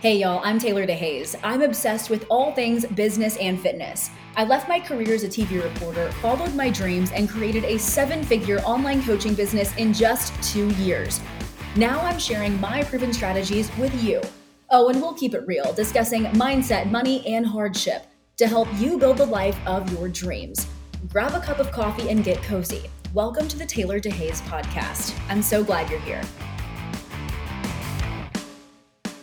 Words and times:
Hey 0.00 0.16
y'all, 0.16 0.40
I'm 0.42 0.58
Taylor 0.58 0.86
DeHaze. 0.86 1.38
I'm 1.42 1.60
obsessed 1.60 2.08
with 2.08 2.24
all 2.30 2.52
things 2.54 2.86
business 2.86 3.36
and 3.36 3.60
fitness. 3.60 4.08
I 4.34 4.44
left 4.44 4.66
my 4.66 4.80
career 4.80 5.12
as 5.12 5.24
a 5.24 5.28
TV 5.28 5.62
reporter, 5.62 6.10
followed 6.22 6.54
my 6.54 6.70
dreams, 6.70 7.12
and 7.12 7.28
created 7.28 7.64
a 7.64 7.78
seven 7.78 8.24
figure 8.24 8.60
online 8.60 9.02
coaching 9.02 9.34
business 9.34 9.76
in 9.76 9.92
just 9.92 10.32
two 10.42 10.70
years. 10.76 11.20
Now 11.76 12.00
I'm 12.00 12.18
sharing 12.18 12.58
my 12.62 12.82
proven 12.84 13.12
strategies 13.12 13.70
with 13.76 14.02
you. 14.02 14.22
Oh, 14.70 14.88
and 14.88 15.02
we'll 15.02 15.12
keep 15.12 15.34
it 15.34 15.46
real, 15.46 15.70
discussing 15.74 16.24
mindset, 16.28 16.90
money, 16.90 17.22
and 17.26 17.46
hardship 17.46 18.06
to 18.38 18.46
help 18.46 18.68
you 18.78 18.96
build 18.96 19.18
the 19.18 19.26
life 19.26 19.58
of 19.66 19.92
your 19.92 20.08
dreams. 20.08 20.66
Grab 21.08 21.34
a 21.34 21.40
cup 21.40 21.58
of 21.58 21.72
coffee 21.72 22.08
and 22.08 22.24
get 22.24 22.42
cozy. 22.44 22.84
Welcome 23.12 23.48
to 23.48 23.58
the 23.58 23.66
Taylor 23.66 24.00
DeHaze 24.00 24.40
podcast. 24.48 25.14
I'm 25.28 25.42
so 25.42 25.62
glad 25.62 25.90
you're 25.90 26.00
here. 26.00 26.22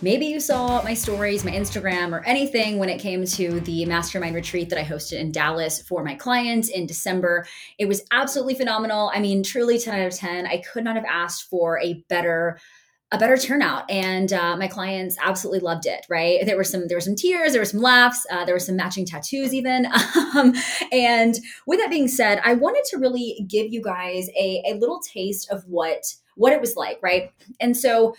Maybe 0.01 0.27
you 0.27 0.39
saw 0.39 0.83
my 0.83 0.93
stories, 0.93 1.43
my 1.43 1.51
Instagram, 1.51 2.11
or 2.11 2.23
anything 2.23 2.77
when 2.77 2.87
it 2.87 2.99
came 2.99 3.25
to 3.25 3.59
the 3.61 3.83
mastermind 3.85 4.35
retreat 4.35 4.69
that 4.69 4.77
I 4.77 4.83
hosted 4.83 5.19
in 5.19 5.31
Dallas 5.31 5.81
for 5.81 6.03
my 6.03 6.13
clients 6.13 6.69
in 6.69 6.85
December. 6.85 7.47
It 7.79 7.87
was 7.87 8.05
absolutely 8.11 8.53
phenomenal. 8.53 9.11
I 9.11 9.19
mean, 9.19 9.41
truly 9.41 9.79
10 9.79 9.99
out 9.99 10.05
of 10.05 10.13
10. 10.13 10.45
I 10.45 10.61
could 10.71 10.83
not 10.83 10.97
have 10.97 11.05
asked 11.05 11.49
for 11.49 11.79
a 11.79 12.05
better 12.09 12.59
a 13.13 13.17
better 13.17 13.37
turnout 13.37 13.89
and 13.89 14.33
uh, 14.33 14.57
my 14.57 14.67
clients 14.67 15.15
absolutely 15.21 15.61
loved 15.61 15.85
it 15.85 16.05
right 16.09 16.45
there 16.45 16.57
were 16.57 16.63
some 16.65 16.89
there 16.89 16.97
were 16.97 17.01
some 17.01 17.15
tears 17.15 17.53
there 17.53 17.61
were 17.61 17.65
some 17.65 17.79
laughs 17.79 18.25
uh, 18.29 18.43
there 18.43 18.53
were 18.53 18.59
some 18.59 18.75
matching 18.75 19.05
tattoos 19.05 19.53
even 19.53 19.85
um, 20.35 20.53
and 20.91 21.35
with 21.65 21.79
that 21.79 21.89
being 21.89 22.09
said 22.09 22.41
i 22.43 22.53
wanted 22.53 22.83
to 22.83 22.97
really 22.97 23.45
give 23.47 23.71
you 23.71 23.81
guys 23.81 24.27
a, 24.37 24.61
a 24.67 24.73
little 24.73 24.99
taste 24.99 25.49
of 25.49 25.63
what 25.69 26.15
what 26.35 26.51
it 26.51 26.59
was 26.59 26.75
like 26.75 26.99
right 27.01 27.31
and 27.61 27.77
so 27.77 28.13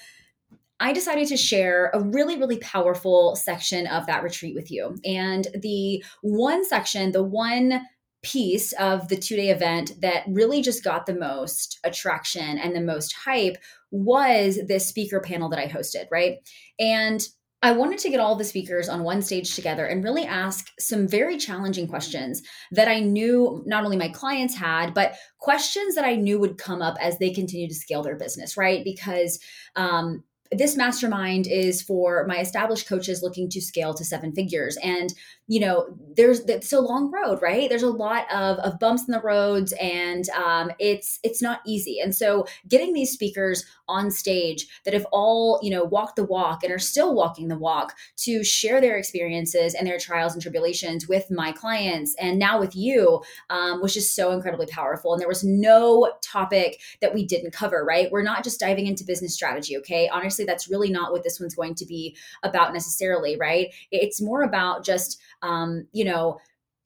I 0.81 0.93
decided 0.93 1.29
to 1.29 1.37
share 1.37 1.91
a 1.93 2.01
really, 2.01 2.39
really 2.39 2.59
powerful 2.59 3.37
section 3.37 3.87
of 3.89 4.07
that 4.07 4.23
retreat 4.23 4.55
with 4.55 4.71
you. 4.71 4.97
And 5.05 5.47
the 5.61 6.05
one 6.23 6.65
section, 6.65 7.13
the 7.13 7.25
one 7.25 7.83
piece 8.23 8.73
of 8.73 9.09
the 9.09 9.17
two 9.17 9.37
day 9.37 9.51
event 9.51 9.93
that 10.01 10.25
really 10.29 10.61
just 10.61 10.83
got 10.83 11.07
the 11.07 11.15
most 11.15 11.79
attraction 11.85 12.59
and 12.59 12.75
the 12.75 12.81
most 12.81 13.13
hype 13.13 13.57
was 13.91 14.59
this 14.67 14.87
speaker 14.87 15.21
panel 15.21 15.49
that 15.49 15.59
I 15.59 15.69
hosted, 15.69 16.07
right? 16.11 16.37
And 16.79 17.27
I 17.61 17.73
wanted 17.73 17.99
to 18.01 18.11
get 18.11 18.21
all 18.21 18.37
the 18.37 18.45
speakers 18.45 18.89
on 18.89 19.03
one 19.03 19.21
stage 19.21 19.57
together 19.57 19.85
and 19.85 20.05
really 20.05 20.25
ask 20.25 20.69
some 20.79 21.09
very 21.09 21.37
challenging 21.37 21.89
questions 21.89 22.41
that 22.71 22.87
I 22.87 23.01
knew 23.01 23.65
not 23.67 23.85
only 23.85 23.97
my 23.97 24.11
clients 24.11 24.55
had, 24.55 24.95
but 24.95 25.17
questions 25.41 25.97
that 25.97 26.05
I 26.05 26.15
knew 26.15 26.39
would 26.39 26.57
come 26.57 26.83
up 26.83 26.97
as 27.01 27.19
they 27.19 27.31
continue 27.31 27.69
to 27.69 27.75
scale 27.75 28.03
their 28.03 28.17
business, 28.17 28.57
right? 28.57 28.85
Because 28.85 29.41
um, 29.75 30.23
this 30.51 30.77
mastermind 30.77 31.47
is 31.47 31.83
for 31.83 32.25
my 32.27 32.39
established 32.39 32.89
coaches 32.89 33.23
looking 33.23 33.49
to 33.51 33.61
scale 33.61 33.95
to 33.95 34.05
seven 34.05 34.33
figures. 34.33 34.77
And 34.83 35.13
you 35.49 35.61
know 35.61 35.87
there's 36.19 36.41
it's 36.41 36.73
a 36.73 36.81
long 36.81 37.11
road 37.11 37.41
right? 37.41 37.69
There's 37.69 37.83
a 37.85 37.91
lot 37.91 38.27
of, 38.33 38.59
of 38.59 38.79
bumps 38.79 39.07
in 39.07 39.13
the 39.13 39.21
roads 39.21 39.73
and 39.81 40.29
um, 40.31 40.71
it's 40.79 41.21
it's 41.23 41.41
not 41.41 41.61
easy. 41.65 42.01
And 42.01 42.15
so 42.15 42.47
getting 42.69 42.93
these 42.93 43.13
speakers 43.13 43.65
on 43.89 44.11
stage 44.11 44.67
that 44.85 44.93
have 44.93 45.07
all 45.13 45.59
you 45.63 45.71
know 45.71 45.85
walked 45.85 46.17
the 46.17 46.25
walk 46.25 46.63
and 46.63 46.73
are 46.73 46.79
still 46.79 47.15
walking 47.15 47.49
the 47.49 47.57
walk 47.57 47.95
to 48.17 48.45
share 48.45 48.81
their 48.81 48.99
experiences 48.99 49.75
and 49.75 49.87
their 49.87 49.99
trials 49.99 50.35
and 50.35 50.43
tribulations 50.43 51.09
with 51.09 51.31
my 51.31 51.53
clients 51.53 52.15
and 52.21 52.39
now 52.39 52.59
with 52.59 52.77
you 52.77 53.23
um, 53.49 53.81
was 53.81 53.95
just 53.95 54.15
so 54.15 54.33
incredibly 54.33 54.67
powerful. 54.67 55.13
And 55.13 55.21
there 55.21 55.29
was 55.29 55.45
no 55.45 56.13
topic 56.21 56.81
that 57.01 57.15
we 57.15 57.25
didn't 57.25 57.53
cover 57.53 57.85
right? 57.85 58.11
We're 58.11 58.23
not 58.23 58.45
just 58.45 58.61
diving 58.61 58.89
into 58.89 59.05
business 59.05 59.35
strategy 59.35 59.79
okay? 59.79 60.09
Honestly 60.09 60.45
that's 60.45 60.69
really 60.69 60.91
not 60.91 61.13
what 61.13 61.23
this 61.23 61.39
one's 61.41 61.55
going 61.55 61.77
to 61.77 61.87
be 61.87 62.17
about 62.43 62.73
necessarily 62.73 63.37
right? 63.37 63.73
It's 63.93 64.21
more 64.21 64.43
about 64.43 64.85
just 64.85 65.23
um, 65.43 65.87
you 65.93 66.05
know, 66.05 66.39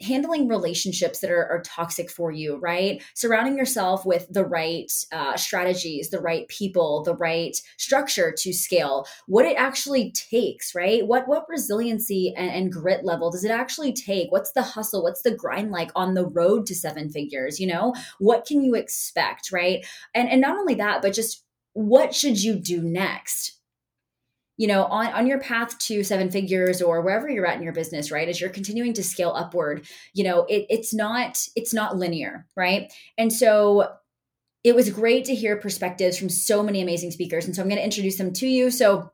handling 0.03 0.49
relationships 0.49 1.21
that 1.21 1.31
are, 1.31 1.49
are, 1.49 1.63
toxic 1.63 2.11
for 2.11 2.33
you, 2.33 2.57
right? 2.57 3.03
Surrounding 3.15 3.57
yourself 3.57 4.05
with 4.05 4.27
the 4.31 4.45
right 4.45 4.91
uh, 5.13 5.37
strategies, 5.37 6.11
the 6.11 6.21
right 6.21 6.49
people, 6.49 7.03
the 7.05 7.15
right 7.15 7.57
structure 7.79 8.35
to 8.37 8.53
scale. 8.53 9.07
What 9.27 9.47
it 9.47 9.57
actually 9.57 10.13
takes, 10.13 10.75
right? 10.75 11.07
What 11.07 11.29
what 11.29 11.49
resiliency 11.49 12.35
and, 12.37 12.51
and 12.51 12.73
grit 12.73 13.05
level 13.05 13.31
does 13.31 13.45
it 13.45 13.51
actually 13.51 13.93
take? 13.93 14.33
What's 14.33 14.53
the 14.53 14.63
hustle? 14.63 15.05
What's 15.05 15.23
the 15.23 15.35
grind 15.35 15.71
like 15.71 15.91
on 15.95 16.15
the 16.15 16.27
road 16.27 16.67
to 16.67 16.75
seven 16.75 17.11
figures? 17.11 17.61
You 17.61 17.69
know, 17.69 17.95
what 18.19 18.45
can 18.45 18.63
you 18.63 18.75
expect, 18.75 19.53
right? 19.53 19.87
And 20.15 20.29
and 20.29 20.41
not 20.41 20.59
only 20.59 20.75
that, 20.75 21.03
but 21.03 21.15
just 21.15 21.45
what 21.75 22.15
should 22.15 22.43
you 22.43 22.57
do 22.57 22.83
next? 22.83 23.62
You 24.63 24.69
know 24.69 24.85
on, 24.85 25.09
on 25.09 25.27
your 25.27 25.41
path 25.41 25.77
to 25.79 26.05
seven 26.05 26.31
figures 26.31 26.81
or 26.81 27.03
wherever 27.03 27.29
you're 27.29 27.47
at 27.47 27.57
in 27.57 27.63
your 27.63 27.73
business 27.73 28.11
right 28.11 28.29
as 28.29 28.41
you're 28.41 28.51
continuing 28.51 28.93
to 28.95 29.03
scale 29.03 29.33
upward 29.37 29.85
you 30.15 30.23
know 30.23 30.45
it, 30.49 30.67
it's 30.71 30.95
not 30.95 31.39
it's 31.57 31.75
not 31.75 31.97
linear 31.97 32.47
right? 32.57 32.93
And 33.19 33.33
so 33.33 33.89
it 34.65 34.75
was 34.75 34.91
great 34.91 35.25
to 35.25 35.35
hear 35.35 35.57
perspectives 35.57 36.17
from 36.17 36.29
so 36.29 36.63
many 36.63 36.81
amazing 36.81 37.11
speakers. 37.11 37.47
And 37.47 37.55
so 37.55 37.63
i'm 37.63 37.69
going 37.69 37.79
to 37.79 37.85
introduce 37.85 38.17
them 38.17 38.33
to 38.35 38.47
you. 38.47 38.71
So 38.71 39.11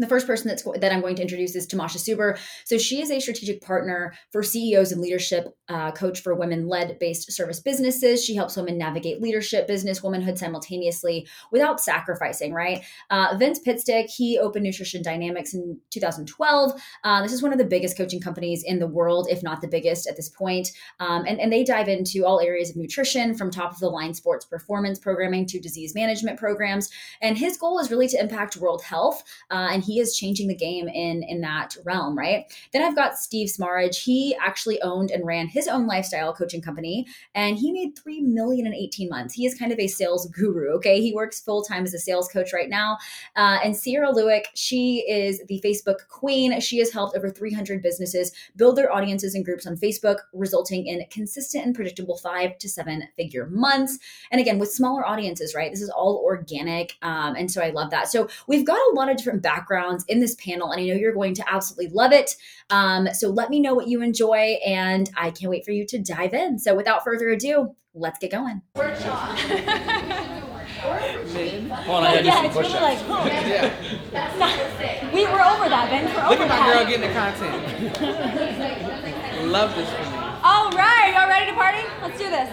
the 0.00 0.06
first 0.06 0.26
person 0.26 0.48
that's 0.48 0.62
that 0.62 0.92
I'm 0.92 1.00
going 1.00 1.16
to 1.16 1.22
introduce 1.22 1.54
is 1.54 1.66
Tamasha 1.66 1.98
Suber. 1.98 2.38
So 2.64 2.78
she 2.78 3.02
is 3.02 3.10
a 3.10 3.20
strategic 3.20 3.60
partner 3.60 4.14
for 4.32 4.42
CEOs 4.42 4.92
and 4.92 5.00
leadership 5.00 5.56
uh, 5.68 5.92
coach 5.92 6.20
for 6.22 6.34
women-led 6.34 6.98
based 6.98 7.30
service 7.32 7.60
businesses. 7.60 8.24
She 8.24 8.34
helps 8.34 8.56
women 8.56 8.78
navigate 8.78 9.20
leadership, 9.20 9.66
business, 9.66 10.02
womanhood 10.02 10.38
simultaneously 10.38 11.28
without 11.52 11.80
sacrificing. 11.80 12.54
Right? 12.54 12.82
Uh, 13.10 13.36
Vince 13.38 13.60
Pitstick 13.60 14.08
he 14.08 14.38
opened 14.38 14.64
Nutrition 14.64 15.02
Dynamics 15.02 15.54
in 15.54 15.78
2012. 15.90 16.72
Uh, 17.04 17.22
this 17.22 17.32
is 17.32 17.42
one 17.42 17.52
of 17.52 17.58
the 17.58 17.64
biggest 17.64 17.96
coaching 17.96 18.20
companies 18.20 18.64
in 18.64 18.78
the 18.78 18.86
world, 18.86 19.28
if 19.30 19.42
not 19.42 19.60
the 19.60 19.68
biggest 19.68 20.08
at 20.08 20.16
this 20.16 20.28
point. 20.28 20.70
Um, 20.98 21.24
and 21.26 21.38
and 21.40 21.52
they 21.52 21.62
dive 21.62 21.88
into 21.88 22.24
all 22.24 22.40
areas 22.40 22.70
of 22.70 22.76
nutrition, 22.76 23.34
from 23.34 23.50
top 23.50 23.72
of 23.72 23.78
the 23.80 23.88
line 23.88 24.14
sports 24.14 24.46
performance 24.46 24.98
programming 24.98 25.46
to 25.46 25.60
disease 25.60 25.94
management 25.94 26.38
programs. 26.38 26.90
And 27.20 27.36
his 27.36 27.56
goal 27.56 27.78
is 27.78 27.90
really 27.90 28.08
to 28.08 28.18
impact 28.18 28.56
world 28.56 28.82
health. 28.82 29.22
Uh, 29.50 29.68
and 29.72 29.82
he 29.82 29.89
is 29.98 30.16
changing 30.16 30.48
the 30.48 30.54
game 30.54 30.88
in 30.88 31.22
in 31.24 31.40
that 31.40 31.76
realm, 31.84 32.16
right? 32.16 32.44
Then 32.72 32.82
I've 32.82 32.94
got 32.94 33.18
Steve 33.18 33.50
Smarridge. 33.50 34.02
He 34.02 34.36
actually 34.40 34.80
owned 34.82 35.10
and 35.10 35.26
ran 35.26 35.48
his 35.48 35.66
own 35.66 35.86
lifestyle 35.86 36.32
coaching 36.32 36.62
company, 36.62 37.06
and 37.34 37.58
he 37.58 37.72
made 37.72 37.98
three 37.98 38.20
million 38.20 38.66
in 38.66 38.74
18 38.74 39.08
months. 39.08 39.34
He 39.34 39.46
is 39.46 39.58
kind 39.58 39.72
of 39.72 39.78
a 39.78 39.88
sales 39.88 40.26
guru. 40.28 40.70
Okay, 40.76 41.00
he 41.00 41.14
works 41.14 41.40
full 41.40 41.62
time 41.62 41.84
as 41.84 41.94
a 41.94 41.98
sales 41.98 42.28
coach 42.28 42.52
right 42.52 42.68
now. 42.68 42.98
Uh, 43.36 43.58
and 43.64 43.76
Sierra 43.76 44.12
Lewick, 44.12 44.46
she 44.54 45.04
is 45.08 45.40
the 45.48 45.60
Facebook 45.64 46.08
queen. 46.08 46.60
She 46.60 46.78
has 46.78 46.92
helped 46.92 47.16
over 47.16 47.30
300 47.30 47.82
businesses 47.82 48.32
build 48.56 48.76
their 48.76 48.92
audiences 48.92 49.34
and 49.34 49.44
groups 49.44 49.66
on 49.66 49.76
Facebook, 49.76 50.18
resulting 50.32 50.86
in 50.86 51.04
consistent 51.10 51.64
and 51.64 51.74
predictable 51.74 52.16
five 52.18 52.58
to 52.58 52.68
seven 52.68 53.04
figure 53.16 53.46
months. 53.46 53.98
And 54.30 54.40
again, 54.40 54.58
with 54.58 54.70
smaller 54.70 55.06
audiences, 55.06 55.54
right? 55.54 55.70
This 55.70 55.82
is 55.82 55.90
all 55.90 56.22
organic, 56.24 56.96
um, 57.02 57.34
and 57.36 57.50
so 57.50 57.62
I 57.62 57.70
love 57.70 57.90
that. 57.90 58.08
So 58.08 58.28
we've 58.46 58.66
got 58.66 58.78
a 58.78 58.94
lot 58.94 59.10
of 59.10 59.16
different 59.16 59.42
backgrounds 59.42 59.69
backgrounds 59.70 60.04
in 60.08 60.20
this 60.20 60.34
panel, 60.36 60.70
and 60.72 60.80
I 60.80 60.86
know 60.86 60.94
you're 60.94 61.12
going 61.14 61.34
to 61.34 61.44
absolutely 61.48 61.88
love 61.88 62.12
it. 62.12 62.36
Um, 62.70 63.08
so 63.12 63.28
let 63.28 63.50
me 63.50 63.60
know 63.60 63.74
what 63.74 63.88
you 63.88 64.02
enjoy, 64.02 64.58
and 64.66 65.10
I 65.16 65.30
can't 65.30 65.50
wait 65.50 65.64
for 65.64 65.70
you 65.70 65.86
to 65.86 65.98
dive 65.98 66.34
in. 66.34 66.58
So 66.58 66.74
without 66.74 67.04
further 67.04 67.28
ado, 67.28 67.74
let's 67.94 68.18
get 68.18 68.32
going. 68.32 68.62
Workshop. 68.74 69.38
Hold 70.80 72.04
on, 72.04 72.24
yeah, 72.24 72.46
it's 72.46 72.56
really 72.56 72.72
like, 72.72 72.98
oh. 73.08 73.26
yeah. 73.26 73.70
we 75.14 75.24
were 75.24 75.42
over 75.42 75.68
that, 75.68 75.90
Ben. 75.90 76.04
We're 76.06 76.30
Look 76.30 76.40
at 76.40 76.48
my 76.48 76.72
girl 76.72 76.84
getting 76.86 77.02
the 77.02 77.12
content. 77.12 77.52
Love 79.52 79.74
this 79.74 79.88
for 79.90 80.02
me. 80.02 80.16
All 80.42 80.70
right, 80.70 81.12
y'all 81.14 81.28
ready 81.28 81.46
to 81.50 81.52
party? 81.52 81.82
Let's 82.02 82.18
do 82.18 82.30
this. 82.30 82.50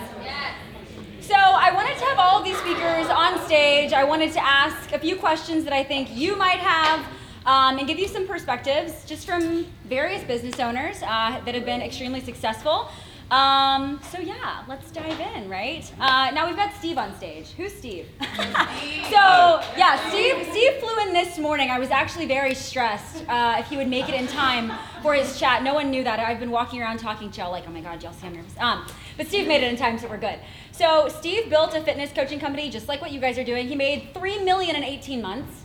So 1.27 1.35
I 1.35 1.73
wanted 1.73 1.97
to 1.97 2.05
have 2.05 2.19
all 2.19 2.39
of 2.39 2.45
these 2.45 2.55
speakers 2.59 3.07
on 3.07 3.37
stage. 3.45 3.91
I 3.91 4.05
wanted 4.05 4.31
to 4.31 4.41
ask 4.41 4.93
a 4.93 4.97
few 4.97 5.17
questions 5.17 5.65
that 5.65 5.73
I 5.73 5.83
think 5.83 6.15
you 6.15 6.37
might 6.37 6.59
have 6.59 7.05
um, 7.45 7.77
and 7.77 7.85
give 7.85 7.99
you 7.99 8.07
some 8.07 8.25
perspectives 8.25 9.03
just 9.03 9.27
from 9.27 9.65
various 9.83 10.23
business 10.23 10.57
owners 10.61 11.03
uh, 11.03 11.41
that 11.43 11.53
have 11.53 11.65
been 11.65 11.81
extremely 11.81 12.21
successful. 12.21 12.89
Um, 13.29 13.99
so 14.09 14.19
yeah, 14.19 14.63
let's 14.69 14.89
dive 14.89 15.19
in, 15.19 15.49
right? 15.49 15.91
Uh, 15.99 16.31
now 16.33 16.47
we've 16.47 16.55
got 16.55 16.73
Steve 16.75 16.97
on 16.97 17.13
stage. 17.17 17.49
Who's 17.57 17.73
Steve? 17.73 18.07
so 18.21 19.61
yeah, 19.75 19.99
Steve. 20.07 20.47
Steve 20.49 20.75
flew 20.75 20.97
in 21.07 21.11
this 21.11 21.37
morning. 21.37 21.69
I 21.69 21.77
was 21.77 21.89
actually 21.89 22.25
very 22.25 22.55
stressed 22.55 23.25
uh, 23.27 23.57
if 23.59 23.67
he 23.67 23.75
would 23.75 23.89
make 23.89 24.07
it 24.07 24.15
in 24.15 24.27
time 24.27 24.71
for 25.01 25.13
his 25.13 25.39
chat. 25.39 25.63
No 25.63 25.73
one 25.73 25.89
knew 25.89 26.03
that. 26.03 26.19
I've 26.19 26.39
been 26.39 26.51
walking 26.51 26.81
around 26.81 26.99
talking 26.99 27.31
to 27.31 27.41
y'all 27.41 27.51
like, 27.51 27.65
oh 27.67 27.71
my 27.71 27.81
god, 27.81 28.01
y'all 28.03 28.13
see 28.13 28.27
I'm 28.27 28.35
nervous. 28.35 28.53
Um, 28.59 28.85
but 29.17 29.27
Steve 29.27 29.47
made 29.47 29.63
it 29.63 29.71
in 29.71 29.77
time, 29.77 29.97
so 29.97 30.07
we're 30.07 30.17
good. 30.17 30.39
So 30.71 31.07
Steve 31.07 31.49
built 31.49 31.73
a 31.73 31.81
fitness 31.81 32.11
coaching 32.13 32.39
company, 32.39 32.69
just 32.69 32.87
like 32.87 33.01
what 33.01 33.11
you 33.11 33.19
guys 33.19 33.37
are 33.37 33.43
doing. 33.43 33.67
He 33.67 33.75
made 33.75 34.09
three 34.13 34.43
million 34.43 34.75
in 34.75 34.83
18 34.83 35.21
months, 35.21 35.63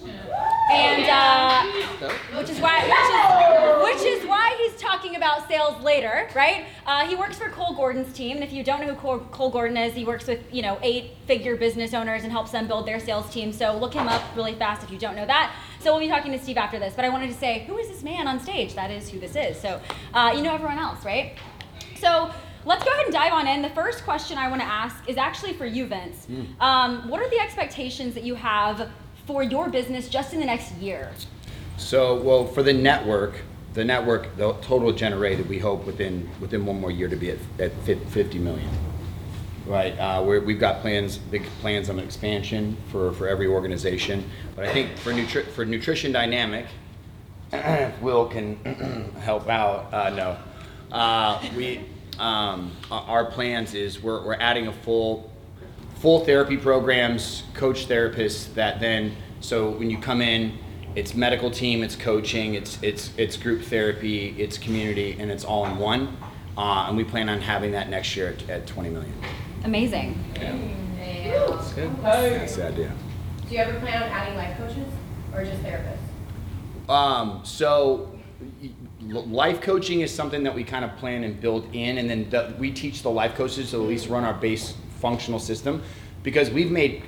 and 0.70 1.04
uh, 1.06 1.66
which 2.38 2.48
is 2.48 2.58
why 2.60 2.82
which 3.82 4.00
is, 4.00 4.02
which 4.02 4.22
is 4.22 4.26
why 4.26 4.56
he's 4.58 4.80
talking 4.80 5.16
about 5.16 5.48
sales 5.48 5.82
later, 5.82 6.28
right? 6.34 6.64
Uh, 6.86 7.06
he 7.06 7.14
works 7.14 7.36
for 7.38 7.50
Cole 7.50 7.74
Gordon's 7.74 8.12
team, 8.14 8.36
and 8.36 8.44
if 8.44 8.52
you 8.52 8.64
don't 8.64 8.80
know 8.80 8.94
who 8.94 8.94
Cole, 8.94 9.18
Cole 9.30 9.50
Gordon 9.50 9.76
is, 9.76 9.92
he 9.94 10.04
works 10.04 10.26
with 10.26 10.40
you 10.50 10.62
know 10.62 10.78
eight-figure 10.82 11.56
business 11.56 11.92
owners 11.92 12.22
and 12.22 12.32
helps 12.32 12.52
them 12.52 12.66
build 12.66 12.86
their 12.86 12.98
sales 13.00 13.30
team. 13.30 13.52
So 13.52 13.76
look 13.76 13.92
him 13.92 14.08
up 14.08 14.22
really 14.34 14.54
fast 14.54 14.82
if 14.82 14.90
you 14.90 14.98
don't 14.98 15.14
know 15.14 15.26
that. 15.26 15.54
So 15.82 15.90
we'll 15.90 16.00
be 16.00 16.08
talking 16.08 16.30
to 16.30 16.38
Steve 16.38 16.58
after 16.58 16.78
this. 16.78 16.94
But 16.94 17.04
I 17.04 17.08
wanted 17.08 17.26
to 17.28 17.36
say, 17.36 17.64
who 17.66 17.76
is 17.76 17.88
this 17.88 18.04
man 18.04 18.28
on 18.28 18.38
stage? 18.38 18.74
That 18.76 18.92
is 18.92 19.08
who 19.08 19.18
this 19.18 19.34
is. 19.34 19.60
So 19.60 19.80
uh, 20.14 20.32
you 20.34 20.42
know 20.42 20.54
everyone 20.54 20.78
else, 20.78 21.04
right? 21.04 21.34
So 21.96 22.30
let's 22.64 22.84
go 22.84 22.92
ahead 22.92 23.06
and 23.06 23.12
dive 23.12 23.32
on 23.32 23.48
in. 23.48 23.62
The 23.62 23.70
first 23.70 24.04
question 24.04 24.38
I 24.38 24.48
want 24.48 24.60
to 24.60 24.66
ask 24.66 25.08
is 25.08 25.16
actually 25.16 25.54
for 25.54 25.66
you, 25.66 25.86
Vince. 25.86 26.28
Um, 26.60 27.08
what 27.08 27.20
are 27.20 27.28
the 27.30 27.40
expectations 27.40 28.14
that 28.14 28.22
you 28.22 28.36
have 28.36 28.90
for 29.26 29.42
your 29.42 29.68
business 29.70 30.08
just 30.08 30.32
in 30.32 30.38
the 30.38 30.46
next 30.46 30.72
year? 30.76 31.10
So, 31.78 32.20
well, 32.20 32.46
for 32.46 32.62
the 32.62 32.72
network, 32.72 33.40
the 33.74 33.84
network, 33.84 34.36
the 34.36 34.52
total 34.62 34.92
generated, 34.92 35.48
we 35.48 35.58
hope 35.58 35.84
within 35.84 36.28
within 36.40 36.64
one 36.64 36.80
more 36.80 36.92
year 36.92 37.08
to 37.08 37.16
be 37.16 37.30
at, 37.32 37.38
at 37.58 37.72
50 37.82 38.38
million. 38.38 38.68
Right, 39.66 39.92
uh, 39.92 40.22
we're, 40.24 40.40
we've 40.40 40.58
got 40.58 40.80
plans, 40.80 41.18
big 41.18 41.44
plans 41.60 41.88
on 41.88 42.00
expansion 42.00 42.76
for, 42.90 43.12
for 43.12 43.28
every 43.28 43.46
organization. 43.46 44.28
But 44.56 44.64
I 44.64 44.72
think 44.72 44.98
for 44.98 45.12
nutri- 45.12 45.48
for 45.50 45.64
nutrition 45.64 46.10
dynamic, 46.10 46.66
Will 48.00 48.26
can 48.26 48.56
help 49.20 49.48
out. 49.48 49.92
Uh, 49.94 50.10
no, 50.10 50.38
uh, 50.90 51.40
we 51.56 51.80
um, 52.18 52.72
our 52.90 53.24
plans 53.24 53.74
is 53.74 54.02
we're, 54.02 54.24
we're 54.24 54.34
adding 54.34 54.66
a 54.66 54.72
full 54.72 55.30
full 55.96 56.24
therapy 56.24 56.56
programs, 56.56 57.44
coach 57.54 57.86
therapists 57.86 58.52
that 58.54 58.80
then 58.80 59.14
so 59.40 59.70
when 59.70 59.90
you 59.90 59.98
come 59.98 60.22
in, 60.22 60.58
it's 60.94 61.14
medical 61.14 61.50
team, 61.50 61.82
it's 61.82 61.96
coaching, 61.96 62.54
it's 62.54 62.78
it's 62.82 63.10
it's 63.16 63.36
group 63.36 63.62
therapy, 63.62 64.34
it's 64.38 64.58
community, 64.58 65.16
and 65.18 65.30
it's 65.30 65.44
all 65.44 65.66
in 65.66 65.78
one. 65.78 66.16
Uh, 66.56 66.86
and 66.88 66.96
we 66.96 67.04
plan 67.04 67.28
on 67.28 67.40
having 67.40 67.72
that 67.72 67.88
next 67.88 68.14
year 68.14 68.28
at, 68.28 68.50
at 68.50 68.66
20 68.66 68.90
million. 68.90 69.12
Amazing. 69.64 70.18
That's 70.34 71.72
That's 72.02 72.56
the 72.56 72.68
idea. 72.68 72.92
Do 73.48 73.54
you 73.54 73.60
ever 73.60 73.78
plan 73.80 74.02
on 74.02 74.08
adding 74.08 74.36
life 74.36 74.56
coaches 74.56 74.92
or 75.34 75.44
just 75.44 75.62
therapists? 75.62 76.90
Um, 76.90 77.40
so 77.44 78.18
life 79.00 79.60
coaching 79.60 80.00
is 80.00 80.12
something 80.12 80.42
that 80.42 80.54
we 80.54 80.64
kind 80.64 80.84
of 80.84 80.96
plan 80.96 81.24
and 81.24 81.40
build 81.40 81.72
in, 81.74 81.98
and 81.98 82.10
then 82.10 82.28
the, 82.30 82.54
we 82.58 82.72
teach 82.72 83.02
the 83.02 83.10
life 83.10 83.34
coaches 83.34 83.70
to 83.70 83.76
at 83.82 83.88
least 83.88 84.08
run 84.08 84.24
our 84.24 84.34
base 84.34 84.74
functional 84.98 85.38
system 85.38 85.82
because 86.22 86.50
we've 86.50 86.70
made 86.70 87.02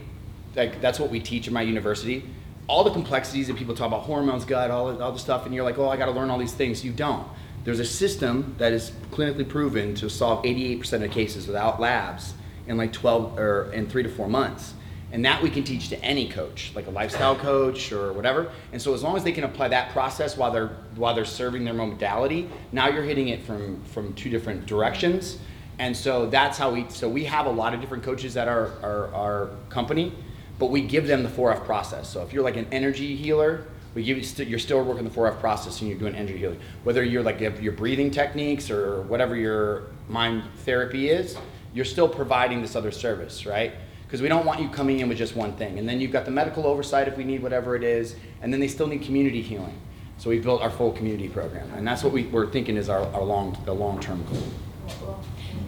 like 0.56 0.80
that's 0.80 1.00
what 1.00 1.10
we 1.10 1.20
teach 1.20 1.48
in 1.48 1.52
my 1.52 1.62
university. 1.62 2.24
All 2.66 2.84
the 2.84 2.92
complexities 2.92 3.48
that 3.48 3.56
people 3.56 3.74
talk 3.74 3.88
about 3.88 4.02
hormones, 4.02 4.44
gut, 4.44 4.70
all 4.70 5.02
all 5.02 5.12
the 5.12 5.18
stuff, 5.18 5.44
and 5.44 5.54
you're 5.54 5.64
like, 5.64 5.78
oh, 5.78 5.88
I 5.88 5.96
got 5.96 6.06
to 6.06 6.12
learn 6.12 6.30
all 6.30 6.38
these 6.38 6.54
things. 6.54 6.84
You 6.84 6.92
don't. 6.92 7.26
There's 7.64 7.80
a 7.80 7.84
system 7.84 8.54
that 8.58 8.72
is 8.72 8.92
clinically 9.10 9.48
proven 9.48 9.94
to 9.96 10.10
solve 10.10 10.44
88% 10.44 11.02
of 11.02 11.10
cases 11.10 11.46
without 11.46 11.80
labs 11.80 12.34
in 12.66 12.76
like 12.76 12.92
12 12.92 13.38
or 13.38 13.72
in 13.72 13.88
three 13.88 14.02
to 14.02 14.08
four 14.08 14.28
months. 14.28 14.74
And 15.12 15.24
that 15.24 15.40
we 15.40 15.48
can 15.48 15.62
teach 15.62 15.90
to 15.90 16.04
any 16.04 16.28
coach 16.28 16.72
like 16.74 16.88
a 16.88 16.90
lifestyle 16.90 17.36
coach 17.36 17.92
or 17.92 18.12
whatever. 18.12 18.50
And 18.72 18.82
so 18.82 18.94
as 18.94 19.02
long 19.02 19.16
as 19.16 19.22
they 19.22 19.30
can 19.30 19.44
apply 19.44 19.68
that 19.68 19.92
process 19.92 20.36
while 20.36 20.50
they're 20.50 20.76
while 20.96 21.14
they're 21.14 21.24
serving 21.24 21.64
their 21.64 21.74
modality 21.74 22.48
now 22.72 22.88
you're 22.88 23.04
hitting 23.04 23.28
it 23.28 23.42
from 23.42 23.80
from 23.84 24.12
two 24.14 24.28
different 24.28 24.66
directions. 24.66 25.38
And 25.78 25.96
so 25.96 26.26
that's 26.26 26.58
how 26.58 26.72
we 26.72 26.86
so 26.88 27.08
we 27.08 27.24
have 27.24 27.46
a 27.46 27.50
lot 27.50 27.74
of 27.74 27.80
different 27.80 28.02
coaches 28.02 28.36
at 28.36 28.48
our 28.48 28.72
our, 28.82 29.14
our 29.14 29.50
company 29.68 30.12
but 30.58 30.70
we 30.70 30.80
give 30.80 31.06
them 31.06 31.22
the 31.22 31.28
4f 31.28 31.64
process. 31.64 32.08
So 32.08 32.22
if 32.22 32.32
you're 32.32 32.44
like 32.44 32.56
an 32.56 32.66
energy 32.72 33.14
healer 33.14 33.66
we 33.94 34.02
give 34.02 34.16
you 34.16 34.24
st- 34.24 34.48
you're 34.48 34.58
still 34.58 34.82
working 34.82 35.04
the 35.04 35.10
4f 35.10 35.38
process 35.38 35.80
and 35.80 35.88
you're 35.88 35.98
doing 35.98 36.16
energy 36.16 36.38
healing. 36.38 36.58
Whether 36.82 37.04
you're 37.04 37.22
like 37.22 37.40
you 37.40 37.52
your 37.60 37.72
breathing 37.72 38.10
techniques 38.10 38.68
or 38.68 39.02
whatever 39.02 39.36
your 39.36 39.84
mind 40.08 40.42
therapy 40.64 41.10
is 41.10 41.36
you're 41.74 41.84
still 41.84 42.08
providing 42.08 42.62
this 42.62 42.76
other 42.76 42.90
service 42.90 43.44
right 43.44 43.72
because 44.14 44.22
we 44.22 44.28
don't 44.28 44.46
want 44.46 44.60
you 44.60 44.68
coming 44.68 45.00
in 45.00 45.08
with 45.08 45.18
just 45.18 45.34
one 45.34 45.52
thing. 45.56 45.78
And 45.78 45.88
then 45.88 46.00
you've 46.00 46.12
got 46.12 46.24
the 46.24 46.30
medical 46.30 46.66
oversight 46.66 47.08
if 47.08 47.16
we 47.16 47.24
need 47.24 47.42
whatever 47.42 47.74
it 47.74 47.82
is, 47.82 48.14
and 48.42 48.52
then 48.52 48.60
they 48.60 48.68
still 48.68 48.86
need 48.86 49.02
community 49.02 49.42
healing. 49.42 49.76
So 50.18 50.30
we 50.30 50.38
built 50.38 50.62
our 50.62 50.70
full 50.70 50.92
community 50.92 51.28
program, 51.28 51.68
and 51.74 51.86
that's 51.86 52.04
what 52.04 52.12
we, 52.12 52.24
we're 52.26 52.48
thinking 52.48 52.76
is 52.76 52.88
our, 52.88 53.04
our 53.12 53.24
long 53.24 53.60
the 53.64 53.74
long 53.74 53.98
term 53.98 54.24
goal. 54.26 55.18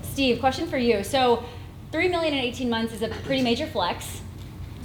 Steve, 0.03 0.39
question 0.39 0.69
for 0.69 0.79
you. 0.79 1.03
So, 1.03 1.43
three 1.91 2.09
million 2.09 2.35
in 2.35 2.41
18 2.41 2.71
months 2.71 2.95
is 2.95 3.03
a 3.03 3.09
pretty 3.09 3.43
major 3.43 3.67
flex. 3.67 4.23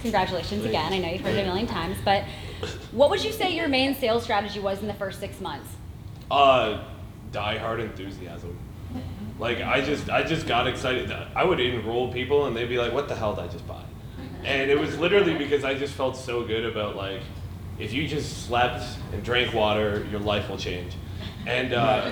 Congratulations 0.00 0.64
again. 0.64 0.92
I 0.92 0.98
know 0.98 1.08
you've 1.10 1.20
heard 1.20 1.36
it 1.36 1.42
a 1.42 1.46
million 1.46 1.68
times, 1.68 1.96
but 2.04 2.24
what 2.90 3.10
would 3.10 3.22
you 3.22 3.30
say 3.30 3.54
your 3.54 3.68
main 3.68 3.94
sales 3.94 4.24
strategy 4.24 4.58
was 4.58 4.80
in 4.80 4.88
the 4.88 4.94
first 4.94 5.20
six 5.20 5.40
months? 5.40 5.68
Uh, 6.28 6.82
die-hard 7.30 7.78
enthusiasm. 7.78 8.58
Like 9.42 9.60
I 9.60 9.80
just, 9.80 10.08
I 10.08 10.22
just 10.22 10.46
got 10.46 10.68
excited. 10.68 11.10
I 11.34 11.42
would 11.42 11.58
enroll 11.58 12.12
people, 12.12 12.46
and 12.46 12.56
they'd 12.56 12.68
be 12.68 12.78
like, 12.78 12.92
"What 12.92 13.08
the 13.08 13.16
hell 13.16 13.34
did 13.34 13.42
I 13.42 13.48
just 13.48 13.66
buy?" 13.66 13.82
And 14.44 14.70
it 14.70 14.78
was 14.78 14.96
literally 15.00 15.34
because 15.34 15.64
I 15.64 15.74
just 15.74 15.94
felt 15.94 16.16
so 16.16 16.44
good 16.44 16.64
about 16.64 16.94
like, 16.94 17.22
if 17.76 17.92
you 17.92 18.06
just 18.06 18.46
slept 18.46 18.84
and 19.12 19.20
drank 19.24 19.52
water, 19.52 20.06
your 20.12 20.20
life 20.20 20.48
will 20.48 20.58
change. 20.58 20.94
And 21.44 21.74
uh, 21.74 22.08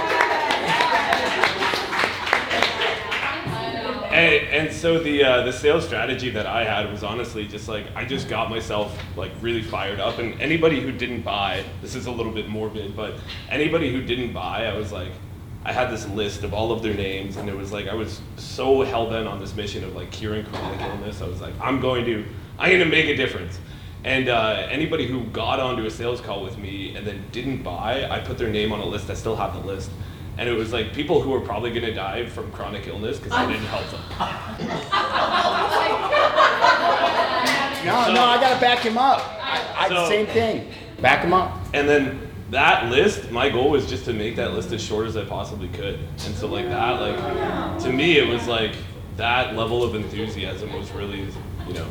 And, 4.16 4.48
and 4.48 4.74
so 4.74 4.98
the 4.98 5.22
uh, 5.22 5.44
the 5.44 5.52
sales 5.52 5.84
strategy 5.84 6.30
that 6.30 6.46
I 6.46 6.64
had 6.64 6.90
was 6.90 7.02
honestly 7.02 7.46
just 7.46 7.68
like 7.68 7.84
I 7.94 8.06
just 8.06 8.30
got 8.30 8.48
myself 8.48 8.98
like 9.14 9.30
really 9.42 9.60
fired 9.60 10.00
up, 10.00 10.18
and 10.18 10.40
anybody 10.40 10.80
who 10.80 10.90
didn't 10.90 11.20
buy, 11.20 11.62
this 11.82 11.94
is 11.94 12.06
a 12.06 12.10
little 12.10 12.32
bit 12.32 12.48
morbid, 12.48 12.96
but 12.96 13.16
anybody 13.50 13.92
who 13.92 14.00
didn't 14.02 14.32
buy, 14.32 14.64
I 14.64 14.74
was 14.74 14.90
like, 14.90 15.12
I 15.66 15.72
had 15.72 15.90
this 15.90 16.08
list 16.08 16.44
of 16.44 16.54
all 16.54 16.72
of 16.72 16.82
their 16.82 16.94
names, 16.94 17.36
and 17.36 17.46
it 17.46 17.54
was 17.54 17.72
like 17.72 17.88
I 17.88 17.94
was 17.94 18.22
so 18.36 18.80
hell 18.82 19.10
bent 19.10 19.28
on 19.28 19.38
this 19.38 19.54
mission 19.54 19.84
of 19.84 19.94
like 19.94 20.10
curing 20.12 20.46
chronic 20.46 20.80
illness. 20.80 21.20
I 21.20 21.28
was 21.28 21.42
like, 21.42 21.52
I'm 21.60 21.78
going 21.78 22.06
to, 22.06 22.24
I'm 22.58 22.70
going 22.70 22.84
to 22.84 22.88
make 22.88 23.06
a 23.10 23.16
difference. 23.16 23.60
And 24.04 24.30
uh, 24.30 24.66
anybody 24.70 25.06
who 25.06 25.24
got 25.24 25.60
onto 25.60 25.84
a 25.84 25.90
sales 25.90 26.22
call 26.22 26.42
with 26.42 26.56
me 26.56 26.96
and 26.96 27.06
then 27.06 27.22
didn't 27.32 27.62
buy, 27.62 28.08
I 28.08 28.20
put 28.20 28.38
their 28.38 28.48
name 28.48 28.72
on 28.72 28.80
a 28.80 28.86
list. 28.86 29.10
I 29.10 29.14
still 29.14 29.36
have 29.36 29.52
the 29.52 29.66
list. 29.66 29.90
And 30.38 30.48
it 30.48 30.52
was 30.52 30.72
like 30.72 30.92
people 30.92 31.20
who 31.22 31.30
were 31.30 31.40
probably 31.40 31.70
going 31.70 31.84
to 31.86 31.94
die 31.94 32.26
from 32.26 32.50
chronic 32.52 32.86
illness 32.86 33.18
because 33.18 33.32
I 33.32 33.46
didn't 33.46 33.64
help 33.66 33.90
them. 33.90 34.00
No, 37.86 38.12
no, 38.12 38.24
I 38.24 38.38
gotta 38.40 38.60
back 38.60 38.80
him 38.80 38.98
up. 38.98 39.20
I, 39.40 39.62
I 39.84 39.88
So- 39.88 40.08
same 40.08 40.26
thing. 40.26 40.70
Back 41.00 41.22
him 41.24 41.32
up. 41.32 41.56
And 41.72 41.88
then 41.88 42.20
that 42.50 42.90
list, 42.90 43.30
my 43.30 43.48
goal 43.48 43.70
was 43.70 43.86
just 43.86 44.04
to 44.06 44.12
make 44.12 44.34
that 44.36 44.54
list 44.54 44.72
as 44.72 44.82
short 44.82 45.06
as 45.06 45.16
I 45.16 45.24
possibly 45.24 45.68
could. 45.68 45.98
And 46.26 46.34
so 46.34 46.48
like 46.48 46.66
that, 46.68 47.00
like 47.00 47.78
to 47.84 47.92
me, 47.92 48.18
it 48.18 48.26
was 48.28 48.46
like 48.48 48.72
that 49.16 49.54
level 49.54 49.82
of 49.84 49.94
enthusiasm 49.94 50.72
was 50.72 50.90
really, 50.92 51.28
you 51.68 51.74
know, 51.74 51.86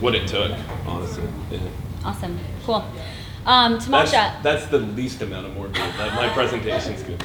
what 0.00 0.14
it 0.14 0.26
took, 0.28 0.50
honestly. 0.86 1.24
Yeah. 1.50 1.58
Awesome. 2.04 2.38
Cool. 2.64 2.84
Um, 3.44 3.72
That's, 3.72 3.84
Tamasha. 3.86 4.38
that's 4.42 4.66
the 4.66 4.78
least 4.78 5.20
amount 5.20 5.46
of 5.46 5.54
morbid 5.54 5.74
that 5.74 6.14
my 6.14 6.28
presentation's 6.32 7.02
gonna 7.02 7.16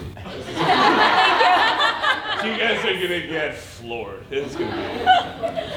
be. 0.58 2.48
you 2.48 2.58
guys 2.58 2.86
are 2.86 2.94
gonna 2.94 3.28
get 3.28 3.56
floored. 3.56 4.26
It's 4.32 4.56
gonna 4.56 4.72
be. 4.72 5.72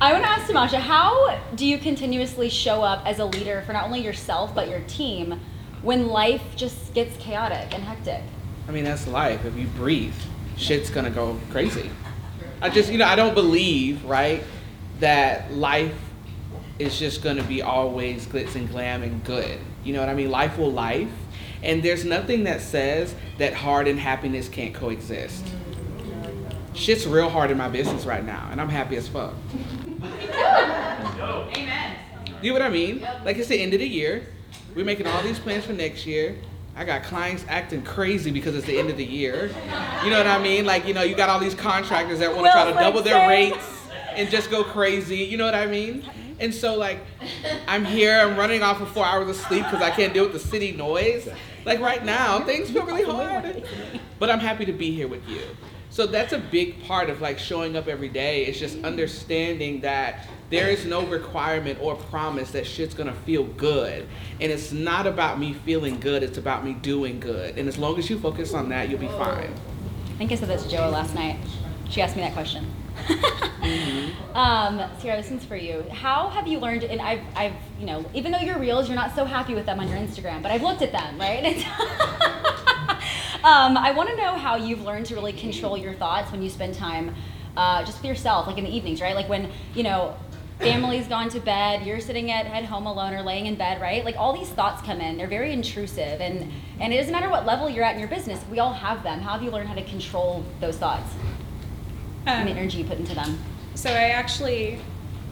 I 0.00 0.12
want 0.12 0.22
to 0.24 0.30
ask 0.30 0.46
Tamasha, 0.46 0.78
how 0.78 1.40
do 1.56 1.66
you 1.66 1.76
continuously 1.76 2.48
show 2.48 2.82
up 2.82 3.04
as 3.04 3.18
a 3.18 3.24
leader 3.24 3.62
for 3.66 3.72
not 3.72 3.84
only 3.84 4.00
yourself 4.00 4.54
but 4.54 4.68
your 4.68 4.80
team 4.82 5.40
when 5.82 6.06
life 6.06 6.42
just 6.54 6.94
gets 6.94 7.16
chaotic 7.16 7.74
and 7.74 7.82
hectic? 7.82 8.22
I 8.68 8.70
mean, 8.70 8.84
that's 8.84 9.08
life. 9.08 9.44
If 9.44 9.56
you 9.56 9.66
breathe, 9.66 10.14
shit's 10.56 10.90
gonna 10.90 11.10
go 11.10 11.40
crazy. 11.50 11.90
I 12.60 12.70
just, 12.70 12.92
you 12.92 12.98
know, 12.98 13.06
I 13.06 13.16
don't 13.16 13.34
believe, 13.34 14.04
right, 14.04 14.44
that 15.00 15.52
life 15.52 15.94
is 16.78 16.98
just 16.98 17.22
gonna 17.22 17.42
be 17.42 17.62
always 17.62 18.26
glitz 18.26 18.54
and 18.54 18.68
glam 18.68 19.02
and 19.02 19.24
good. 19.24 19.58
You 19.82 19.94
know 19.94 20.00
what 20.00 20.08
I 20.08 20.14
mean? 20.14 20.30
Life 20.30 20.58
will 20.58 20.72
life. 20.72 21.10
And 21.62 21.82
there's 21.82 22.04
nothing 22.04 22.44
that 22.44 22.60
says 22.60 23.14
that 23.38 23.54
hard 23.54 23.88
and 23.88 23.98
happiness 23.98 24.48
can't 24.48 24.74
coexist. 24.74 25.44
Shit's 26.74 27.06
real 27.06 27.28
hard 27.28 27.50
in 27.50 27.58
my 27.58 27.68
business 27.68 28.04
right 28.04 28.24
now, 28.24 28.48
and 28.52 28.60
I'm 28.60 28.68
happy 28.68 28.96
as 28.96 29.08
fuck. 29.08 29.34
You 32.40 32.50
know 32.50 32.60
what 32.60 32.62
I 32.62 32.68
mean? 32.68 33.00
Like 33.24 33.36
it's 33.36 33.48
the 33.48 33.60
end 33.60 33.74
of 33.74 33.80
the 33.80 33.88
year. 33.88 34.26
We're 34.76 34.84
making 34.84 35.08
all 35.08 35.22
these 35.22 35.40
plans 35.40 35.64
for 35.64 35.72
next 35.72 36.06
year. 36.06 36.38
I 36.76 36.84
got 36.84 37.02
clients 37.02 37.44
acting 37.48 37.82
crazy 37.82 38.30
because 38.30 38.54
it's 38.54 38.66
the 38.66 38.78
end 38.78 38.90
of 38.90 38.96
the 38.96 39.04
year. 39.04 39.50
You 40.04 40.10
know 40.10 40.18
what 40.18 40.28
I 40.28 40.40
mean? 40.40 40.64
Like, 40.64 40.86
you 40.86 40.94
know, 40.94 41.02
you 41.02 41.16
got 41.16 41.28
all 41.28 41.40
these 41.40 41.56
contractors 41.56 42.20
that 42.20 42.32
want 42.32 42.46
to 42.46 42.52
try 42.52 42.70
to 42.70 42.74
double 42.74 43.02
their 43.02 43.28
rates 43.28 43.58
and 44.14 44.30
just 44.30 44.48
go 44.52 44.62
crazy. 44.62 45.16
You 45.16 45.36
know 45.36 45.44
what 45.44 45.56
I 45.56 45.66
mean? 45.66 46.08
And 46.38 46.54
so, 46.54 46.76
like, 46.76 47.00
I'm 47.66 47.84
here, 47.84 48.20
I'm 48.20 48.36
running 48.36 48.62
off 48.62 48.80
of 48.80 48.88
four 48.90 49.04
hours 49.04 49.28
of 49.28 49.34
sleep 49.34 49.64
because 49.64 49.82
I 49.82 49.90
can't 49.90 50.14
deal 50.14 50.22
with 50.22 50.32
the 50.32 50.38
city 50.38 50.70
noise. 50.70 51.28
Like, 51.68 51.80
right 51.80 52.04
now, 52.04 52.40
things 52.40 52.70
feel 52.70 52.86
really 52.86 53.04
hard. 53.04 53.64
But 54.18 54.30
I'm 54.30 54.40
happy 54.40 54.64
to 54.64 54.72
be 54.72 54.90
here 54.90 55.06
with 55.06 55.28
you. 55.28 55.42
So 55.90 56.06
that's 56.06 56.32
a 56.32 56.38
big 56.38 56.84
part 56.84 57.08
of 57.08 57.20
like 57.20 57.38
showing 57.38 57.76
up 57.76 57.88
every 57.88 58.08
day. 58.08 58.44
It's 58.46 58.58
just 58.58 58.76
mm-hmm. 58.76 58.84
understanding 58.84 59.80
that 59.80 60.26
there 60.50 60.68
is 60.68 60.84
no 60.84 61.04
requirement 61.06 61.78
or 61.80 61.96
promise 61.96 62.50
that 62.52 62.66
shit's 62.66 62.94
gonna 62.94 63.14
feel 63.14 63.44
good. 63.44 64.06
And 64.40 64.52
it's 64.52 64.72
not 64.72 65.06
about 65.06 65.38
me 65.38 65.54
feeling 65.54 65.98
good, 65.98 66.22
it's 66.22 66.38
about 66.38 66.64
me 66.64 66.74
doing 66.74 67.20
good. 67.20 67.58
And 67.58 67.68
as 67.68 67.78
long 67.78 67.98
as 67.98 68.08
you 68.08 68.18
focus 68.18 68.54
on 68.54 68.68
that, 68.68 68.88
you'll 68.88 69.00
be 69.00 69.08
fine. 69.08 69.52
I 69.52 70.18
think 70.18 70.32
I 70.32 70.34
said 70.34 70.48
that 70.48 70.60
to 70.60 70.68
Joa 70.68 70.90
last 70.90 71.14
night. 71.14 71.38
She 71.90 72.02
asked 72.02 72.16
me 72.16 72.22
that 72.22 72.32
question. 72.32 72.66
um, 74.34 74.82
Sierra, 75.00 75.20
this 75.20 75.30
one's 75.30 75.44
for 75.44 75.56
you. 75.56 75.84
How 75.90 76.28
have 76.28 76.46
you 76.46 76.58
learned? 76.58 76.84
And 76.84 77.00
I've, 77.00 77.22
I've, 77.34 77.54
you 77.78 77.86
know, 77.86 78.04
even 78.14 78.32
though 78.32 78.38
your 78.38 78.58
reels, 78.58 78.88
you're 78.88 78.96
not 78.96 79.14
so 79.14 79.24
happy 79.24 79.54
with 79.54 79.66
them 79.66 79.80
on 79.80 79.88
your 79.88 79.98
Instagram, 79.98 80.42
but 80.42 80.50
I've 80.50 80.62
looked 80.62 80.82
at 80.82 80.92
them, 80.92 81.18
right? 81.18 81.56
um, 83.44 83.76
I 83.76 83.92
want 83.96 84.08
to 84.10 84.16
know 84.16 84.34
how 84.34 84.56
you've 84.56 84.82
learned 84.82 85.06
to 85.06 85.14
really 85.14 85.32
control 85.32 85.76
your 85.76 85.94
thoughts 85.94 86.30
when 86.32 86.42
you 86.42 86.50
spend 86.50 86.74
time 86.74 87.14
uh, 87.56 87.84
just 87.84 87.98
with 87.98 88.06
yourself, 88.06 88.46
like 88.46 88.58
in 88.58 88.64
the 88.64 88.74
evenings, 88.74 89.00
right? 89.00 89.14
Like 89.14 89.28
when 89.28 89.50
you 89.74 89.82
know 89.82 90.16
family's 90.58 91.06
gone 91.06 91.28
to 91.30 91.40
bed, 91.40 91.86
you're 91.86 92.00
sitting 92.00 92.30
at, 92.30 92.46
at 92.46 92.64
home 92.64 92.86
alone 92.86 93.14
or 93.14 93.22
laying 93.22 93.46
in 93.46 93.54
bed, 93.54 93.80
right? 93.80 94.04
Like 94.04 94.16
all 94.16 94.36
these 94.36 94.48
thoughts 94.48 94.82
come 94.82 95.00
in. 95.00 95.16
They're 95.16 95.28
very 95.28 95.52
intrusive, 95.52 96.20
and 96.20 96.52
and 96.80 96.92
it 96.92 96.96
doesn't 96.96 97.12
matter 97.12 97.28
what 97.28 97.46
level 97.46 97.68
you're 97.68 97.84
at 97.84 97.94
in 97.94 98.00
your 98.00 98.08
business. 98.08 98.40
We 98.50 98.60
all 98.60 98.72
have 98.72 99.02
them. 99.02 99.20
How 99.20 99.32
have 99.32 99.42
you 99.42 99.50
learned 99.50 99.68
how 99.68 99.74
to 99.74 99.84
control 99.84 100.44
those 100.60 100.76
thoughts 100.76 101.12
Um, 102.28 102.48
energy 102.48 102.78
you 102.78 102.84
put 102.84 102.98
into 102.98 103.14
them? 103.14 103.38
so 103.74 103.90
I 103.90 104.10
actually, 104.10 104.80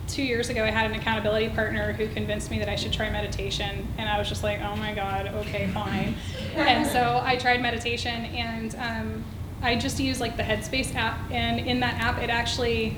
two 0.09 0.23
years 0.23 0.49
ago, 0.50 0.65
I 0.65 0.71
had 0.71 0.91
an 0.91 0.97
accountability 0.97 1.49
partner 1.49 1.93
who 1.93 2.09
convinced 2.09 2.50
me 2.50 2.59
that 2.61 2.69
I 2.69 2.76
should 2.76 2.93
try 2.93 3.11
meditation, 3.11 3.87
and 3.99 4.09
I 4.09 4.19
was 4.19 4.29
just 4.29 4.43
like, 4.43 4.61
oh 4.61 4.76
my 4.76 4.95
god, 4.95 5.26
okay, 5.26 5.69
fine. 5.75 6.15
and 6.55 6.87
so 6.87 7.21
I 7.25 7.37
tried 7.37 7.61
meditation, 7.61 8.26
and 8.26 8.75
um, 8.76 9.25
I 9.62 9.76
just 9.76 9.99
used 9.99 10.21
like 10.21 10.37
the 10.37 10.43
Headspace 10.43 10.95
app, 10.95 11.19
and 11.31 11.61
in 11.61 11.81
that 11.81 11.95
app, 11.95 12.23
it 12.23 12.31
actually 12.31 12.97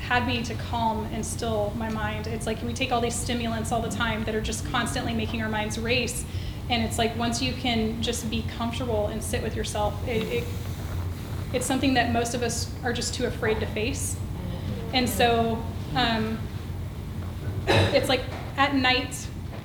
had 0.00 0.26
me 0.26 0.42
to 0.42 0.54
calm 0.54 1.06
and 1.12 1.24
still 1.24 1.72
my 1.76 1.88
mind. 1.88 2.26
It's 2.26 2.46
like 2.46 2.62
we 2.62 2.72
take 2.72 2.90
all 2.90 3.00
these 3.00 3.14
stimulants 3.14 3.70
all 3.70 3.82
the 3.82 3.90
time 3.90 4.24
that 4.24 4.34
are 4.34 4.40
just 4.40 4.66
constantly 4.66 5.14
making 5.14 5.42
our 5.42 5.48
minds 5.48 5.78
race. 5.78 6.24
And 6.68 6.82
it's 6.82 6.98
like 6.98 7.16
once 7.16 7.42
you 7.42 7.52
can 7.52 8.02
just 8.02 8.30
be 8.30 8.44
comfortable 8.56 9.08
and 9.08 9.22
sit 9.22 9.42
with 9.42 9.54
yourself, 9.54 9.94
it, 10.08 10.22
it 10.32 10.44
it's 11.52 11.66
something 11.66 11.94
that 11.94 12.12
most 12.12 12.34
of 12.34 12.42
us 12.42 12.72
are 12.84 12.92
just 12.92 13.14
too 13.14 13.26
afraid 13.26 13.60
to 13.60 13.66
face. 13.66 14.16
And 14.92 15.08
so 15.08 15.62
um, 15.94 16.38
it's 17.66 18.08
like 18.08 18.22
at 18.56 18.74
night 18.74 19.14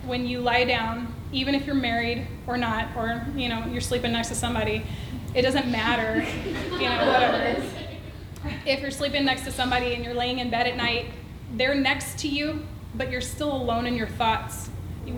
when 0.06 0.26
you 0.26 0.40
lie 0.40 0.64
down, 0.64 1.14
even 1.32 1.56
if 1.56 1.66
you're 1.66 1.76
married 1.76 2.28
or 2.48 2.58
not, 2.58 2.96
or 2.96 3.26
you 3.36 3.50
know 3.50 3.66
you're 3.68 3.82
sleeping 3.82 4.12
next 4.12 4.30
to 4.30 4.36
somebody, 4.36 4.84
it 5.34 5.42
doesn't 5.42 5.70
matter, 5.70 6.24
you 6.74 6.90
know 6.90 7.08
whatever. 7.08 7.64
If 8.66 8.82
you're 8.82 8.92
sleeping 8.92 9.26
next 9.26 9.44
to 9.46 9.52
somebody 9.52 9.94
and 9.94 10.04
you're 10.04 10.14
laying 10.14 10.40
in 10.40 10.50
bed 10.50 10.68
at 10.68 10.78
night, 10.78 11.08
they're 11.54 11.76
next 11.76 12.20
to 12.20 12.28
you, 12.28 12.66
but 12.94 13.12
you're 13.12 13.22
still 13.22 13.56
alone 13.56 13.88
in 13.88 13.96
your 13.96 14.08
thoughts. 14.08 14.70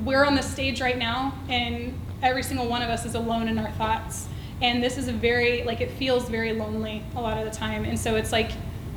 We're 0.03 0.25
on 0.25 0.35
the 0.35 0.41
stage 0.41 0.81
right 0.81 0.97
now, 0.97 1.33
and 1.49 1.99
every 2.21 2.43
single 2.43 2.67
one 2.67 2.81
of 2.81 2.89
us 2.89 3.05
is 3.05 3.15
alone 3.15 3.47
in 3.47 3.57
our 3.57 3.71
thoughts. 3.71 4.27
And 4.61 4.83
this 4.83 4.97
is 4.97 5.07
a 5.07 5.13
very 5.13 5.63
like 5.63 5.81
it 5.81 5.91
feels 5.91 6.29
very 6.29 6.53
lonely 6.53 7.03
a 7.15 7.21
lot 7.21 7.37
of 7.37 7.45
the 7.45 7.55
time. 7.55 7.85
And 7.85 7.99
so 7.99 8.15
it's 8.15 8.31
like 8.31 8.51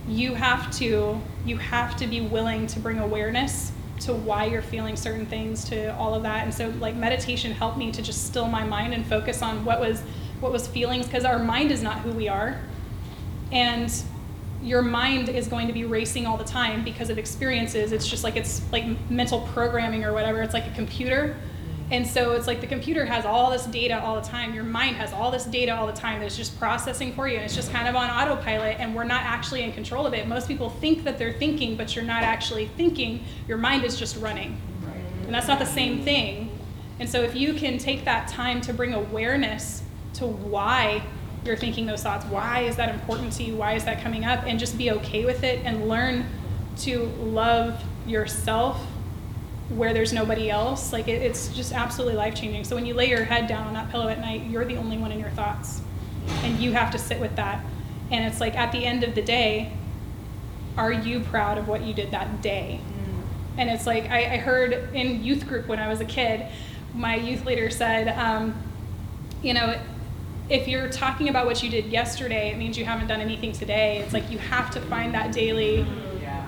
you 0.09 0.35
have 0.35 0.71
to 0.79 1.21
you 1.45 1.57
have 1.59 1.97
to 1.97 2.07
be 2.07 2.21
willing 2.21 2.67
to 2.69 2.81
bring 2.81 2.99
awareness 2.99 3.73
to 4.01 4.15
why 4.15 4.47
you're 4.47 4.63
feeling 4.63 4.97
certain 4.97 5.27
things 5.27 5.65
to 5.67 5.95
all 5.97 6.15
of 6.15 6.23
that. 6.23 6.45
And 6.45 6.55
so 6.55 6.71
like 6.81 6.97
meditation 6.97 7.53
helped 7.53 7.77
me 7.77 7.93
to 7.93 8.01
just 8.01 8.27
still 8.27 8.49
my 8.49 8.65
mind 8.65 8.95
and 8.95 9.07
focus 9.07 9.43
on 9.43 9.65
what 9.65 9.81
was 9.81 10.03
what 10.41 10.53
was 10.53 10.67
feelings 10.67 11.07
because 11.07 11.25
our 11.25 11.39
mind 11.39 11.71
is 11.71 11.83
not 11.83 11.99
who 11.99 12.13
we 12.13 12.29
are. 12.29 12.59
And 13.53 13.93
your 14.63 14.83
mind 14.83 15.29
is 15.29 15.49
going 15.49 15.67
to 15.67 15.73
be 15.73 15.85
racing 15.85 16.27
all 16.27 16.37
the 16.37 16.45
time 16.45 16.85
because 16.85 17.11
of 17.11 17.19
experiences. 17.19 17.93
It's 17.93 18.07
just 18.07 18.25
like 18.25 18.37
it's 18.37 18.63
like 18.73 18.85
mental 19.11 19.43
programming 19.53 20.05
or 20.05 20.13
whatever. 20.15 20.43
It's 20.43 20.55
like 20.55 20.67
a 20.67 20.75
computer 20.75 21.37
and 21.91 22.07
so 22.07 22.33
it's 22.33 22.47
like 22.47 22.61
the 22.61 22.67
computer 22.67 23.05
has 23.05 23.25
all 23.25 23.51
this 23.51 23.67
data 23.67 24.01
all 24.03 24.15
the 24.21 24.27
time 24.27 24.55
your 24.55 24.65
mind 24.65 24.97
has 24.97 25.13
all 25.13 25.31
this 25.31 25.45
data 25.45 25.75
all 25.75 25.87
the 25.87 25.93
time 25.93 26.21
that's 26.21 26.37
just 26.37 26.59
processing 26.59 27.13
for 27.13 27.29
you 27.29 27.37
and 27.37 27.45
it's 27.45 27.55
just 27.55 27.73
kind 27.73 27.89
of 27.89 27.97
on 27.97 28.11
autopilot 28.11 28.77
and 28.79 28.95
we're 28.95 29.05
not 29.05 29.23
actually 29.23 29.63
in 29.63 29.73
control 29.73 30.07
of 30.07 30.15
it 30.15 30.27
most 30.29 30.49
people 30.49 30.71
think 30.71 31.05
that 31.05 31.19
they're 31.19 31.33
thinking 31.35 31.77
but 31.77 31.95
you're 31.95 32.05
not 32.05 32.23
actually 32.23 32.67
thinking 32.77 33.23
your 33.49 33.59
mind 33.59 33.85
is 33.85 33.99
just 33.99 34.17
running 34.17 34.61
and 35.25 35.35
that's 35.35 35.49
not 35.49 35.59
the 35.59 35.65
same 35.65 36.03
thing 36.03 36.51
and 37.01 37.09
so 37.09 37.23
if 37.23 37.35
you 37.35 37.55
can 37.55 37.79
take 37.79 38.05
that 38.05 38.29
time 38.29 38.61
to 38.61 38.75
bring 38.75 38.93
awareness 38.93 39.83
to 40.15 40.27
why 40.27 41.03
you're 41.45 41.57
thinking 41.57 41.87
those 41.87 42.03
thoughts, 42.03 42.27
why 42.27 42.61
is 42.61 42.77
that 42.77 42.95
important 42.95 43.33
to 43.35 43.43
you? 43.43 43.57
Why 43.57 43.73
is 43.73 43.85
that 43.85 44.03
coming 44.03 44.25
up? 44.25 44.45
And 44.47 44.59
just 44.59 44.77
be 44.77 44.91
okay 44.93 45.25
with 45.25 45.43
it 45.43 45.65
and 45.65 45.89
learn 45.89 46.27
to 46.81 47.07
love 47.21 47.83
yourself 48.07 48.87
where 49.71 49.93
there's 49.95 50.13
nobody 50.13 50.51
else. 50.51 50.93
Like 50.93 51.09
it, 51.09 51.23
it's 51.23 51.49
just 51.49 51.73
absolutely 51.73 52.17
life 52.17 52.35
changing. 52.35 52.65
So 52.65 52.75
when 52.75 52.87
you 52.87 52.95
lay 52.95 53.09
your 53.09 53.25
head 53.25 53.47
down 53.47 53.67
on 53.67 53.75
that 53.75 53.91
pillow 53.91 54.09
at 54.09 54.19
night, 54.21 54.47
you're 54.47 54.65
the 54.65 54.77
only 54.77 54.99
one 54.99 55.13
in 55.13 55.21
your 55.21 55.31
thoughts. 55.31 55.81
And 56.43 56.59
you 56.59 56.73
have 56.73 56.91
to 56.93 56.99
sit 56.99 57.21
with 57.21 57.37
that. 57.37 57.65
And 58.11 58.25
it's 58.25 58.41
like 58.41 58.57
at 58.57 58.73
the 58.73 58.85
end 58.85 59.05
of 59.05 59.15
the 59.15 59.23
day, 59.23 59.73
are 60.77 60.93
you 60.93 61.21
proud 61.21 61.59
of 61.59 61.69
what 61.69 61.83
you 61.83 61.95
did 61.95 62.11
that 62.11 62.43
day? 62.43 62.81
And 63.57 63.69
it's 63.69 63.87
like 63.87 64.11
I, 64.11 64.35
I 64.35 64.37
heard 64.39 64.95
in 64.95 65.23
youth 65.23 65.47
group 65.47 65.67
when 65.67 65.79
I 65.79 65.89
was 65.89 66.01
a 66.01 66.05
kid, 66.05 66.47
my 66.95 67.15
youth 67.15 67.45
leader 67.45 67.71
said, 67.71 68.09
um, 68.09 68.55
you 69.43 69.55
know, 69.55 69.79
if 70.49 70.67
you're 70.67 70.89
talking 70.89 71.29
about 71.29 71.47
what 71.47 71.63
you 71.63 71.71
did 71.71 71.87
yesterday, 71.87 72.51
it 72.51 72.59
means 72.59 72.77
you 72.77 72.85
haven't 72.85 73.07
done 73.07 73.21
anything 73.21 73.53
today. 73.53 73.99
It's 73.99 74.13
like 74.13 74.31
you 74.31 74.39
have 74.39 74.71
to 74.73 74.81
find 74.81 75.15
that 75.15 75.33
daily 75.33 75.87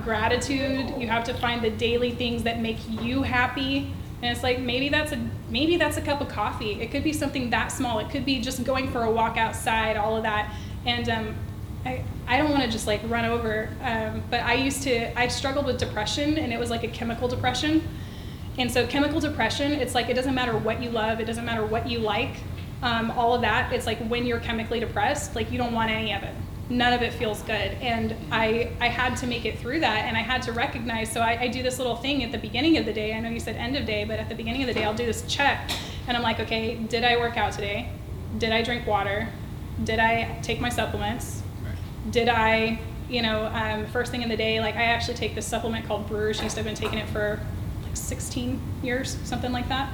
gratitude. 0.04 0.94
You 0.98 1.08
have 1.08 1.24
to 1.24 1.34
find 1.34 1.62
the 1.62 1.70
daily 1.70 2.12
things 2.12 2.42
that 2.42 2.60
make 2.60 2.78
you 2.88 3.22
happy. 3.22 3.92
And 4.22 4.30
it's 4.30 4.42
like 4.42 4.60
maybe 4.60 4.88
that's 4.88 5.12
a 5.12 5.28
maybe 5.50 5.76
that's 5.76 5.96
a 5.96 6.00
cup 6.02 6.20
of 6.20 6.28
coffee. 6.28 6.80
It 6.80 6.90
could 6.90 7.04
be 7.04 7.12
something 7.12 7.50
that 7.50 7.72
small. 7.72 7.98
It 7.98 8.10
could 8.10 8.24
be 8.24 8.40
just 8.40 8.64
going 8.64 8.90
for 8.90 9.02
a 9.02 9.10
walk 9.10 9.36
outside. 9.36 9.96
All 9.96 10.16
of 10.16 10.22
that. 10.22 10.54
And 10.84 11.08
um, 11.08 11.34
I, 11.84 12.04
I 12.26 12.36
don't 12.38 12.50
want 12.50 12.62
to 12.62 12.70
just 12.70 12.86
like 12.86 13.00
run 13.04 13.24
over, 13.24 13.68
um, 13.82 14.22
but 14.30 14.40
I 14.40 14.54
used 14.54 14.82
to, 14.84 15.18
I 15.18 15.28
struggled 15.28 15.66
with 15.66 15.78
depression 15.78 16.38
and 16.38 16.52
it 16.52 16.58
was 16.58 16.70
like 16.70 16.84
a 16.84 16.88
chemical 16.88 17.28
depression. 17.28 17.86
And 18.58 18.70
so, 18.70 18.86
chemical 18.86 19.18
depression, 19.18 19.72
it's 19.72 19.94
like 19.94 20.08
it 20.08 20.14
doesn't 20.14 20.34
matter 20.34 20.56
what 20.56 20.82
you 20.82 20.90
love, 20.90 21.20
it 21.20 21.24
doesn't 21.24 21.44
matter 21.44 21.64
what 21.64 21.88
you 21.88 21.98
like, 21.98 22.36
um, 22.82 23.10
all 23.12 23.34
of 23.34 23.40
that. 23.40 23.72
It's 23.72 23.86
like 23.86 23.98
when 24.08 24.26
you're 24.26 24.40
chemically 24.40 24.78
depressed, 24.78 25.34
like 25.34 25.50
you 25.50 25.58
don't 25.58 25.72
want 25.72 25.90
any 25.90 26.12
of 26.12 26.22
it. 26.22 26.34
None 26.68 26.92
of 26.92 27.02
it 27.02 27.12
feels 27.12 27.42
good. 27.42 27.72
And 27.80 28.16
I, 28.30 28.70
I 28.80 28.88
had 28.88 29.16
to 29.18 29.26
make 29.26 29.44
it 29.44 29.58
through 29.58 29.80
that 29.80 30.06
and 30.06 30.16
I 30.16 30.20
had 30.20 30.42
to 30.42 30.52
recognize. 30.52 31.10
So, 31.12 31.20
I, 31.20 31.42
I 31.42 31.48
do 31.48 31.62
this 31.62 31.78
little 31.78 31.96
thing 31.96 32.22
at 32.22 32.32
the 32.32 32.38
beginning 32.38 32.78
of 32.78 32.86
the 32.86 32.92
day. 32.92 33.12
I 33.14 33.20
know 33.20 33.28
you 33.28 33.40
said 33.40 33.56
end 33.56 33.76
of 33.76 33.84
day, 33.84 34.04
but 34.04 34.18
at 34.18 34.28
the 34.28 34.34
beginning 34.34 34.62
of 34.62 34.68
the 34.68 34.74
day, 34.74 34.84
I'll 34.84 34.94
do 34.94 35.06
this 35.06 35.22
check. 35.26 35.70
And 36.06 36.16
I'm 36.16 36.22
like, 36.22 36.40
okay, 36.40 36.76
did 36.76 37.04
I 37.04 37.16
work 37.16 37.36
out 37.36 37.52
today? 37.52 37.90
Did 38.38 38.52
I 38.52 38.62
drink 38.62 38.86
water? 38.86 39.28
Did 39.84 39.98
I 39.98 40.38
take 40.42 40.60
my 40.60 40.68
supplements? 40.68 41.42
did 42.10 42.28
I, 42.28 42.80
you 43.08 43.22
know, 43.22 43.46
um, 43.46 43.86
first 43.86 44.10
thing 44.10 44.22
in 44.22 44.28
the 44.28 44.36
day, 44.36 44.60
like 44.60 44.76
I 44.76 44.84
actually 44.84 45.14
take 45.14 45.34
this 45.34 45.46
supplement 45.46 45.86
called 45.86 46.08
Brewer's 46.08 46.42
Yeast. 46.42 46.58
I've 46.58 46.64
been 46.64 46.74
taking 46.74 46.98
it 46.98 47.08
for 47.08 47.40
like 47.84 47.96
16 47.96 48.60
years, 48.82 49.18
something 49.24 49.52
like 49.52 49.68
that. 49.68 49.92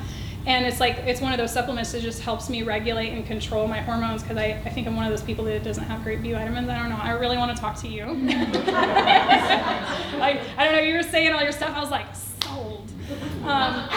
And 0.48 0.64
it's 0.64 0.80
like, 0.80 0.96
it's 1.00 1.20
one 1.20 1.32
of 1.32 1.38
those 1.38 1.52
supplements 1.52 1.92
that 1.92 2.00
just 2.00 2.22
helps 2.22 2.48
me 2.48 2.62
regulate 2.62 3.10
and 3.10 3.26
control 3.26 3.68
my 3.68 3.82
hormones 3.82 4.22
because 4.22 4.38
I, 4.38 4.58
I 4.64 4.70
think 4.70 4.86
I'm 4.86 4.96
one 4.96 5.04
of 5.04 5.10
those 5.10 5.22
people 5.22 5.44
that 5.44 5.62
doesn't 5.62 5.84
have 5.84 6.02
great 6.02 6.22
B 6.22 6.32
vitamins. 6.32 6.70
I 6.70 6.78
don't 6.78 6.88
know. 6.88 6.96
I 6.96 7.10
really 7.10 7.36
want 7.36 7.54
to 7.54 7.60
talk 7.60 7.76
to 7.80 7.86
you. 7.86 8.06
like, 10.16 10.40
I 10.56 10.64
don't 10.64 10.72
know, 10.72 10.80
you 10.80 10.94
were 10.94 11.02
saying 11.02 11.34
all 11.34 11.42
your 11.42 11.52
stuff. 11.52 11.76
I 11.76 11.80
was 11.80 11.90
like, 11.90 12.06
sold. 12.14 12.90
Um, 13.44 13.90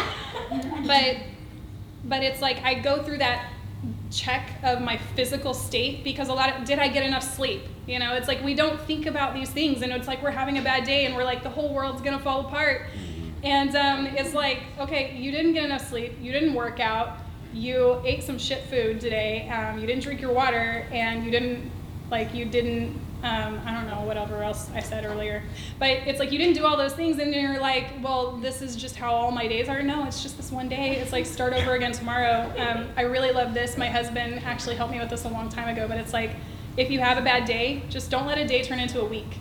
but, 0.86 1.20
but 2.04 2.22
it's 2.22 2.42
like 2.42 2.62
I 2.66 2.74
go 2.74 3.02
through 3.02 3.20
that 3.20 3.50
check 4.12 4.50
of 4.62 4.82
my 4.82 4.98
physical 4.98 5.54
state 5.54 6.04
because 6.04 6.28
a 6.28 6.34
lot 6.34 6.54
of 6.54 6.66
did 6.66 6.80
I 6.80 6.90
get 6.90 7.06
enough 7.06 7.24
sleep? 7.24 7.62
You 7.88 8.00
know, 8.00 8.14
it's 8.16 8.28
like 8.28 8.44
we 8.44 8.56
don't 8.56 8.82
think 8.82 9.06
about 9.06 9.34
these 9.34 9.50
things, 9.50 9.82
and 9.82 9.94
it's 9.94 10.08
like 10.08 10.22
we're 10.22 10.32
having 10.32 10.58
a 10.58 10.62
bad 10.62 10.84
day, 10.84 11.06
and 11.06 11.16
we're 11.16 11.24
like 11.24 11.44
the 11.44 11.50
whole 11.50 11.74
world's 11.74 12.02
gonna 12.02 12.20
fall 12.20 12.42
apart. 12.42 12.88
And 13.44 13.76
um, 13.76 14.06
it's 14.06 14.34
like, 14.34 14.60
okay, 14.80 15.16
you 15.18 15.32
didn't 15.32 15.54
get 15.54 15.66
enough 15.66 15.88
sleep, 15.88 16.14
you 16.22 16.32
didn't 16.32 16.54
work 16.54 16.80
out, 16.80 17.18
you 17.54 18.02
ate 18.06 18.24
some 18.24 18.38
shit 18.38 18.64
food 18.66 19.02
today, 19.02 19.50
um, 19.50 19.80
you 19.80 19.88
didn't 19.88 20.04
drink 20.04 20.22
your 20.22 20.32
water, 20.32 20.88
and 20.92 21.26
you 21.26 21.32
didn't 21.32 21.72
like 22.10 22.34
you 22.34 22.46
didn't. 22.46 23.00
Um, 23.24 23.62
I 23.66 23.72
don't 23.72 23.86
know 23.86 24.02
whatever 24.02 24.42
else 24.42 24.72
I 24.74 24.80
said 24.80 25.06
earlier, 25.06 25.44
but 25.78 25.90
it's 25.90 26.18
like 26.18 26.32
you 26.32 26.40
didn't 26.40 26.56
do 26.56 26.66
all 26.66 26.76
those 26.76 26.94
things, 26.94 27.20
and 27.20 27.34
you're 27.34 27.60
like, 27.60 27.86
well, 28.02 28.38
this 28.38 28.64
is 28.64 28.76
just 28.76 28.96
how 28.96 29.14
all 29.14 29.32
my 29.32 29.48
days 29.48 29.70
are. 29.70 29.84
No, 29.84 30.06
it's 30.06 30.24
just 30.24 30.38
this 30.38 30.52
one 30.52 30.68
day. 30.68 30.96
It's 30.98 31.12
like 31.12 31.28
start 31.28 31.54
over 31.54 31.74
again 31.76 31.92
tomorrow. 31.92 32.52
Um, 32.58 32.88
I 32.98 33.04
really 33.04 33.32
love 33.32 33.54
this. 33.54 33.78
My 33.78 33.90
husband 33.90 34.42
actually 34.44 34.76
helped 34.76 34.92
me 34.92 35.00
with 35.00 35.12
this 35.12 35.26
a 35.26 35.30
long 35.30 35.50
time 35.50 35.70
ago, 35.70 35.88
but 35.88 35.98
it's 35.98 36.14
like 36.14 36.32
if 36.78 36.90
you 36.90 37.00
have 37.00 37.18
a 37.18 37.22
bad 37.22 37.46
day, 37.46 37.84
just 37.90 38.10
don't 38.10 38.26
let 38.26 38.40
a 38.40 38.48
day 38.48 38.64
turn 38.64 38.80
into 38.80 39.00
a 39.00 39.06
week. 39.06 39.38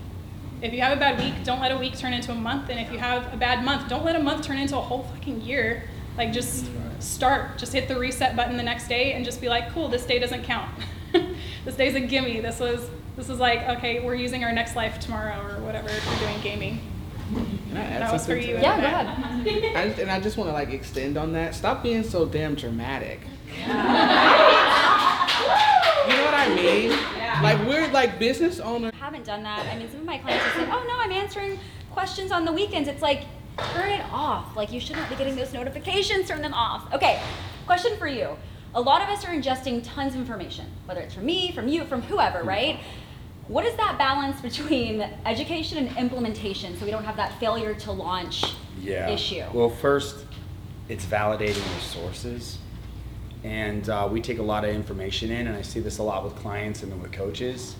If 0.62 0.74
you 0.74 0.80
have 0.80 0.96
a 0.96 1.00
bad 1.00 1.18
week, 1.18 1.42
don't 1.44 1.60
let 1.60 1.72
a 1.72 1.78
week 1.78 1.96
turn 1.96 2.12
into 2.12 2.32
a 2.32 2.34
month. 2.34 2.68
And 2.68 2.78
if 2.78 2.92
you 2.92 2.98
have 2.98 3.32
a 3.32 3.36
bad 3.36 3.64
month, 3.64 3.88
don't 3.88 4.04
let 4.04 4.14
a 4.16 4.22
month 4.22 4.44
turn 4.44 4.58
into 4.58 4.76
a 4.76 4.80
whole 4.80 5.04
fucking 5.04 5.40
year. 5.40 5.84
Like 6.18 6.32
just 6.32 6.66
start, 6.98 7.56
just 7.56 7.72
hit 7.72 7.88
the 7.88 7.98
reset 7.98 8.36
button 8.36 8.56
the 8.56 8.62
next 8.62 8.88
day 8.88 9.14
and 9.14 9.24
just 9.24 9.40
be 9.40 9.48
like, 9.48 9.70
cool, 9.72 9.88
this 9.88 10.04
day 10.04 10.18
doesn't 10.18 10.44
count. 10.44 10.70
this 11.64 11.76
day's 11.76 11.94
a 11.94 12.00
gimme. 12.00 12.40
This 12.40 12.60
was 12.60 12.90
this 13.16 13.28
is 13.28 13.38
like, 13.38 13.68
okay, 13.68 14.04
we're 14.04 14.14
using 14.14 14.44
our 14.44 14.52
next 14.52 14.76
life 14.76 14.98
tomorrow 15.00 15.40
or 15.40 15.60
whatever 15.62 15.88
if 15.88 16.04
you're 16.06 16.28
doing 16.28 16.40
gaming. 16.42 16.80
Can 17.32 17.76
I 17.76 17.82
add 17.84 18.02
That 18.02 18.12
was 18.12 18.22
for 18.22 18.32
something 18.32 18.42
to 18.42 18.48
you. 18.48 18.54
that? 18.56 18.62
Yeah, 18.62 18.80
go 18.80 18.86
ahead. 19.66 19.76
I 19.76 19.82
and 20.02 20.10
I 20.10 20.20
just 20.20 20.36
want 20.36 20.48
to 20.50 20.52
like 20.54 20.70
extend 20.70 21.16
on 21.16 21.32
that. 21.34 21.54
Stop 21.54 21.82
being 21.82 22.02
so 22.02 22.26
damn 22.26 22.54
dramatic. 22.54 23.20
you 23.60 23.66
know 23.66 23.74
what 26.24 26.34
I 26.34 26.52
mean? 26.54 27.19
Like 27.42 27.58
we're 27.66 27.88
like 27.92 28.18
business 28.18 28.60
owners. 28.60 28.92
Have 28.94 29.00
haven't 29.12 29.24
done 29.24 29.42
that. 29.42 29.66
I 29.66 29.78
mean, 29.78 29.90
some 29.90 30.00
of 30.00 30.06
my 30.06 30.18
clients 30.18 30.44
have 30.44 30.54
said, 30.54 30.68
"Oh 30.70 30.84
no, 30.86 30.98
I'm 30.98 31.12
answering 31.12 31.58
questions 31.90 32.32
on 32.32 32.44
the 32.44 32.52
weekends." 32.52 32.88
It's 32.88 33.02
like 33.02 33.24
turn 33.72 33.90
it 33.90 34.04
off. 34.12 34.56
Like 34.56 34.72
you 34.72 34.80
should 34.80 34.96
not 34.96 35.08
be 35.08 35.16
getting 35.16 35.36
those 35.36 35.52
notifications. 35.52 36.28
Turn 36.28 36.42
them 36.42 36.54
off. 36.54 36.92
Okay. 36.92 37.20
Question 37.66 37.96
for 37.96 38.06
you. 38.06 38.36
A 38.74 38.80
lot 38.80 39.02
of 39.02 39.08
us 39.08 39.24
are 39.24 39.28
ingesting 39.28 39.82
tons 39.82 40.14
of 40.14 40.20
information, 40.20 40.66
whether 40.84 41.00
it's 41.00 41.14
from 41.14 41.26
me, 41.26 41.50
from 41.52 41.66
you, 41.66 41.84
from 41.84 42.02
whoever, 42.02 42.44
right? 42.44 42.78
What 43.48 43.64
is 43.64 43.74
that 43.76 43.98
balance 43.98 44.40
between 44.40 45.00
education 45.26 45.78
and 45.78 45.96
implementation 45.96 46.78
so 46.78 46.84
we 46.84 46.92
don't 46.92 47.04
have 47.04 47.16
that 47.16 47.38
failure 47.40 47.74
to 47.74 47.90
launch 47.92 48.44
issue? 48.84 49.42
Well, 49.52 49.70
first, 49.70 50.24
it's 50.88 51.04
validating 51.04 51.68
your 51.72 51.80
sources. 51.80 52.58
And 53.42 53.88
uh, 53.88 54.08
we 54.10 54.20
take 54.20 54.38
a 54.38 54.42
lot 54.42 54.64
of 54.64 54.74
information 54.74 55.30
in, 55.30 55.46
and 55.46 55.56
I 55.56 55.62
see 55.62 55.80
this 55.80 55.98
a 55.98 56.02
lot 56.02 56.24
with 56.24 56.36
clients 56.36 56.82
and 56.82 56.92
then 56.92 57.00
with 57.00 57.12
coaches. 57.12 57.76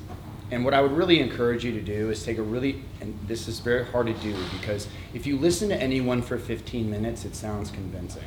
And 0.50 0.64
what 0.64 0.75
I 0.75 0.81
would 0.81 0.93
really 0.93 1.21
encourage 1.21 1.64
you 1.64 1.73
to 1.73 1.81
do 1.81 2.11
is 2.11 2.25
take 2.25 2.38
a 2.38 2.43
really, 2.43 2.83
and 3.00 3.17
this 3.26 3.47
is 3.47 3.61
very 3.61 3.85
hard 3.85 4.07
to 4.07 4.14
do 4.14 4.35
because 4.52 4.88
if 5.14 5.26
you 5.26 5.38
listen 5.38 5.69
to 5.69 5.76
anyone 5.76 6.23
for 6.23 6.38
15 6.38 6.90
minutes, 6.90 7.25
it 7.25 7.37
sounds 7.37 7.71
convincing. 7.71 8.25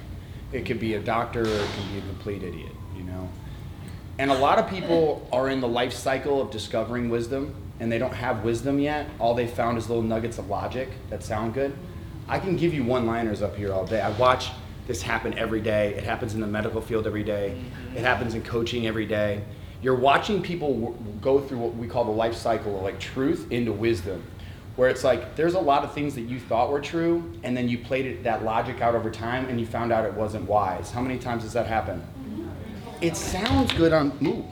It 0.53 0.65
could 0.65 0.79
be 0.79 0.93
a 0.93 1.01
doctor 1.01 1.41
or 1.41 1.45
it 1.47 1.69
can 1.75 1.91
be 1.91 1.99
a 1.99 2.01
complete 2.01 2.43
idiot, 2.43 2.71
you 2.95 3.03
know? 3.03 3.27
And 4.19 4.31
a 4.31 4.37
lot 4.37 4.57
of 4.57 4.69
people 4.69 5.27
are 5.33 5.49
in 5.49 5.59
the 5.59 5.67
life 5.67 5.91
cycle 5.91 6.39
of 6.39 6.51
discovering 6.51 7.09
wisdom 7.09 7.55
and 7.79 7.91
they 7.91 7.97
don't 7.97 8.13
have 8.13 8.43
wisdom 8.43 8.79
yet. 8.79 9.09
All 9.19 9.33
they 9.33 9.47
found 9.47 9.77
is 9.77 9.89
little 9.89 10.03
nuggets 10.03 10.37
of 10.37 10.47
logic 10.49 10.89
that 11.09 11.23
sound 11.23 11.53
good. 11.53 11.75
I 12.29 12.39
can 12.39 12.55
give 12.55 12.73
you 12.73 12.85
one 12.85 13.05
liners 13.05 13.41
up 13.41 13.57
here 13.57 13.73
all 13.73 13.85
day. 13.85 13.99
I 13.99 14.11
watch 14.11 14.51
this 14.87 15.01
happen 15.01 15.37
every 15.37 15.61
day. 15.61 15.93
It 15.93 16.03
happens 16.03 16.33
in 16.33 16.41
the 16.41 16.47
medical 16.47 16.81
field 16.81 17.07
every 17.07 17.23
day. 17.23 17.61
It 17.95 18.01
happens 18.01 18.33
in 18.35 18.43
coaching 18.43 18.87
every 18.87 19.05
day. 19.05 19.43
You're 19.81 19.95
watching 19.95 20.41
people 20.41 20.73
w- 20.73 20.95
go 21.21 21.39
through 21.39 21.59
what 21.59 21.75
we 21.75 21.87
call 21.87 22.05
the 22.05 22.11
life 22.11 22.35
cycle 22.35 22.77
of 22.77 22.83
like 22.83 22.99
truth 22.99 23.51
into 23.51 23.71
wisdom, 23.71 24.23
where 24.75 24.89
it's 24.89 25.03
like 25.03 25.35
there's 25.35 25.55
a 25.55 25.59
lot 25.59 25.83
of 25.83 25.93
things 25.93 26.15
that 26.15 26.21
you 26.21 26.39
thought 26.39 26.71
were 26.71 26.81
true, 26.81 27.33
and 27.43 27.55
then 27.55 27.67
you 27.67 27.77
played 27.77 28.05
it, 28.05 28.23
that 28.23 28.43
logic 28.43 28.81
out 28.81 28.95
over 28.95 29.11
time, 29.11 29.45
and 29.49 29.59
you 29.59 29.65
found 29.65 29.91
out 29.91 30.05
it 30.05 30.13
wasn't 30.13 30.47
wise. 30.47 30.91
How 30.91 31.01
many 31.01 31.19
times 31.19 31.43
does 31.43 31.53
that 31.53 31.67
happen? 31.67 32.01
It 33.01 33.17
sounds 33.17 33.73
good 33.73 33.91
on. 33.91 34.17
Ooh, 34.23 34.45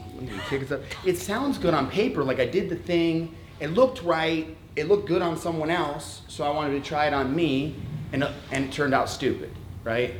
kick 0.48 0.60
this 0.60 0.70
up. 0.70 0.82
It 1.06 1.16
sounds 1.16 1.56
good 1.56 1.72
on 1.72 1.90
paper, 1.90 2.22
like 2.22 2.38
I 2.38 2.46
did 2.46 2.68
the 2.68 2.76
thing. 2.76 3.34
It 3.60 3.68
looked 3.68 4.02
right. 4.02 4.54
It 4.76 4.88
looked 4.88 5.06
good 5.06 5.22
on 5.22 5.38
someone 5.38 5.70
else, 5.70 6.22
so 6.28 6.44
I 6.44 6.50
wanted 6.50 6.82
to 6.82 6.86
try 6.86 7.06
it 7.06 7.14
on 7.14 7.34
me, 7.34 7.76
and 8.12 8.24
uh, 8.24 8.32
and 8.50 8.66
it 8.66 8.72
turned 8.72 8.92
out 8.92 9.08
stupid, 9.08 9.50
right? 9.84 10.14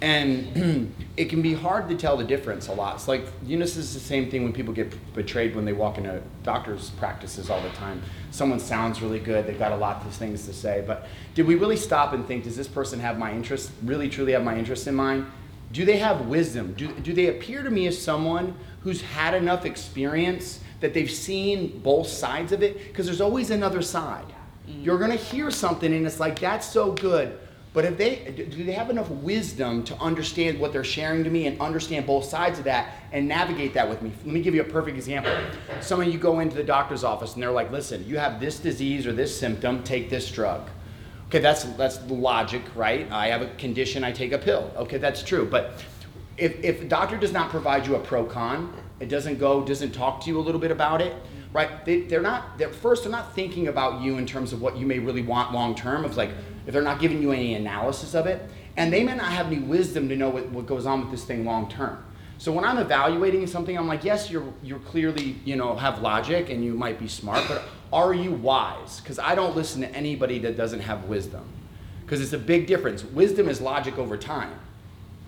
And 0.00 0.92
it 1.16 1.26
can 1.26 1.42
be 1.42 1.54
hard 1.54 1.88
to 1.88 1.96
tell 1.96 2.16
the 2.16 2.24
difference 2.24 2.66
a 2.66 2.72
lot. 2.72 2.96
It's 2.96 3.06
like, 3.06 3.24
you 3.46 3.56
know, 3.56 3.64
this 3.64 3.76
is 3.76 3.94
the 3.94 4.00
same 4.00 4.30
thing 4.30 4.42
when 4.42 4.52
people 4.52 4.74
get 4.74 4.92
betrayed 5.14 5.54
when 5.54 5.64
they 5.64 5.72
walk 5.72 5.96
into 5.96 6.20
doctor's 6.42 6.90
practices 6.90 7.50
all 7.50 7.60
the 7.60 7.70
time. 7.70 8.02
Someone 8.32 8.58
sounds 8.58 9.00
really 9.00 9.20
good, 9.20 9.46
they've 9.46 9.58
got 9.58 9.70
a 9.70 9.76
lot 9.76 10.04
of 10.04 10.12
things 10.12 10.44
to 10.46 10.52
say, 10.52 10.82
but 10.86 11.06
did 11.34 11.46
we 11.46 11.54
really 11.54 11.76
stop 11.76 12.14
and 12.14 12.26
think, 12.26 12.44
does 12.44 12.56
this 12.56 12.66
person 12.66 12.98
have 12.98 13.16
my 13.16 13.32
interest, 13.32 13.70
really 13.84 14.08
truly 14.08 14.32
have 14.32 14.42
my 14.42 14.58
interest 14.58 14.88
in 14.88 14.94
mind? 14.94 15.26
Do 15.72 15.84
they 15.84 15.98
have 15.98 16.26
wisdom? 16.26 16.74
Do, 16.74 16.88
do 16.88 17.12
they 17.12 17.28
appear 17.28 17.62
to 17.62 17.70
me 17.70 17.86
as 17.86 18.00
someone 18.00 18.54
who's 18.80 19.00
had 19.00 19.34
enough 19.34 19.64
experience 19.64 20.60
that 20.80 20.92
they've 20.92 21.10
seen 21.10 21.78
both 21.78 22.08
sides 22.08 22.50
of 22.50 22.62
it? 22.62 22.88
Because 22.88 23.06
there's 23.06 23.20
always 23.20 23.50
another 23.50 23.82
side. 23.82 24.26
Mm-hmm. 24.68 24.82
You're 24.82 24.98
gonna 24.98 25.14
hear 25.14 25.50
something 25.50 25.92
and 25.92 26.06
it's 26.06 26.20
like, 26.20 26.40
that's 26.40 26.66
so 26.66 26.92
good. 26.92 27.38
But 27.74 27.86
if 27.86 27.96
they 27.96 28.46
do 28.50 28.64
they 28.64 28.72
have 28.72 28.90
enough 28.90 29.08
wisdom 29.08 29.82
to 29.84 29.96
understand 29.96 30.60
what 30.60 30.72
they're 30.74 30.84
sharing 30.84 31.24
to 31.24 31.30
me 31.30 31.46
and 31.46 31.58
understand 31.58 32.06
both 32.06 32.24
sides 32.26 32.58
of 32.58 32.64
that 32.66 32.94
and 33.12 33.26
navigate 33.26 33.72
that 33.74 33.88
with 33.88 34.02
me? 34.02 34.12
Let 34.24 34.34
me 34.34 34.42
give 34.42 34.54
you 34.54 34.60
a 34.60 34.64
perfect 34.64 34.96
example. 34.96 35.32
Some 35.80 36.00
of 36.00 36.08
you 36.08 36.18
go 36.18 36.40
into 36.40 36.54
the 36.54 36.64
doctor's 36.64 37.02
office 37.02 37.32
and 37.32 37.42
they're 37.42 37.50
like, 37.50 37.72
listen, 37.72 38.06
you 38.06 38.18
have 38.18 38.40
this 38.40 38.58
disease 38.58 39.06
or 39.06 39.12
this 39.12 39.36
symptom, 39.36 39.82
take 39.82 40.10
this 40.10 40.30
drug. 40.30 40.68
Okay, 41.28 41.38
that's 41.38 41.64
that's 41.64 41.98
logic, 42.10 42.62
right? 42.74 43.10
I 43.10 43.28
have 43.28 43.40
a 43.40 43.48
condition, 43.54 44.04
I 44.04 44.12
take 44.12 44.32
a 44.32 44.38
pill. 44.38 44.70
Okay, 44.76 44.98
that's 44.98 45.22
true. 45.22 45.48
But 45.50 45.82
if 46.36 46.62
if 46.62 46.80
the 46.80 46.86
doctor 46.86 47.16
does 47.16 47.32
not 47.32 47.48
provide 47.48 47.86
you 47.86 47.96
a 47.96 48.00
pro 48.00 48.24
con, 48.24 48.70
it 49.00 49.08
doesn't 49.08 49.38
go, 49.38 49.64
doesn't 49.64 49.92
talk 49.92 50.20
to 50.24 50.28
you 50.28 50.38
a 50.38 50.42
little 50.42 50.60
bit 50.60 50.70
about 50.70 51.00
it, 51.00 51.16
right? 51.54 51.84
They, 51.86 52.02
they're 52.02 52.20
not. 52.20 52.58
They're 52.58 52.68
first. 52.68 53.04
They're 53.04 53.12
not 53.12 53.34
thinking 53.34 53.68
about 53.68 54.02
you 54.02 54.18
in 54.18 54.26
terms 54.26 54.52
of 54.52 54.60
what 54.60 54.76
you 54.76 54.84
may 54.84 54.98
really 54.98 55.22
want 55.22 55.54
long 55.54 55.74
term. 55.74 56.04
Of 56.04 56.18
like, 56.18 56.32
if 56.66 56.72
they're 56.72 56.82
not 56.82 57.00
giving 57.00 57.20
you 57.20 57.32
any 57.32 57.54
analysis 57.54 58.14
of 58.14 58.26
it, 58.26 58.42
and 58.76 58.92
they 58.92 59.04
may 59.04 59.14
not 59.14 59.32
have 59.32 59.46
any 59.46 59.58
wisdom 59.58 60.08
to 60.08 60.16
know 60.16 60.30
what, 60.30 60.48
what 60.50 60.66
goes 60.66 60.86
on 60.86 61.00
with 61.00 61.10
this 61.10 61.24
thing 61.24 61.44
long 61.44 61.68
term. 61.70 62.02
So 62.38 62.50
when 62.50 62.64
I'm 62.64 62.78
evaluating 62.78 63.46
something, 63.46 63.76
I'm 63.76 63.86
like, 63.86 64.02
yes, 64.02 64.30
you're 64.30 64.52
you're 64.62 64.80
clearly 64.80 65.36
you 65.44 65.56
know 65.56 65.76
have 65.76 66.02
logic 66.02 66.50
and 66.50 66.64
you 66.64 66.74
might 66.74 66.98
be 66.98 67.08
smart, 67.08 67.44
but 67.48 67.62
are 67.92 68.12
you 68.14 68.32
wise? 68.32 69.00
Because 69.00 69.18
I 69.18 69.34
don't 69.34 69.54
listen 69.54 69.80
to 69.82 69.94
anybody 69.94 70.38
that 70.40 70.56
doesn't 70.56 70.80
have 70.80 71.04
wisdom, 71.04 71.44
because 72.04 72.20
it's 72.20 72.32
a 72.32 72.38
big 72.38 72.66
difference. 72.66 73.04
Wisdom 73.04 73.48
is 73.48 73.60
logic 73.60 73.98
over 73.98 74.16
time. 74.16 74.58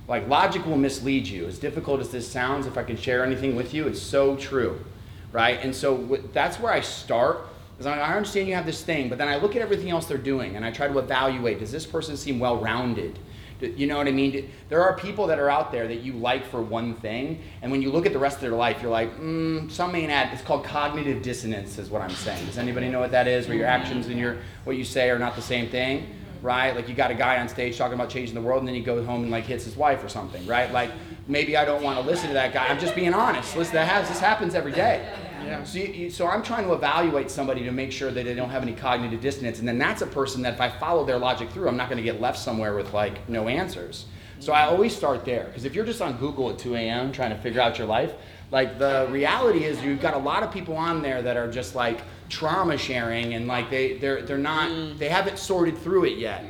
Like 0.08 0.28
logic 0.28 0.66
will 0.66 0.76
mislead 0.76 1.26
you. 1.26 1.46
As 1.46 1.58
difficult 1.58 2.00
as 2.00 2.10
this 2.10 2.26
sounds, 2.28 2.66
if 2.66 2.76
I 2.76 2.82
can 2.82 2.96
share 2.96 3.24
anything 3.24 3.56
with 3.56 3.72
you, 3.72 3.86
it's 3.86 4.02
so 4.02 4.36
true, 4.36 4.78
right? 5.32 5.58
And 5.62 5.74
so 5.74 5.96
wh- 5.96 6.32
that's 6.32 6.58
where 6.58 6.72
I 6.72 6.80
start. 6.80 7.46
Is 7.78 7.86
I 7.86 8.14
understand 8.14 8.48
you 8.48 8.54
have 8.54 8.66
this 8.66 8.82
thing, 8.82 9.08
but 9.08 9.18
then 9.18 9.28
I 9.28 9.36
look 9.36 9.56
at 9.56 9.62
everything 9.62 9.90
else 9.90 10.06
they're 10.06 10.16
doing 10.16 10.54
and 10.54 10.64
I 10.64 10.70
try 10.70 10.86
to 10.86 10.98
evaluate. 10.98 11.58
Does 11.58 11.72
this 11.72 11.86
person 11.86 12.16
seem 12.16 12.38
well-rounded? 12.38 13.18
You 13.60 13.86
know 13.86 13.96
what 13.96 14.06
I 14.08 14.10
mean? 14.10 14.50
There 14.68 14.82
are 14.82 14.96
people 14.96 15.26
that 15.28 15.38
are 15.38 15.48
out 15.48 15.72
there 15.72 15.88
that 15.88 16.02
you 16.02 16.12
like 16.12 16.44
for 16.44 16.60
one 16.60 16.94
thing, 16.96 17.40
and 17.62 17.70
when 17.72 17.80
you 17.80 17.90
look 17.90 18.04
at 18.04 18.12
the 18.12 18.18
rest 18.18 18.36
of 18.36 18.42
their 18.42 18.52
life, 18.52 18.82
you're 18.82 18.90
like, 18.90 19.16
mm, 19.18 19.70
some 19.70 19.94
ain't 19.94 20.10
at. 20.10 20.32
It's 20.32 20.42
called 20.42 20.64
cognitive 20.64 21.22
dissonance, 21.22 21.78
is 21.78 21.88
what 21.88 22.02
I'm 22.02 22.10
saying. 22.10 22.44
Does 22.46 22.58
anybody 22.58 22.88
know 22.88 23.00
what 23.00 23.12
that 23.12 23.26
is? 23.26 23.48
Where 23.48 23.56
your 23.56 23.66
actions 23.66 24.06
and 24.08 24.18
your 24.18 24.38
what 24.64 24.76
you 24.76 24.84
say 24.84 25.08
are 25.08 25.18
not 25.18 25.34
the 25.34 25.42
same 25.42 25.70
thing, 25.70 26.08
right? 26.42 26.74
Like 26.74 26.88
you 26.88 26.94
got 26.94 27.10
a 27.10 27.14
guy 27.14 27.40
on 27.40 27.48
stage 27.48 27.78
talking 27.78 27.94
about 27.94 28.10
changing 28.10 28.34
the 28.34 28.42
world, 28.42 28.58
and 28.58 28.68
then 28.68 28.74
he 28.74 28.82
goes 28.82 29.06
home 29.06 29.22
and 29.22 29.30
like 29.30 29.44
hits 29.44 29.64
his 29.64 29.76
wife 29.76 30.04
or 30.04 30.08
something, 30.08 30.44
right? 30.46 30.70
Like 30.70 30.90
maybe 31.26 31.56
I 31.56 31.64
don't 31.64 31.82
want 31.82 31.98
to 31.98 32.04
listen 32.04 32.28
to 32.28 32.34
that 32.34 32.52
guy. 32.52 32.66
I'm 32.66 32.78
just 32.78 32.94
being 32.94 33.14
honest. 33.14 33.56
Listen, 33.56 33.76
that 33.76 33.88
has 33.88 34.08
this 34.08 34.20
happens 34.20 34.54
every 34.54 34.72
day. 34.72 35.08
Yeah. 35.46 35.64
So, 35.64 35.78
you, 35.78 35.84
you- 35.86 36.10
so 36.10 36.26
I'm 36.26 36.42
trying 36.42 36.64
to 36.66 36.72
evaluate 36.72 37.30
somebody 37.30 37.64
to 37.64 37.72
make 37.72 37.92
sure 37.92 38.10
that 38.10 38.24
they 38.24 38.34
don't 38.34 38.50
have 38.50 38.62
any 38.62 38.72
cognitive 38.74 39.20
dissonance, 39.20 39.58
and 39.58 39.66
then 39.68 39.78
that's 39.78 40.02
a 40.02 40.06
person 40.06 40.42
that 40.42 40.54
if 40.54 40.60
I 40.60 40.68
follow 40.70 41.04
their 41.04 41.18
logic 41.18 41.50
through, 41.50 41.68
I'm 41.68 41.76
not 41.76 41.88
going 41.88 41.98
to 41.98 42.02
get 42.04 42.20
left 42.20 42.38
somewhere 42.38 42.74
with 42.74 42.92
like 42.92 43.28
no 43.28 43.48
answers. 43.48 44.06
So 44.40 44.52
I 44.52 44.64
always 44.66 44.94
start 44.94 45.24
there 45.24 45.44
because 45.44 45.64
if 45.64 45.74
you're 45.74 45.86
just 45.86 46.02
on 46.02 46.16
Google 46.18 46.50
at 46.50 46.58
2 46.58 46.74
a.m. 46.74 47.12
trying 47.12 47.30
to 47.30 47.36
figure 47.40 47.60
out 47.60 47.78
your 47.78 47.86
life, 47.86 48.12
like 48.50 48.78
the 48.78 49.06
reality 49.10 49.64
is 49.64 49.82
you've 49.82 50.00
got 50.02 50.14
a 50.14 50.18
lot 50.18 50.42
of 50.42 50.50
people 50.52 50.76
on 50.76 51.00
there 51.02 51.22
that 51.22 51.36
are 51.36 51.50
just 51.50 51.74
like 51.74 52.00
trauma 52.28 52.76
sharing 52.76 53.34
and 53.34 53.46
like 53.46 53.70
they 53.70 53.96
they're 53.98 54.22
they're 54.22 54.36
not 54.38 54.98
they 54.98 55.08
haven't 55.08 55.38
sorted 55.38 55.78
through 55.78 56.04
it 56.04 56.18
yet, 56.18 56.44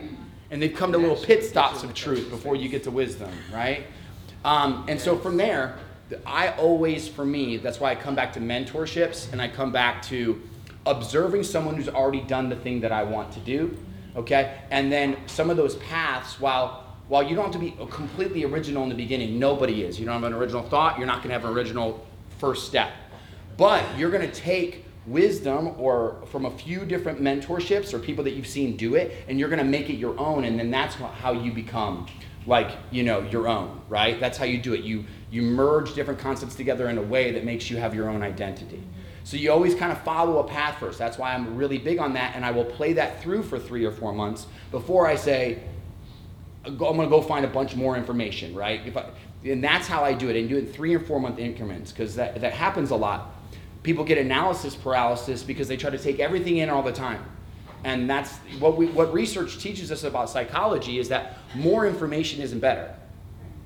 and 0.51 0.61
they've 0.61 0.75
come 0.75 0.91
to 0.93 0.99
little 0.99 1.17
pit 1.17 1.45
stops 1.45 1.83
of 1.85 1.95
truth 1.95 2.31
before 2.31 2.57
you 2.57 2.69
get 2.69 2.83
to 2.85 2.91
wisdom, 2.91 3.31
right? 3.53 3.85
Um, 4.45 4.85
and 4.89 5.01
so 5.01 5.17
from 5.17 5.37
there, 5.37 5.79
I 6.27 6.49
always, 6.51 7.09
for 7.09 7.25
me, 7.25 7.57
that's 7.57 7.81
why 7.81 7.91
I 7.91 7.95
come 7.95 8.15
back 8.15 8.33
to 8.35 8.41
mentorships 8.41 9.33
and 9.33 9.41
I 9.41 9.49
come 9.49 9.73
back 9.73 10.03
to 10.07 10.41
observing 10.87 11.45
someone 11.45 11.77
who's 11.77 11.89
already 11.89 12.21
done 12.21 12.49
the 12.49 12.57
thing 12.57 12.81
that 12.81 12.93
I 12.93 13.03
want 13.03 13.33
to 13.33 13.41
do, 13.41 13.77
okay? 14.17 14.59
And 14.71 14.93
then 14.93 15.17
some 15.27 15.49
of 15.51 15.57
those 15.57 15.77
paths, 15.77 16.39
while 16.41 16.83
while 17.07 17.23
you 17.23 17.37
don't 17.37 17.45
have 17.45 17.53
to 17.53 17.59
be 17.59 17.73
completely 17.91 18.45
original 18.45 18.83
in 18.83 18.89
the 18.89 18.95
beginning, 18.95 19.39
nobody 19.39 19.83
is. 19.83 20.01
You 20.01 20.07
don't 20.07 20.15
have 20.15 20.25
an 20.25 20.33
original 20.33 20.63
thought, 20.63 20.97
you're 20.97 21.07
not 21.07 21.23
gonna 21.23 21.35
have 21.35 21.45
an 21.45 21.51
original 21.51 22.05
first 22.39 22.67
step. 22.67 22.93
But 23.59 23.85
you're 23.99 24.11
gonna 24.11 24.31
take 24.31 24.87
wisdom 25.07 25.75
or 25.79 26.17
from 26.31 26.47
a 26.47 26.51
few 26.51 26.87
different 26.87 27.21
mentorships 27.21 27.93
or 27.93 27.99
people 27.99 28.25
that 28.25 28.33
you've 28.33 28.47
seen 28.47 28.77
do 28.77 28.95
it, 28.95 29.25
and 29.29 29.39
you're 29.39 29.51
gonna 29.51 29.65
make 29.65 29.91
it 29.91 29.97
your 29.97 30.19
own, 30.19 30.45
and 30.45 30.59
then 30.59 30.71
that's 30.71 30.95
how 30.95 31.33
you 31.33 31.53
become 31.53 32.07
like 32.47 32.71
you 32.91 33.03
know 33.03 33.21
your 33.23 33.49
own, 33.49 33.81
right? 33.89 34.19
That's 34.21 34.39
how 34.39 34.45
you 34.45 34.59
do 34.59 34.75
it. 34.75 34.85
You 34.85 35.05
you 35.31 35.43
merge 35.43 35.95
different 35.95 36.21
concepts 36.21 36.55
together 36.55 36.89
in 36.89 36.99
a 36.99 37.03
way 37.03 37.33
that 37.33 37.45
makes 37.45 37.71
you 37.71 37.77
have 37.77 37.95
your 37.95 38.09
own 38.09 38.23
identity. 38.23 38.83
So 39.25 39.39
you 39.39 39.51
always 39.51 39.75
kind 39.75 39.91
of 39.91 40.01
follow 40.03 40.39
a 40.39 40.45
path 40.45 40.79
first. 40.79 40.99
That's 40.99 41.17
why 41.17 41.35
I'm 41.35 41.57
really 41.57 41.79
big 41.79 41.99
on 41.99 42.13
that, 42.13 42.37
and 42.37 42.45
I 42.45 42.51
will 42.51 42.67
play 42.67 42.93
that 42.93 43.23
through 43.23 43.43
for 43.45 43.59
three 43.59 43.85
or 43.85 43.91
four 43.91 44.13
months 44.13 44.47
before 44.71 45.07
I 45.07 45.17
say, 45.17 45.63
I'm 46.65 46.77
going 46.77 47.01
to 47.01 47.07
go 47.07 47.23
find 47.23 47.45
a 47.45 47.49
bunch 47.49 47.75
more 47.75 47.97
information, 47.97 48.55
right? 48.55 48.87
If 48.87 48.99
I, 48.99 49.07
and 49.45 49.65
that's 49.65 49.87
how 49.87 50.05
I 50.05 50.13
do 50.13 50.29
it. 50.29 50.37
And 50.37 50.49
do 50.49 50.57
it 50.57 50.67
in 50.67 50.73
three 50.73 50.95
or 50.95 51.01
four 51.01 51.21
month 51.21 51.39
increments 51.39 51.91
because 51.91 52.15
that, 52.17 52.41
that 52.41 52.53
happens 52.53 52.91
a 52.91 52.97
lot. 52.97 53.35
People 53.83 54.05
get 54.05 54.19
analysis 54.19 54.75
paralysis 54.75 55.43
because 55.43 55.69
they 55.69 55.77
try 55.77 55.91
to 55.91 55.99
take 55.99 56.21
everything 56.21 56.59
in 56.59 56.71
all 56.71 56.83
the 56.83 56.93
time. 56.93 57.25
And 57.85 58.09
that's 58.09 58.39
what, 58.59 58.77
we, 58.77 58.87
what 58.87 59.13
research 59.13 59.59
teaches 59.59 59.93
us 59.93 60.05
about 60.05 60.31
psychology 60.31 60.99
is 60.99 61.09
that 61.11 61.37
more 61.55 61.87
information 61.87 62.41
isn't 62.41 62.61
better, 62.61 62.95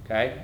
okay? 0.05 0.43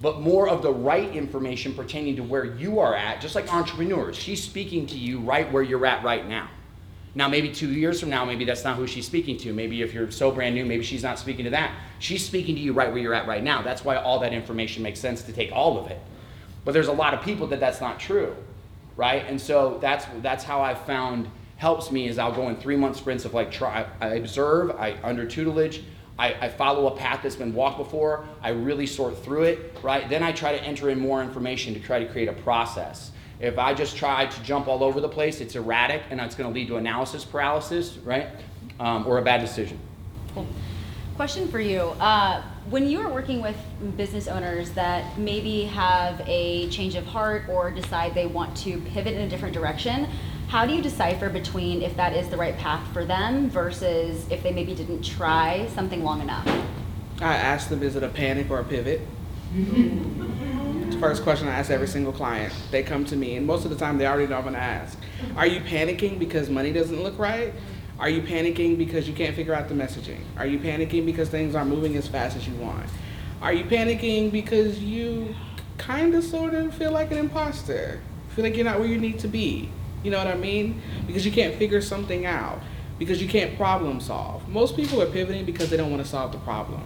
But 0.00 0.20
more 0.20 0.48
of 0.48 0.62
the 0.62 0.72
right 0.72 1.14
information 1.14 1.74
pertaining 1.74 2.16
to 2.16 2.22
where 2.22 2.44
you 2.44 2.78
are 2.78 2.94
at, 2.94 3.20
just 3.20 3.34
like 3.34 3.52
entrepreneurs. 3.52 4.16
She's 4.16 4.42
speaking 4.42 4.86
to 4.86 4.96
you 4.96 5.18
right 5.18 5.50
where 5.52 5.62
you're 5.62 5.84
at 5.84 6.04
right 6.04 6.26
now. 6.26 6.48
Now, 7.12 7.26
maybe 7.26 7.50
two 7.50 7.72
years 7.72 7.98
from 7.98 8.10
now, 8.10 8.24
maybe 8.24 8.44
that's 8.44 8.62
not 8.62 8.76
who 8.76 8.86
she's 8.86 9.06
speaking 9.06 9.36
to. 9.38 9.52
Maybe 9.52 9.82
if 9.82 9.92
you're 9.92 10.12
so 10.12 10.30
brand 10.30 10.54
new, 10.54 10.64
maybe 10.64 10.84
she's 10.84 11.02
not 11.02 11.18
speaking 11.18 11.44
to 11.44 11.50
that. 11.50 11.74
She's 11.98 12.24
speaking 12.24 12.54
to 12.54 12.60
you 12.60 12.72
right 12.72 12.88
where 12.88 13.02
you're 13.02 13.14
at 13.14 13.26
right 13.26 13.42
now. 13.42 13.62
That's 13.62 13.84
why 13.84 13.96
all 13.96 14.20
that 14.20 14.32
information 14.32 14.84
makes 14.84 15.00
sense 15.00 15.22
to 15.24 15.32
take 15.32 15.50
all 15.50 15.76
of 15.78 15.90
it. 15.90 15.98
But 16.64 16.72
there's 16.72 16.86
a 16.86 16.92
lot 16.92 17.12
of 17.12 17.22
people 17.22 17.48
that 17.48 17.58
that's 17.58 17.80
not 17.80 17.98
true, 17.98 18.36
right? 18.96 19.24
And 19.26 19.40
so 19.40 19.78
that's 19.80 20.06
that's 20.22 20.44
how 20.44 20.62
I 20.62 20.74
found 20.74 21.28
helps 21.60 21.92
me 21.92 22.08
is 22.08 22.18
I'll 22.18 22.32
go 22.32 22.48
in 22.48 22.56
three 22.56 22.74
month 22.74 22.96
sprints 22.96 23.26
of 23.26 23.34
like 23.34 23.52
try 23.52 23.86
I 24.00 24.14
observe, 24.14 24.70
I 24.70 24.96
under 25.02 25.26
tutelage, 25.26 25.82
I, 26.18 26.32
I 26.40 26.48
follow 26.48 26.86
a 26.86 26.96
path 26.96 27.20
that's 27.22 27.36
been 27.36 27.52
walked 27.52 27.76
before, 27.76 28.24
I 28.42 28.48
really 28.48 28.86
sort 28.86 29.22
through 29.22 29.42
it, 29.42 29.76
right? 29.82 30.08
Then 30.08 30.22
I 30.22 30.32
try 30.32 30.52
to 30.52 30.64
enter 30.64 30.88
in 30.88 30.98
more 30.98 31.22
information 31.22 31.74
to 31.74 31.80
try 31.80 31.98
to 31.98 32.10
create 32.10 32.28
a 32.28 32.32
process. 32.32 33.12
If 33.40 33.58
I 33.58 33.74
just 33.74 33.94
try 33.94 34.24
to 34.24 34.42
jump 34.42 34.68
all 34.68 34.82
over 34.82 35.02
the 35.02 35.08
place, 35.08 35.42
it's 35.42 35.54
erratic 35.54 36.02
and 36.08 36.18
it's 36.18 36.34
going 36.34 36.50
to 36.50 36.54
lead 36.58 36.68
to 36.68 36.76
analysis 36.76 37.26
paralysis, 37.26 37.98
right? 37.98 38.28
Um, 38.78 39.06
or 39.06 39.18
a 39.18 39.22
bad 39.22 39.42
decision. 39.42 39.78
Cool. 40.32 40.46
Question 41.16 41.46
for 41.48 41.60
you. 41.60 41.80
Uh, 42.00 42.42
when 42.70 42.88
you 42.88 43.00
are 43.02 43.12
working 43.12 43.42
with 43.42 43.56
business 43.98 44.28
owners 44.28 44.70
that 44.70 45.18
maybe 45.18 45.64
have 45.64 46.22
a 46.26 46.70
change 46.70 46.94
of 46.94 47.04
heart 47.04 47.42
or 47.50 47.70
decide 47.70 48.14
they 48.14 48.26
want 48.26 48.56
to 48.58 48.80
pivot 48.80 49.12
in 49.12 49.20
a 49.20 49.28
different 49.28 49.52
direction, 49.52 50.08
how 50.50 50.66
do 50.66 50.74
you 50.74 50.82
decipher 50.82 51.28
between 51.28 51.80
if 51.80 51.96
that 51.96 52.12
is 52.12 52.28
the 52.28 52.36
right 52.36 52.58
path 52.58 52.84
for 52.92 53.04
them 53.04 53.48
versus 53.50 54.26
if 54.30 54.42
they 54.42 54.52
maybe 54.52 54.74
didn't 54.74 55.00
try 55.00 55.68
something 55.76 56.02
long 56.02 56.20
enough? 56.20 56.44
I 57.20 57.36
ask 57.36 57.68
them, 57.68 57.84
is 57.84 57.94
it 57.94 58.02
a 58.02 58.08
panic 58.08 58.50
or 58.50 58.58
a 58.58 58.64
pivot? 58.64 59.00
First 60.98 61.22
question 61.22 61.46
I 61.46 61.52
ask 61.52 61.70
every 61.70 61.86
single 61.86 62.12
client. 62.12 62.52
They 62.72 62.82
come 62.82 63.04
to 63.04 63.16
me, 63.16 63.36
and 63.36 63.46
most 63.46 63.64
of 63.64 63.70
the 63.70 63.76
time 63.76 63.96
they 63.96 64.08
already 64.08 64.26
know 64.26 64.38
I'm 64.38 64.44
gonna 64.44 64.58
ask. 64.58 64.98
Are 65.36 65.46
you 65.46 65.60
panicking 65.60 66.18
because 66.18 66.50
money 66.50 66.72
doesn't 66.72 67.00
look 67.00 67.16
right? 67.16 67.54
Are 68.00 68.08
you 68.08 68.20
panicking 68.20 68.76
because 68.76 69.06
you 69.06 69.14
can't 69.14 69.36
figure 69.36 69.54
out 69.54 69.68
the 69.68 69.74
messaging? 69.76 70.18
Are 70.36 70.46
you 70.46 70.58
panicking 70.58 71.06
because 71.06 71.28
things 71.28 71.54
aren't 71.54 71.70
moving 71.70 71.94
as 71.94 72.08
fast 72.08 72.36
as 72.36 72.48
you 72.48 72.54
want? 72.56 72.90
Are 73.40 73.52
you 73.52 73.64
panicking 73.66 74.32
because 74.32 74.80
you 74.80 75.32
kind 75.78 76.12
of 76.16 76.24
sort 76.24 76.54
of 76.54 76.74
feel 76.74 76.90
like 76.90 77.12
an 77.12 77.18
imposter? 77.18 78.00
Feel 78.30 78.44
like 78.44 78.56
you're 78.56 78.64
not 78.64 78.80
where 78.80 78.88
you 78.88 78.98
need 78.98 79.20
to 79.20 79.28
be? 79.28 79.70
You 80.02 80.10
know 80.10 80.18
what 80.18 80.26
I 80.26 80.34
mean? 80.34 80.80
Because 81.06 81.24
you 81.24 81.32
can't 81.32 81.54
figure 81.56 81.80
something 81.80 82.26
out. 82.26 82.60
Because 82.98 83.22
you 83.22 83.28
can't 83.28 83.56
problem 83.56 84.00
solve. 84.00 84.46
Most 84.48 84.76
people 84.76 85.00
are 85.00 85.06
pivoting 85.06 85.44
because 85.46 85.70
they 85.70 85.76
don't 85.76 85.90
want 85.90 86.02
to 86.02 86.08
solve 86.08 86.32
the 86.32 86.38
problem. 86.38 86.82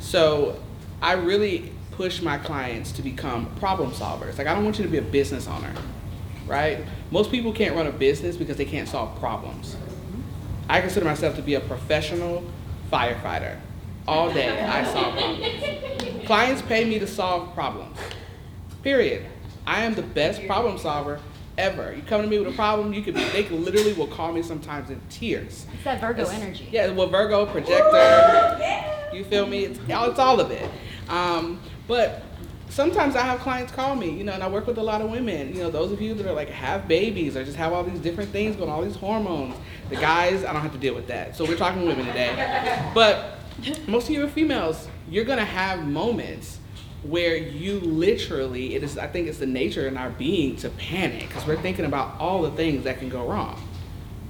So 0.00 0.58
I 1.02 1.12
really 1.12 1.72
push 1.96 2.22
my 2.22 2.38
clients 2.38 2.92
to 2.92 3.02
become 3.02 3.46
problem 3.56 3.90
solvers. 3.90 4.38
Like 4.38 4.46
I 4.46 4.54
don't 4.54 4.64
want 4.64 4.78
you 4.78 4.84
to 4.84 4.90
be 4.90 4.98
a 4.98 5.02
business 5.02 5.48
owner, 5.48 5.72
right? 6.46 6.78
Most 7.10 7.30
people 7.30 7.52
can't 7.52 7.74
run 7.74 7.86
a 7.86 7.92
business 7.92 8.36
because 8.36 8.56
they 8.56 8.64
can't 8.64 8.88
solve 8.88 9.18
problems. 9.18 9.76
I 10.68 10.80
consider 10.80 11.06
myself 11.06 11.36
to 11.36 11.42
be 11.42 11.54
a 11.54 11.60
professional 11.60 12.44
firefighter. 12.92 13.58
All 14.06 14.32
day 14.32 14.60
I 14.60 14.84
solve 14.84 15.16
problems. 15.16 16.24
Clients 16.26 16.62
pay 16.62 16.84
me 16.84 16.98
to 16.98 17.06
solve 17.06 17.54
problems. 17.54 17.98
Period. 18.82 19.26
I 19.66 19.82
am 19.82 19.94
the 19.94 20.02
best 20.02 20.46
problem 20.46 20.78
solver 20.78 21.20
ever. 21.58 21.94
You 21.94 22.02
come 22.02 22.22
to 22.22 22.28
me 22.28 22.38
with 22.38 22.48
a 22.52 22.56
problem, 22.56 22.92
you 22.92 23.02
could 23.02 23.14
be, 23.14 23.24
they 23.30 23.48
literally 23.48 23.92
will 23.94 24.06
call 24.06 24.32
me 24.32 24.42
sometimes 24.42 24.90
in 24.90 25.00
tears. 25.08 25.66
It's 25.74 25.84
that 25.84 26.00
Virgo 26.00 26.22
It's- 26.22 26.40
energy. 26.40 26.68
Yeah, 26.70 26.90
well, 26.90 27.08
Virgo, 27.08 27.46
projector. 27.46 28.60
You 29.16 29.24
feel 29.24 29.46
me? 29.46 29.64
It's, 29.64 29.78
it's 29.88 30.18
all 30.18 30.40
of 30.40 30.50
it. 30.50 30.68
Um, 31.08 31.60
but 31.88 32.22
sometimes 32.68 33.16
I 33.16 33.22
have 33.22 33.40
clients 33.40 33.72
call 33.72 33.94
me, 33.96 34.10
you 34.10 34.24
know, 34.24 34.32
and 34.32 34.42
I 34.42 34.48
work 34.48 34.66
with 34.66 34.76
a 34.78 34.82
lot 34.82 35.00
of 35.00 35.10
women. 35.10 35.54
You 35.54 35.62
know, 35.62 35.70
those 35.70 35.92
of 35.92 36.00
you 36.00 36.14
that 36.14 36.26
are 36.26 36.32
like 36.34 36.50
have 36.50 36.86
babies 36.86 37.36
or 37.36 37.44
just 37.44 37.56
have 37.56 37.72
all 37.72 37.82
these 37.84 38.00
different 38.00 38.30
things 38.30 38.56
going, 38.56 38.68
all 38.70 38.82
these 38.82 38.96
hormones. 38.96 39.54
The 39.88 39.96
guys, 39.96 40.44
I 40.44 40.52
don't 40.52 40.62
have 40.62 40.72
to 40.72 40.78
deal 40.78 40.94
with 40.94 41.06
that. 41.06 41.36
So 41.36 41.44
we're 41.44 41.56
talking 41.56 41.86
women 41.86 42.04
today. 42.06 42.90
But 42.92 43.38
most 43.86 44.08
of 44.08 44.10
you 44.14 44.24
are 44.24 44.28
females. 44.28 44.88
You're 45.08 45.24
gonna 45.24 45.44
have 45.44 45.86
moments 45.86 46.55
where 47.08 47.36
you 47.36 47.80
literally, 47.80 48.74
it 48.74 48.82
is. 48.82 48.98
I 48.98 49.06
think 49.06 49.28
it's 49.28 49.38
the 49.38 49.46
nature 49.46 49.86
in 49.86 49.96
our 49.96 50.10
being 50.10 50.56
to 50.56 50.70
panic 50.70 51.28
because 51.28 51.46
we're 51.46 51.60
thinking 51.60 51.84
about 51.84 52.18
all 52.20 52.42
the 52.42 52.50
things 52.52 52.84
that 52.84 52.98
can 52.98 53.08
go 53.08 53.26
wrong. 53.26 53.60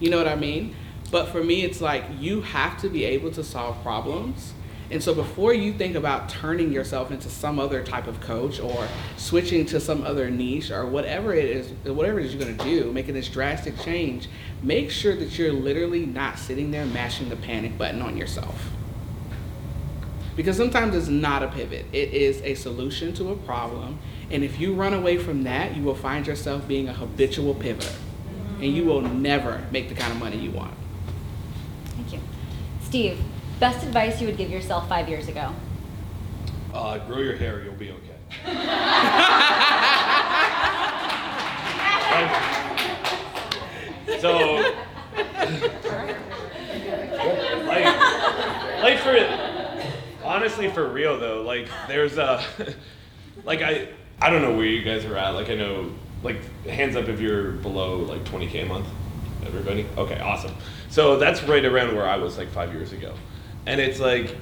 You 0.00 0.10
know 0.10 0.18
what 0.18 0.28
I 0.28 0.36
mean? 0.36 0.74
But 1.10 1.28
for 1.28 1.42
me, 1.42 1.64
it's 1.64 1.80
like 1.80 2.04
you 2.18 2.42
have 2.42 2.80
to 2.80 2.88
be 2.88 3.04
able 3.04 3.30
to 3.32 3.44
solve 3.44 3.80
problems. 3.82 4.52
And 4.90 5.02
so 5.02 5.14
before 5.14 5.52
you 5.52 5.72
think 5.72 5.96
about 5.96 6.28
turning 6.28 6.72
yourself 6.72 7.10
into 7.10 7.28
some 7.28 7.58
other 7.58 7.82
type 7.82 8.06
of 8.06 8.20
coach 8.20 8.60
or 8.60 8.86
switching 9.16 9.66
to 9.66 9.80
some 9.80 10.04
other 10.04 10.30
niche 10.30 10.70
or 10.70 10.86
whatever 10.86 11.34
it 11.34 11.44
is, 11.44 11.70
whatever 11.92 12.20
it 12.20 12.26
is 12.26 12.34
you're 12.34 12.44
going 12.44 12.56
to 12.56 12.64
do, 12.64 12.92
making 12.92 13.14
this 13.14 13.28
drastic 13.28 13.78
change, 13.80 14.28
make 14.62 14.90
sure 14.90 15.16
that 15.16 15.36
you're 15.38 15.52
literally 15.52 16.06
not 16.06 16.38
sitting 16.38 16.70
there 16.70 16.86
mashing 16.86 17.28
the 17.28 17.36
panic 17.36 17.76
button 17.76 18.00
on 18.00 18.16
yourself. 18.16 18.70
Because 20.36 20.56
sometimes 20.56 20.94
it's 20.94 21.08
not 21.08 21.42
a 21.42 21.48
pivot. 21.48 21.86
It 21.92 22.12
is 22.12 22.42
a 22.42 22.54
solution 22.54 23.14
to 23.14 23.30
a 23.30 23.36
problem. 23.36 23.98
And 24.30 24.44
if 24.44 24.60
you 24.60 24.74
run 24.74 24.92
away 24.92 25.16
from 25.16 25.44
that, 25.44 25.74
you 25.74 25.82
will 25.82 25.94
find 25.94 26.26
yourself 26.26 26.68
being 26.68 26.88
a 26.88 26.92
habitual 26.92 27.54
pivoter. 27.54 27.94
And 28.60 28.74
you 28.74 28.84
will 28.84 29.00
never 29.00 29.64
make 29.70 29.88
the 29.88 29.94
kind 29.94 30.12
of 30.12 30.18
money 30.18 30.36
you 30.36 30.50
want. 30.50 30.74
Thank 31.86 32.12
you. 32.12 32.20
Steve, 32.82 33.18
best 33.60 33.84
advice 33.86 34.20
you 34.20 34.26
would 34.26 34.36
give 34.36 34.50
yourself 34.50 34.88
five 34.88 35.08
years 35.08 35.28
ago? 35.28 35.52
Uh, 36.74 36.98
grow 36.98 37.18
your 37.18 37.36
hair, 37.36 37.62
you'll 37.64 37.74
be 37.74 37.90
okay. 37.90 38.02
Like- 42.12 42.42
so, 44.20 44.56
like, 47.66 47.86
like 48.82 48.98
for 48.98 49.12
honestly 50.36 50.68
for 50.68 50.86
real 50.86 51.18
though, 51.18 51.42
like 51.42 51.68
there's 51.88 52.18
a 52.18 52.44
like 53.44 53.62
I 53.62 53.88
I 54.20 54.30
don't 54.30 54.42
know 54.42 54.54
where 54.54 54.66
you 54.66 54.82
guys 54.82 55.04
are 55.04 55.16
at. 55.16 55.30
Like 55.30 55.48
I 55.48 55.54
know 55.54 55.92
like 56.22 56.38
hands 56.64 56.96
up 56.96 57.08
if 57.08 57.20
you're 57.20 57.52
below 57.52 57.98
like 57.98 58.24
20k 58.24 58.62
a 58.62 58.66
month. 58.66 58.86
Everybody? 59.46 59.86
Okay, 59.96 60.18
awesome. 60.20 60.54
So 60.90 61.18
that's 61.18 61.42
right 61.44 61.64
around 61.64 61.94
where 61.94 62.06
I 62.06 62.16
was 62.16 62.36
like 62.36 62.48
five 62.50 62.72
years 62.72 62.92
ago, 62.92 63.14
and 63.64 63.80
it's 63.80 63.98
like 63.98 64.36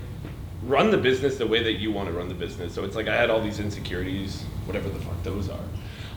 run 0.65 0.91
the 0.91 0.97
business 0.97 1.37
the 1.37 1.47
way 1.47 1.63
that 1.63 1.75
you 1.75 1.93
want 1.93 2.09
to 2.09 2.15
run 2.15 2.29
the 2.29 2.35
business. 2.35 2.75
So 2.75 2.85
it's 2.85 2.97
like 2.97 3.07
I 3.07 3.15
had 3.15 3.31
all 3.31 3.41
these 3.41 3.61
insecurities, 3.61 4.43
whatever 4.65 4.89
the 4.89 4.99
fuck 4.99 5.23
those 5.23 5.49
are, 5.49 5.65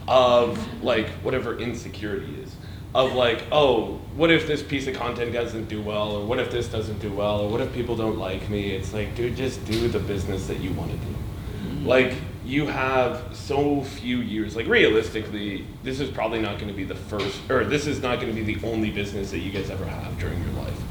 of 0.08 0.84
like 0.84 1.10
whatever 1.22 1.60
insecurity 1.60 2.34
is. 2.42 2.56
Of 2.98 3.14
like, 3.14 3.44
oh, 3.52 4.02
what 4.16 4.32
if 4.32 4.48
this 4.48 4.64
piece 4.64 4.88
of 4.88 4.96
content 4.96 5.32
doesn't 5.32 5.70
do 5.70 5.82
well, 5.82 6.14
or 6.14 6.26
what 6.26 6.40
if 6.40 6.50
this 6.52 6.68
doesn't 6.68 7.00
do 7.00 7.12
well, 7.14 7.42
or 7.42 7.50
what 7.50 7.62
if 7.62 7.72
people 7.72 7.96
don't 7.96 8.18
like 8.18 8.50
me? 8.50 8.72
It's 8.72 8.92
like, 8.92 9.16
dude, 9.16 9.38
just 9.38 9.64
do 9.66 9.88
the 9.88 10.00
business 10.00 10.48
that 10.48 10.60
you 10.60 10.74
want 10.74 10.92
to 10.92 10.98
do. 10.98 11.14
Mm-hmm. 11.14 11.86
Like, 11.86 12.14
you 12.44 12.66
have 12.66 13.36
so 13.36 13.84
few 13.84 14.18
years. 14.18 14.56
Like, 14.56 14.68
realistically, 14.68 15.66
this 15.84 16.00
is 16.00 16.10
probably 16.10 16.42
not 16.42 16.56
going 16.58 16.70
to 16.70 16.74
be 16.74 16.86
the 16.86 16.96
first, 16.96 17.40
or 17.52 17.66
this 17.66 17.86
is 17.86 18.02
not 18.02 18.20
going 18.20 18.36
to 18.36 18.44
be 18.44 18.54
the 18.54 18.68
only 18.68 18.90
business 18.90 19.30
that 19.32 19.40
you 19.40 19.52
guys 19.52 19.70
ever 19.70 19.86
have 19.86 20.18
during 20.20 20.42
your 20.42 20.54
life 20.54 20.82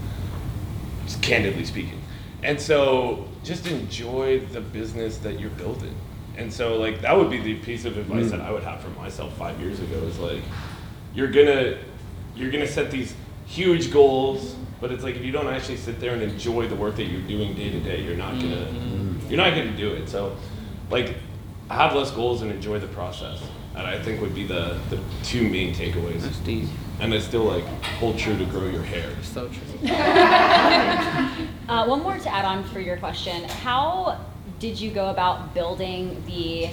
just 1.06 1.22
candidly 1.22 1.64
speaking. 1.64 2.00
And 2.42 2.60
so 2.60 3.26
just 3.42 3.66
enjoy 3.66 4.40
the 4.40 4.60
business 4.60 5.18
that 5.18 5.40
you're 5.40 5.50
building. 5.50 5.94
And 6.36 6.52
so 6.52 6.76
like 6.76 7.00
that 7.00 7.16
would 7.16 7.30
be 7.30 7.40
the 7.40 7.54
piece 7.54 7.84
of 7.84 7.96
advice 7.96 8.26
mm-hmm. 8.26 8.38
that 8.38 8.40
I 8.40 8.50
would 8.50 8.62
have 8.62 8.80
for 8.80 8.90
myself 8.90 9.34
five 9.36 9.58
years 9.60 9.80
ago 9.80 9.96
is 9.98 10.18
like 10.18 10.42
you're 11.14 11.30
gonna 11.30 11.78
you're 12.36 12.50
gonna 12.50 12.66
set 12.66 12.90
these 12.90 13.14
huge 13.46 13.92
goals, 13.92 14.54
but 14.80 14.92
it's 14.92 15.02
like 15.02 15.16
if 15.16 15.24
you 15.24 15.32
don't 15.32 15.48
actually 15.48 15.76
sit 15.76 15.98
there 16.00 16.12
and 16.12 16.22
enjoy 16.22 16.68
the 16.68 16.76
work 16.76 16.96
that 16.96 17.04
you're 17.04 17.22
doing 17.22 17.54
day 17.54 17.70
to 17.70 17.80
day, 17.80 18.02
you're 18.02 18.16
not 18.16 18.34
gonna 18.34 18.68
you're 19.28 19.38
not 19.38 19.50
gonna 19.50 19.76
do 19.76 19.92
it. 19.92 20.08
So 20.08 20.36
like 20.90 21.16
have 21.70 21.94
less 21.94 22.10
goals 22.10 22.42
and 22.42 22.50
enjoy 22.50 22.78
the 22.78 22.88
process. 22.88 23.42
And 23.74 23.86
I 23.86 24.00
think 24.00 24.22
would 24.22 24.34
be 24.34 24.46
the, 24.46 24.78
the 24.88 24.98
two 25.22 25.48
main 25.48 25.74
takeaways. 25.74 26.22
That's 26.22 26.38
deep. 26.38 26.66
And 26.98 27.12
I 27.12 27.18
still 27.18 27.44
like 27.44 27.64
hold 27.98 28.18
true 28.18 28.36
to 28.38 28.44
grow 28.46 28.66
your 28.66 28.82
hair. 28.82 29.10
So 29.22 29.48
true. 29.48 29.88
Uh, 31.68 31.84
one 31.84 32.00
more 32.00 32.16
to 32.16 32.32
add 32.32 32.44
on 32.44 32.62
for 32.62 32.78
your 32.78 32.96
question. 32.96 33.42
How 33.42 34.24
did 34.60 34.80
you 34.80 34.92
go 34.92 35.10
about 35.10 35.52
building 35.52 36.22
the 36.26 36.68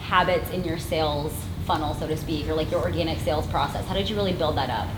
habits 0.00 0.50
in 0.50 0.64
your 0.64 0.78
sales 0.78 1.32
funnel, 1.66 1.94
so 1.94 2.06
to 2.06 2.16
speak, 2.16 2.48
or 2.48 2.54
like 2.54 2.70
your 2.70 2.80
organic 2.80 3.18
sales 3.20 3.46
process? 3.48 3.84
How 3.86 3.94
did 3.94 4.08
you 4.08 4.16
really 4.16 4.32
build 4.32 4.56
that 4.56 4.70
up? 4.70 4.88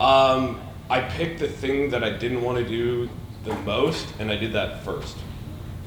Um, 0.00 0.60
I 0.90 1.00
picked 1.00 1.38
the 1.38 1.48
thing 1.48 1.90
that 1.90 2.02
I 2.02 2.10
didn't 2.10 2.42
want 2.42 2.58
to 2.58 2.68
do 2.68 3.08
the 3.44 3.54
most, 3.60 4.06
and 4.18 4.30
I 4.30 4.36
did 4.36 4.52
that 4.54 4.82
first. 4.82 5.16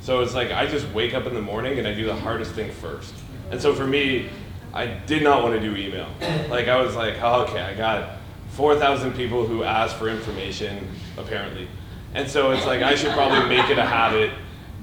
So 0.01 0.21
it's 0.21 0.33
like 0.33 0.51
I 0.51 0.65
just 0.65 0.87
wake 0.93 1.13
up 1.13 1.27
in 1.27 1.33
the 1.33 1.41
morning 1.41 1.79
and 1.79 1.87
I 1.87 1.93
do 1.93 2.05
the 2.05 2.15
hardest 2.15 2.51
thing 2.53 2.71
first. 2.71 3.13
And 3.51 3.61
so 3.61 3.73
for 3.73 3.87
me, 3.87 4.29
I 4.73 4.87
did 4.87 5.23
not 5.23 5.43
want 5.43 5.53
to 5.53 5.61
do 5.61 5.75
email. 5.77 6.09
Like 6.49 6.67
I 6.67 6.81
was 6.81 6.95
like, 6.95 7.15
oh, 7.21 7.43
okay, 7.43 7.61
I 7.61 7.73
got 7.73 8.17
4,000 8.49 9.13
people 9.13 9.45
who 9.45 9.63
ask 9.63 9.95
for 9.95 10.09
information, 10.09 10.89
apparently. 11.17 11.67
And 12.13 12.29
so 12.29 12.51
it's 12.51 12.65
like 12.65 12.81
I 12.81 12.95
should 12.95 13.13
probably 13.13 13.47
make 13.47 13.69
it 13.69 13.77
a 13.77 13.85
habit 13.85 14.31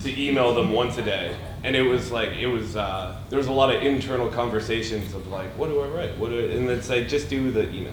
to 0.01 0.21
email 0.21 0.55
them 0.55 0.73
once 0.73 0.97
a 0.99 1.03
day. 1.03 1.37
And 1.63 1.77
it 1.77 1.83
was 1.83 2.11
like 2.11 2.31
it 2.33 2.47
was 2.47 2.75
uh, 2.77 3.17
there 3.29 3.37
was 3.39 3.49
a 3.49 3.53
lot 3.53 3.75
of 3.75 3.83
internal 3.83 4.29
conversations 4.29 5.15
of 5.15 5.27
like, 5.29 5.51
what 5.59 5.69
do 5.69 5.81
I 5.81 5.89
write? 5.89 6.17
What 6.19 6.31
do 6.31 6.39
I? 6.39 6.53
And 6.57 6.69
it's 6.71 6.89
like 6.89 7.07
just 7.09 7.29
do 7.29 7.51
the 7.51 7.69
email. 7.71 7.93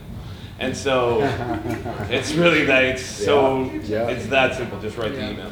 And 0.59 0.75
so 0.75 1.19
it's 2.09 2.33
really 2.33 2.65
that 2.65 2.83
it's 2.85 3.05
so 3.05 3.65
Yeah, 3.65 3.81
yeah. 3.83 4.07
it's 4.09 4.27
that 4.27 4.55
simple. 4.55 4.79
Just 4.79 4.97
write 4.97 5.13
Yeah. 5.13 5.19
the 5.27 5.31
email. 5.31 5.51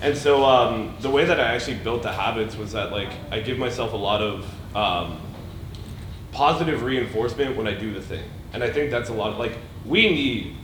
And 0.00 0.16
so 0.16 0.44
um, 0.44 0.94
the 1.00 1.10
way 1.10 1.24
that 1.24 1.40
I 1.40 1.54
actually 1.54 1.78
built 1.78 2.02
the 2.02 2.12
habits 2.12 2.56
was 2.56 2.72
that 2.72 2.92
like 2.92 3.08
I 3.30 3.40
give 3.40 3.58
myself 3.58 3.92
a 3.92 3.96
lot 3.96 4.22
of 4.22 4.46
um, 4.76 5.18
positive 6.32 6.82
reinforcement 6.82 7.56
when 7.56 7.66
I 7.66 7.74
do 7.74 7.92
the 7.92 8.00
thing. 8.00 8.22
And 8.52 8.62
I 8.62 8.70
think 8.70 8.90
that's 8.90 9.08
a 9.10 9.12
lot 9.14 9.30
of 9.32 9.38
like 9.38 9.56
we 9.84 10.08
need 10.08 10.54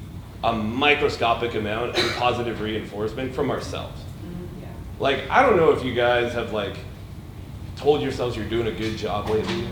a 0.45 0.53
microscopic 0.53 1.55
amount 1.55 1.97
of 1.99 2.15
positive 2.17 2.61
reinforcement 2.61 3.35
from 3.35 3.51
ourselves. 3.51 4.01
Like 5.01 5.29
I 5.31 5.43
don't 5.43 5.57
know 5.57 5.73
if 5.73 5.85
you 5.85 5.95
guys 5.95 6.33
have 6.35 6.53
like 6.53 6.77
told 7.83 8.01
yourselves 8.01 8.37
you're 8.37 8.49
doing 8.49 8.69
a 8.69 8.73
good 8.73 8.97
job 8.97 9.29
lately. 9.29 9.67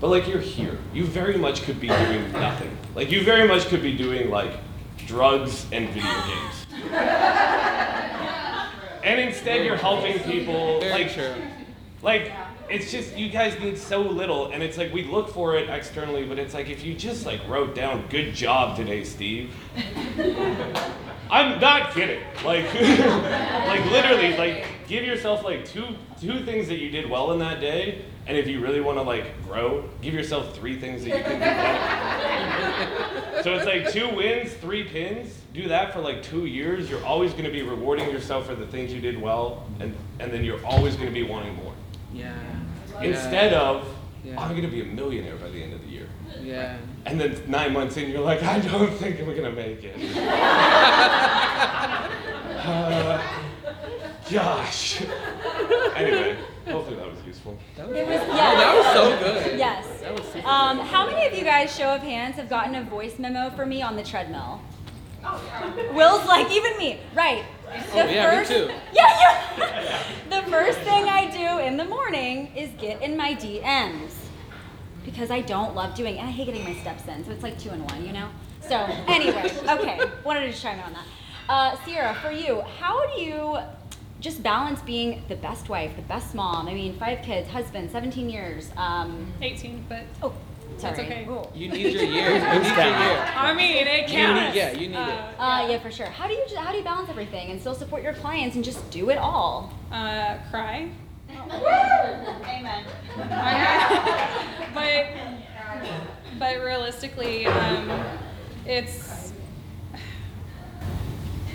But 0.00 0.08
like 0.08 0.26
you're 0.26 0.40
here. 0.40 0.76
You 0.92 1.04
very 1.04 1.38
much 1.38 1.62
could 1.62 1.80
be 1.80 1.86
doing 1.86 2.32
nothing. 2.32 2.76
Like 2.96 3.10
you 3.12 3.22
very 3.22 3.46
much 3.46 3.66
could 3.68 3.82
be 3.82 3.96
doing 3.96 4.30
like 4.30 4.50
drugs 5.06 5.64
and 5.70 5.88
video 5.90 6.22
games. 6.26 6.66
and 9.04 9.20
instead 9.20 9.64
you're 9.64 9.76
helping 9.76 10.18
people 10.20 10.80
Very 10.80 11.04
like 11.04 11.12
true. 11.12 11.34
like 12.02 12.32
it's 12.68 12.90
just 12.90 13.16
you 13.16 13.28
guys 13.28 13.56
need 13.60 13.78
so 13.78 14.00
little 14.02 14.50
and 14.50 14.60
it's 14.62 14.76
like 14.76 14.92
we 14.92 15.04
look 15.04 15.28
for 15.28 15.54
it 15.56 15.70
externally 15.70 16.24
but 16.24 16.38
it's 16.40 16.52
like 16.54 16.68
if 16.68 16.84
you 16.84 16.92
just 16.94 17.24
like 17.24 17.40
wrote 17.48 17.76
down 17.76 18.04
good 18.08 18.34
job 18.34 18.76
today 18.76 19.04
steve 19.04 19.54
i'm 21.30 21.60
not 21.60 21.92
kidding 21.92 22.22
like 22.44 22.64
like 22.74 23.84
literally 23.90 24.36
like 24.36 24.64
give 24.88 25.04
yourself 25.04 25.44
like 25.44 25.64
two 25.64 25.86
two 26.20 26.44
things 26.44 26.68
that 26.68 26.78
you 26.78 26.90
did 26.90 27.08
well 27.08 27.32
in 27.32 27.38
that 27.38 27.60
day 27.60 28.04
and 28.26 28.36
if 28.36 28.46
you 28.48 28.60
really 28.60 28.80
want 28.80 28.98
to 28.98 29.02
like 29.02 29.40
grow 29.44 29.88
give 30.02 30.14
yourself 30.14 30.54
three 30.56 30.78
things 30.78 31.04
that 31.04 31.16
you 31.16 31.22
can 31.24 31.32
do 31.34 31.38
better 31.40 33.16
so 33.42 33.54
it's 33.54 33.66
like 33.66 33.90
two 33.92 34.08
wins 34.14 34.52
three 34.54 34.84
pins 34.84 35.40
do 35.52 35.68
that 35.68 35.92
for 35.92 36.00
like 36.00 36.22
two 36.22 36.46
years 36.46 36.88
you're 36.90 37.04
always 37.04 37.32
going 37.32 37.44
to 37.44 37.50
be 37.50 37.62
rewarding 37.62 38.10
yourself 38.10 38.46
for 38.46 38.54
the 38.54 38.66
things 38.66 38.92
you 38.92 39.00
did 39.00 39.20
well 39.20 39.66
and 39.80 39.94
and 40.20 40.32
then 40.32 40.44
you're 40.44 40.64
always 40.64 40.94
going 40.96 41.08
to 41.08 41.14
be 41.14 41.22
wanting 41.22 41.54
more 41.56 41.72
Yeah. 42.12 42.34
Instead 43.02 43.52
of, 43.52 43.86
Yeah. 44.24 44.40
I'm 44.40 44.54
gonna 44.56 44.68
be 44.68 44.80
a 44.80 44.84
millionaire 44.84 45.36
by 45.36 45.50
the 45.50 45.62
end 45.62 45.74
of 45.74 45.82
the 45.82 45.88
year. 45.88 45.95
Yeah. 46.42 46.76
And 47.04 47.20
then 47.20 47.40
nine 47.46 47.72
months 47.72 47.96
in, 47.96 48.10
you're 48.10 48.20
like, 48.20 48.42
I 48.42 48.58
don't 48.60 48.92
think 48.94 49.20
we're 49.26 49.36
gonna 49.36 49.52
make 49.52 49.84
it. 49.84 49.96
Uh, 52.66 53.22
Josh. 54.28 55.00
Anyway, 55.94 56.36
hopefully 56.66 56.96
that 56.96 57.08
was 57.08 57.22
useful. 57.24 57.56
That 57.76 57.86
was, 57.88 57.96
It 57.96 58.06
was, 58.08 58.20
oh, 58.22 58.34
that 58.34 58.76
was 58.76 58.86
so 58.92 59.18
good. 59.20 59.56
Yes. 59.58 60.00
That 60.00 60.12
was 60.18 60.26
super 60.26 60.48
Um, 60.48 60.80
how 60.80 61.06
many 61.06 61.24
of 61.26 61.32
you 61.32 61.44
guys, 61.44 61.74
show 61.76 61.94
of 61.94 62.02
hands, 62.02 62.34
have 62.36 62.48
gotten 62.48 62.74
a 62.74 62.82
voice 62.82 63.20
memo 63.20 63.50
for 63.50 63.64
me 63.64 63.82
on 63.82 63.94
the 63.94 64.02
treadmill? 64.02 64.60
Will's 65.92 66.26
like, 66.26 66.50
even 66.50 66.76
me, 66.76 66.98
right. 67.14 67.44
The 67.92 68.02
Oh, 68.02 68.06
yeah, 68.10 68.40
me 68.40 68.46
too. 68.46 68.68
Yeah, 68.92 69.52
yeah. 69.58 70.02
the 70.30 70.42
first 70.50 70.78
thing 70.80 71.04
I 71.08 71.30
do 71.30 71.58
in 71.64 71.76
the 71.76 71.84
morning 71.84 72.48
is 72.56 72.70
get 72.80 73.00
in 73.02 73.16
my 73.16 73.34
DMs 73.34 74.10
because 75.16 75.30
I 75.30 75.40
don't 75.40 75.74
love 75.74 75.94
doing, 75.94 76.18
and 76.18 76.28
I 76.28 76.30
hate 76.30 76.44
getting 76.44 76.62
my 76.64 76.74
steps 76.74 77.08
in, 77.08 77.24
so 77.24 77.30
it's 77.32 77.42
like 77.42 77.58
two 77.58 77.70
in 77.70 77.82
one, 77.86 78.04
you 78.04 78.12
know. 78.12 78.28
So 78.60 78.76
anyway, 79.08 79.50
okay, 79.68 79.98
wanted 80.24 80.52
to 80.52 80.60
chime 80.60 80.78
in 80.78 80.84
on 80.84 80.92
that. 80.92 81.04
Uh, 81.48 81.76
Sierra, 81.84 82.14
for 82.16 82.30
you, 82.30 82.60
how 82.78 83.06
do 83.14 83.22
you 83.22 83.56
just 84.20 84.42
balance 84.42 84.82
being 84.82 85.22
the 85.28 85.36
best 85.36 85.70
wife, 85.70 85.96
the 85.96 86.02
best 86.02 86.34
mom? 86.34 86.68
I 86.68 86.74
mean, 86.74 86.98
five 86.98 87.22
kids, 87.22 87.48
husband, 87.48 87.90
17 87.90 88.28
years. 88.28 88.70
Um, 88.76 89.32
18, 89.40 89.86
but 89.88 90.02
oh, 90.22 90.34
sorry. 90.76 90.96
That's 90.96 90.98
okay. 90.98 91.26
Oh. 91.30 91.50
You 91.54 91.68
need 91.70 91.94
your 91.94 92.02
year. 92.02 92.28
You 92.34 92.34
need 92.34 92.66
your 92.66 92.76
year. 92.76 93.24
I 93.36 93.54
mean, 93.54 93.86
it 93.86 94.08
You 94.10 94.14
counts. 94.16 94.54
need, 94.54 94.58
yeah, 94.60 94.72
you 94.72 94.88
need 94.88 94.96
it. 94.96 95.20
Uh, 95.38 95.66
yeah, 95.70 95.78
for 95.78 95.90
sure. 95.90 96.06
How 96.06 96.26
do 96.28 96.34
you 96.34 96.44
ju- 96.46 96.56
how 96.56 96.72
do 96.72 96.76
you 96.78 96.84
balance 96.84 97.08
everything 97.08 97.50
and 97.52 97.58
still 97.58 97.74
support 97.74 98.02
your 98.02 98.12
clients 98.12 98.54
and 98.54 98.62
just 98.64 98.90
do 98.90 99.08
it 99.08 99.16
all? 99.16 99.72
Uh, 99.90 100.36
cry. 100.50 100.90
Amen. 101.30 102.84
but 104.74 105.06
but 106.38 106.62
realistically, 106.62 107.46
um, 107.46 107.90
it's 108.66 109.32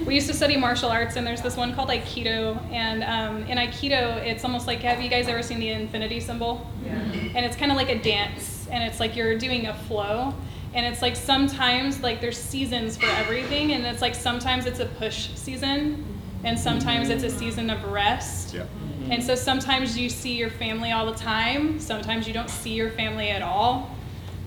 we 0.06 0.16
used 0.16 0.28
to 0.28 0.34
study 0.34 0.58
martial 0.58 0.90
arts, 0.90 1.16
and 1.16 1.26
there's 1.26 1.42
this 1.42 1.56
one 1.56 1.76
called 1.76 1.90
Aikido, 1.90 2.60
and 2.72 3.04
um, 3.04 3.44
in 3.46 3.58
Aikido, 3.58 4.18
it's 4.26 4.44
almost 4.44 4.66
like 4.66 4.80
have 4.80 5.02
you 5.02 5.10
guys 5.10 5.28
ever 5.28 5.44
seen 5.44 5.60
the 5.60 5.70
infinity 5.70 6.20
symbol? 6.20 6.68
Yeah. 6.84 6.94
And 7.36 7.46
it's 7.46 7.56
kind 7.56 7.72
of 7.72 7.78
like 7.78 7.90
a 7.90 8.00
dance, 8.02 8.68
and 8.72 8.84
it's 8.84 9.00
like 9.00 9.16
you're 9.16 9.38
doing 9.38 9.68
a 9.68 9.74
flow. 9.74 10.34
And 10.74 10.86
it's 10.86 11.02
like 11.02 11.18
sometimes 11.18 12.02
like 12.02 12.22
there's 12.22 12.38
seasons 12.38 12.98
for 12.98 13.06
everything, 13.08 13.74
and 13.74 13.86
it's 13.86 14.02
like 14.02 14.16
sometimes 14.16 14.66
it's 14.66 14.80
a 14.80 14.86
push 14.86 15.30
season, 15.36 16.04
and 16.44 16.58
sometimes 16.58 17.10
it's 17.10 17.24
a 17.24 17.30
season 17.30 17.70
of 17.70 17.84
rest. 17.86 18.54
Yeah. 18.54 18.66
And 19.10 19.24
so 19.24 19.36
sometimes 19.36 19.98
you 19.98 20.10
see 20.10 20.34
your 20.34 20.50
family 20.50 20.92
all 20.92 21.06
the 21.06 21.18
time, 21.18 21.80
sometimes 21.80 22.28
you 22.28 22.34
don't 22.34 22.50
see 22.50 22.72
your 22.72 22.92
family 22.92 23.30
at 23.30 23.42
all. 23.42 23.90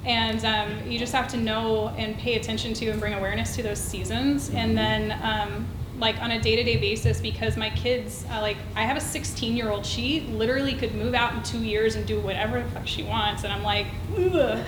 And 0.04 0.44
um, 0.44 0.90
you 0.90 0.98
just 0.98 1.14
have 1.14 1.28
to 1.28 1.38
know 1.38 1.88
and 1.96 2.16
pay 2.18 2.35
attention 2.35 2.74
to 2.74 2.88
and 2.88 3.00
bring 3.00 3.14
awareness 3.14 3.57
to 3.57 3.62
those 3.62 3.78
seasons. 3.78 4.50
And 4.50 4.76
then, 4.76 5.18
um, 5.22 5.66
like 5.98 6.20
on 6.20 6.33
a 6.33 6.40
day 6.40 6.57
to 6.57 6.62
day 6.62 6.76
basis, 6.76 7.20
because 7.20 7.57
my 7.57 7.70
kids, 7.70 8.26
uh, 8.30 8.40
like, 8.42 8.59
I 8.74 8.83
have 8.83 8.96
a 8.96 9.00
16 9.00 9.57
year 9.57 9.70
old, 9.70 9.87
she 9.87 10.20
literally 10.33 10.74
could 10.74 10.94
move 10.94 11.14
out 11.14 11.35
in 11.35 11.42
two 11.42 11.61
years 11.64 11.94
and 11.94 12.04
do 12.04 12.20
whatever 12.20 12.62
the 12.62 12.68
fuck 12.70 12.87
she 12.87 13.02
wants. 13.04 13.44
And 13.44 13.52
I'm 13.52 13.62
like, 13.62 13.87
Ugh. 14.18 14.59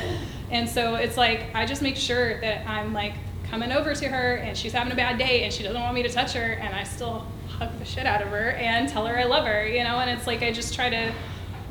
And 0.50 0.68
so 0.68 0.94
it's 0.94 1.16
like, 1.16 1.54
I 1.54 1.66
just 1.66 1.82
make 1.82 1.96
sure 1.96 2.40
that 2.40 2.66
I'm 2.66 2.94
like 2.94 3.14
coming 3.50 3.72
over 3.72 3.94
to 3.94 4.08
her 4.08 4.36
and 4.36 4.56
she's 4.56 4.72
having 4.72 4.92
a 4.92 4.96
bad 4.96 5.18
day 5.18 5.44
and 5.44 5.52
she 5.52 5.62
doesn't 5.62 5.80
want 5.80 5.94
me 5.94 6.02
to 6.02 6.08
touch 6.08 6.32
her. 6.32 6.52
And 6.52 6.74
I 6.74 6.84
still 6.84 7.26
hug 7.48 7.78
the 7.78 7.84
shit 7.84 8.06
out 8.06 8.22
of 8.22 8.28
her 8.28 8.50
and 8.52 8.88
tell 8.88 9.06
her 9.06 9.18
I 9.18 9.24
love 9.24 9.46
her, 9.46 9.66
you 9.66 9.82
know? 9.84 9.98
And 9.98 10.10
it's 10.10 10.26
like, 10.26 10.42
I 10.42 10.52
just 10.52 10.74
try 10.74 10.90
to 10.90 11.12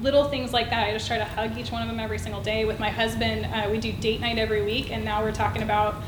little 0.01 0.25
things 0.25 0.53
like 0.53 0.69
that. 0.69 0.87
I 0.87 0.91
just 0.91 1.07
try 1.07 1.17
to 1.17 1.25
hug 1.25 1.57
each 1.57 1.71
one 1.71 1.81
of 1.81 1.87
them 1.87 1.99
every 1.99 2.19
single 2.19 2.41
day. 2.41 2.65
With 2.65 2.79
my 2.79 2.89
husband, 2.89 3.45
uh, 3.45 3.69
we 3.69 3.77
do 3.77 3.91
date 3.91 4.21
night 4.21 4.37
every 4.37 4.63
week, 4.63 4.91
and 4.91 5.05
now 5.05 5.23
we're 5.23 5.31
talking 5.31 5.63
about 5.63 6.01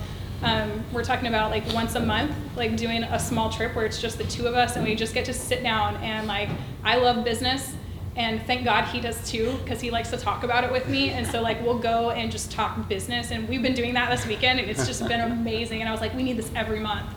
um, 0.43 0.83
we're 0.93 1.03
talking 1.03 1.27
about 1.27 1.49
like 1.49 1.63
once 1.73 1.95
a 1.95 1.99
month, 1.99 2.35
like 2.55 2.75
doing 2.75 3.03
a 3.03 3.19
small 3.19 3.49
trip 3.49 3.75
where 3.75 3.85
it's 3.85 3.99
just 3.99 4.17
the 4.17 4.23
two 4.25 4.45
of 4.45 4.55
us, 4.55 4.75
and 4.75 4.85
we 4.85 4.93
just 4.95 5.13
get 5.13 5.25
to 5.25 5.33
sit 5.33 5.63
down 5.63 5.95
and 5.97 6.27
like 6.27 6.49
I 6.83 6.97
love 6.97 7.23
business. 7.23 7.73
And 8.17 8.41
thank 8.41 8.65
God 8.65 8.85
he 8.85 8.99
does 8.99 9.29
too, 9.29 9.55
because 9.63 9.79
he 9.79 9.91
likes 9.91 10.09
to 10.09 10.17
talk 10.17 10.43
about 10.43 10.63
it 10.63 10.71
with 10.71 10.89
me. 10.89 11.11
And 11.11 11.25
so, 11.25 11.41
like, 11.41 11.61
we'll 11.63 11.77
go 11.77 12.09
and 12.09 12.31
just 12.31 12.51
talk 12.51 12.89
business. 12.89 13.29
And 13.31 13.47
we've 13.47 13.61
been 13.61 13.75
doing 13.75 13.93
that 13.93 14.09
this 14.09 14.25
weekend, 14.25 14.59
and 14.59 14.69
it's 14.69 14.87
just 14.87 15.07
been 15.07 15.21
amazing. 15.21 15.81
And 15.81 15.87
I 15.87 15.91
was 15.91 16.01
like, 16.01 16.15
we 16.15 16.23
need 16.23 16.35
this 16.37 16.51
every 16.55 16.79
month. 16.79 17.07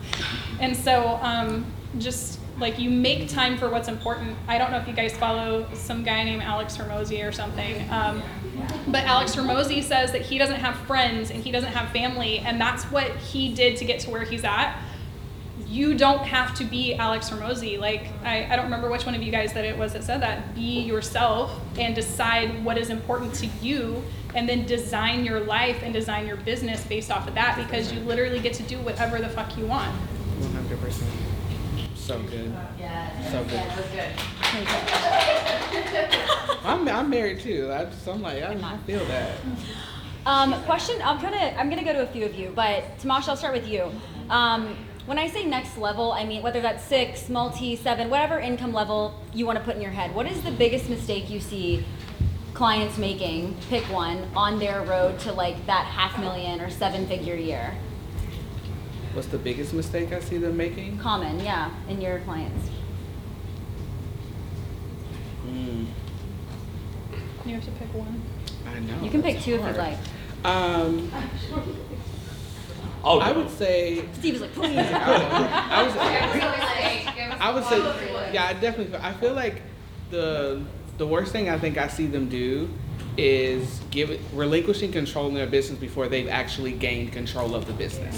And 0.59 0.77
so, 0.77 1.19
um, 1.23 1.65
just 1.97 2.39
like 2.59 2.77
you 2.77 2.89
make 2.89 3.27
time 3.27 3.57
for 3.57 3.69
what's 3.69 3.87
important. 3.87 4.37
I 4.47 4.57
don't 4.57 4.71
know 4.71 4.77
if 4.77 4.87
you 4.87 4.93
guys 4.93 5.17
follow 5.17 5.67
some 5.73 6.03
guy 6.03 6.23
named 6.23 6.43
Alex 6.43 6.77
Hormozi 6.77 7.27
or 7.27 7.31
something, 7.31 7.89
um, 7.89 8.21
but 8.87 9.03
Alex 9.05 9.35
Hormozi 9.35 9.83
says 9.83 10.11
that 10.11 10.21
he 10.21 10.37
doesn't 10.37 10.59
have 10.59 10.77
friends 10.85 11.31
and 11.31 11.43
he 11.43 11.51
doesn't 11.51 11.71
have 11.71 11.89
family, 11.91 12.39
and 12.39 12.61
that's 12.61 12.83
what 12.85 13.15
he 13.17 13.53
did 13.53 13.77
to 13.77 13.85
get 13.85 13.99
to 14.01 14.11
where 14.11 14.23
he's 14.23 14.43
at. 14.43 14.77
You 15.71 15.95
don't 15.95 16.25
have 16.25 16.53
to 16.55 16.65
be 16.65 16.95
Alex 16.95 17.29
Hormozi. 17.29 17.79
Like 17.79 18.07
I, 18.25 18.45
I 18.45 18.57
don't 18.57 18.65
remember 18.65 18.89
which 18.89 19.05
one 19.05 19.15
of 19.15 19.23
you 19.23 19.31
guys 19.31 19.53
that 19.53 19.63
it 19.63 19.77
was 19.77 19.93
that 19.93 20.03
said 20.03 20.21
that. 20.21 20.53
Be 20.53 20.81
yourself 20.81 21.57
and 21.79 21.95
decide 21.95 22.65
what 22.65 22.77
is 22.77 22.89
important 22.89 23.33
to 23.35 23.47
you, 23.61 24.03
and 24.35 24.49
then 24.49 24.65
design 24.65 25.23
your 25.23 25.39
life 25.39 25.81
and 25.81 25.93
design 25.93 26.27
your 26.27 26.35
business 26.35 26.83
based 26.85 27.09
off 27.09 27.25
of 27.25 27.35
that 27.35 27.55
because 27.55 27.93
you 27.93 28.01
literally 28.01 28.41
get 28.41 28.53
to 28.55 28.63
do 28.63 28.79
whatever 28.79 29.19
the 29.19 29.29
fuck 29.29 29.57
you 29.57 29.65
want. 29.65 29.95
100%. 30.41 31.03
So 31.95 32.19
good. 32.23 32.53
Yeah. 32.77 33.31
So 33.31 33.41
good. 33.45 33.63
I'm, 36.65 36.85
I'm 36.85 37.09
married 37.09 37.39
too. 37.39 37.71
I 37.71 37.85
just, 37.85 38.05
I'm 38.09 38.21
like, 38.21 38.43
I, 38.43 38.51
I 38.61 38.77
feel 38.79 39.05
that. 39.05 39.37
Um, 40.25 40.53
question. 40.63 41.01
I'm 41.01 41.21
gonna 41.21 41.55
I'm 41.57 41.69
gonna 41.69 41.85
go 41.85 41.93
to 41.93 42.03
a 42.03 42.07
few 42.07 42.25
of 42.25 42.35
you, 42.35 42.51
but 42.53 42.83
Tamash, 42.99 43.29
I'll 43.29 43.37
start 43.37 43.53
with 43.53 43.67
you. 43.67 43.89
Um, 44.29 44.75
when 45.05 45.17
I 45.17 45.27
say 45.27 45.45
next 45.45 45.77
level, 45.77 46.11
I 46.11 46.25
mean 46.25 46.41
whether 46.41 46.61
that's 46.61 46.83
six, 46.83 47.29
multi, 47.29 47.75
seven, 47.75 48.09
whatever 48.09 48.39
income 48.39 48.73
level 48.73 49.19
you 49.33 49.45
want 49.45 49.57
to 49.57 49.63
put 49.63 49.75
in 49.75 49.81
your 49.81 49.91
head. 49.91 50.13
What 50.13 50.27
is 50.27 50.41
the 50.43 50.51
biggest 50.51 50.89
mistake 50.89 51.29
you 51.29 51.39
see 51.39 51.85
clients 52.53 52.97
making? 52.97 53.55
Pick 53.69 53.83
one 53.85 54.27
on 54.35 54.59
their 54.59 54.81
road 54.81 55.19
to 55.19 55.31
like 55.31 55.65
that 55.65 55.85
half 55.85 56.19
million 56.19 56.61
or 56.61 56.69
seven 56.69 57.07
figure 57.07 57.35
year. 57.35 57.75
What's 59.13 59.27
the 59.27 59.37
biggest 59.37 59.73
mistake 59.73 60.13
I 60.13 60.21
see 60.21 60.37
them 60.37 60.55
making? 60.55 60.97
Common, 60.99 61.39
yeah, 61.41 61.71
in 61.89 61.99
your 61.99 62.19
clients. 62.19 62.69
Mm, 65.47 65.87
You 67.45 67.55
have 67.55 67.65
to 67.65 67.71
pick 67.71 67.93
one. 67.93 68.21
I 68.73 68.79
know. 68.79 69.03
You 69.03 69.09
can 69.09 69.21
pick 69.21 69.33
that's 69.33 69.45
two 69.45 69.55
if 69.55 69.65
you'd 69.65 69.75
like. 69.75 69.97
Um, 70.45 71.11
I'll 73.03 73.21
I 73.21 73.31
would 73.31 73.49
say. 73.49 74.05
Steve 74.13 74.35
is 74.35 74.41
like, 74.41 74.53
please. 74.53 74.77
I 74.77 75.83
would 75.83 75.93
say. 75.93 75.99
I 75.99 77.37
I 77.39 77.53
would 77.53 77.63
say, 77.65 78.33
yeah, 78.33 78.45
I 78.45 78.53
definitely. 78.53 78.97
I 78.97 79.13
feel 79.13 79.33
like 79.33 79.61
the 80.11 80.61
the 80.97 81.07
worst 81.07 81.31
thing 81.31 81.49
I 81.49 81.57
think 81.57 81.77
I 81.77 81.87
see 81.87 82.05
them 82.05 82.29
do 82.29 82.69
is 83.17 83.81
give 83.89 84.09
relinquishing 84.37 84.91
control 84.91 85.27
in 85.27 85.33
their 85.33 85.47
business 85.47 85.79
before 85.79 86.07
they've 86.07 86.29
actually 86.29 86.71
gained 86.71 87.11
control 87.11 87.55
of 87.55 87.65
the 87.65 87.73
business. 87.73 88.15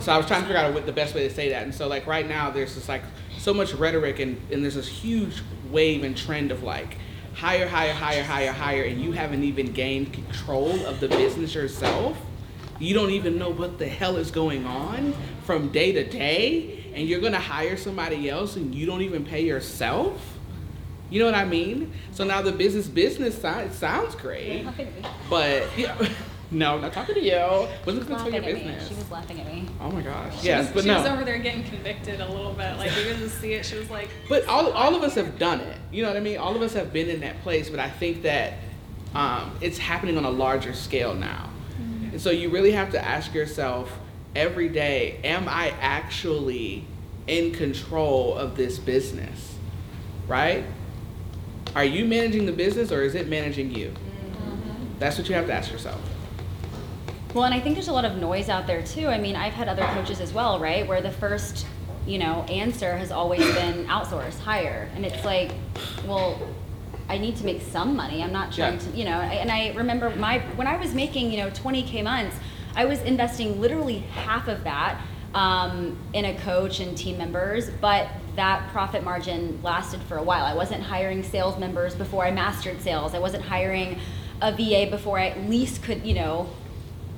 So 0.00 0.12
I 0.12 0.18
was 0.18 0.26
trying 0.26 0.42
to 0.42 0.46
figure 0.46 0.60
out 0.60 0.74
what 0.74 0.86
the 0.86 0.92
best 0.92 1.14
way 1.14 1.26
to 1.26 1.34
say 1.34 1.48
that, 1.50 1.62
and 1.62 1.74
so 1.74 1.88
like 1.88 2.06
right 2.06 2.28
now 2.28 2.50
there's 2.50 2.74
just 2.74 2.88
like 2.88 3.02
so 3.38 3.54
much 3.54 3.72
rhetoric 3.74 4.18
and, 4.18 4.40
and 4.50 4.62
there's 4.62 4.74
this 4.74 4.88
huge 4.88 5.42
wave 5.70 6.02
and 6.04 6.16
trend 6.16 6.50
of 6.50 6.62
like 6.62 6.98
hire, 7.34 7.68
hire, 7.68 7.92
hire, 7.92 8.22
hire, 8.24 8.52
hire, 8.52 8.82
and 8.84 9.00
you 9.00 9.12
haven't 9.12 9.44
even 9.44 9.72
gained 9.72 10.12
control 10.12 10.84
of 10.86 11.00
the 11.00 11.08
business 11.08 11.54
yourself, 11.54 12.16
you 12.78 12.94
don't 12.94 13.10
even 13.10 13.38
know 13.38 13.50
what 13.50 13.78
the 13.78 13.88
hell 13.88 14.16
is 14.16 14.30
going 14.30 14.66
on 14.66 15.14
from 15.44 15.70
day 15.70 15.92
to 15.92 16.04
day, 16.08 16.84
and 16.94 17.08
you're 17.08 17.20
gonna 17.20 17.38
hire 17.38 17.76
somebody 17.76 18.28
else 18.28 18.56
and 18.56 18.74
you 18.74 18.86
don't 18.86 19.02
even 19.02 19.24
pay 19.24 19.44
yourself. 19.44 20.34
You 21.08 21.20
know 21.20 21.26
what 21.26 21.34
I 21.36 21.44
mean? 21.44 21.92
So 22.12 22.24
now 22.24 22.42
the 22.42 22.50
business 22.52 22.88
business 22.88 23.38
side 23.40 23.72
sounds 23.72 24.14
great, 24.16 24.66
but 25.30 25.64
yeah, 25.78 25.96
no, 26.50 26.74
I'm 26.74 26.80
not 26.80 26.92
talking 26.92 27.14
to 27.14 27.20
you. 27.22 27.68
Wasn't 27.86 28.08
gonna 28.08 28.22
tell 28.24 28.32
your 28.32 28.42
at 28.42 28.46
me. 28.46 28.52
business. 28.54 28.88
She 28.88 28.94
was 28.94 29.08
laughing 29.10 29.40
at 29.40 29.46
me. 29.46 29.66
Oh 29.80 29.90
my 29.90 30.02
gosh. 30.02 30.40
She 30.40 30.48
Yes, 30.48 30.64
was, 30.66 30.74
but 30.74 30.82
she 30.82 30.88
no. 30.88 30.96
was 30.98 31.06
over 31.06 31.24
there 31.24 31.38
getting 31.38 31.62
convicted 31.62 32.20
a 32.20 32.28
little 32.28 32.52
bit. 32.52 32.76
Like 32.76 32.90
you 32.96 33.04
didn't 33.04 33.28
see 33.28 33.52
it. 33.52 33.64
She 33.64 33.76
was 33.78 33.88
like, 33.88 34.08
But 34.28 34.46
all, 34.48 34.72
all 34.72 34.96
of 34.96 35.02
us 35.04 35.14
have 35.14 35.38
done 35.38 35.60
it. 35.60 35.76
You 35.92 36.02
know 36.02 36.08
what 36.08 36.16
I 36.16 36.20
mean? 36.20 36.38
All 36.38 36.56
of 36.56 36.62
us 36.62 36.72
have 36.72 36.92
been 36.92 37.08
in 37.08 37.20
that 37.20 37.40
place, 37.42 37.70
but 37.70 37.78
I 37.78 37.88
think 37.88 38.22
that 38.22 38.54
um, 39.14 39.52
it's 39.60 39.78
happening 39.78 40.18
on 40.18 40.24
a 40.24 40.30
larger 40.30 40.72
scale 40.74 41.14
now. 41.14 41.50
And 42.16 42.22
so 42.22 42.30
you 42.30 42.48
really 42.48 42.72
have 42.72 42.92
to 42.92 43.04
ask 43.04 43.34
yourself 43.34 43.92
every 44.34 44.70
day 44.70 45.20
Am 45.22 45.46
I 45.50 45.74
actually 45.82 46.86
in 47.26 47.52
control 47.52 48.34
of 48.34 48.56
this 48.56 48.78
business? 48.78 49.58
Right? 50.26 50.64
Are 51.74 51.84
you 51.84 52.06
managing 52.06 52.46
the 52.46 52.52
business 52.52 52.90
or 52.90 53.02
is 53.02 53.14
it 53.14 53.28
managing 53.28 53.70
you? 53.70 53.88
Mm-hmm. 53.88 54.98
That's 54.98 55.18
what 55.18 55.28
you 55.28 55.34
have 55.34 55.46
to 55.48 55.52
ask 55.52 55.70
yourself. 55.70 56.00
Well, 57.34 57.44
and 57.44 57.52
I 57.52 57.60
think 57.60 57.74
there's 57.74 57.88
a 57.88 57.92
lot 57.92 58.06
of 58.06 58.16
noise 58.16 58.48
out 58.48 58.66
there 58.66 58.82
too. 58.82 59.08
I 59.08 59.18
mean, 59.18 59.36
I've 59.36 59.52
had 59.52 59.68
other 59.68 59.84
coaches 59.88 60.18
as 60.22 60.32
well, 60.32 60.58
right? 60.58 60.88
Where 60.88 61.02
the 61.02 61.12
first, 61.12 61.66
you 62.06 62.18
know, 62.18 62.44
answer 62.44 62.96
has 62.96 63.12
always 63.12 63.44
been 63.54 63.84
outsource, 63.88 64.38
hire. 64.38 64.88
And 64.94 65.04
it's 65.04 65.22
like, 65.22 65.52
well, 66.06 66.40
I 67.08 67.18
need 67.18 67.36
to 67.36 67.44
make 67.44 67.62
some 67.62 67.94
money. 67.96 68.22
I'm 68.22 68.32
not 68.32 68.52
trying 68.52 68.74
Yeah. 68.74 68.78
to, 68.80 68.96
you 68.96 69.04
know, 69.04 69.20
and 69.20 69.50
I 69.50 69.72
remember 69.74 70.10
my 70.16 70.38
when 70.56 70.66
I 70.66 70.76
was 70.76 70.94
making, 70.94 71.30
you 71.30 71.38
know, 71.38 71.50
20k 71.50 72.02
months, 72.02 72.36
I 72.74 72.84
was 72.84 73.00
investing 73.02 73.60
literally 73.60 73.98
half 74.14 74.48
of 74.48 74.64
that 74.64 75.00
um, 75.34 75.96
in 76.14 76.24
a 76.24 76.34
coach 76.34 76.80
and 76.80 76.96
team 76.96 77.18
members, 77.18 77.70
but 77.80 78.08
that 78.36 78.68
profit 78.70 79.04
margin 79.04 79.58
lasted 79.62 80.00
for 80.02 80.16
a 80.16 80.22
while. 80.22 80.44
I 80.44 80.54
wasn't 80.54 80.82
hiring 80.82 81.22
sales 81.22 81.58
members 81.58 81.94
before 81.94 82.24
I 82.24 82.30
mastered 82.30 82.80
sales. 82.82 83.14
I 83.14 83.18
wasn't 83.18 83.44
hiring 83.44 83.98
a 84.42 84.52
VA 84.52 84.86
before 84.90 85.18
I 85.18 85.28
at 85.28 85.48
least 85.48 85.82
could, 85.82 86.04
you 86.06 86.14
know, 86.14 86.48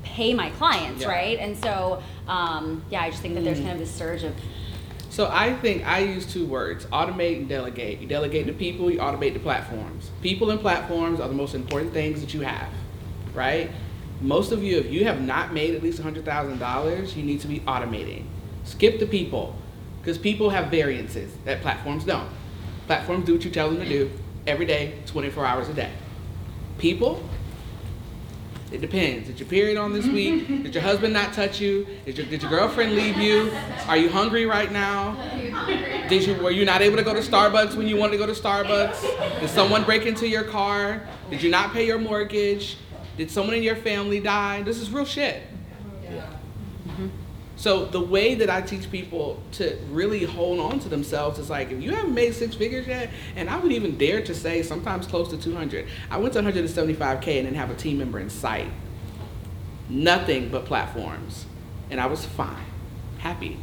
pay 0.05 0.35
my 0.35 0.51
clients, 0.51 1.03
Yeah. 1.03 1.09
right? 1.09 1.39
And 1.39 1.57
so, 1.57 2.03
um, 2.29 2.83
yeah, 2.91 3.03
I 3.03 3.11
just 3.11 3.23
think 3.23 3.35
that 3.35 3.45
there's 3.45 3.59
kind 3.59 3.73
of 3.73 3.79
this 3.79 3.91
surge 3.91 4.23
of 4.25 4.35
So 5.19 5.29
I 5.33 5.53
think 5.53 5.85
I 5.85 5.99
use 5.99 6.33
two 6.33 6.47
words: 6.47 6.87
automate 6.93 7.39
and 7.39 7.49
delegate. 7.49 7.99
You 7.99 8.07
delegate 8.07 8.47
to 8.47 8.53
people, 8.53 8.89
you 8.89 9.01
automate 9.01 9.33
to 9.33 9.41
platforms. 9.41 10.13
People 10.23 10.51
and 10.51 10.61
platforms 10.61 11.19
are 11.19 11.27
the 11.27 11.35
most 11.35 11.57
important 11.57 11.93
things 11.93 12.21
that 12.21 12.35
you 12.35 12.43
have, 12.43 12.69
right? 13.35 13.69
Most 14.21 14.53
of 14.53 14.63
you, 14.63 14.79
if 14.79 14.87
you 14.93 15.07
have 15.07 15.21
not 15.21 15.53
made 15.53 15.75
at 15.75 15.83
least 15.83 15.99
hundred 15.99 16.25
thousand 16.25 16.61
dollars, 16.61 17.17
you 17.17 17.25
need 17.25 17.41
to 17.41 17.49
be 17.49 17.59
automating. 17.59 18.27
Skip 18.63 19.01
the 19.01 19.07
people, 19.07 19.57
because 20.01 20.19
people 20.19 20.51
have 20.51 20.71
variances 20.71 21.33
that 21.45 21.63
platforms 21.63 22.05
don't. 22.05 22.31
Platforms 22.87 23.27
do 23.27 23.33
what 23.33 23.45
you 23.45 23.51
tell 23.51 23.71
them 23.71 23.81
to 23.81 23.89
do 23.89 24.13
every 24.47 24.67
day, 24.67 25.01
24 25.07 25.45
hours 25.45 25.69
a 25.69 25.75
day. 25.75 25.91
People, 26.79 27.29
it 28.71 28.81
depends. 28.81 29.29
Did 29.29 29.41
your 29.41 29.49
period 29.49 29.79
on 29.79 29.93
this 29.93 30.07
week? 30.07 30.47
Did 30.47 30.75
your 30.75 30.83
husband 30.83 31.15
not 31.15 31.33
touch 31.33 31.61
you? 31.61 31.87
Did 32.05 32.19
your, 32.19 32.27
did 32.27 32.43
your 32.43 32.51
girlfriend 32.51 32.95
leave 32.95 33.17
you? 33.17 33.51
Are 33.87 33.97
you 33.97 34.11
hungry 34.11 34.45
right 34.45 34.71
now? 34.71 35.17
Did 36.09 36.27
you 36.27 36.35
were 36.35 36.51
you 36.51 36.65
not 36.65 36.83
able 36.83 36.97
to 36.97 37.03
go 37.03 37.15
to 37.15 37.21
Starbucks 37.21 37.77
when 37.77 37.89
you 37.89 37.97
wanted 37.97 38.13
to 38.13 38.19
go 38.19 38.27
to 38.27 38.33
Starbucks? 38.33 39.41
Did 39.41 39.51
someone 39.51 39.85
break 39.85 40.05
into 40.05 40.29
your 40.29 40.45
car? 40.45 41.03
Did 41.31 41.43
you 41.43 41.51
not 41.51 41.73
pay 41.73 41.87
your 41.87 41.99
mortgage? 41.99 42.77
Did 43.17 43.31
someone 43.31 43.57
in 43.57 43.63
your 43.63 43.77
family 43.77 44.21
die? 44.21 44.63
This 44.63 44.79
is 44.79 44.91
real 44.91 45.05
shit. 45.05 45.43
So 47.59 47.87
the 47.87 48.01
way 48.01 48.37
that 48.37 48.49
I 48.49 48.63
teach 48.63 48.89
people 48.89 49.43
to 49.53 49.77
really 49.91 50.23
hold 50.23 50.61
on 50.61 50.79
to 50.79 50.89
themselves 50.89 51.41
is 51.41 51.51
like 51.51 51.73
if 51.73 51.83
you 51.83 51.91
haven't 51.91 52.15
made 52.15 52.33
six 52.33 52.55
figures 52.55 52.87
yet, 52.87 53.11
and 53.35 53.51
I 53.51 53.59
would 53.59 53.73
even 53.73 53.99
dare 53.99 54.23
to 54.23 54.35
say 54.35 54.63
sometimes 54.63 55.09
close 55.09 55.29
to 55.31 55.37
200. 55.37 55.89
I 56.09 56.19
went 56.19 56.35
to 56.35 56.41
175k 56.41 57.11
and 57.11 57.25
didn't 57.25 57.57
have 57.57 57.71
a 57.71 57.75
team 57.75 57.99
member 57.99 58.21
in 58.21 58.31
sight. 58.31 58.71
Nothing 59.89 60.51
but 60.51 60.67
platforms, 60.67 61.47
and 61.91 62.01
I 62.01 62.07
was 62.07 62.25
fine, 62.25 62.65
happy. 63.19 63.59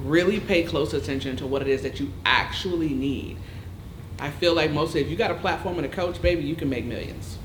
Really 0.00 0.40
pay 0.40 0.64
close 0.64 0.92
attention 0.92 1.36
to 1.36 1.46
what 1.46 1.62
it 1.62 1.68
is 1.68 1.80
that 1.82 1.98
you 1.98 2.12
actually 2.26 2.90
need. 2.90 3.38
I 4.18 4.30
feel 4.30 4.52
like 4.52 4.70
mostly 4.70 5.00
if 5.00 5.08
you 5.08 5.16
got 5.16 5.30
a 5.30 5.36
platform 5.36 5.78
and 5.78 5.86
a 5.86 5.88
coach, 5.88 6.20
baby, 6.20 6.42
you 6.42 6.56
can 6.56 6.68
make 6.68 6.84
millions 6.84 7.38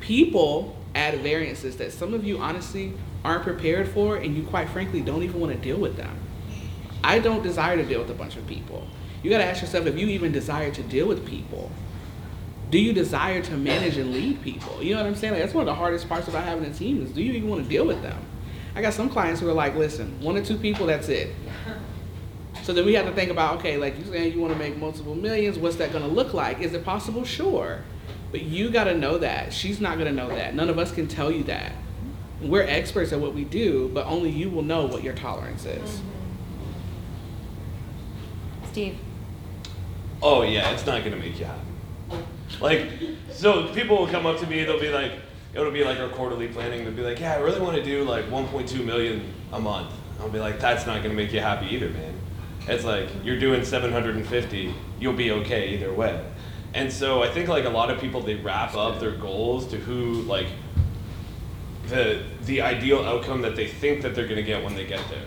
people 0.00 0.76
add 0.94 1.16
variances 1.20 1.76
that 1.76 1.92
some 1.92 2.14
of 2.14 2.24
you 2.24 2.38
honestly 2.38 2.92
aren't 3.24 3.42
prepared 3.42 3.88
for 3.88 4.16
and 4.16 4.36
you 4.36 4.42
quite 4.44 4.68
frankly 4.68 5.00
don't 5.00 5.22
even 5.22 5.40
want 5.40 5.52
to 5.52 5.58
deal 5.58 5.78
with 5.78 5.96
them. 5.96 6.18
I 7.02 7.18
don't 7.18 7.42
desire 7.42 7.76
to 7.76 7.84
deal 7.84 8.00
with 8.00 8.10
a 8.10 8.14
bunch 8.14 8.36
of 8.36 8.46
people. 8.46 8.86
You 9.22 9.30
got 9.30 9.38
to 9.38 9.44
ask 9.44 9.62
yourself 9.62 9.86
if 9.86 9.98
you 9.98 10.08
even 10.08 10.32
desire 10.32 10.70
to 10.70 10.82
deal 10.82 11.06
with 11.06 11.26
people. 11.26 11.70
Do 12.70 12.78
you 12.78 12.92
desire 12.92 13.42
to 13.42 13.56
manage 13.56 13.96
and 13.96 14.12
lead 14.12 14.42
people? 14.42 14.82
You 14.82 14.94
know 14.94 15.02
what 15.02 15.08
I'm 15.08 15.16
saying? 15.16 15.34
Like, 15.34 15.42
that's 15.42 15.54
one 15.54 15.62
of 15.62 15.66
the 15.66 15.74
hardest 15.74 16.08
parts 16.08 16.28
about 16.28 16.44
having 16.44 16.64
a 16.64 16.72
team 16.72 17.02
is 17.02 17.10
do 17.10 17.22
you 17.22 17.32
even 17.32 17.48
want 17.48 17.62
to 17.62 17.68
deal 17.68 17.86
with 17.86 18.00
them? 18.02 18.18
I 18.74 18.82
got 18.82 18.94
some 18.94 19.10
clients 19.10 19.40
who 19.40 19.48
are 19.48 19.52
like, 19.52 19.74
listen, 19.74 20.20
one 20.20 20.36
or 20.36 20.44
two 20.44 20.56
people, 20.56 20.86
that's 20.86 21.08
it. 21.08 21.34
So 22.62 22.72
then 22.72 22.86
we 22.86 22.94
have 22.94 23.06
to 23.06 23.12
think 23.12 23.30
about, 23.30 23.58
okay, 23.58 23.76
like 23.76 23.98
you 23.98 24.04
saying 24.04 24.32
you 24.32 24.40
want 24.40 24.52
to 24.52 24.58
make 24.58 24.76
multiple 24.76 25.14
millions, 25.14 25.58
what's 25.58 25.76
that 25.76 25.92
going 25.92 26.04
to 26.04 26.10
look 26.10 26.34
like? 26.34 26.60
Is 26.60 26.72
it 26.72 26.84
possible? 26.84 27.24
Sure. 27.24 27.82
But 28.30 28.42
you 28.42 28.70
got 28.70 28.84
to 28.84 28.94
know 28.94 29.18
that. 29.18 29.52
She's 29.52 29.80
not 29.80 29.98
going 29.98 30.06
to 30.06 30.14
know 30.14 30.28
that. 30.28 30.54
None 30.54 30.68
of 30.68 30.78
us 30.78 30.92
can 30.92 31.08
tell 31.08 31.32
you 31.32 31.42
that. 31.44 31.72
We're 32.42 32.62
experts 32.62 33.12
at 33.12 33.20
what 33.20 33.34
we 33.34 33.44
do, 33.44 33.90
but 33.92 34.06
only 34.06 34.30
you 34.30 34.48
will 34.50 34.62
know 34.62 34.86
what 34.86 35.02
your 35.02 35.14
tolerance 35.14 35.66
is. 35.66 35.90
Mm-hmm. 35.90 36.06
Steve. 38.70 38.98
Oh 40.22 40.42
yeah, 40.42 40.70
it's 40.70 40.86
not 40.86 41.02
gonna 41.04 41.16
make 41.16 41.38
you 41.38 41.46
happy. 41.46 41.60
Like, 42.60 42.88
so 43.30 43.72
people 43.74 43.96
will 43.96 44.06
come 44.06 44.26
up 44.26 44.38
to 44.40 44.46
me, 44.46 44.64
they'll 44.64 44.80
be 44.80 44.90
like, 44.90 45.12
it'll 45.54 45.70
be 45.70 45.84
like 45.84 45.98
our 45.98 46.08
quarterly 46.08 46.48
planning. 46.48 46.84
They'll 46.84 46.94
be 46.94 47.02
like, 47.02 47.20
yeah, 47.20 47.34
I 47.34 47.38
really 47.38 47.60
want 47.60 47.76
to 47.76 47.84
do 47.84 48.04
like 48.04 48.26
1.2 48.26 48.84
million 48.84 49.32
a 49.52 49.60
month. 49.60 49.92
I'll 50.20 50.28
be 50.28 50.38
like, 50.38 50.60
that's 50.60 50.86
not 50.86 51.02
gonna 51.02 51.14
make 51.14 51.32
you 51.32 51.40
happy 51.40 51.66
either, 51.74 51.88
man. 51.90 52.14
It's 52.68 52.84
like 52.84 53.08
you're 53.24 53.38
doing 53.38 53.64
750, 53.64 54.74
you'll 54.98 55.12
be 55.14 55.30
okay 55.32 55.74
either 55.74 55.92
way. 55.92 56.24
And 56.74 56.92
so 56.92 57.22
I 57.22 57.30
think 57.30 57.48
like 57.48 57.64
a 57.64 57.70
lot 57.70 57.90
of 57.90 58.00
people 58.00 58.20
they 58.20 58.36
wrap 58.36 58.74
up 58.76 59.00
their 59.00 59.12
goals 59.12 59.66
to 59.68 59.76
who 59.76 60.22
like 60.22 60.46
the 61.90 62.22
the 62.44 62.62
ideal 62.62 63.00
outcome 63.00 63.42
that 63.42 63.56
they 63.56 63.66
think 63.66 64.02
that 64.02 64.14
they're 64.14 64.28
gonna 64.28 64.42
get 64.42 64.64
when 64.64 64.74
they 64.74 64.86
get 64.86 65.06
there. 65.10 65.24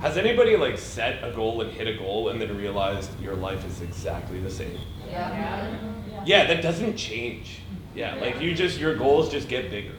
Has 0.00 0.16
anybody 0.16 0.56
like 0.56 0.78
set 0.78 1.22
a 1.22 1.32
goal 1.32 1.60
and 1.60 1.70
hit 1.72 1.86
a 1.88 1.96
goal 1.96 2.28
and 2.28 2.40
then 2.40 2.56
realized 2.56 3.18
your 3.20 3.34
life 3.34 3.64
is 3.66 3.80
exactly 3.80 4.40
the 4.40 4.50
same? 4.50 4.78
Yeah. 5.08 5.76
Yeah, 6.24 6.46
that 6.46 6.62
doesn't 6.62 6.96
change. 6.96 7.60
Yeah, 7.94 8.14
like 8.16 8.40
you 8.40 8.54
just 8.54 8.78
your 8.78 8.94
goals 8.94 9.30
just 9.30 9.48
get 9.48 9.70
bigger. 9.70 9.94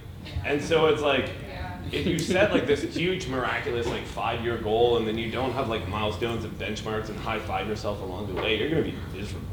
And 0.45 0.61
so 0.61 0.87
it's 0.87 1.01
like 1.01 1.29
if 1.91 2.07
you 2.07 2.17
set 2.17 2.51
like 2.51 2.65
this 2.65 2.81
huge 2.95 3.27
miraculous 3.27 3.87
like 3.87 4.05
five 4.05 4.43
year 4.43 4.57
goal 4.57 4.97
and 4.97 5.07
then 5.07 5.17
you 5.17 5.31
don't 5.31 5.51
have 5.53 5.69
like 5.69 5.87
milestones 5.87 6.43
and 6.43 6.57
benchmarks 6.57 7.09
and 7.09 7.19
high 7.19 7.39
five 7.39 7.67
yourself 7.67 8.01
along 8.01 8.33
the 8.33 8.41
way, 8.41 8.57
you're 8.57 8.69
gonna 8.69 8.81
be 8.83 8.95
miserable. 9.13 9.47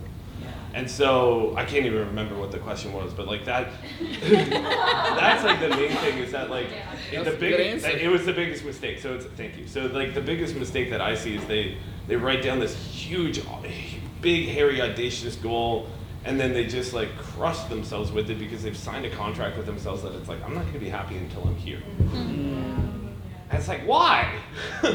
And 0.72 0.88
so 0.88 1.54
I 1.56 1.64
can't 1.64 1.85
even 1.85 2.06
remember 2.06 2.38
what 2.38 2.52
the 2.52 2.59
question 2.59 2.92
was, 2.92 3.12
but 3.12 3.26
like 3.26 3.44
that 3.44 3.70
that's 4.30 5.44
like 5.44 5.61
the 5.61 5.68
main 5.70 5.90
thing 5.96 6.18
is 6.18 6.33
that 6.33 6.48
like 6.50 6.68
That's 7.12 7.24
the 7.24 7.35
a 7.35 7.38
big 7.38 7.61
answer. 7.61 7.90
it 7.90 8.09
was 8.09 8.24
the 8.24 8.33
biggest 8.33 8.64
mistake. 8.64 9.00
So 9.00 9.14
it's 9.14 9.24
thank 9.26 9.56
you. 9.59 9.66
So 9.66 9.87
like 9.87 10.14
the 10.14 10.20
biggest 10.20 10.54
mistake 10.54 10.90
that 10.90 11.00
I 11.00 11.14
see 11.14 11.37
is 11.37 11.44
they 11.46 11.76
they 12.06 12.16
write 12.16 12.42
down 12.42 12.61
this 12.61 12.76
huge, 12.76 13.40
big, 14.20 14.48
hairy, 14.48 14.80
audacious 14.80 15.37
goal, 15.37 15.88
and 16.24 16.38
then 16.38 16.53
they 16.53 16.66
just 16.66 16.92
like 16.92 17.16
crush 17.16 17.62
themselves 17.64 18.12
with 18.12 18.30
it 18.30 18.38
because 18.38 18.62
they've 18.62 18.76
signed 18.76 19.05
a 19.07 19.11
contract 19.11 19.57
with 19.57 19.66
themselves 19.66 20.03
that 20.03 20.12
it's 20.14 20.28
like 20.28 20.42
I'm 20.44 20.55
not 20.55 20.62
going 20.62 20.74
to 20.74 20.80
be 20.80 20.88
happy 20.88 21.16
until 21.16 21.42
I'm 21.44 21.57
here. 21.57 21.82
Mm. 21.99 23.12
And 23.51 23.59
it's 23.59 23.68
like 23.68 23.82
why? 23.86 24.38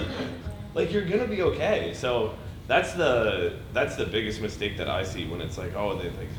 like 0.73 0.93
you're 0.93 1.05
gonna 1.05 1.27
be 1.27 1.41
okay. 1.41 1.93
So 1.93 2.35
that's 2.67 2.93
the 2.93 3.57
that's 3.73 3.95
the 3.95 4.05
biggest 4.05 4.41
mistake 4.41 4.77
that 4.77 4.89
I 4.89 5.03
see 5.03 5.27
when 5.27 5.41
it's 5.41 5.57
like 5.57 5.75
oh 5.75 5.97
they 5.97 6.09
like 6.11 6.29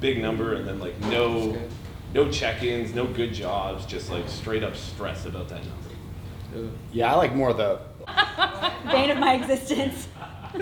big 0.00 0.20
number 0.20 0.54
and 0.54 0.66
then 0.66 0.78
like 0.78 0.98
no 1.00 1.56
no 2.14 2.30
check-ins, 2.30 2.94
no 2.94 3.06
good 3.06 3.34
jobs, 3.34 3.84
just 3.84 4.10
like 4.10 4.28
straight 4.28 4.62
up 4.62 4.74
stress 4.76 5.26
about 5.26 5.48
that 5.48 5.60
number. 5.62 6.72
Yeah, 6.92 7.12
I 7.12 7.16
like 7.16 7.34
more 7.34 7.52
the 7.52 7.80
Bane 8.90 9.10
of 9.10 9.18
my 9.18 9.34
existence. 9.34 10.08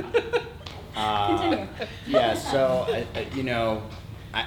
Uh, 0.97 1.37
Continue. 1.37 1.69
yeah, 2.07 2.33
so 2.33 2.87
I, 2.89 3.07
I, 3.15 3.27
you 3.35 3.43
know, 3.43 3.83
I, 4.33 4.47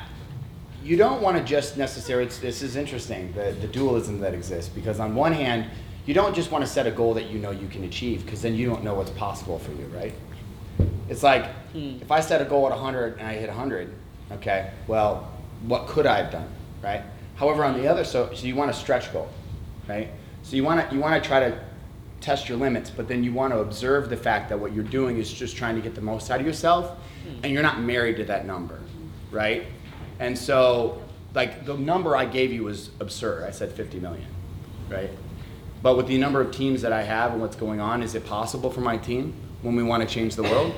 you 0.83 0.97
don't 0.97 1.21
want 1.21 1.37
to 1.37 1.43
just 1.43 1.77
necessarily. 1.77 2.25
It's, 2.25 2.39
this 2.39 2.63
is 2.63 2.75
interesting 2.75 3.31
the 3.33 3.55
the 3.61 3.67
dualism 3.67 4.19
that 4.21 4.33
exists 4.33 4.67
because 4.67 4.99
on 4.99 5.13
one 5.13 5.31
hand, 5.31 5.69
you 6.07 6.15
don't 6.15 6.33
just 6.33 6.49
want 6.49 6.65
to 6.65 6.67
set 6.67 6.87
a 6.87 6.91
goal 6.91 7.13
that 7.13 7.29
you 7.29 7.37
know 7.37 7.51
you 7.51 7.67
can 7.67 7.83
achieve 7.83 8.25
because 8.25 8.41
then 8.41 8.55
you 8.55 8.65
don't 8.65 8.83
know 8.83 8.95
what's 8.95 9.11
possible 9.11 9.59
for 9.59 9.73
you, 9.73 9.85
right? 9.95 10.11
It's 11.09 11.23
like 11.23 11.47
hmm. 11.71 11.97
if 12.01 12.11
I 12.11 12.19
set 12.19 12.41
a 12.41 12.45
goal 12.45 12.65
at 12.65 12.71
100 12.71 13.17
and 13.17 13.27
I 13.27 13.33
hit 13.33 13.49
100, 13.49 13.93
okay, 14.33 14.71
well, 14.87 15.31
what 15.63 15.87
could 15.87 16.05
I 16.05 16.17
have 16.17 16.31
done, 16.31 16.47
right? 16.81 17.01
However, 17.35 17.63
on 17.63 17.79
the 17.79 17.87
other, 17.87 18.03
so, 18.03 18.33
so 18.33 18.45
you 18.45 18.55
want 18.55 18.69
a 18.69 18.73
stretch 18.73 19.11
goal, 19.11 19.29
right? 19.87 20.09
So 20.43 20.55
you 20.55 20.63
want 20.63 20.87
to 20.87 20.95
you 20.95 21.01
want 21.01 21.21
to 21.21 21.27
try 21.27 21.39
to 21.39 21.59
test 22.21 22.49
your 22.49 22.57
limits, 22.57 22.89
but 22.89 23.07
then 23.07 23.23
you 23.23 23.33
want 23.33 23.53
to 23.53 23.59
observe 23.59 24.09
the 24.09 24.17
fact 24.17 24.49
that 24.49 24.59
what 24.59 24.73
you're 24.73 24.83
doing 24.83 25.17
is 25.17 25.31
just 25.31 25.55
trying 25.55 25.75
to 25.75 25.81
get 25.81 25.95
the 25.95 26.01
most 26.01 26.29
out 26.29 26.39
of 26.39 26.45
yourself, 26.45 26.97
hmm. 27.23 27.39
and 27.43 27.53
you're 27.53 27.63
not 27.63 27.81
married 27.81 28.17
to 28.17 28.25
that 28.25 28.45
number, 28.45 28.79
right? 29.31 29.65
And 30.19 30.37
so, 30.37 31.01
like 31.33 31.65
the 31.65 31.77
number 31.77 32.15
I 32.15 32.25
gave 32.25 32.51
you 32.51 32.63
was 32.63 32.91
absurd. 32.99 33.43
I 33.43 33.51
said 33.51 33.71
50 33.71 33.99
million, 33.99 34.27
right? 34.89 35.09
But 35.81 35.95
with 35.95 36.07
the 36.07 36.17
number 36.17 36.41
of 36.41 36.51
teams 36.51 36.81
that 36.81 36.91
I 36.91 37.03
have 37.03 37.31
and 37.31 37.41
what's 37.41 37.55
going 37.55 37.79
on, 37.79 38.03
is 38.03 38.15
it 38.15 38.25
possible 38.25 38.69
for 38.69 38.81
my 38.81 38.97
team 38.97 39.33
when 39.61 39.75
we 39.75 39.83
want 39.83 40.07
to 40.07 40.13
change 40.13 40.35
the 40.35 40.43
world? 40.43 40.73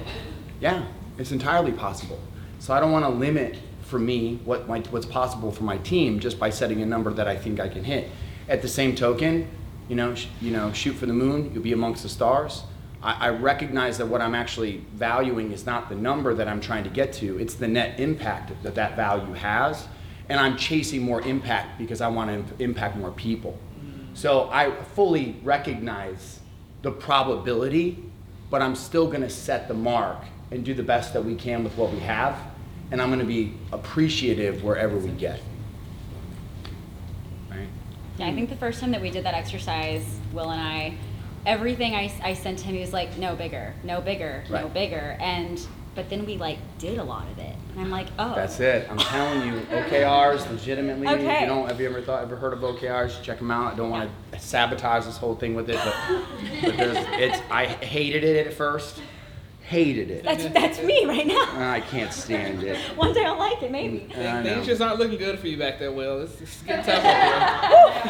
Yeah, 0.59 0.85
it's 1.17 1.31
entirely 1.31 1.71
possible. 1.71 2.19
So 2.59 2.73
I 2.73 2.79
don't 2.79 2.91
want 2.91 3.05
to 3.05 3.09
limit 3.09 3.57
for 3.83 3.99
me 3.99 4.39
what 4.45 4.67
my, 4.67 4.79
what's 4.91 5.05
possible 5.05 5.51
for 5.51 5.63
my 5.63 5.77
team 5.79 6.19
just 6.19 6.39
by 6.39 6.49
setting 6.49 6.81
a 6.81 6.85
number 6.85 7.11
that 7.13 7.27
I 7.27 7.35
think 7.35 7.59
I 7.59 7.67
can 7.67 7.83
hit. 7.83 8.09
At 8.47 8.61
the 8.61 8.67
same 8.67 8.95
token, 8.95 9.47
you 9.89 9.95
know, 9.95 10.15
sh- 10.15 10.27
you 10.41 10.51
know, 10.51 10.71
shoot 10.71 10.93
for 10.93 11.05
the 11.05 11.13
moon, 11.13 11.51
you'll 11.53 11.63
be 11.63 11.73
amongst 11.73 12.03
the 12.03 12.09
stars. 12.09 12.63
I, 13.03 13.27
I 13.27 13.29
recognize 13.29 13.97
that 13.97 14.07
what 14.07 14.21
I'm 14.21 14.35
actually 14.35 14.85
valuing 14.93 15.51
is 15.51 15.65
not 15.65 15.89
the 15.89 15.95
number 15.95 16.33
that 16.33 16.47
I'm 16.47 16.61
trying 16.61 16.83
to 16.85 16.89
get 16.89 17.13
to; 17.13 17.37
it's 17.39 17.55
the 17.55 17.67
net 17.67 17.99
impact 17.99 18.51
that 18.63 18.75
that 18.75 18.95
value 18.95 19.33
has, 19.33 19.87
and 20.29 20.39
I'm 20.39 20.55
chasing 20.55 21.01
more 21.01 21.21
impact 21.21 21.77
because 21.77 21.99
I 21.99 22.07
want 22.07 22.29
to 22.29 22.35
imp- 22.35 22.61
impact 22.61 22.97
more 22.97 23.11
people. 23.11 23.57
So 24.13 24.49
I 24.51 24.71
fully 24.95 25.37
recognize 25.43 26.39
the 26.81 26.91
probability, 26.91 28.03
but 28.51 28.61
I'm 28.61 28.75
still 28.75 29.07
going 29.07 29.21
to 29.21 29.29
set 29.29 29.67
the 29.67 29.73
mark 29.73 30.19
and 30.51 30.63
do 30.63 30.75
the 30.75 30.83
best 30.83 31.13
that 31.13 31.23
we 31.23 31.33
can 31.33 31.63
with 31.63 31.75
what 31.77 31.91
we 31.91 31.99
have, 31.99 32.37
and 32.91 33.01
I'm 33.01 33.07
going 33.07 33.21
to 33.21 33.25
be 33.25 33.53
appreciative 33.71 34.63
wherever 34.63 34.97
we 34.97 35.09
get. 35.11 35.41
Right? 37.49 37.69
Yeah, 38.19 38.27
I 38.27 38.35
think 38.35 38.49
the 38.49 38.57
first 38.57 38.81
time 38.81 38.91
that 38.91 39.01
we 39.01 39.09
did 39.09 39.23
that 39.23 39.33
exercise, 39.33 40.05
Will 40.33 40.51
and 40.51 40.61
I, 40.61 40.97
everything 41.45 41.95
I, 41.95 42.11
I 42.21 42.33
sent 42.33 42.59
him, 42.59 42.75
he 42.75 42.81
was 42.81 42.91
like, 42.91 43.17
no 43.17 43.35
bigger, 43.35 43.73
no 43.83 44.01
bigger, 44.01 44.43
no 44.49 44.67
bigger. 44.67 45.17
And, 45.21 45.65
but 45.95 46.09
then 46.09 46.25
we 46.25 46.37
like 46.37 46.57
did 46.77 46.97
a 46.97 47.03
lot 47.03 47.27
of 47.31 47.37
it. 47.37 47.55
And 47.71 47.79
I'm 47.81 47.89
like, 47.89 48.07
oh. 48.19 48.35
That's 48.35 48.59
it. 48.59 48.87
I'm 48.89 48.97
telling 48.97 49.47
you, 49.47 49.61
OKRs, 49.61 50.49
legitimately. 50.49 51.07
If 51.07 51.13
Okay. 51.19 51.41
you 51.41 51.45
don't, 51.47 51.67
have 51.69 51.79
you 51.79 51.87
ever 51.89 52.01
thought, 52.01 52.21
ever 52.23 52.35
heard 52.35 52.53
of 52.53 52.59
OKRs? 52.59 53.21
Check 53.23 53.37
them 53.39 53.49
out. 53.51 53.73
I 53.73 53.75
don't 53.77 53.89
want 53.89 54.09
to 54.33 54.39
sabotage 54.39 55.05
this 55.05 55.17
whole 55.17 55.35
thing 55.35 55.55
with 55.55 55.69
it, 55.69 55.77
but, 55.83 55.95
but 56.63 56.77
there's, 56.77 56.97
it's. 57.19 57.39
I 57.49 57.65
hated 57.65 58.23
it 58.23 58.47
at 58.47 58.53
first. 58.53 59.01
Hated 59.63 60.11
it. 60.11 60.23
That's, 60.25 60.45
that's 60.47 60.81
me 60.83 61.05
right 61.05 61.25
now. 61.25 61.71
I 61.71 61.79
can't 61.79 62.11
stand 62.11 62.61
it. 62.63 62.77
One 62.97 63.13
day 63.13 63.23
I'll 63.23 63.39
like 63.39 63.63
it, 63.63 63.71
maybe. 63.71 64.05
I 64.15 64.41
know. 64.41 64.43
Things 64.43 64.65
just 64.65 64.81
aren't 64.81 64.99
looking 64.99 65.17
good 65.17 65.39
for 65.39 65.47
you 65.47 65.55
back 65.57 65.79
there, 65.79 65.93
Will. 65.93 66.23
It's, 66.23 66.41
it's 66.41 66.61
getting 66.63 66.83
tough 66.85 67.05
up 67.05 67.61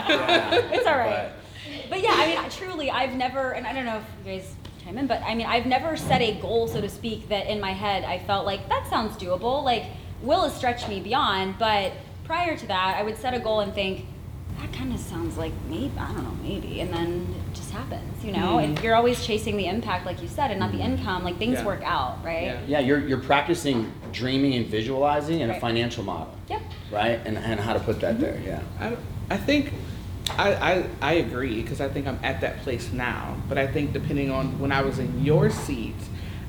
here. 0.08 0.18
Yeah. 0.18 0.56
It's 0.74 0.88
all 0.88 0.98
right. 0.98 1.30
But- 1.30 1.90
But 1.92 2.02
yeah, 2.02 2.14
I 2.14 2.26
mean, 2.42 2.50
truly, 2.50 2.90
I've 2.90 3.14
never, 3.14 3.52
and 3.52 3.68
I 3.68 3.74
don't 3.74 3.86
know 3.86 3.98
if 3.98 4.04
you 4.26 4.32
guys 4.40 4.56
chime 4.84 4.98
in, 4.98 5.08
but 5.08 5.22
I 5.24 5.36
mean, 5.36 5.48
I've 5.48 5.66
never 5.66 5.96
set 5.96 6.22
a 6.22 6.40
goal, 6.40 6.68
so 6.68 6.82
to 6.82 6.90
speak, 6.90 7.30
that 7.30 7.48
in 7.48 7.60
my 7.60 7.72
head 7.72 8.04
I 8.04 8.20
felt 8.20 8.46
like 8.46 8.68
that 8.70 8.88
sounds 8.90 9.16
doable. 9.18 9.64
Like, 9.64 9.86
Will 10.22 10.44
has 10.44 10.56
stretched 10.56 10.88
me 10.88 11.00
beyond, 11.00 11.58
but 11.58 11.94
prior 12.26 12.56
to 12.56 12.68
that, 12.68 12.96
I 12.98 13.04
would 13.04 13.18
set 13.18 13.34
a 13.34 13.40
goal 13.40 13.62
and 13.62 13.74
think, 13.74 14.06
that 14.60 14.72
kind 14.74 14.94
of 14.94 15.00
sounds 15.00 15.38
like 15.38 15.54
maybe, 15.68 15.92
I 15.98 16.12
don't 16.12 16.24
know, 16.24 16.38
maybe. 16.44 16.82
And 16.82 16.94
then 16.94 17.36
it 17.50 17.56
just 17.56 17.72
happens, 17.72 18.24
you 18.24 18.32
know? 18.32 18.60
Hmm. 18.60 18.74
If 18.74 18.84
you're 18.84 18.96
always 18.96 19.26
chasing 19.26 19.58
the 19.58 19.66
impact, 19.66 20.06
like 20.06 20.22
you 20.22 20.28
said, 20.28 20.52
and 20.52 20.60
not 20.60 20.72
the 20.72 20.78
hmm. 20.78 20.94
income, 20.94 21.24
like 21.24 21.38
things 21.38 21.54
Yeah. 21.60 21.66
work 21.66 21.82
out, 21.84 22.24
right? 22.24 22.44
Yeah. 22.44 22.60
Yeah, 22.68 22.80
you're, 22.80 23.00
you're 23.00 23.22
practicing 23.22 23.92
dreaming 24.12 24.54
and 24.54 24.68
visualizing 24.68 25.40
in 25.40 25.50
a 25.50 25.60
financial 25.60 26.04
model, 26.04 26.36
Yep. 26.50 26.62
right? 26.92 27.20
And, 27.26 27.38
and 27.38 27.60
how 27.60 27.74
to 27.74 27.80
put 27.80 28.00
that 28.02 28.16
mm-hmm. 28.16 28.24
there, 28.24 28.40
yeah. 28.46 28.62
I, 28.80 28.98
I 29.34 29.38
think 29.38 29.74
I, 30.38 30.54
I, 30.54 30.90
I 31.02 31.14
agree 31.14 31.62
because 31.62 31.82
I 31.82 31.90
think 31.90 32.08
I'm 32.08 32.20
at 32.24 32.42
that 32.42 32.62
place 32.62 32.92
now. 32.92 33.38
But 33.48 33.58
I 33.58 33.68
think 33.68 33.94
depending 33.94 34.32
on 34.32 34.60
when 34.60 34.72
I 34.72 34.82
was 34.82 35.00
in 35.00 35.24
your 35.24 35.50
seat, 35.50 35.96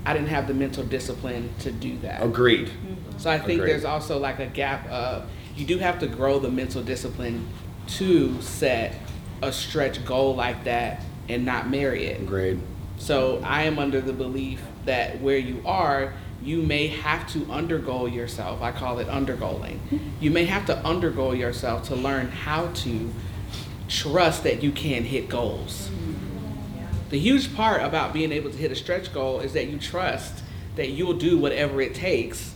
I 0.05 0.13
didn't 0.13 0.29
have 0.29 0.49
the 0.49 0.55
mental 0.55 0.85
discipline 0.85 1.51
to 1.61 1.71
do 1.71 1.97
that. 1.99 2.23
Agreed. 2.23 2.71
So 3.19 3.31
I 3.31 3.39
think 3.39 3.61
Agreed. 3.61 3.71
there's 3.71 3.85
also 3.85 4.19
like 4.19 4.41
a 4.41 4.47
gap 4.47 4.87
of 4.89 5.29
you 5.55 5.67
do 5.67 5.79
have 5.79 5.99
to 6.01 6.07
grow 6.07 6.39
the 6.39 6.51
mental 6.51 6.83
discipline 6.83 7.47
to 7.87 8.41
set 8.41 8.97
a 9.43 9.53
stretch 9.53 10.05
goal 10.05 10.35
like 10.35 10.65
that 10.65 11.03
and 11.29 11.45
not 11.45 11.69
marry 11.69 12.07
it. 12.07 12.21
Agreed. 12.21 12.61
So 12.97 13.41
I 13.45 13.65
am 13.65 13.79
under 13.79 14.01
the 14.01 14.13
belief 14.13 14.63
that 14.87 15.21
where 15.21 15.39
you 15.39 15.63
are, 15.65 16.15
you 16.43 16.63
may 16.63 16.89
have 16.89 17.31
to 17.33 17.45
undergo 17.51 18.07
yourself. 18.07 18.63
I 18.63 18.73
call 18.73 18.99
it 18.99 19.09
undergoing. 19.09 19.81
You 20.21 20.31
may 20.31 20.45
have 20.47 20.67
to 20.67 20.77
undergo 20.79 21.33
yourself 21.33 21.89
to 21.89 21.97
learn 21.97 22.29
how 22.29 22.69
to 22.69 23.13
trust 23.93 24.45
that 24.45 24.63
you 24.63 24.73
can 24.73 25.05
hit 25.05 25.29
goals. 25.29 25.91
The 27.11 27.19
huge 27.19 27.55
part 27.55 27.83
about 27.83 28.15
being 28.15 28.33
able 28.33 28.51
to 28.51 28.57
hit 28.57 28.73
a 28.73 28.75
stretch 28.75 29.13
goal 29.13 29.41
is 29.41 29.53
that 29.53 29.69
you 29.69 29.79
trust 29.79 30.43
that 30.77 30.89
you'll 30.89 31.13
do 31.13 31.37
whatever 31.37 31.83
it 31.83 31.95
takes 31.95 32.55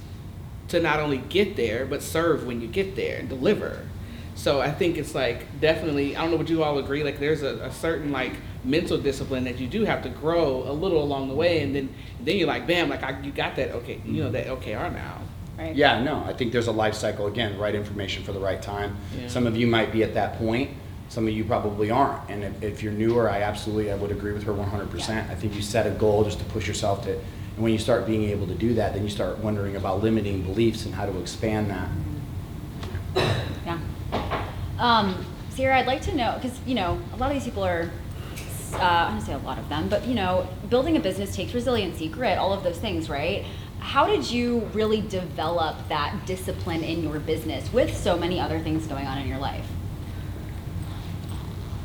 to 0.69 0.81
not 0.81 0.99
only 0.99 1.19
get 1.19 1.55
there, 1.57 1.85
but 1.85 2.03
serve 2.03 2.47
when 2.47 2.63
you 2.63 2.67
get 2.67 2.97
there 2.97 3.19
and 3.19 3.29
deliver. 3.29 3.87
So 4.35 4.61
I 4.61 4.71
think 4.71 4.97
it's 4.97 5.15
like 5.15 5.61
definitely, 5.61 6.17
I 6.17 6.23
don't 6.23 6.31
know 6.31 6.39
would 6.39 6.49
you 6.49 6.63
all 6.63 6.79
agree, 6.79 7.05
like 7.05 7.21
there's 7.21 7.43
a, 7.43 7.57
a 7.59 7.73
certain 7.73 8.13
like 8.13 8.33
mental 8.65 8.97
discipline 8.97 9.45
that 9.45 9.59
you 9.59 9.67
do 9.67 9.85
have 9.85 10.03
to 10.03 10.09
grow 10.09 10.63
a 10.67 10.73
little 10.73 11.03
along 11.03 11.29
the 11.29 11.35
way 11.35 11.61
and 11.61 11.75
then 11.75 11.95
then 12.21 12.37
you're 12.37 12.49
like, 12.49 12.67
bam, 12.67 12.89
like 12.89 13.03
I, 13.03 13.21
you 13.21 13.31
got 13.31 13.57
that 13.57 13.71
okay, 13.73 14.01
you 14.07 14.25
know, 14.25 14.31
that 14.31 14.47
OKR 14.47 14.93
now. 14.93 15.21
Right. 15.59 15.75
Yeah, 15.75 16.03
no, 16.03 16.23
I 16.25 16.33
think 16.33 16.53
there's 16.53 16.67
a 16.67 16.73
life 16.73 16.95
cycle. 16.95 17.27
Again, 17.27 17.59
right 17.59 17.75
information 17.75 18.25
for 18.25 18.33
the 18.33 18.41
right 18.41 18.61
time. 18.61 18.97
Yeah. 19.19 19.29
Some 19.29 19.47
of 19.47 19.57
you 19.57 19.67
might 19.67 19.93
be 19.93 20.03
at 20.03 20.15
that 20.15 20.39
point. 20.39 20.71
Some 21.09 21.29
of 21.29 21.35
you 21.35 21.45
probably 21.45 21.91
aren't. 21.91 22.29
And 22.29 22.45
if, 22.45 22.63
if 22.63 22.83
you're 22.83 22.93
newer, 22.93 23.31
I 23.31 23.43
absolutely, 23.43 23.93
I 23.93 23.95
would 23.97 24.11
agree 24.11 24.33
with 24.33 24.43
her 24.45 24.53
100%. 24.53 25.31
I 25.31 25.35
think 25.35 25.55
you 25.55 25.63
set 25.63 25.87
a 25.87 25.91
goal 25.91 26.25
just 26.25 26.39
to 26.41 26.45
push 26.47 26.67
yourself 26.67 27.05
to, 27.05 27.13
and 27.13 27.63
when 27.63 27.73
you 27.73 27.79
start 27.79 28.07
being 28.07 28.25
able 28.25 28.47
to 28.47 28.55
do 28.55 28.75
that, 28.75 28.93
then 28.93 29.03
you 29.03 29.09
start 29.09 29.39
wondering 29.39 29.77
about 29.77 30.03
limiting 30.03 30.43
beliefs 30.43 30.85
and 30.85 30.95
how 30.95 31.07
to 31.07 31.19
expand 31.19 31.71
that. 31.71 31.89
Yeah. 33.65 33.79
Um, 34.79 35.25
Sierra, 35.51 35.79
I'd 35.79 35.87
like 35.87 36.03
to 36.03 36.15
know 36.15 36.35
because 36.35 36.59
you 36.67 36.75
know 36.75 37.01
a 37.15 37.17
lot 37.17 37.31
of 37.31 37.35
these 37.35 37.45
people 37.45 37.65
are. 37.65 37.91
Uh, 38.75 38.79
I'm 38.79 39.15
gonna 39.15 39.21
say 39.25 39.33
a 39.33 39.39
lot 39.39 39.59
of 39.59 39.69
them, 39.71 39.89
but 39.89 40.07
you 40.07 40.15
know, 40.15 40.47
building 40.69 40.99
a 40.99 41.01
business 41.01 41.35
takes 41.35 41.55
resiliency, 41.55 42.09
grit, 42.09 42.37
all 42.37 42.53
of 42.53 42.63
those 42.63 42.79
things, 42.79 43.09
right? 43.09 43.47
How 43.79 44.07
did 44.07 44.31
you 44.31 44.69
really 44.75 45.01
develop 45.01 45.77
that 45.89 46.27
discipline 46.27 46.83
in 46.83 47.03
your 47.03 47.19
business 47.21 47.73
with 47.73 47.97
so 47.97 48.19
many 48.19 48.39
other 48.39 48.59
things 48.59 48.87
going 48.87 49.07
on 49.07 49.19
in 49.19 49.29
your 49.29 49.39
life? 49.39 49.67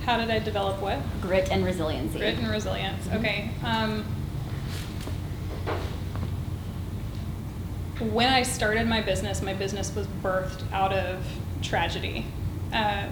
How 0.05 0.17
did 0.17 0.31
I 0.31 0.39
develop 0.39 0.81
what? 0.81 0.99
Grit 1.21 1.51
and 1.51 1.63
resiliency. 1.63 2.19
Grit 2.19 2.37
and 2.37 2.49
resilience. 2.49 3.07
Okay. 3.13 3.51
Um, 3.63 4.03
when 7.99 8.29
I 8.33 8.41
started 8.41 8.87
my 8.87 9.01
business, 9.01 9.41
my 9.41 9.53
business 9.53 9.95
was 9.95 10.07
birthed 10.23 10.63
out 10.73 10.91
of 10.91 11.23
tragedy. 11.61 12.25
Uh, 12.73 13.09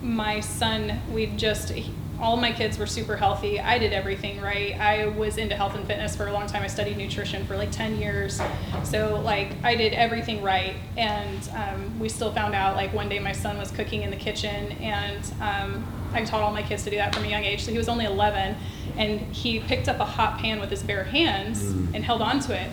my 0.00 0.38
son, 0.38 1.00
we 1.12 1.26
just, 1.26 1.72
all 2.20 2.36
my 2.36 2.50
kids 2.50 2.78
were 2.78 2.86
super 2.86 3.16
healthy. 3.16 3.60
I 3.60 3.78
did 3.78 3.92
everything 3.92 4.40
right. 4.40 4.78
I 4.78 5.06
was 5.06 5.38
into 5.38 5.54
health 5.54 5.76
and 5.76 5.86
fitness 5.86 6.16
for 6.16 6.26
a 6.26 6.32
long 6.32 6.46
time. 6.46 6.62
I 6.62 6.66
studied 6.66 6.96
nutrition 6.96 7.46
for 7.46 7.56
like 7.56 7.70
10 7.70 7.96
years. 7.98 8.40
So, 8.82 9.20
like, 9.24 9.52
I 9.62 9.76
did 9.76 9.92
everything 9.92 10.42
right. 10.42 10.74
And 10.96 11.48
um, 11.54 11.98
we 12.00 12.08
still 12.08 12.32
found 12.32 12.54
out, 12.54 12.74
like, 12.74 12.92
one 12.92 13.08
day 13.08 13.20
my 13.20 13.32
son 13.32 13.56
was 13.56 13.70
cooking 13.70 14.02
in 14.02 14.10
the 14.10 14.16
kitchen, 14.16 14.72
and 14.80 15.32
um, 15.40 15.86
I 16.12 16.24
taught 16.24 16.42
all 16.42 16.52
my 16.52 16.62
kids 16.62 16.82
to 16.84 16.90
do 16.90 16.96
that 16.96 17.14
from 17.14 17.24
a 17.24 17.28
young 17.28 17.44
age. 17.44 17.64
So, 17.64 17.70
he 17.70 17.78
was 17.78 17.88
only 17.88 18.04
11, 18.04 18.56
and 18.96 19.20
he 19.20 19.60
picked 19.60 19.88
up 19.88 20.00
a 20.00 20.04
hot 20.04 20.38
pan 20.38 20.58
with 20.58 20.70
his 20.70 20.82
bare 20.82 21.04
hands 21.04 21.62
and 21.62 22.04
held 22.04 22.20
onto 22.20 22.52
it 22.52 22.70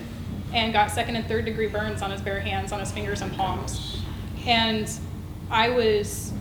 and 0.52 0.72
got 0.72 0.90
second 0.90 1.16
and 1.16 1.26
third 1.26 1.44
degree 1.44 1.68
burns 1.68 2.02
on 2.02 2.10
his 2.10 2.20
bare 2.20 2.40
hands, 2.40 2.72
on 2.72 2.80
his 2.80 2.90
fingers 2.90 3.20
and 3.20 3.32
palms. 3.34 4.02
And 4.46 4.90
I 5.50 5.70
was, 5.70 6.32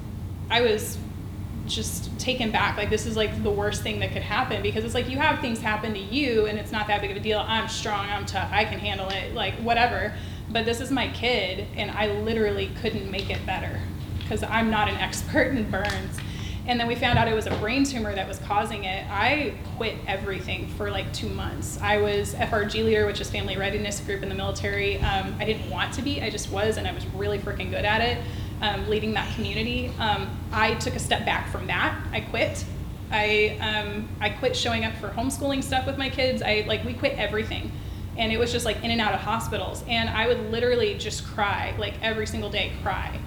I 0.49 0.62
was 0.62 0.97
just 1.66 2.18
taken 2.20 2.51
back. 2.51 2.78
Like 2.78 2.89
this 2.89 3.05
is 3.05 3.16
like 3.16 3.43
the 3.43 3.51
worst 3.51 3.84
thing 3.84 3.99
that 3.99 4.11
could 4.11 4.22
happen 4.22 4.61
because 4.61 4.84
it's 4.84 4.93
like 4.93 5.09
you 5.09 5.18
have 5.18 5.39
things 5.39 5.59
happen 5.59 5.93
to 5.93 5.99
you 5.99 6.45
and 6.45 6.57
it's 6.57 6.72
not 6.72 6.88
that 6.88 7.01
big 7.01 7.11
of 7.11 7.18
a 7.18 7.20
deal. 7.20 7.39
I'm 7.39 7.68
strong, 7.68 8.09
I'm 8.09 8.26
tough, 8.26 8.49
I 8.51 8.66
can 8.66 8.80
handle 8.80 9.09
it, 9.09 9.34
like 9.34 9.55
whatever. 9.55 10.13
But 10.49 10.66
this 10.66 10.80
is 10.80 10.91
my 10.91 11.09
kid 11.09 11.68
and 11.76 11.91
I 11.91 12.11
literally 12.22 12.72
couldn't 12.82 13.09
make 13.09 13.30
it 13.30 13.45
better 13.45 13.80
because 14.20 14.43
I'm 14.43 14.70
not 14.70 14.88
an 14.88 14.95
expert 14.99 15.55
in 15.55 15.70
burns. 15.70 16.20
And 16.68 16.80
then 16.80 16.88
we 16.88 16.95
found 16.95 17.20
out 17.20 17.28
it 17.28 17.36
was 17.36 17.45
a 17.45 17.55
brain 17.57 17.84
tumor 17.84 18.16
that 18.16 18.28
was 18.28 18.39
causing 18.39 18.86
it. 18.86 19.05
I 19.07 19.53
quit 19.78 19.97
everything 20.07 20.68
for 20.70 20.89
like 20.89 21.11
two 21.13 21.30
months. 21.30 21.80
I 21.80 21.97
was 21.97 22.34
FRG 22.34 22.84
leader, 22.84 23.05
which 23.05 23.22
is 23.22 23.30
Family 23.30 23.55
Readiness 23.55 23.99
Group 23.99 24.24
in 24.24 24.30
the 24.30 24.36
military. 24.36 24.97
Um, 24.97 25.36
I 25.39 25.45
didn't 25.45 25.70
want 25.70 25.93
to 25.93 26.01
be, 26.01 26.24
I 26.24 26.32
just 26.32 26.49
was, 26.49 26.78
and 26.78 26.88
I 26.88 26.91
was 26.91 27.05
really 27.07 27.38
freaking 27.38 27.70
good 27.70 27.86
at 27.86 28.01
it, 28.01 28.18
um, 28.62 28.89
leading 28.89 29.14
that 29.14 29.34
community. 29.36 29.91
Um, 29.99 30.30
I 30.51 30.76
took 30.76 30.95
a 30.95 30.99
step 30.99 31.26
back 31.26 31.49
from 31.51 31.68
that. 31.68 31.95
I 32.12 32.22
quit. 32.22 32.64
I 33.12 33.58
um, 33.62 34.08
I 34.20 34.30
quit 34.30 34.56
showing 34.56 34.84
up 34.84 34.93
for 34.95 35.10
homeschooling 35.10 35.64
stuff 35.64 35.86
with 35.86 35.97
my 35.97 36.10
kids. 36.10 36.41
I 36.41 36.66
like 36.68 36.84
we 36.84 36.93
quit 36.93 37.18
everything, 37.18 37.72
and 38.18 38.32
it 38.32 38.38
was 38.38 38.51
just 38.51 38.66
like 38.66 38.84
in 38.84 38.91
and 38.91 39.01
out 39.01 39.14
of 39.14 39.20
hospitals. 39.20 39.84
And 39.88 40.10
i 40.10 40.28
would 40.28 40.51
literally 40.51 40.95
just 40.97 41.26
cry 41.26 41.76
like 41.78 41.93
every 42.01 42.28
single 42.28 42.49
day 42.49 42.72
cry. 42.82 43.20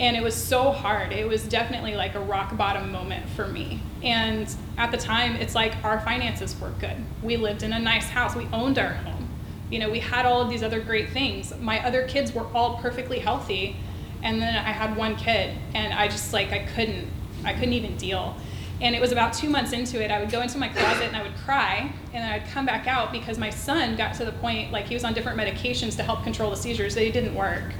And 0.00 0.16
it 0.16 0.22
was 0.22 0.34
so 0.34 0.72
hard. 0.72 1.12
It 1.12 1.28
was 1.28 1.46
definitely 1.46 1.94
like 1.94 2.14
a 2.14 2.20
rock 2.20 2.56
bottom 2.56 2.90
moment 2.90 3.28
for 3.30 3.46
me. 3.46 3.78
And 4.02 4.52
at 4.78 4.90
the 4.90 4.96
time 4.96 5.36
it's 5.36 5.54
like 5.54 5.74
our 5.84 6.00
finances 6.00 6.58
were 6.58 6.72
good. 6.80 6.96
We 7.22 7.36
lived 7.36 7.62
in 7.62 7.74
a 7.74 7.78
nice 7.78 8.08
house. 8.08 8.34
We 8.34 8.46
owned 8.52 8.78
our 8.78 8.94
home. 8.94 9.28
You 9.70 9.78
know 9.78 9.90
we 9.90 10.00
had 10.00 10.24
all 10.24 10.40
of 10.40 10.48
these 10.48 10.62
other 10.62 10.80
great 10.80 11.10
things. 11.10 11.52
My 11.60 11.84
other 11.86 12.08
kids 12.08 12.32
were 12.32 12.46
all 12.54 12.78
perfectly 12.78 13.18
healthy 13.18 13.76
and 14.22 14.40
then 14.40 14.54
i 14.54 14.70
had 14.70 14.96
one 14.96 15.16
kid 15.16 15.56
and 15.74 15.92
i 15.94 16.06
just 16.08 16.32
like 16.32 16.52
i 16.52 16.60
couldn't 16.74 17.08
i 17.44 17.52
couldn't 17.52 17.72
even 17.72 17.96
deal 17.96 18.36
and 18.82 18.96
it 18.96 19.00
was 19.00 19.12
about 19.12 19.32
two 19.32 19.48
months 19.48 19.72
into 19.72 20.02
it, 20.02 20.10
I 20.10 20.18
would 20.18 20.30
go 20.30 20.42
into 20.42 20.58
my 20.58 20.68
closet 20.68 21.04
and 21.04 21.16
I 21.16 21.22
would 21.22 21.36
cry, 21.36 21.92
and 22.12 22.14
then 22.14 22.28
I'd 22.28 22.48
come 22.48 22.66
back 22.66 22.88
out 22.88 23.12
because 23.12 23.38
my 23.38 23.48
son 23.48 23.94
got 23.94 24.14
to 24.16 24.24
the 24.24 24.32
point, 24.32 24.72
like 24.72 24.86
he 24.86 24.94
was 24.94 25.04
on 25.04 25.14
different 25.14 25.38
medications 25.38 25.94
to 25.98 26.02
help 26.02 26.24
control 26.24 26.50
the 26.50 26.56
seizures, 26.56 26.96
they 26.96 27.12
didn't 27.12 27.36
work. 27.36 27.72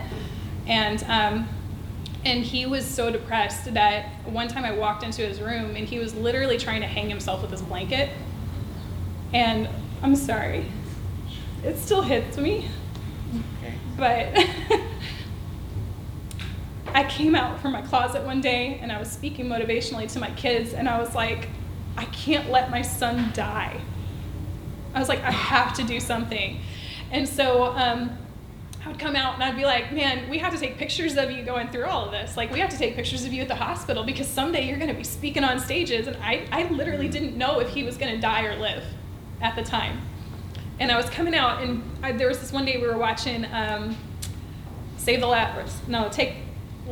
And, 0.69 1.03
um, 1.09 1.49
and 2.25 2.45
he 2.45 2.67
was 2.67 2.87
so 2.87 3.11
depressed 3.11 3.75
that 3.75 4.11
one 4.27 4.47
time 4.47 4.65
I 4.65 4.71
walked 4.71 5.03
into 5.03 5.27
his 5.27 5.41
room 5.41 5.75
and 5.75 5.89
he 5.89 5.99
was 5.99 6.15
literally 6.15 6.57
trying 6.57 6.83
to 6.83 6.87
hang 6.87 7.09
himself 7.09 7.43
with 7.43 7.51
his 7.51 7.63
blanket. 7.63 8.11
And 9.33 9.69
I'm 10.03 10.15
sorry, 10.15 10.67
it 11.65 11.79
still 11.79 12.03
hits 12.03 12.39
me. 12.39 12.69
But 13.97 14.47
I 16.95 17.05
came 17.05 17.35
out 17.35 17.61
from 17.61 17.73
my 17.73 17.83
closet 17.83 18.23
one 18.23 18.41
day 18.41 18.79
and 18.81 18.93
I 18.93 18.99
was 18.99 19.11
speaking 19.11 19.47
motivationally 19.47 20.11
to 20.13 20.19
my 20.19 20.31
kids, 20.33 20.75
and 20.75 20.89
I 20.89 20.99
was 20.99 21.15
like, 21.15 21.49
I 21.97 22.05
can't 22.07 22.51
let 22.51 22.71
my 22.71 22.83
son 22.83 23.31
die. 23.35 23.81
I 24.95 24.99
was 24.99 25.09
like, 25.09 25.23
I 25.23 25.31
have 25.31 25.75
to 25.75 25.83
do 25.83 26.01
something. 26.01 26.61
And 27.11 27.29
so 27.29 27.65
um, 27.65 28.17
I 28.85 28.89
would 28.89 28.99
come 28.99 29.17
out 29.17 29.35
and 29.35 29.43
I'd 29.43 29.57
be 29.57 29.65
like, 29.65 29.93
man, 29.93 30.29
we 30.29 30.39
have 30.39 30.53
to 30.53 30.59
take 30.59 30.77
pictures 30.77 31.17
of 31.17 31.31
you 31.31 31.43
going 31.43 31.69
through 31.69 31.85
all 31.85 32.05
of 32.07 32.11
this. 32.11 32.37
Like, 32.37 32.51
we 32.51 32.59
have 32.61 32.71
to 32.71 32.79
take 32.79 32.95
pictures 32.95 33.25
of 33.25 33.33
you 33.33 33.43
at 33.43 33.49
the 33.49 33.55
hospital 33.55 34.05
because 34.05 34.27
someday 34.27 34.67
you're 34.67 34.79
going 34.79 34.91
to 34.91 34.97
be 34.97 35.05
speaking 35.05 35.45
on 35.45 35.61
stages. 35.61 36.07
And 36.07 36.17
I, 36.23 36.47
I 36.51 36.65
literally 36.69 37.09
didn't 37.09 37.37
know 37.37 37.61
if 37.61 37.69
he 37.69 37.85
was 37.85 37.97
going 37.97 38.15
to 38.15 38.21
die 38.21 38.45
or 38.45 38.59
live 38.59 38.85
at 39.41 39.55
the 39.57 39.63
time. 39.63 40.01
And 40.81 40.91
I 40.91 40.97
was 40.97 41.09
coming 41.11 41.35
out, 41.35 41.63
and 41.63 41.83
I, 42.03 42.13
there 42.13 42.29
was 42.29 42.41
this 42.41 42.53
one 42.53 42.65
day 42.65 42.79
we 42.79 42.89
were 42.89 42.99
watching 42.99 43.47
um, 43.53 43.97
Save 44.97 45.21
the 45.21 45.27
Last, 45.27 45.87
no, 45.87 46.09
take 46.09 46.37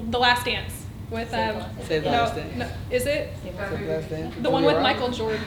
the 0.08 0.18
Last 0.18 0.44
Dance 0.44 0.86
with 1.10 1.32
um, 1.34 1.62
Save 1.82 2.04
the 2.04 2.10
no, 2.10 2.16
Last 2.22 2.36
Dance. 2.36 2.56
no, 2.56 2.70
is 2.90 3.06
it 3.06 3.32
Save 3.42 3.56
the 3.56 3.86
Last 3.92 4.08
Dance? 4.10 4.34
the 4.40 4.50
one 4.50 4.64
with 4.64 4.80
Michael 4.80 5.10
Jordan? 5.10 5.40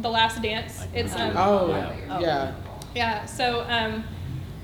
The 0.00 0.10
Last 0.10 0.42
Dance. 0.42 0.86
It's 0.94 1.14
um, 1.14 1.32
Oh, 1.36 1.68
yeah. 2.20 2.54
yeah. 2.94 3.24
So 3.26 3.66
um, 3.68 4.04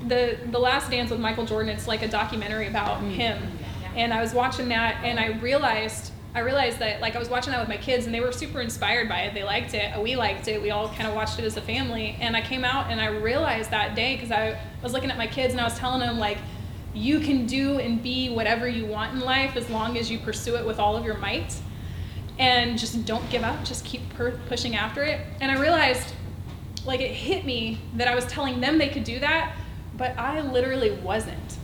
the 0.07 0.37
the 0.51 0.59
Last 0.59 0.89
Dance 0.91 1.09
with 1.11 1.19
Michael 1.19 1.45
Jordan. 1.45 1.69
It's 1.75 1.87
like 1.87 2.01
a 2.01 2.07
documentary 2.07 2.67
about 2.67 3.01
him, 3.01 3.41
and 3.95 4.13
I 4.13 4.21
was 4.21 4.33
watching 4.33 4.69
that, 4.69 5.03
and 5.03 5.19
I 5.19 5.37
realized 5.39 6.11
I 6.35 6.39
realized 6.39 6.79
that 6.79 6.99
like 7.01 7.15
I 7.15 7.19
was 7.19 7.29
watching 7.29 7.51
that 7.51 7.59
with 7.59 7.69
my 7.69 7.77
kids, 7.77 8.05
and 8.05 8.13
they 8.13 8.19
were 8.19 8.31
super 8.31 8.61
inspired 8.61 9.07
by 9.07 9.21
it. 9.21 9.33
They 9.33 9.43
liked 9.43 9.73
it. 9.73 9.99
We 10.01 10.15
liked 10.15 10.47
it. 10.47 10.61
We 10.61 10.71
all 10.71 10.89
kind 10.89 11.07
of 11.07 11.13
watched 11.13 11.37
it 11.39 11.45
as 11.45 11.57
a 11.57 11.61
family. 11.61 12.17
And 12.19 12.35
I 12.35 12.41
came 12.41 12.65
out 12.65 12.89
and 12.89 12.99
I 12.99 13.07
realized 13.07 13.69
that 13.71 13.95
day 13.95 14.15
because 14.15 14.31
I 14.31 14.59
was 14.81 14.93
looking 14.93 15.11
at 15.11 15.17
my 15.17 15.27
kids 15.27 15.53
and 15.53 15.61
I 15.61 15.63
was 15.63 15.77
telling 15.77 15.99
them 15.99 16.17
like. 16.19 16.37
You 16.93 17.19
can 17.19 17.45
do 17.45 17.79
and 17.79 18.01
be 18.01 18.29
whatever 18.29 18.67
you 18.67 18.85
want 18.85 19.13
in 19.13 19.19
life 19.19 19.55
as 19.55 19.69
long 19.69 19.97
as 19.97 20.11
you 20.11 20.19
pursue 20.19 20.55
it 20.55 20.65
with 20.65 20.79
all 20.79 20.95
of 20.95 21.05
your 21.05 21.17
might. 21.17 21.55
And 22.39 22.77
just 22.77 23.05
don't 23.05 23.27
give 23.29 23.43
up. 23.43 23.63
Just 23.63 23.85
keep 23.85 24.07
per- 24.15 24.37
pushing 24.47 24.75
after 24.75 25.03
it. 25.03 25.21
And 25.41 25.51
i 25.51 25.59
realized 25.59 26.13
like 26.85 26.99
it 26.99 27.11
hit 27.11 27.45
me 27.45 27.79
that 27.95 28.07
i 28.07 28.15
was 28.15 28.25
telling 28.25 28.59
them 28.59 28.77
they 28.77 28.89
could 28.89 29.03
do 29.03 29.19
that 29.19 29.55
but 29.97 30.17
i 30.17 30.41
literally 30.41 30.91
wasn't 30.91 31.57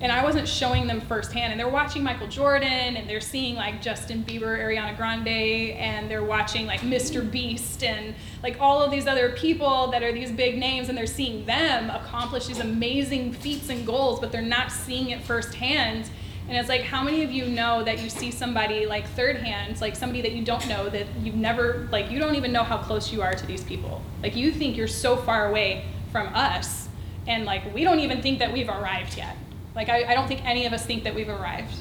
and 0.00 0.10
i 0.10 0.22
wasn't 0.22 0.46
showing 0.46 0.86
them 0.86 1.00
firsthand 1.00 1.52
and 1.52 1.60
they're 1.60 1.68
watching 1.68 2.02
michael 2.02 2.26
jordan 2.26 2.96
and 2.96 3.08
they're 3.08 3.20
seeing 3.20 3.54
like 3.54 3.80
justin 3.82 4.22
bieber 4.24 4.58
ariana 4.58 4.96
grande 4.96 5.28
and 5.28 6.10
they're 6.10 6.24
watching 6.24 6.66
like 6.66 6.80
mr 6.80 7.28
beast 7.30 7.82
and 7.84 8.14
like 8.42 8.56
all 8.60 8.82
of 8.82 8.90
these 8.90 9.06
other 9.06 9.30
people 9.32 9.90
that 9.90 10.02
are 10.02 10.12
these 10.12 10.32
big 10.32 10.58
names 10.58 10.88
and 10.88 10.96
they're 10.96 11.06
seeing 11.06 11.44
them 11.46 11.90
accomplish 11.90 12.46
these 12.46 12.60
amazing 12.60 13.32
feats 13.32 13.68
and 13.68 13.86
goals 13.86 14.20
but 14.20 14.32
they're 14.32 14.42
not 14.42 14.72
seeing 14.72 15.10
it 15.10 15.22
firsthand 15.22 16.10
and 16.50 16.58
it's 16.58 16.68
like, 16.68 16.80
how 16.80 17.04
many 17.04 17.22
of 17.22 17.30
you 17.30 17.46
know 17.46 17.84
that 17.84 18.02
you 18.02 18.10
see 18.10 18.32
somebody 18.32 18.84
like 18.84 19.06
third 19.10 19.36
hand, 19.36 19.80
like 19.80 19.94
somebody 19.94 20.20
that 20.22 20.32
you 20.32 20.44
don't 20.44 20.66
know, 20.66 20.88
that 20.88 21.06
you've 21.22 21.36
never, 21.36 21.88
like, 21.92 22.10
you 22.10 22.18
don't 22.18 22.34
even 22.34 22.50
know 22.50 22.64
how 22.64 22.76
close 22.76 23.12
you 23.12 23.22
are 23.22 23.32
to 23.32 23.46
these 23.46 23.62
people? 23.62 24.02
Like, 24.20 24.34
you 24.34 24.50
think 24.50 24.76
you're 24.76 24.88
so 24.88 25.16
far 25.16 25.48
away 25.48 25.84
from 26.10 26.26
us, 26.34 26.88
and 27.28 27.44
like, 27.44 27.72
we 27.72 27.84
don't 27.84 28.00
even 28.00 28.20
think 28.20 28.40
that 28.40 28.52
we've 28.52 28.68
arrived 28.68 29.16
yet. 29.16 29.36
Like, 29.74 29.88
I, 29.88 30.04
I 30.04 30.14
don't 30.14 30.28
think 30.28 30.44
any 30.44 30.66
of 30.66 30.72
us 30.72 30.84
think 30.84 31.04
that 31.04 31.14
we've 31.14 31.28
arrived. 31.28 31.74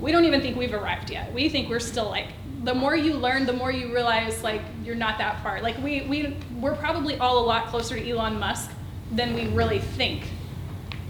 We 0.00 0.12
don't 0.12 0.24
even 0.24 0.40
think 0.40 0.56
we've 0.56 0.74
arrived 0.74 1.10
yet. 1.10 1.32
We 1.32 1.48
think 1.48 1.68
we're 1.68 1.80
still 1.80 2.08
like, 2.08 2.28
the 2.64 2.74
more 2.74 2.96
you 2.96 3.14
learn, 3.14 3.46
the 3.46 3.52
more 3.52 3.70
you 3.70 3.92
realize, 3.92 4.42
like, 4.42 4.62
you're 4.82 4.96
not 4.96 5.18
that 5.18 5.42
far. 5.42 5.60
Like, 5.60 5.78
we, 5.78 6.02
we, 6.02 6.36
we're 6.60 6.74
probably 6.74 7.18
all 7.18 7.38
a 7.38 7.46
lot 7.46 7.66
closer 7.66 7.96
to 7.96 8.10
Elon 8.10 8.38
Musk 8.38 8.70
than 9.12 9.34
we 9.34 9.48
really 9.48 9.78
think. 9.78 10.24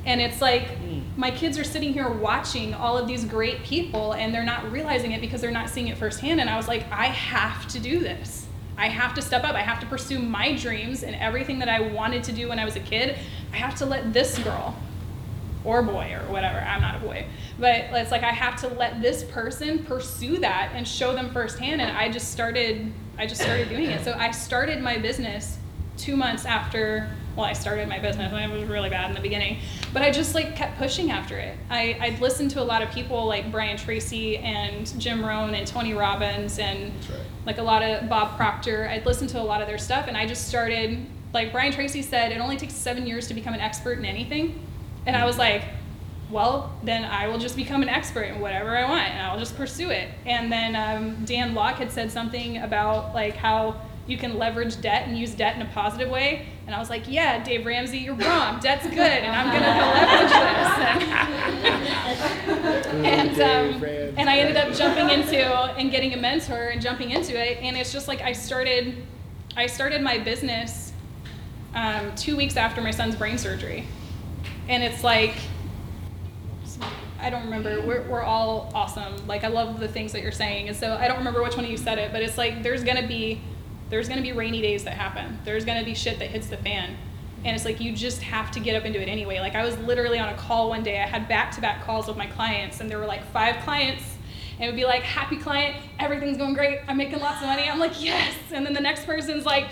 And 0.04 0.20
it's 0.20 0.40
like 0.40 0.68
hmm. 0.78 1.00
my 1.16 1.32
kids 1.32 1.58
are 1.58 1.64
sitting 1.64 1.92
here 1.92 2.08
watching 2.08 2.72
all 2.74 2.96
of 2.96 3.08
these 3.08 3.24
great 3.24 3.64
people 3.64 4.12
and 4.12 4.32
they're 4.32 4.44
not 4.44 4.70
realizing 4.70 5.10
it 5.10 5.20
because 5.20 5.40
they're 5.40 5.50
not 5.50 5.68
seeing 5.68 5.88
it 5.88 5.98
firsthand. 5.98 6.40
And 6.40 6.48
I 6.48 6.56
was 6.56 6.68
like, 6.68 6.90
I 6.92 7.06
have 7.06 7.66
to 7.68 7.80
do 7.80 7.98
this. 7.98 8.46
I 8.78 8.88
have 8.88 9.14
to 9.14 9.22
step 9.22 9.42
up. 9.42 9.54
I 9.54 9.62
have 9.62 9.80
to 9.80 9.86
pursue 9.86 10.18
my 10.18 10.54
dreams 10.54 11.02
and 11.02 11.16
everything 11.16 11.58
that 11.58 11.68
I 11.68 11.80
wanted 11.80 12.22
to 12.24 12.32
do 12.32 12.48
when 12.48 12.58
I 12.58 12.64
was 12.64 12.76
a 12.76 12.80
kid. 12.80 13.18
I 13.52 13.56
have 13.56 13.74
to 13.76 13.86
let 13.86 14.12
this 14.12 14.38
girl 14.38 14.76
or 15.66 15.82
boy 15.82 16.14
or 16.14 16.30
whatever, 16.30 16.58
I'm 16.58 16.80
not 16.80 16.96
a 16.96 16.98
boy, 17.00 17.26
but 17.58 17.86
it's 17.92 18.10
like 18.10 18.22
I 18.22 18.30
have 18.30 18.58
to 18.60 18.68
let 18.68 19.02
this 19.02 19.24
person 19.24 19.84
pursue 19.84 20.38
that 20.38 20.70
and 20.74 20.86
show 20.86 21.12
them 21.12 21.30
firsthand. 21.32 21.80
And 21.80 21.96
I 21.96 22.08
just 22.08 22.30
started, 22.30 22.92
I 23.18 23.26
just 23.26 23.42
started 23.42 23.68
doing 23.68 23.90
it. 23.90 24.04
So 24.04 24.14
I 24.16 24.30
started 24.30 24.80
my 24.80 24.96
business 24.96 25.58
two 25.96 26.16
months 26.16 26.44
after 26.44 27.08
well 27.36 27.46
i 27.46 27.52
started 27.52 27.88
my 27.88 27.98
business 27.98 28.32
and 28.32 28.52
it 28.52 28.54
was 28.54 28.68
really 28.68 28.90
bad 28.90 29.08
in 29.08 29.14
the 29.14 29.20
beginning. 29.20 29.58
But 29.92 30.02
i 30.02 30.10
just 30.10 30.34
like 30.34 30.56
kept 30.56 30.78
pushing 30.78 31.10
after 31.10 31.38
it. 31.38 31.56
I, 31.70 31.96
i'd 32.00 32.20
listened 32.20 32.50
to 32.52 32.62
a 32.62 32.64
lot 32.64 32.82
of 32.82 32.90
people 32.90 33.26
like 33.26 33.50
brian 33.50 33.76
tracy 33.76 34.38
and 34.38 34.98
jim 35.00 35.24
rohn 35.24 35.54
and 35.54 35.66
tony 35.66 35.94
robbins 35.94 36.58
and 36.58 36.92
like 37.44 37.58
a 37.58 37.62
lot 37.62 37.82
of 37.82 38.08
bob 38.08 38.36
proctor. 38.36 38.88
I'd 38.88 39.06
listened 39.06 39.30
to 39.30 39.40
a 39.40 39.42
lot 39.42 39.60
of 39.60 39.68
their 39.68 39.78
stuff 39.78 40.06
and 40.08 40.16
i 40.16 40.26
just 40.26 40.48
started 40.48 41.04
like 41.32 41.52
brian 41.52 41.72
tracy 41.72 42.02
said 42.02 42.32
it 42.32 42.38
only 42.38 42.56
takes 42.56 42.74
seven 42.74 43.06
years 43.06 43.26
to 43.28 43.34
become 43.34 43.54
an 43.54 43.60
expert 43.60 43.98
in 43.98 44.04
anything 44.04 44.60
and 45.06 45.16
i 45.16 45.24
was 45.24 45.38
like 45.38 45.62
well, 46.30 46.74
then 46.82 47.04
I 47.04 47.28
will 47.28 47.38
just 47.38 47.56
become 47.56 47.82
an 47.82 47.88
expert 47.88 48.22
in 48.22 48.40
whatever 48.40 48.76
I 48.76 48.88
want 48.88 49.08
and 49.08 49.22
I'll 49.22 49.38
just 49.38 49.56
pursue 49.56 49.90
it. 49.90 50.08
And 50.24 50.50
then 50.50 50.74
um, 50.74 51.24
Dan 51.24 51.54
Lok 51.54 51.76
had 51.76 51.90
said 51.90 52.10
something 52.10 52.58
about 52.58 53.14
like 53.14 53.36
how 53.36 53.80
you 54.08 54.16
can 54.16 54.38
leverage 54.38 54.80
debt 54.80 55.06
and 55.08 55.18
use 55.18 55.34
debt 55.34 55.56
in 55.56 55.62
a 55.62 55.66
positive 55.66 56.08
way. 56.08 56.46
And 56.66 56.74
I 56.74 56.78
was 56.78 56.90
like, 56.90 57.04
yeah, 57.08 57.42
Dave 57.42 57.64
Ramsey, 57.64 57.98
you're 57.98 58.14
wrong. 58.14 58.58
Debt's 58.60 58.86
good 58.88 58.98
and 58.98 59.34
I'm 59.36 59.50
going 59.50 59.62
to 59.62 59.68
leverage 60.02 60.32
this. 62.06 63.40
and, 63.40 63.40
um, 63.40 63.84
and 64.18 64.28
I 64.28 64.38
ended 64.38 64.56
up 64.56 64.72
jumping 64.74 65.10
into 65.10 65.44
and 65.44 65.90
getting 65.92 66.12
a 66.14 66.16
mentor 66.16 66.68
and 66.68 66.82
jumping 66.82 67.10
into 67.10 67.38
it. 67.38 67.58
And 67.58 67.76
it's 67.76 67.92
just 67.92 68.08
like 68.08 68.22
I 68.22 68.32
started, 68.32 68.96
I 69.56 69.66
started 69.66 70.02
my 70.02 70.18
business 70.18 70.92
um, 71.74 72.14
two 72.16 72.36
weeks 72.36 72.56
after 72.56 72.80
my 72.80 72.90
son's 72.90 73.14
brain 73.14 73.38
surgery. 73.38 73.86
And 74.68 74.82
it's 74.82 75.04
like, 75.04 75.34
I 77.20 77.30
don't 77.30 77.44
remember. 77.44 77.80
We're, 77.80 78.02
we're 78.08 78.22
all 78.22 78.70
awesome. 78.74 79.26
Like 79.26 79.44
I 79.44 79.48
love 79.48 79.80
the 79.80 79.88
things 79.88 80.12
that 80.12 80.22
you're 80.22 80.32
saying, 80.32 80.68
and 80.68 80.76
so 80.76 80.94
I 80.94 81.08
don't 81.08 81.18
remember 81.18 81.42
which 81.42 81.56
one 81.56 81.64
of 81.64 81.70
you 81.70 81.76
said 81.76 81.98
it, 81.98 82.12
but 82.12 82.22
it's 82.22 82.36
like 82.36 82.62
there's 82.62 82.84
gonna 82.84 83.06
be 83.06 83.40
there's 83.88 84.08
gonna 84.08 84.22
be 84.22 84.32
rainy 84.32 84.60
days 84.60 84.84
that 84.84 84.94
happen. 84.94 85.38
There's 85.44 85.64
gonna 85.64 85.84
be 85.84 85.94
shit 85.94 86.18
that 86.18 86.28
hits 86.28 86.48
the 86.48 86.56
fan, 86.58 86.96
and 87.44 87.56
it's 87.56 87.64
like 87.64 87.80
you 87.80 87.92
just 87.92 88.22
have 88.22 88.50
to 88.52 88.60
get 88.60 88.76
up 88.76 88.84
and 88.84 88.92
do 88.92 89.00
it 89.00 89.08
anyway. 89.08 89.40
Like 89.40 89.54
I 89.54 89.64
was 89.64 89.78
literally 89.78 90.18
on 90.18 90.28
a 90.28 90.36
call 90.36 90.68
one 90.68 90.82
day. 90.82 91.00
I 91.00 91.06
had 91.06 91.28
back-to-back 91.28 91.84
calls 91.84 92.06
with 92.06 92.16
my 92.16 92.26
clients, 92.26 92.80
and 92.80 92.90
there 92.90 92.98
were 92.98 93.06
like 93.06 93.24
five 93.32 93.62
clients. 93.64 94.02
And 94.56 94.64
it 94.64 94.66
would 94.68 94.76
be 94.76 94.86
like, 94.86 95.02
happy 95.02 95.36
client, 95.36 95.76
everything's 95.98 96.38
going 96.38 96.54
great, 96.54 96.80
I'm 96.88 96.96
making 96.96 97.20
lots 97.20 97.42
of 97.42 97.48
money. 97.48 97.68
I'm 97.68 97.78
like, 97.78 98.02
yes. 98.02 98.34
And 98.52 98.64
then 98.64 98.72
the 98.72 98.80
next 98.80 99.04
person's 99.04 99.44
like, 99.44 99.68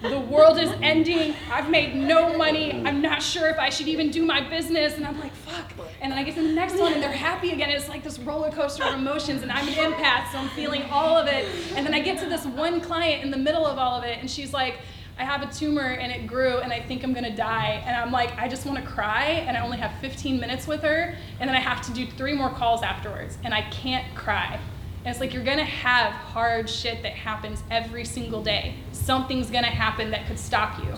the 0.00 0.18
world 0.18 0.58
is 0.58 0.70
ending, 0.80 1.34
I've 1.52 1.68
made 1.68 1.94
no 1.94 2.36
money, 2.36 2.72
I'm 2.72 3.02
not 3.02 3.22
sure 3.22 3.48
if 3.50 3.58
I 3.58 3.68
should 3.68 3.88
even 3.88 4.10
do 4.10 4.24
my 4.24 4.40
business. 4.48 4.96
And 4.96 5.06
I'm 5.06 5.20
like, 5.20 5.34
fuck. 5.34 5.72
And 6.00 6.10
then 6.10 6.18
I 6.18 6.22
get 6.22 6.34
to 6.36 6.42
the 6.42 6.52
next 6.52 6.78
one 6.78 6.94
and 6.94 7.02
they're 7.02 7.12
happy 7.12 7.50
again. 7.50 7.68
It's 7.70 7.88
like 7.88 8.02
this 8.02 8.18
roller 8.18 8.50
coaster 8.50 8.84
of 8.84 8.94
emotions, 8.94 9.42
and 9.42 9.52
I'm 9.52 9.68
an 9.68 9.74
empath, 9.74 10.32
so 10.32 10.38
I'm 10.38 10.48
feeling 10.50 10.84
all 10.90 11.16
of 11.16 11.26
it. 11.26 11.46
And 11.76 11.86
then 11.86 11.92
I 11.92 12.00
get 12.00 12.18
to 12.20 12.26
this 12.26 12.46
one 12.46 12.80
client 12.80 13.22
in 13.22 13.30
the 13.30 13.36
middle 13.36 13.66
of 13.66 13.78
all 13.78 13.98
of 13.98 14.04
it, 14.04 14.18
and 14.20 14.30
she's 14.30 14.52
like, 14.52 14.78
I 15.16 15.24
have 15.24 15.42
a 15.42 15.52
tumor 15.52 15.82
and 15.82 16.10
it 16.10 16.26
grew 16.26 16.58
and 16.58 16.72
I 16.72 16.80
think 16.80 17.04
I'm 17.04 17.12
gonna 17.12 17.34
die. 17.34 17.82
And 17.86 17.96
I'm 17.96 18.10
like, 18.10 18.36
I 18.36 18.48
just 18.48 18.66
wanna 18.66 18.84
cry 18.84 19.24
and 19.46 19.56
I 19.56 19.60
only 19.60 19.78
have 19.78 19.92
15 20.00 20.40
minutes 20.40 20.66
with 20.66 20.82
her 20.82 21.14
and 21.38 21.48
then 21.48 21.56
I 21.56 21.60
have 21.60 21.82
to 21.82 21.92
do 21.92 22.06
three 22.06 22.34
more 22.34 22.50
calls 22.50 22.82
afterwards 22.82 23.38
and 23.44 23.54
I 23.54 23.62
can't 23.70 24.12
cry. 24.16 24.58
And 25.04 25.10
it's 25.10 25.20
like 25.20 25.32
you're 25.32 25.44
gonna 25.44 25.64
have 25.64 26.12
hard 26.12 26.68
shit 26.68 27.02
that 27.02 27.12
happens 27.12 27.62
every 27.70 28.04
single 28.04 28.42
day. 28.42 28.74
Something's 28.92 29.50
gonna 29.50 29.68
happen 29.68 30.10
that 30.10 30.26
could 30.26 30.38
stop 30.38 30.82
you. 30.82 30.94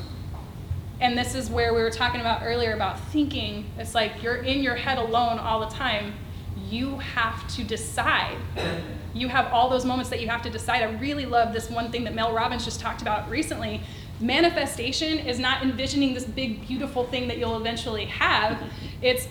And 1.00 1.18
this 1.18 1.34
is 1.34 1.50
where 1.50 1.74
we 1.74 1.82
were 1.82 1.90
talking 1.90 2.20
about 2.20 2.42
earlier 2.42 2.72
about 2.72 2.98
thinking. 2.98 3.70
It's 3.78 3.94
like 3.94 4.22
you're 4.22 4.36
in 4.36 4.62
your 4.62 4.76
head 4.76 4.96
alone 4.96 5.38
all 5.38 5.60
the 5.60 5.74
time. 5.74 6.14
You 6.70 6.96
have 6.98 7.46
to 7.56 7.64
decide. 7.64 8.38
You 9.12 9.28
have 9.28 9.52
all 9.52 9.68
those 9.68 9.84
moments 9.84 10.08
that 10.10 10.20
you 10.20 10.28
have 10.28 10.42
to 10.42 10.50
decide. 10.50 10.82
I 10.82 10.92
really 10.98 11.26
love 11.26 11.52
this 11.52 11.68
one 11.70 11.90
thing 11.90 12.04
that 12.04 12.14
Mel 12.14 12.32
Robbins 12.32 12.64
just 12.64 12.80
talked 12.80 13.02
about 13.02 13.28
recently. 13.28 13.82
Manifestation 14.20 15.18
is 15.18 15.38
not 15.38 15.62
envisioning 15.62 16.14
this 16.14 16.24
big, 16.24 16.66
beautiful 16.66 17.04
thing 17.04 17.28
that 17.28 17.38
you'll 17.38 17.56
eventually 17.56 18.06
have. 18.06 18.62
It's 19.02 19.28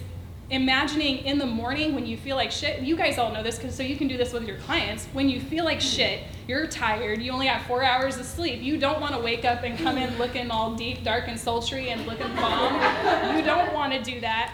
imagining 0.49 1.19
in 1.25 1.39
the 1.39 1.45
morning 1.45 1.95
when 1.95 2.05
you 2.05 2.17
feel 2.17 2.35
like 2.35 2.51
shit. 2.51 2.81
You 2.81 2.95
guys 2.95 3.17
all 3.17 3.31
know 3.31 3.41
this 3.41 3.57
because 3.57 3.73
so 3.73 3.81
you 3.81 3.95
can 3.95 4.07
do 4.07 4.15
this 4.15 4.31
with 4.31 4.47
your 4.47 4.57
clients. 4.57 5.05
When 5.13 5.27
you 5.27 5.39
feel 5.39 5.65
like 5.65 5.81
shit 5.81 6.21
you're 6.47 6.67
tired 6.67 7.21
you 7.21 7.31
only 7.31 7.47
got 7.47 7.61
four 7.63 7.83
hours 7.83 8.17
of 8.17 8.25
sleep 8.25 8.61
you 8.61 8.77
don't 8.77 9.01
want 9.01 9.15
to 9.15 9.19
wake 9.19 9.45
up 9.45 9.63
and 9.63 9.77
come 9.79 9.97
in 9.97 10.15
looking 10.17 10.51
all 10.51 10.75
deep 10.75 11.03
dark 11.03 11.27
and 11.27 11.39
sultry 11.39 11.89
and 11.89 12.05
looking 12.05 12.33
bomb. 12.35 12.75
You 13.35 13.43
don't 13.43 13.73
want 13.73 13.93
to 13.93 14.01
do 14.03 14.19
that 14.19 14.53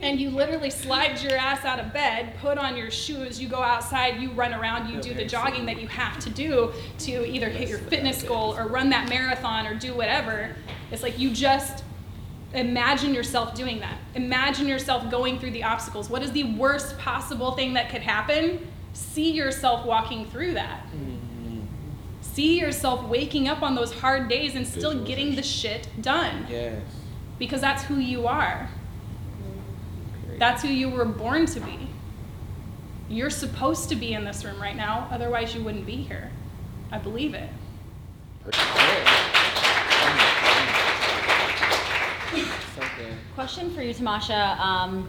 and 0.00 0.20
you 0.20 0.30
literally 0.30 0.70
slide 0.70 1.20
your 1.22 1.36
ass 1.36 1.64
out 1.64 1.78
of 1.78 1.92
bed 1.92 2.34
put 2.40 2.58
on 2.58 2.76
your 2.76 2.90
shoes 2.90 3.40
you 3.40 3.48
go 3.48 3.62
outside 3.62 4.20
you 4.20 4.30
run 4.32 4.52
around 4.52 4.88
you 4.88 5.00
do 5.00 5.14
the 5.14 5.24
jogging 5.24 5.64
that 5.66 5.80
you 5.80 5.88
have 5.88 6.18
to 6.18 6.30
do 6.30 6.72
to 6.98 7.26
either 7.26 7.48
hit 7.48 7.68
your 7.68 7.78
fitness 7.78 8.22
goal 8.22 8.56
or 8.56 8.66
run 8.66 8.90
that 8.90 9.08
marathon 9.08 9.66
or 9.66 9.74
do 9.74 9.94
whatever 9.94 10.54
it's 10.90 11.02
like 11.02 11.18
you 11.18 11.30
just 11.30 11.84
imagine 12.54 13.12
yourself 13.12 13.54
doing 13.54 13.80
that. 13.80 13.98
Imagine 14.14 14.66
yourself 14.66 15.10
going 15.10 15.38
through 15.38 15.50
the 15.50 15.64
obstacles. 15.64 16.08
What 16.08 16.22
is 16.22 16.32
the 16.32 16.44
worst 16.54 16.96
possible 16.98 17.52
thing 17.52 17.74
that 17.74 17.90
could 17.90 18.02
happen? 18.02 18.66
See 18.92 19.32
yourself 19.32 19.84
walking 19.84 20.26
through 20.26 20.54
that. 20.54 20.86
See 22.20 22.58
yourself 22.58 23.04
waking 23.08 23.48
up 23.48 23.62
on 23.62 23.74
those 23.74 23.92
hard 23.92 24.28
days 24.28 24.54
and 24.54 24.66
still 24.66 25.04
getting 25.04 25.36
the 25.36 25.42
shit 25.42 25.88
done. 26.00 26.46
Yes. 26.48 26.82
Because 27.38 27.60
that's 27.60 27.82
who 27.84 27.96
you 27.96 28.26
are. 28.26 28.68
That's 30.38 30.62
who 30.62 30.68
you 30.68 30.88
were 30.88 31.04
born 31.04 31.46
to 31.46 31.60
be. 31.60 31.88
You're 33.08 33.30
supposed 33.30 33.88
to 33.90 33.96
be 33.96 34.14
in 34.14 34.24
this 34.24 34.44
room 34.44 34.60
right 34.60 34.76
now, 34.76 35.08
otherwise, 35.10 35.54
you 35.54 35.62
wouldn't 35.62 35.86
be 35.86 35.96
here. 35.96 36.30
I 36.90 36.98
believe 36.98 37.34
it. 37.34 37.50
Question 43.34 43.70
for 43.74 43.82
you, 43.82 43.92
Tamasha. 43.92 44.56
Um, 44.60 45.08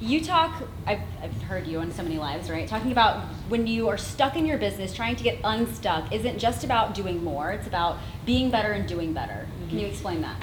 you 0.00 0.24
talk, 0.24 0.62
I've, 0.86 1.00
I've 1.22 1.42
heard 1.42 1.66
you 1.66 1.78
on 1.80 1.92
so 1.92 2.02
many 2.02 2.16
lives, 2.16 2.48
right? 2.48 2.66
Talking 2.66 2.92
about 2.92 3.22
when 3.48 3.66
you 3.66 3.88
are 3.88 3.98
stuck 3.98 4.36
in 4.36 4.46
your 4.46 4.56
business, 4.56 4.94
trying 4.94 5.16
to 5.16 5.22
get 5.22 5.38
unstuck 5.44 6.12
isn't 6.12 6.38
just 6.38 6.64
about 6.64 6.94
doing 6.94 7.22
more, 7.22 7.50
it's 7.50 7.66
about 7.66 7.98
being 8.24 8.50
better 8.50 8.72
and 8.72 8.88
doing 8.88 9.12
better. 9.12 9.46
Can 9.68 9.78
you 9.78 9.86
explain 9.86 10.22
that? 10.22 10.42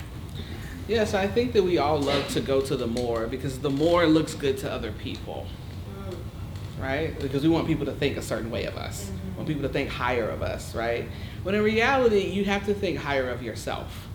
Yes, 0.87 1.13
I 1.13 1.27
think 1.27 1.51
that 1.53 1.63
we 1.63 1.77
all 1.77 1.99
love 1.99 2.29
to 2.29 2.39
go 2.39 2.61
to 2.61 2.77
the 2.77 2.87
more 2.87 3.27
because 3.27 3.59
the 3.59 3.69
more 3.69 4.05
looks 4.05 4.33
good 4.33 4.57
to 4.59 4.71
other 4.71 4.93
people. 4.93 5.45
Right? 6.79 7.19
Because 7.19 7.43
we 7.43 7.49
want 7.49 7.67
people 7.67 7.85
to 7.87 7.91
think 7.91 8.17
a 8.17 8.21
certain 8.21 8.49
way 8.49 8.65
of 8.65 8.77
us. 8.77 9.11
We 9.31 9.35
want 9.35 9.47
people 9.47 9.63
to 9.63 9.69
think 9.69 9.89
higher 9.89 10.29
of 10.29 10.41
us, 10.41 10.73
right? 10.75 11.09
When 11.43 11.55
in 11.55 11.63
reality, 11.63 12.21
you 12.21 12.45
have 12.45 12.65
to 12.67 12.73
think 12.73 12.99
higher 12.99 13.29
of 13.29 13.43
yourself. 13.43 14.07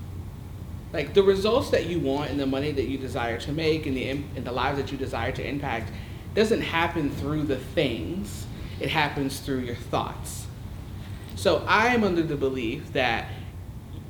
Like 0.92 1.12
the 1.12 1.22
results 1.22 1.70
that 1.70 1.86
you 1.86 1.98
want 2.00 2.30
and 2.30 2.38
the 2.38 2.46
money 2.46 2.70
that 2.70 2.86
you 2.86 2.98
desire 2.98 3.38
to 3.40 3.52
make 3.52 3.86
and 3.86 3.96
the 3.96 4.10
and 4.10 4.44
the 4.44 4.52
lives 4.52 4.78
that 4.78 4.92
you 4.92 4.98
desire 4.98 5.32
to 5.32 5.46
impact 5.46 5.90
doesn't 6.34 6.60
happen 6.60 7.10
through 7.10 7.44
the 7.44 7.56
things. 7.58 8.46
It 8.80 8.90
happens 8.90 9.40
through 9.40 9.60
your 9.60 9.74
thoughts. 9.74 10.46
So 11.34 11.64
I 11.66 11.88
am 11.88 12.04
under 12.04 12.22
the 12.22 12.36
belief 12.36 12.92
that 12.92 13.26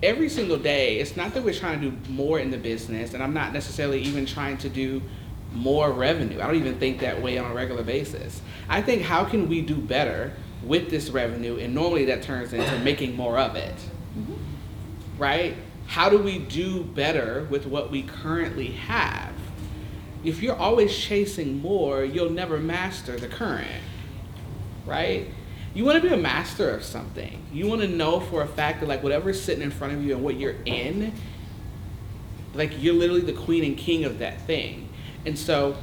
every 0.03 0.29
single 0.29 0.59
day, 0.59 0.99
it's 0.99 1.17
not 1.17 1.35
that 1.35 1.43
we're 1.43 1.55
trying 1.55 1.81
to 1.81 1.91
do 1.91 2.13
more 2.13 2.39
in 2.39 2.51
the 2.51 2.59
business, 2.59 3.15
and 3.15 3.23
I'm 3.23 3.35
not 3.35 3.53
necessarily 3.53 4.01
even 4.03 4.27
trying 4.27 4.59
to 4.59 4.69
do 4.69 5.03
more 5.53 5.93
revenue. 5.93 6.41
I 6.41 6.47
don't 6.47 6.57
even 6.57 6.79
think 6.79 7.01
that 7.01 7.21
way 7.21 7.39
on 7.39 7.51
a 7.51 7.55
regular 7.55 7.83
basis. 7.83 8.41
I 8.69 8.83
think 8.83 9.03
how 9.03 9.25
can 9.25 9.49
we 9.49 9.61
do 9.61 9.77
better 9.77 10.33
with 10.63 10.91
this 10.91 11.11
revenue, 11.11 11.59
and 11.59 11.75
normally 11.75 12.07
that 12.07 12.23
turns 12.23 12.53
into 12.53 12.79
making 12.81 13.17
more 13.17 13.39
of 13.39 13.57
it, 13.57 13.75
mm-hmm. 14.17 14.35
right? 15.19 15.57
How 15.87 16.09
do 16.09 16.19
we 16.19 16.39
do 16.39 16.85
better 16.85 17.47
with 17.51 17.67
what 17.67 17.91
we 17.91 18.03
currently 18.03 18.69
have? 18.69 19.33
If 20.25 20.41
you're 20.41 20.57
always 20.57 20.97
chasing 20.97 21.61
more, 21.61 22.05
you'll 22.05 22.31
never 22.31 22.59
master 22.59 23.17
the 23.17 23.29
current 23.29 23.83
right? 24.87 25.29
You 25.75 25.85
want 25.85 26.03
to 26.03 26.07
be 26.07 26.13
a 26.13 26.19
master 26.19 26.71
of 26.71 26.85
something. 26.85 27.43
You 27.53 27.67
want 27.67 27.81
to 27.81 27.89
know 27.89 28.21
for 28.21 28.43
a 28.43 28.47
fact 28.47 28.81
that 28.81 28.89
like 28.89 29.03
whatever's 29.03 29.41
sitting 29.43 29.63
in 29.63 29.71
front 29.71 29.95
of 29.95 30.05
you 30.05 30.15
and 30.15 30.23
what 30.23 30.37
you're 30.37 30.57
in, 30.67 31.15
like 32.55 32.83
you're 32.83 32.95
literally 32.95 33.23
the 33.23 33.33
queen 33.33 33.65
and 33.65 33.77
king 33.77 34.05
of 34.05 34.19
that 34.19 34.43
thing. 34.43 34.89
And 35.25 35.39
so 35.39 35.77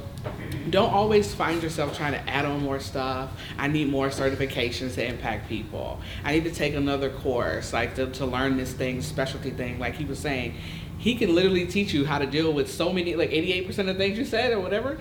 don't 0.68 0.92
always 0.92 1.34
find 1.34 1.62
yourself 1.62 1.96
trying 1.96 2.12
to 2.12 2.30
add 2.30 2.44
on 2.44 2.62
more 2.62 2.78
stuff. 2.78 3.30
I 3.58 3.66
need 3.66 3.88
more 3.88 4.08
certifications 4.08 4.94
to 4.94 5.04
impact 5.04 5.48
people. 5.48 6.00
I 6.24 6.34
need 6.34 6.44
to 6.44 6.52
take 6.52 6.74
another 6.74 7.10
course, 7.10 7.72
like 7.72 7.96
to, 7.96 8.10
to 8.12 8.26
learn 8.26 8.56
this 8.56 8.72
thing, 8.72 9.02
specialty 9.02 9.50
thing. 9.50 9.78
Like 9.78 9.94
he 9.94 10.04
was 10.04 10.18
saying, 10.18 10.54
he 10.98 11.16
can 11.16 11.34
literally 11.34 11.66
teach 11.66 11.94
you 11.94 12.04
how 12.04 12.18
to 12.18 12.26
deal 12.26 12.52
with 12.52 12.70
so 12.70 12.92
many, 12.92 13.16
like 13.16 13.30
88% 13.30 13.88
of 13.88 13.96
things 13.96 14.18
you 14.18 14.24
said 14.24 14.52
or 14.52 14.60
whatever 14.60 14.98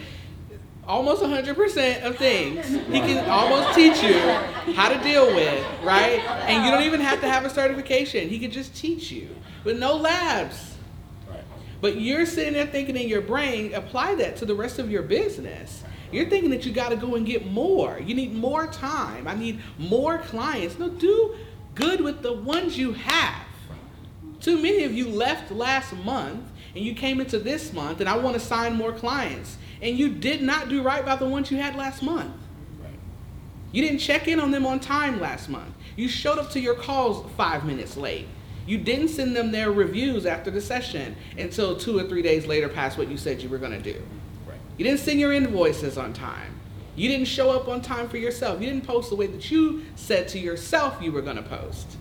almost 0.89 1.21
100% 1.21 2.03
of 2.03 2.17
things. 2.17 2.67
He 2.67 2.99
can 2.99 3.29
almost 3.29 3.75
teach 3.75 4.01
you 4.03 4.19
how 4.73 4.89
to 4.89 5.01
deal 5.03 5.27
with 5.27 5.65
right? 5.83 6.19
And 6.47 6.65
you 6.65 6.71
don't 6.71 6.83
even 6.83 6.99
have 6.99 7.21
to 7.21 7.29
have 7.29 7.45
a 7.45 7.49
certification. 7.49 8.27
He 8.27 8.39
can 8.39 8.51
just 8.51 8.75
teach 8.75 9.11
you 9.11 9.29
with 9.63 9.77
no 9.77 9.95
labs. 9.95 10.75
But 11.81 12.01
you're 12.01 12.25
sitting 12.25 12.53
there 12.53 12.65
thinking 12.65 12.97
in 12.97 13.07
your 13.07 13.21
brain 13.21 13.73
apply 13.73 14.15
that 14.15 14.35
to 14.37 14.45
the 14.45 14.55
rest 14.55 14.79
of 14.79 14.91
your 14.91 15.03
business. 15.03 15.83
You're 16.11 16.29
thinking 16.29 16.49
that 16.49 16.65
you 16.65 16.73
got 16.73 16.89
to 16.89 16.95
go 16.95 17.15
and 17.15 17.25
get 17.25 17.45
more. 17.45 17.99
You 17.99 18.15
need 18.15 18.33
more 18.33 18.67
time. 18.67 19.27
I 19.27 19.35
need 19.35 19.61
more 19.77 20.17
clients. 20.17 20.77
No 20.79 20.89
do 20.89 21.35
good 21.75 22.01
with 22.01 22.21
the 22.21 22.33
ones 22.33 22.77
you 22.77 22.93
have. 22.93 23.45
Too 24.41 24.57
many 24.57 24.83
of 24.83 24.93
you 24.93 25.07
left 25.07 25.51
last 25.51 25.93
month 25.93 26.49
and 26.75 26.83
you 26.83 26.93
came 26.93 27.19
into 27.19 27.39
this 27.39 27.71
month 27.73 27.99
and 27.99 28.09
I 28.09 28.17
want 28.17 28.33
to 28.33 28.39
sign 28.39 28.75
more 28.75 28.91
clients. 28.91 29.57
And 29.81 29.97
you 29.97 30.09
did 30.09 30.41
not 30.41 30.69
do 30.69 30.81
right 30.81 31.05
by 31.05 31.15
the 31.15 31.27
ones 31.27 31.51
you 31.51 31.57
had 31.57 31.75
last 31.75 32.03
month. 32.03 32.33
You 33.71 33.83
didn't 33.83 33.99
check 33.99 34.27
in 34.27 34.39
on 34.39 34.51
them 34.51 34.65
on 34.65 34.79
time 34.79 35.19
last 35.19 35.47
month. 35.47 35.75
You 35.95 36.07
showed 36.07 36.39
up 36.39 36.49
to 36.51 36.59
your 36.59 36.75
calls 36.75 37.29
five 37.37 37.65
minutes 37.65 37.95
late. 37.95 38.27
You 38.65 38.77
didn't 38.77 39.09
send 39.09 39.35
them 39.35 39.51
their 39.51 39.71
reviews 39.71 40.25
after 40.25 40.49
the 40.51 40.61
session 40.61 41.15
until 41.37 41.77
two 41.77 41.97
or 41.97 42.03
three 42.03 42.21
days 42.21 42.45
later 42.47 42.67
past 42.67 42.97
what 42.97 43.09
you 43.09 43.17
said 43.17 43.41
you 43.41 43.49
were 43.49 43.57
going 43.57 43.71
to 43.71 43.93
do. 43.93 44.01
You 44.77 44.85
didn't 44.85 44.99
send 44.99 45.19
your 45.19 45.33
invoices 45.33 45.97
on 45.97 46.13
time. 46.13 46.59
You 46.95 47.09
didn't 47.09 47.27
show 47.27 47.51
up 47.51 47.67
on 47.67 47.81
time 47.81 48.09
for 48.09 48.17
yourself. 48.17 48.59
You 48.59 48.67
didn't 48.67 48.85
post 48.85 49.09
the 49.09 49.15
way 49.15 49.27
that 49.27 49.51
you 49.51 49.85
said 49.95 50.27
to 50.29 50.39
yourself 50.39 51.01
you 51.01 51.11
were 51.11 51.21
going 51.21 51.37
to 51.37 51.43
post 51.43 51.97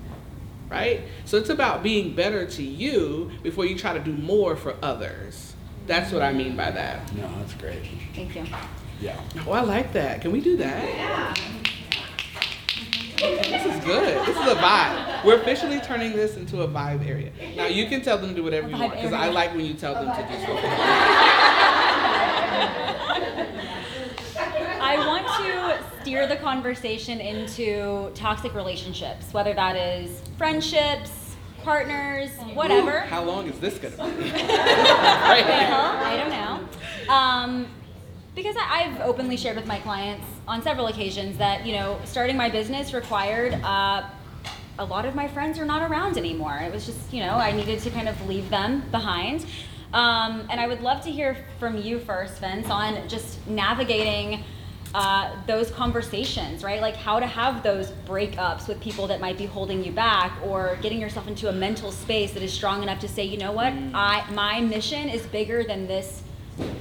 right? 0.69 1.03
So 1.25 1.37
it's 1.37 1.49
about 1.49 1.83
being 1.83 2.15
better 2.15 2.47
to 2.47 2.63
you 2.63 3.31
before 3.43 3.65
you 3.65 3.77
try 3.77 3.93
to 3.95 4.01
do 4.01 4.13
more 4.13 4.57
for 4.57 4.77
others. 4.83 5.48
That's 5.89 6.13
what 6.13 6.21
I 6.23 6.33
mean 6.35 6.55
by 6.55 6.71
that. 6.71 7.13
No, 7.15 7.27
that's 7.39 7.55
great. 7.55 7.83
Thank 8.15 8.37
you. 8.37 8.45
Yeah. 9.01 9.19
Oh, 9.47 9.53
I 9.53 9.63
like 9.63 9.95
that. 9.95 10.21
Can 10.21 10.33
we 10.33 10.43
do 10.43 10.55
that? 10.59 10.85
Yeah. 10.85 11.35
This 13.19 13.65
is 13.65 13.85
good. 13.85 14.27
This 14.27 14.37
is 14.37 14.53
a 14.53 14.55
vibe. 14.57 15.25
We're 15.25 15.41
officially 15.41 15.81
turning 15.81 16.13
this 16.13 16.37
into 16.37 16.61
a 16.61 16.69
vibe 16.69 17.09
area. 17.09 17.33
Now 17.57 17.67
you 17.67 17.87
can 17.87 18.03
tell 18.03 18.19
them 18.19 18.29
to 18.29 18.35
do 18.37 18.45
whatever 18.45 18.69
you 18.69 18.77
want 18.77 18.93
because 18.93 19.15
I 19.15 19.29
like 19.31 19.55
when 19.55 19.65
you 19.65 19.73
tell 19.75 19.95
them 19.95 20.15
to 20.15 20.23
do 20.31 20.39
something. 20.45 20.71
I 24.81 24.97
want 24.99 25.27
to 25.27 26.01
steer 26.03 26.27
the 26.27 26.37
conversation 26.37 27.21
into 27.21 28.11
toxic 28.15 28.55
relationships, 28.55 29.33
whether 29.33 29.55
that 29.55 29.75
is 29.75 30.23
friendships, 30.37 31.28
partners, 31.69 32.31
whatever. 32.55 33.01
How 33.01 33.23
long 33.23 33.47
is 33.47 33.59
this 33.59 33.77
gonna 33.77 34.11
be? 34.17 34.31
Well, 34.31 35.97
I 36.11 36.17
don't 36.17 36.31
know. 36.31 37.13
Um, 37.15 37.67
because 38.35 38.57
I, 38.57 38.85
I've 38.85 39.01
openly 39.03 39.37
shared 39.37 39.57
with 39.57 39.67
my 39.67 39.79
clients 39.81 40.25
on 40.47 40.63
several 40.63 40.87
occasions 40.87 41.37
that 41.37 41.67
you 41.67 41.75
know 41.75 42.01
starting 42.07 42.39
my 42.39 42.49
business 42.49 42.95
required 42.95 43.53
uh, 43.63 44.09
a 44.79 44.85
lot 44.85 45.05
of 45.05 45.15
my 45.15 45.29
friends 45.29 45.59
are 45.59 45.67
not 45.67 45.83
around 45.83 46.17
anymore. 46.17 46.57
It 46.57 46.73
was 46.73 46.87
just 46.87 47.13
you 47.13 47.21
know 47.21 47.33
I 47.33 47.53
needed 47.53 47.81
to 47.81 47.91
kind 47.91 48.09
of 48.09 48.17
leave 48.27 48.49
them 48.49 48.85
behind. 48.91 49.45
Um, 49.93 50.47
and 50.51 50.59
I 50.59 50.67
would 50.67 50.81
love 50.81 51.03
to 51.05 51.11
hear 51.11 51.37
from 51.59 51.77
you 51.77 51.99
first, 51.99 52.41
Vince, 52.41 52.71
on 52.71 53.07
just 53.11 53.47
navigating 53.47 54.43
uh, 54.95 55.35
those 55.47 55.71
conversations, 55.71 56.65
right? 56.65 56.81
Like 56.81 56.97
how 56.97 57.21
to 57.21 57.27
have 57.27 57.63
those 57.63 57.91
breakups 58.07 58.69
with 58.69 58.81
people 58.81 59.07
that 59.09 59.21
might 59.21 59.39
be 59.39 59.47
holding 59.47 59.85
you 59.85 59.93
back, 59.93 60.33
or 60.45 60.79
getting 60.83 61.01
yourself 61.01 61.29
into 61.29 61.49
a 61.49 61.53
mental 61.53 61.93
space 61.93 62.33
that 62.33 62.43
is 62.43 62.53
strong 62.53 62.83
enough 62.83 63.01
to 63.01 63.09
say, 63.09 63.25
you 63.25 63.39
know 63.39 63.53
what, 63.53 63.73
I 63.95 64.25
my 64.33 64.61
mission 64.61 65.09
is 65.09 65.27
bigger 65.27 65.65
than 65.65 65.87
this 65.87 66.23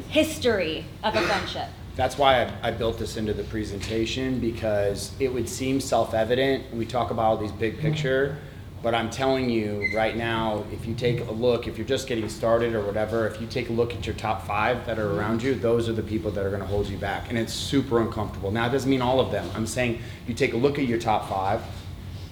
history 0.09 0.85
of 1.03 1.15
a 1.15 1.21
friendship. 1.21 1.67
That's 1.95 2.17
why 2.17 2.43
I, 2.43 2.53
I 2.67 2.71
built 2.71 2.99
this 2.99 3.17
into 3.17 3.33
the 3.33 3.43
presentation 3.43 4.39
because 4.39 5.11
it 5.19 5.33
would 5.33 5.49
seem 5.49 5.81
self-evident. 5.81 6.73
We 6.73 6.85
talk 6.85 7.11
about 7.11 7.25
all 7.25 7.37
these 7.37 7.51
big 7.51 7.79
picture, 7.79 8.37
but 8.37 8.41
But 8.87 8.95
I'm 8.95 9.09
telling 9.09 9.49
you 9.49 9.89
right 9.93 10.15
now, 10.15 10.63
if 10.71 10.85
you 10.85 10.95
take 10.95 11.19
a 11.27 11.31
look, 11.31 11.67
if 11.67 11.77
you're 11.77 11.85
just 11.85 12.07
getting 12.07 12.29
started 12.29 12.73
or 12.73 12.81
whatever, 12.81 13.27
if 13.27 13.41
you 13.41 13.45
take 13.45 13.67
a 13.67 13.73
look 13.73 13.93
at 13.93 14.07
your 14.07 14.15
top 14.15 14.47
five 14.47 14.85
that 14.85 14.97
are 14.97 15.11
around 15.11 15.43
you, 15.43 15.55
those 15.55 15.89
are 15.89 15.91
the 15.91 16.01
people 16.01 16.31
that 16.31 16.45
are 16.45 16.49
going 16.49 16.61
to 16.61 16.67
hold 16.67 16.87
you 16.87 16.95
back. 16.95 17.27
And 17.27 17.37
it's 17.37 17.51
super 17.51 17.99
uncomfortable. 17.99 18.49
Now, 18.49 18.65
it 18.65 18.69
doesn't 18.69 18.89
mean 18.89 19.01
all 19.01 19.19
of 19.19 19.29
them. 19.29 19.51
I'm 19.55 19.67
saying 19.67 19.99
you 20.25 20.33
take 20.33 20.53
a 20.53 20.55
look 20.55 20.79
at 20.79 20.85
your 20.85 20.99
top 20.99 21.27
five, 21.27 21.61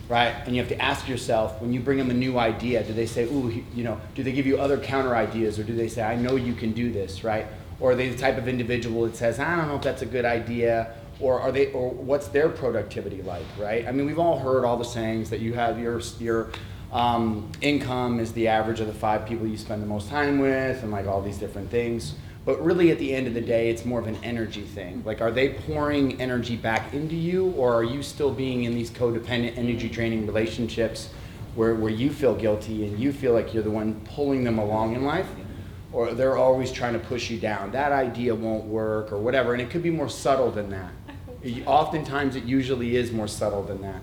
right? 0.08 0.34
And 0.46 0.56
you 0.56 0.62
have 0.62 0.70
to 0.70 0.82
ask 0.82 1.10
yourself 1.10 1.62
when 1.62 1.74
you 1.74 1.82
bring 1.82 1.98
them 1.98 2.10
a 2.10 2.14
new 2.14 2.40
idea, 2.40 2.86
do 2.86 2.94
they 2.94 3.06
say, 3.06 3.26
ooh, 3.26 3.62
you 3.74 3.84
know, 3.84 4.00
do 4.14 4.24
they 4.24 4.32
give 4.32 4.46
you 4.46 4.58
other 4.58 4.78
counter 4.78 5.14
ideas 5.14 5.60
or 5.60 5.66
do 5.66 5.76
they 5.76 5.90
say, 5.90 6.04
I 6.04 6.16
know 6.16 6.38
you 6.38 6.54
can 6.54 6.72
do 6.72 6.90
this, 6.90 7.26
right? 7.26 7.48
Or 7.82 7.92
are 7.92 7.96
they 7.96 8.08
the 8.08 8.18
type 8.18 8.38
of 8.38 8.48
individual 8.48 9.04
that 9.08 9.18
says, 9.18 9.40
I 9.40 9.58
don't 9.58 9.68
know 9.68 9.76
if 9.76 9.82
that's 9.82 10.04
a 10.04 10.06
good 10.06 10.24
idea? 10.24 10.96
Or 11.20 11.40
are 11.40 11.52
they, 11.52 11.72
or 11.72 11.92
what's 11.92 12.28
their 12.28 12.50
productivity 12.50 13.22
like, 13.22 13.46
right? 13.58 13.88
I 13.88 13.92
mean, 13.92 14.06
we've 14.06 14.20
all 14.20 14.38
heard 14.38 14.66
all 14.66 14.76
the 14.76 14.84
sayings 14.84 15.30
that 15.30 15.40
you 15.40 15.54
have 15.54 15.80
your, 15.80 16.02
your 16.20 16.50
um, 16.92 17.52
income 17.62 18.20
is 18.20 18.34
the 18.34 18.48
average 18.50 18.82
of 18.82 18.88
the 18.88 18.94
five 18.94 19.26
people 19.26 19.48
you 19.48 19.58
spend 19.58 19.82
the 19.82 19.88
most 19.88 20.10
time 20.10 20.40
with 20.40 20.84
and 20.84 20.92
like 20.92 21.08
all 21.08 21.22
these 21.22 21.38
different 21.38 21.72
things. 21.72 22.16
But 22.46 22.64
really, 22.64 22.92
at 22.92 23.00
the 23.00 23.12
end 23.12 23.26
of 23.26 23.34
the 23.34 23.42
day, 23.42 23.70
it's 23.72 23.86
more 23.86 24.00
of 24.00 24.06
an 24.06 24.18
energy 24.24 24.62
thing. 24.62 25.02
Like, 25.04 25.20
are 25.20 25.32
they 25.32 25.50
pouring 25.50 26.22
energy 26.22 26.56
back 26.56 26.94
into 26.94 27.16
you, 27.16 27.50
or 27.58 27.74
are 27.74 27.84
you 27.84 28.04
still 28.04 28.32
being 28.32 28.66
in 28.66 28.76
these 28.76 28.92
codependent 28.92 29.58
energy 29.58 29.90
draining 29.90 30.28
relationships 30.28 31.10
where, 31.56 31.74
where 31.74 31.92
you 31.92 32.12
feel 32.12 32.36
guilty 32.36 32.86
and 32.86 33.00
you 33.00 33.12
feel 33.12 33.34
like 33.34 33.52
you're 33.52 33.64
the 33.64 33.72
one 33.72 34.00
pulling 34.02 34.44
them 34.44 34.60
along 34.60 34.96
in 34.96 35.06
life? 35.06 35.28
Or 35.92 36.14
they're 36.14 36.38
always 36.38 36.72
trying 36.72 36.94
to 36.94 37.00
push 37.00 37.32
you 37.32 37.40
down. 37.40 37.72
That 37.72 37.92
idea 37.92 38.36
won't 38.36 38.66
work, 38.66 39.12
or 39.12 39.18
whatever. 39.18 39.54
And 39.54 39.62
it 39.62 39.72
could 39.72 39.82
be 39.82 39.90
more 39.90 40.10
subtle 40.10 40.52
than 40.52 40.70
that. 40.70 40.92
Oftentimes, 41.66 42.36
it 42.36 42.44
usually 42.44 42.96
is 42.96 43.12
more 43.12 43.28
subtle 43.28 43.64
than 43.64 43.82
that 43.82 44.02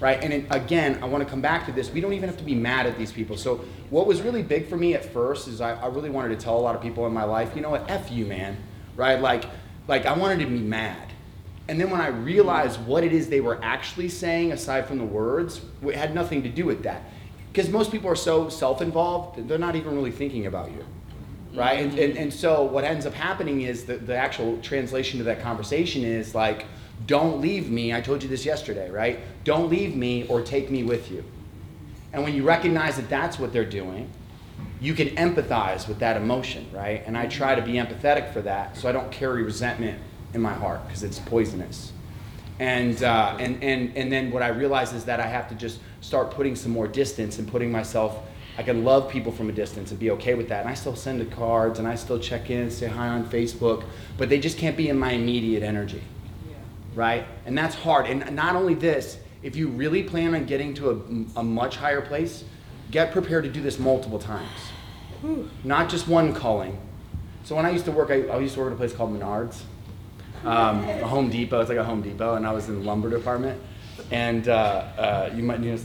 right? 0.00 0.22
And 0.24 0.32
it, 0.32 0.46
again, 0.50 0.98
I 1.02 1.06
want 1.06 1.22
to 1.22 1.28
come 1.28 1.42
back 1.42 1.66
to 1.66 1.72
this. 1.72 1.90
We 1.90 2.00
don't 2.00 2.14
even 2.14 2.28
have 2.28 2.38
to 2.38 2.44
be 2.44 2.54
mad 2.54 2.86
at 2.86 2.98
these 2.98 3.12
people. 3.12 3.36
So 3.36 3.56
what 3.90 4.06
was 4.06 4.22
really 4.22 4.42
big 4.42 4.66
for 4.66 4.76
me 4.76 4.94
at 4.94 5.04
first 5.04 5.46
is 5.46 5.60
I, 5.60 5.74
I 5.74 5.86
really 5.86 6.10
wanted 6.10 6.30
to 6.30 6.36
tell 6.36 6.58
a 6.58 6.60
lot 6.60 6.74
of 6.74 6.82
people 6.82 7.06
in 7.06 7.12
my 7.12 7.24
life, 7.24 7.54
you 7.54 7.60
know 7.60 7.70
what, 7.70 7.88
f 7.88 8.10
you, 8.10 8.24
man, 8.24 8.56
right? 8.96 9.20
Like, 9.20 9.44
like 9.86 10.06
I 10.06 10.16
wanted 10.16 10.38
to 10.40 10.46
be 10.46 10.58
mad. 10.58 11.12
And 11.68 11.78
then 11.78 11.90
when 11.90 12.00
I 12.00 12.08
realized 12.08 12.84
what 12.84 13.04
it 13.04 13.12
is 13.12 13.28
they 13.28 13.40
were 13.40 13.62
actually 13.62 14.08
saying, 14.08 14.52
aside 14.52 14.88
from 14.88 14.98
the 14.98 15.04
words, 15.04 15.60
it 15.82 15.94
had 15.94 16.14
nothing 16.14 16.42
to 16.42 16.48
do 16.48 16.64
with 16.64 16.82
that. 16.82 17.02
Because 17.52 17.68
most 17.68 17.92
people 17.92 18.08
are 18.10 18.16
so 18.16 18.48
self-involved, 18.48 19.46
they're 19.48 19.58
not 19.58 19.76
even 19.76 19.94
really 19.94 20.10
thinking 20.10 20.46
about 20.46 20.72
you 20.72 20.84
right? 21.54 21.80
And, 21.80 21.98
and, 21.98 22.16
and 22.16 22.32
so 22.32 22.62
what 22.62 22.84
ends 22.84 23.06
up 23.06 23.14
happening 23.14 23.62
is 23.62 23.84
the, 23.84 23.96
the 23.96 24.16
actual 24.16 24.58
translation 24.62 25.18
to 25.18 25.24
that 25.24 25.40
conversation 25.40 26.04
is 26.04 26.34
like, 26.34 26.66
don't 27.06 27.40
leave 27.40 27.70
me. 27.70 27.94
I 27.94 28.00
told 28.00 28.22
you 28.22 28.28
this 28.28 28.44
yesterday, 28.44 28.90
right? 28.90 29.20
Don't 29.44 29.68
leave 29.68 29.96
me 29.96 30.26
or 30.28 30.42
take 30.42 30.70
me 30.70 30.82
with 30.82 31.10
you. 31.10 31.24
And 32.12 32.22
when 32.22 32.34
you 32.34 32.42
recognize 32.42 32.96
that 32.96 33.08
that's 33.08 33.38
what 33.38 33.52
they're 33.52 33.64
doing, 33.64 34.10
you 34.80 34.94
can 34.94 35.08
empathize 35.10 35.86
with 35.86 35.98
that 35.98 36.16
emotion, 36.16 36.66
right? 36.72 37.02
And 37.06 37.16
I 37.16 37.26
try 37.26 37.54
to 37.54 37.62
be 37.62 37.74
empathetic 37.74 38.32
for 38.32 38.40
that 38.42 38.76
so 38.76 38.88
I 38.88 38.92
don't 38.92 39.10
carry 39.10 39.42
resentment 39.42 40.00
in 40.34 40.40
my 40.40 40.54
heart 40.54 40.84
because 40.86 41.02
it's 41.02 41.18
poisonous. 41.18 41.92
And, 42.58 43.02
uh, 43.02 43.36
and, 43.38 43.62
and, 43.62 43.96
and 43.96 44.12
then 44.12 44.30
what 44.30 44.42
I 44.42 44.48
realize 44.48 44.92
is 44.92 45.04
that 45.06 45.20
I 45.20 45.26
have 45.26 45.48
to 45.48 45.54
just 45.54 45.80
start 46.00 46.30
putting 46.30 46.54
some 46.54 46.72
more 46.72 46.86
distance 46.86 47.38
and 47.38 47.48
putting 47.48 47.70
myself, 47.72 48.22
I 48.58 48.62
can 48.62 48.84
love 48.84 49.10
people 49.10 49.32
from 49.32 49.48
a 49.48 49.52
distance 49.52 49.90
and 49.90 49.98
be 49.98 50.10
okay 50.12 50.34
with 50.34 50.48
that. 50.48 50.60
And 50.60 50.68
I 50.68 50.74
still 50.74 50.96
send 50.96 51.20
the 51.20 51.24
cards 51.24 51.78
and 51.78 51.88
I 51.88 51.94
still 51.94 52.18
check 52.18 52.50
in 52.50 52.62
and 52.62 52.72
say 52.72 52.86
hi 52.86 53.08
on 53.08 53.24
Facebook, 53.26 53.84
but 54.18 54.28
they 54.28 54.38
just 54.38 54.58
can't 54.58 54.76
be 54.76 54.88
in 54.88 54.98
my 54.98 55.12
immediate 55.12 55.62
energy, 55.62 56.02
right? 56.94 57.24
And 57.46 57.56
that's 57.56 57.74
hard. 57.74 58.06
And 58.06 58.34
not 58.34 58.56
only 58.56 58.74
this, 58.74 59.18
if 59.42 59.56
you 59.56 59.68
really 59.68 60.02
plan 60.02 60.34
on 60.34 60.44
getting 60.44 60.74
to 60.74 60.90
a, 60.90 61.40
a 61.40 61.42
much 61.42 61.76
higher 61.76 62.02
place, 62.02 62.44
get 62.90 63.12
prepared 63.12 63.44
to 63.44 63.50
do 63.50 63.62
this 63.62 63.78
multiple 63.78 64.18
times. 64.18 64.48
Not 65.64 65.88
just 65.88 66.08
one 66.08 66.34
culling. 66.34 66.78
So 67.44 67.56
when 67.56 67.64
I 67.64 67.70
used 67.70 67.86
to 67.86 67.92
work, 67.92 68.10
I, 68.10 68.22
I 68.28 68.38
used 68.40 68.54
to 68.54 68.60
work 68.60 68.70
at 68.70 68.74
a 68.74 68.76
place 68.76 68.92
called 68.92 69.18
Menards 69.18 69.62
um, 70.44 70.84
a 70.84 71.06
Home 71.06 71.30
Depot. 71.30 71.60
It's 71.60 71.68
like 71.68 71.78
a 71.78 71.84
Home 71.84 72.02
Depot, 72.02 72.34
and 72.34 72.46
I 72.46 72.52
was 72.52 72.68
in 72.68 72.80
the 72.80 72.86
lumber 72.86 73.10
department. 73.10 73.60
And 74.10 74.48
uh, 74.48 74.52
uh, 74.98 75.30
you 75.34 75.42
might, 75.42 75.60
you, 75.60 75.76
know, 75.76 75.80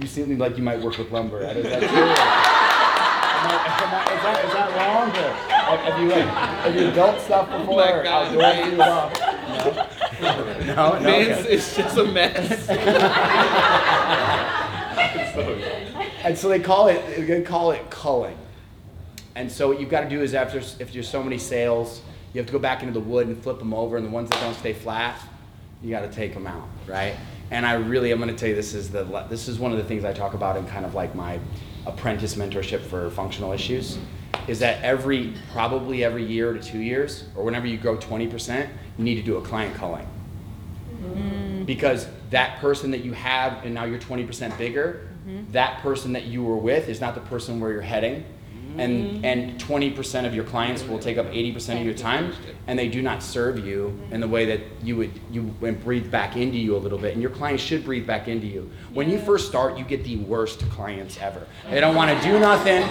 you 0.00 0.06
seem 0.06 0.38
like 0.38 0.56
you 0.56 0.62
might 0.62 0.80
work 0.80 0.96
with 0.98 1.10
lumber. 1.12 1.40
Is 1.42 1.62
that 1.64 1.78
true? 1.78 1.88
Am 1.88 3.46
I- 3.46 3.82
am 3.82 3.94
I- 3.94 4.14
is, 4.14 4.22
that, 4.22 4.44
is 4.44 4.52
that 4.52 4.68
wrong? 4.76 5.10
Or 5.10 5.12
have- 5.76 5.80
have 5.80 5.98
you 6.00 6.08
like, 6.08 6.24
have 6.24 6.74
you 6.74 6.90
built 6.90 7.20
stuff 7.20 7.48
before? 7.50 7.76
my 7.76 8.02
God, 8.02 8.34
outdoorsy 8.34 8.70
Vince. 8.70 8.78
No, 10.20 10.30
no, 10.74 10.98
no. 10.98 11.00
Vince 11.00 11.40
okay. 11.40 11.52
is 11.54 11.76
just 11.76 11.96
a 11.96 12.04
mess. 12.04 12.68
And 16.22 16.36
so 16.36 16.48
they 16.50 16.60
call 16.60 16.88
it 16.88 17.26
they 17.26 17.40
call 17.42 17.70
it 17.70 17.88
culling. 17.90 18.36
And 19.34 19.50
so 19.50 19.68
what 19.68 19.80
you've 19.80 19.88
got 19.88 20.02
to 20.02 20.08
do 20.08 20.20
is 20.20 20.34
after 20.34 20.58
if 20.58 20.92
there's 20.92 21.08
so 21.08 21.22
many 21.22 21.38
sales, 21.38 22.02
you 22.32 22.38
have 22.38 22.46
to 22.46 22.52
go 22.52 22.58
back 22.58 22.82
into 22.82 22.92
the 22.92 23.00
wood 23.00 23.26
and 23.26 23.42
flip 23.42 23.58
them 23.58 23.72
over, 23.72 23.96
and 23.96 24.04
the 24.04 24.10
ones 24.10 24.28
that 24.30 24.38
don't 24.40 24.54
stay 24.54 24.74
flat, 24.74 25.18
you 25.82 25.90
got 25.90 26.00
to 26.00 26.10
take 26.10 26.34
them 26.34 26.46
out, 26.46 26.68
right? 26.86 27.16
And 27.50 27.66
I 27.66 27.74
really, 27.74 28.12
I'm 28.12 28.18
going 28.18 28.30
to 28.30 28.36
tell 28.36 28.48
you, 28.48 28.54
this 28.54 28.74
is 28.74 28.90
the 28.90 29.04
this 29.28 29.48
is 29.48 29.58
one 29.58 29.72
of 29.72 29.78
the 29.78 29.84
things 29.84 30.04
I 30.04 30.12
talk 30.12 30.34
about 30.34 30.56
in 30.56 30.66
kind 30.66 30.84
of 30.84 30.94
like 30.94 31.14
my 31.14 31.40
apprentice 31.86 32.34
mentorship 32.36 32.82
for 32.82 33.10
functional 33.10 33.52
issues, 33.52 33.98
is 34.46 34.60
that 34.60 34.82
every 34.82 35.34
probably 35.52 36.04
every 36.04 36.24
year 36.24 36.52
to 36.52 36.60
two 36.60 36.78
years, 36.78 37.24
or 37.34 37.44
whenever 37.44 37.66
you 37.66 37.76
grow 37.76 37.96
20%, 37.96 38.68
you 38.98 39.04
need 39.04 39.16
to 39.16 39.22
do 39.22 39.36
a 39.36 39.42
client 39.42 39.74
culling 39.74 40.06
mm-hmm. 41.02 41.64
because 41.64 42.06
that 42.30 42.60
person 42.60 42.90
that 42.90 43.04
you 43.04 43.12
have 43.12 43.64
and 43.64 43.74
now 43.74 43.84
you're 43.84 43.98
20% 43.98 44.56
bigger 44.58 45.08
mm-hmm. 45.26 45.50
that 45.52 45.80
person 45.80 46.12
that 46.12 46.24
you 46.26 46.42
were 46.42 46.56
with 46.56 46.88
is 46.88 47.00
not 47.00 47.14
the 47.14 47.20
person 47.22 47.60
where 47.60 47.72
you're 47.72 47.80
heading 47.80 48.24
and 48.78 49.24
and 49.24 49.60
20% 49.60 50.26
of 50.26 50.34
your 50.34 50.44
clients 50.44 50.82
will 50.84 50.98
take 50.98 51.18
up 51.18 51.26
80% 51.26 51.80
of 51.80 51.84
your 51.84 51.94
time 51.94 52.32
and 52.66 52.78
they 52.78 52.88
do 52.88 53.02
not 53.02 53.22
serve 53.22 53.64
you 53.64 53.98
in 54.10 54.20
the 54.20 54.28
way 54.28 54.44
that 54.46 54.60
you 54.82 54.96
would 54.96 55.12
you 55.30 55.42
breathe 55.84 56.10
back 56.10 56.36
into 56.36 56.58
you 56.58 56.76
a 56.76 56.78
little 56.78 56.98
bit 56.98 57.12
and 57.12 57.22
your 57.22 57.30
clients 57.30 57.62
should 57.62 57.84
breathe 57.84 58.06
back 58.06 58.28
into 58.28 58.46
you. 58.46 58.70
When 58.92 59.10
you 59.10 59.18
first 59.18 59.48
start 59.48 59.78
you 59.78 59.84
get 59.84 60.04
the 60.04 60.16
worst 60.16 60.60
clients 60.70 61.18
ever. 61.20 61.46
They 61.68 61.80
don't 61.80 61.94
want 61.94 62.16
to 62.16 62.26
do 62.26 62.38
nothing 62.38 62.82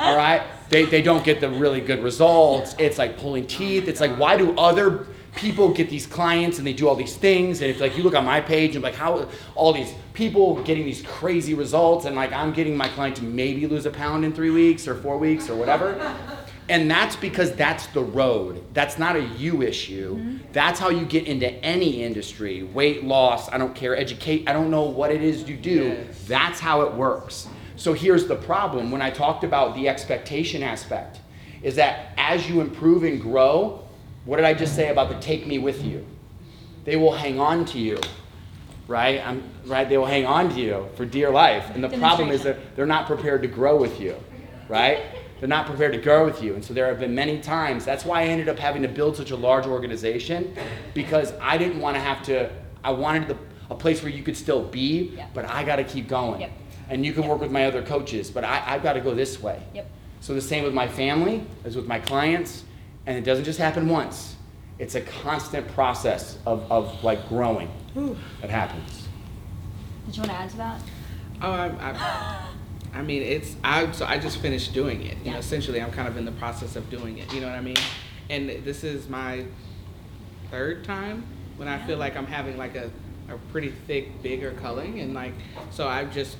all 0.00 0.16
right? 0.16 0.42
They, 0.68 0.84
they 0.84 1.02
don't 1.02 1.24
get 1.24 1.40
the 1.40 1.50
really 1.50 1.80
good 1.80 2.02
results. 2.02 2.74
It's 2.78 2.98
like 2.98 3.18
pulling 3.18 3.46
teeth. 3.46 3.88
It's 3.88 4.00
like 4.00 4.16
why 4.18 4.36
do 4.36 4.56
other 4.58 5.06
people 5.36 5.72
get 5.72 5.88
these 5.88 6.06
clients 6.06 6.58
and 6.58 6.66
they 6.66 6.72
do 6.72 6.88
all 6.88 6.96
these 6.96 7.16
things 7.16 7.60
and 7.60 7.70
if 7.70 7.80
like 7.80 7.96
you 7.96 8.02
look 8.02 8.14
on 8.14 8.24
my 8.24 8.40
page 8.40 8.74
and 8.74 8.82
like 8.82 8.94
how 8.94 9.28
all 9.54 9.72
these 9.72 9.94
people 10.12 10.60
getting 10.64 10.84
these 10.84 11.02
crazy 11.02 11.54
results 11.54 12.04
and 12.04 12.16
like 12.16 12.32
i'm 12.32 12.52
getting 12.52 12.76
my 12.76 12.88
client 12.88 13.16
to 13.16 13.22
maybe 13.22 13.66
lose 13.66 13.86
a 13.86 13.90
pound 13.90 14.24
in 14.24 14.32
three 14.32 14.50
weeks 14.50 14.88
or 14.88 14.94
four 14.96 15.18
weeks 15.18 15.48
or 15.48 15.56
whatever. 15.56 16.14
And 16.70 16.88
that's 16.88 17.16
because 17.16 17.52
that's 17.56 17.88
the 17.88 18.02
road. 18.02 18.64
That's 18.74 18.96
not 18.96 19.16
a 19.16 19.22
you 19.22 19.60
issue. 19.60 20.16
Mm-hmm. 20.16 20.52
That's 20.52 20.78
how 20.78 20.88
you 20.90 21.04
get 21.04 21.26
into 21.26 21.52
any 21.64 22.04
industry 22.04 22.62
weight 22.62 23.02
loss 23.02 23.50
i 23.50 23.58
don't 23.58 23.74
care 23.74 23.96
educate 23.96 24.48
i 24.48 24.52
don't 24.52 24.70
know 24.70 24.84
what 24.84 25.10
it 25.10 25.20
is 25.20 25.48
you 25.48 25.56
do. 25.56 25.88
Yes. 26.06 26.24
that's 26.28 26.60
how 26.60 26.82
it 26.82 26.94
works. 26.94 27.48
So 27.74 27.92
here's 27.92 28.26
the 28.26 28.36
problem. 28.36 28.92
When 28.92 29.02
i 29.02 29.10
talked 29.10 29.42
about 29.42 29.74
the 29.74 29.88
expectation 29.88 30.62
aspect 30.62 31.18
is 31.62 31.74
that 31.74 32.14
as 32.16 32.48
you 32.48 32.60
improve 32.60 33.02
and 33.02 33.20
grow 33.20 33.79
what 34.24 34.36
did 34.36 34.44
I 34.44 34.54
just 34.54 34.74
say 34.74 34.88
about 34.88 35.08
the 35.08 35.18
take 35.20 35.46
me 35.46 35.58
with 35.58 35.84
you? 35.84 36.06
They 36.84 36.96
will 36.96 37.12
hang 37.12 37.40
on 37.40 37.64
to 37.66 37.78
you, 37.78 37.98
right? 38.88 39.20
I'm, 39.26 39.42
right? 39.66 39.88
They 39.88 39.98
will 39.98 40.06
hang 40.06 40.26
on 40.26 40.48
to 40.50 40.60
you 40.60 40.88
for 40.96 41.04
dear 41.04 41.30
life. 41.30 41.70
And 41.74 41.82
the 41.82 41.88
problem 41.88 42.30
is 42.30 42.42
that 42.42 42.76
they're 42.76 42.86
not 42.86 43.06
prepared 43.06 43.42
to 43.42 43.48
grow 43.48 43.76
with 43.76 44.00
you, 44.00 44.16
right? 44.68 45.00
They're 45.38 45.48
not 45.48 45.66
prepared 45.66 45.92
to 45.92 45.98
grow 45.98 46.24
with 46.26 46.42
you. 46.42 46.54
And 46.54 46.62
so 46.64 46.74
there 46.74 46.86
have 46.86 47.00
been 47.00 47.14
many 47.14 47.40
times. 47.40 47.84
That's 47.84 48.04
why 48.04 48.20
I 48.22 48.24
ended 48.26 48.48
up 48.48 48.58
having 48.58 48.82
to 48.82 48.88
build 48.88 49.16
such 49.16 49.30
a 49.30 49.36
large 49.36 49.66
organization 49.66 50.54
because 50.92 51.32
I 51.40 51.56
didn't 51.56 51.80
want 51.80 51.96
to 51.96 52.00
have 52.00 52.22
to, 52.24 52.50
I 52.84 52.90
wanted 52.90 53.28
the, 53.28 53.38
a 53.70 53.74
place 53.74 54.02
where 54.02 54.12
you 54.12 54.22
could 54.22 54.36
still 54.36 54.62
be, 54.64 55.12
Yep. 55.16 55.30
but 55.32 55.44
I 55.46 55.64
got 55.64 55.76
to 55.76 55.84
keep 55.84 56.08
going. 56.08 56.42
Yep. 56.42 56.50
And 56.90 57.06
you 57.06 57.12
can 57.12 57.26
work 57.26 57.40
with 57.40 57.52
my 57.52 57.66
other 57.66 57.82
coaches, 57.82 58.30
but 58.30 58.44
I, 58.44 58.62
I've 58.66 58.82
got 58.82 58.94
to 58.94 59.00
go 59.00 59.14
this 59.14 59.40
way. 59.40 59.62
Yep. 59.74 59.88
So 60.20 60.34
the 60.34 60.40
same 60.42 60.64
with 60.64 60.74
my 60.74 60.88
family 60.88 61.46
as 61.64 61.76
with 61.76 61.86
my 61.86 62.00
clients, 62.00 62.64
and 63.06 63.16
it 63.16 63.24
doesn't 63.24 63.44
just 63.44 63.58
happen 63.58 63.88
once. 63.88 64.36
It's 64.78 64.94
a 64.94 65.00
constant 65.00 65.68
process 65.68 66.38
of, 66.46 66.70
of 66.70 67.04
like 67.04 67.28
growing 67.28 67.70
that 68.40 68.50
happens. 68.50 69.08
Did 70.06 70.16
you 70.16 70.22
want 70.22 70.32
to 70.32 70.36
add 70.38 70.50
to 70.50 70.56
that? 70.56 70.80
Oh, 71.42 71.50
I, 71.50 71.66
I, 71.80 72.46
I 72.98 73.02
mean, 73.02 73.22
it's 73.22 73.56
I. 73.62 73.90
So 73.92 74.06
I 74.06 74.18
just 74.18 74.38
finished 74.38 74.72
doing 74.72 75.02
it. 75.04 75.18
You 75.24 75.32
know, 75.32 75.38
essentially, 75.38 75.80
I'm 75.80 75.92
kind 75.92 76.08
of 76.08 76.16
in 76.16 76.24
the 76.24 76.32
process 76.32 76.76
of 76.76 76.88
doing 76.90 77.18
it. 77.18 77.32
You 77.32 77.40
know 77.40 77.48
what 77.48 77.56
I 77.56 77.60
mean? 77.60 77.76
And 78.28 78.48
this 78.64 78.84
is 78.84 79.08
my 79.08 79.44
third 80.50 80.84
time 80.84 81.24
when 81.56 81.68
I 81.68 81.84
feel 81.86 81.98
like 81.98 82.16
I'm 82.16 82.26
having 82.26 82.56
like 82.56 82.74
a, 82.74 82.90
a 83.28 83.36
pretty 83.52 83.70
thick, 83.86 84.22
bigger 84.22 84.52
culling, 84.52 85.00
and 85.00 85.14
like 85.14 85.34
so 85.70 85.86
I've 85.86 86.12
just 86.12 86.36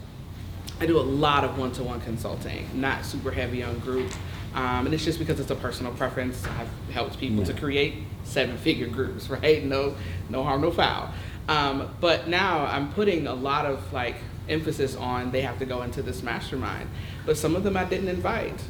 I 0.81 0.87
do 0.87 0.99
a 0.99 1.03
lot 1.03 1.45
of 1.45 1.59
one-to-one 1.59 2.01
consulting, 2.01 2.67
not 2.75 3.05
super 3.05 3.31
heavy 3.31 3.63
on 3.63 3.79
group. 3.81 4.11
Um, 4.55 4.87
and 4.87 4.95
it's 4.95 5.05
just 5.05 5.19
because 5.19 5.39
it's 5.39 5.51
a 5.51 5.57
personal 5.57 5.93
preference. 5.93 6.45
I've 6.45 6.93
helped 6.93 7.19
people 7.19 7.45
to 7.45 7.55
create 7.55 7.95
seven-figure 8.25 8.89
groups, 8.89 9.31
right? 9.31 9.65
No, 9.65 9.95
no 10.29 10.43
harm, 10.43 10.63
no 10.63 10.71
foul. 10.71 11.11
Um, 11.49 11.91
but 12.01 12.29
now 12.29 12.67
I'm 12.67 12.93
putting 12.93 13.27
a 13.27 13.35
lot 13.35 13.67
of 13.67 13.93
like 13.93 14.17
emphasis 14.49 14.97
on 14.97 15.31
they 15.31 15.43
have 15.43 15.59
to 15.61 15.65
go 15.65 15.83
into 15.83 16.03
this 16.03 16.23
mastermind. 16.23 16.89
But 17.27 17.37
some 17.37 17.57
of 17.57 17.65
them 17.65 17.77
I 17.77 17.85
didn't 17.85 18.09
invite 18.09 18.61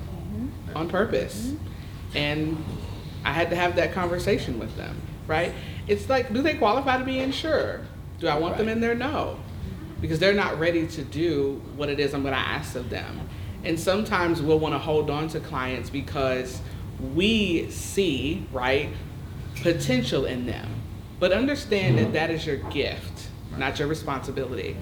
on 0.74 0.88
purpose. 0.88 1.52
And 2.14 2.62
I 3.24 3.32
had 3.32 3.50
to 3.50 3.56
have 3.56 3.76
that 3.76 3.92
conversation 3.92 4.58
with 4.58 4.76
them, 4.76 4.96
right? 5.26 5.52
It's 5.86 6.08
like, 6.08 6.32
do 6.32 6.42
they 6.42 6.54
qualify 6.54 6.98
to 6.98 7.04
be 7.04 7.18
insured? 7.18 7.86
Do 8.18 8.28
I 8.28 8.38
want 8.38 8.56
them 8.56 8.68
in 8.68 8.80
there? 8.80 8.94
No. 8.94 9.38
Because 10.00 10.18
they're 10.18 10.34
not 10.34 10.58
ready 10.58 10.86
to 10.86 11.02
do 11.02 11.60
what 11.76 11.88
it 11.88 12.00
is 12.00 12.14
I'm 12.14 12.22
going 12.22 12.34
to 12.34 12.40
ask 12.40 12.74
of 12.74 12.90
them. 12.90 13.28
And 13.64 13.78
sometimes 13.78 14.40
we'll 14.40 14.58
want 14.58 14.74
to 14.74 14.78
hold 14.78 15.10
on 15.10 15.28
to 15.28 15.40
clients 15.40 15.90
because 15.90 16.60
we 17.14 17.70
see, 17.70 18.46
right, 18.52 18.90
potential 19.56 20.24
in 20.24 20.46
them. 20.46 20.68
But 21.18 21.32
understand 21.32 21.98
that 21.98 22.04
mm-hmm. 22.04 22.12
that 22.12 22.30
is 22.30 22.46
your 22.46 22.56
gift, 22.56 23.28
not 23.56 23.78
your 23.78 23.88
responsibility. 23.88 24.76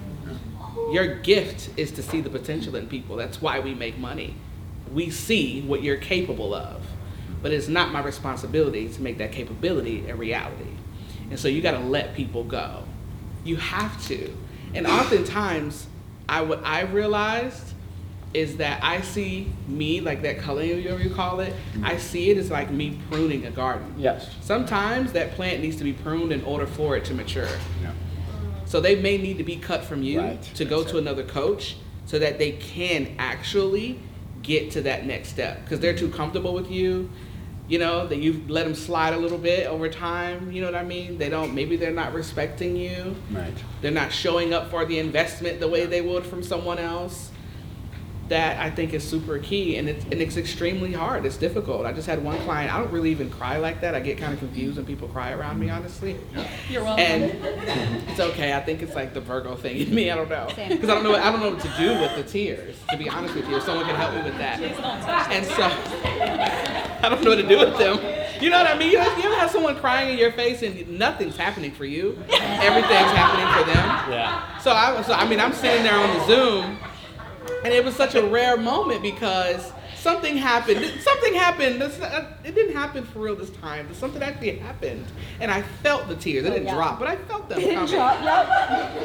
Your 0.91 1.15
gift 1.15 1.69
is 1.77 1.91
to 1.91 2.03
see 2.03 2.21
the 2.21 2.29
potential 2.29 2.75
in 2.75 2.87
people. 2.87 3.15
That's 3.15 3.41
why 3.41 3.59
we 3.59 3.73
make 3.73 3.97
money. 3.97 4.35
We 4.93 5.09
see 5.09 5.61
what 5.61 5.83
you're 5.83 5.97
capable 5.97 6.53
of. 6.53 6.81
But 7.41 7.51
it's 7.51 7.67
not 7.67 7.91
my 7.91 8.01
responsibility 8.01 8.89
to 8.89 9.01
make 9.01 9.17
that 9.19 9.31
capability 9.31 10.09
a 10.09 10.15
reality. 10.15 10.71
And 11.29 11.39
so 11.39 11.47
you 11.47 11.61
got 11.61 11.71
to 11.71 11.79
let 11.79 12.15
people 12.15 12.43
go. 12.43 12.83
You 13.43 13.57
have 13.57 14.03
to. 14.07 14.35
And 14.73 14.87
oftentimes, 14.87 15.87
I 16.27 16.41
what 16.41 16.63
I 16.65 16.81
realized 16.81 17.68
is 18.33 18.57
that 18.57 18.83
I 18.83 19.01
see 19.01 19.51
me 19.67 20.01
like 20.01 20.21
that 20.21 20.37
culling, 20.37 20.69
whatever 20.83 21.01
you 21.01 21.09
call 21.09 21.39
it. 21.39 21.53
Mm-hmm. 21.73 21.85
I 21.85 21.97
see 21.97 22.29
it 22.29 22.37
as 22.37 22.51
like 22.51 22.69
me 22.71 22.99
pruning 23.09 23.45
a 23.45 23.51
garden. 23.51 23.93
Yes. 23.97 24.29
Sometimes 24.41 25.13
that 25.13 25.31
plant 25.31 25.61
needs 25.61 25.77
to 25.77 25.83
be 25.83 25.93
pruned 25.93 26.31
in 26.31 26.43
order 26.43 26.67
for 26.67 26.95
it 26.95 27.05
to 27.05 27.13
mature. 27.13 27.47
Yeah. 27.81 27.91
So 28.65 28.79
they 28.79 29.01
may 29.01 29.17
need 29.17 29.39
to 29.39 29.43
be 29.43 29.55
cut 29.55 29.83
from 29.83 30.03
you 30.03 30.19
Right. 30.19 30.41
to 30.55 30.63
go 30.65 30.79
That's 30.81 30.91
to 30.91 30.97
it. 30.97 31.01
another 31.01 31.23
coach 31.23 31.77
so 32.05 32.19
that 32.19 32.37
they 32.37 32.51
can 32.51 33.15
actually 33.17 33.99
get 34.43 34.71
to 34.71 34.81
that 34.81 35.05
next 35.07 35.29
step 35.29 35.63
because 35.63 35.79
they're 35.79 35.97
too 35.97 36.09
comfortable 36.09 36.53
with 36.53 36.69
you. 36.69 37.09
You 37.67 37.77
know, 37.77 38.07
that 38.07 38.17
you've 38.17 38.49
let 38.49 38.65
them 38.65 38.73
slide 38.73 39.13
a 39.13 39.17
little 39.17 39.37
bit 39.37 39.67
over 39.67 39.89
time. 39.89 40.51
You 40.51 40.61
know 40.61 40.67
what 40.71 40.75
I 40.79 40.83
mean? 40.83 41.19
They 41.19 41.29
don't, 41.29 41.53
maybe 41.53 41.75
they're 41.77 41.91
not 41.91 42.13
respecting 42.13 42.75
you. 42.75 43.15
Right. 43.31 43.53
They're 43.81 43.91
not 43.91 44.11
showing 44.11 44.53
up 44.55 44.71
for 44.71 44.85
the 44.85 44.97
investment 44.97 45.59
the 45.59 45.67
way 45.67 45.85
they 45.85 46.01
would 46.01 46.25
from 46.25 46.41
someone 46.41 46.79
else. 46.79 47.29
That 48.29 48.59
I 48.59 48.69
think 48.69 48.93
is 48.93 49.07
super 49.07 49.39
key, 49.39 49.77
and 49.77 49.89
it's, 49.89 50.03
and 50.05 50.13
it's 50.13 50.37
extremely 50.37 50.93
hard. 50.93 51.25
It's 51.25 51.37
difficult. 51.37 51.85
I 51.85 51.93
just 51.93 52.07
had 52.07 52.23
one 52.23 52.37
client. 52.41 52.73
I 52.73 52.79
don't 52.79 52.91
really 52.91 53.09
even 53.11 53.29
cry 53.29 53.57
like 53.57 53.81
that. 53.81 53.95
I 53.95 53.99
get 53.99 54.17
kind 54.17 54.33
of 54.33 54.39
confused 54.39 54.77
when 54.77 54.85
people 54.85 55.07
cry 55.07 55.31
around 55.31 55.59
me, 55.59 55.69
honestly. 55.69 56.15
You're 56.69 56.83
welcome. 56.83 57.03
And 57.03 57.23
it's 58.07 58.19
okay. 58.19 58.53
I 58.53 58.61
think 58.61 58.81
it's 58.81 58.95
like 58.95 59.13
the 59.13 59.21
Virgo 59.21 59.55
thing 59.55 59.77
in 59.77 59.93
me. 59.93 60.11
I 60.11 60.15
don't 60.15 60.29
know 60.29 60.47
because 60.47 60.89
I 60.89 60.95
don't 60.95 61.03
know. 61.03 61.15
I 61.15 61.31
don't 61.31 61.41
know 61.41 61.49
what 61.49 61.59
to 61.61 61.73
do 61.77 61.99
with 61.99 62.15
the 62.15 62.23
tears. 62.23 62.75
To 62.91 62.97
be 62.97 63.09
honest 63.09 63.35
with 63.35 63.49
you, 63.49 63.57
if 63.57 63.63
someone 63.63 63.85
can 63.85 63.95
help 63.95 64.13
me 64.13 64.21
with 64.21 64.37
that. 64.37 64.59
And 65.31 65.45
so 65.45 65.63
I 67.01 67.09
don't 67.09 67.23
know 67.23 67.31
what 67.31 67.37
to 67.37 67.47
do 67.47 67.57
with 67.59 67.77
them. 67.77 67.97
You 68.41 68.49
know 68.49 68.57
what 68.59 68.71
I 68.71 68.77
mean? 68.77 68.91
You 68.91 68.99
ever, 68.99 69.35
have 69.35 69.51
someone 69.51 69.75
crying 69.75 70.13
in 70.13 70.17
your 70.17 70.31
face 70.31 70.61
and 70.61 70.97
nothing's 70.97 71.35
happening 71.35 71.71
for 71.71 71.85
you? 71.85 72.17
Everything's 72.29 73.11
happening 73.11 73.47
for 73.57 73.71
them. 73.71 73.85
Yeah. 74.11 74.57
So 74.59 74.71
I. 74.71 75.01
So, 75.01 75.13
I 75.13 75.27
mean, 75.27 75.39
I'm 75.39 75.53
sitting 75.53 75.83
there 75.83 75.95
on 75.95 76.17
the 76.17 76.25
Zoom, 76.25 76.77
and 77.63 77.73
it 77.73 77.83
was 77.83 77.95
such 77.95 78.15
a 78.15 78.23
rare 78.23 78.57
moment 78.57 79.01
because 79.01 79.71
something 79.95 80.37
happened. 80.37 80.85
Something 81.01 81.33
happened. 81.33 81.81
This, 81.81 81.99
uh, 81.99 82.33
it 82.43 82.55
didn't 82.55 82.75
happen 82.75 83.03
for 83.03 83.19
real 83.19 83.35
this 83.35 83.49
time. 83.49 83.87
But 83.87 83.97
something 83.97 84.21
actually 84.21 84.57
happened, 84.57 85.05
and 85.39 85.51
I 85.51 85.61
felt 85.61 86.07
the 86.07 86.15
tears. 86.15 86.43
They 86.43 86.49
didn't 86.49 86.67
yeah. 86.67 86.75
drop, 86.75 86.99
but 86.99 87.07
I 87.07 87.15
felt 87.15 87.49
them 87.49 87.59
Didn't 87.59 87.87
drop, 87.87 88.21
yep. 88.23 88.47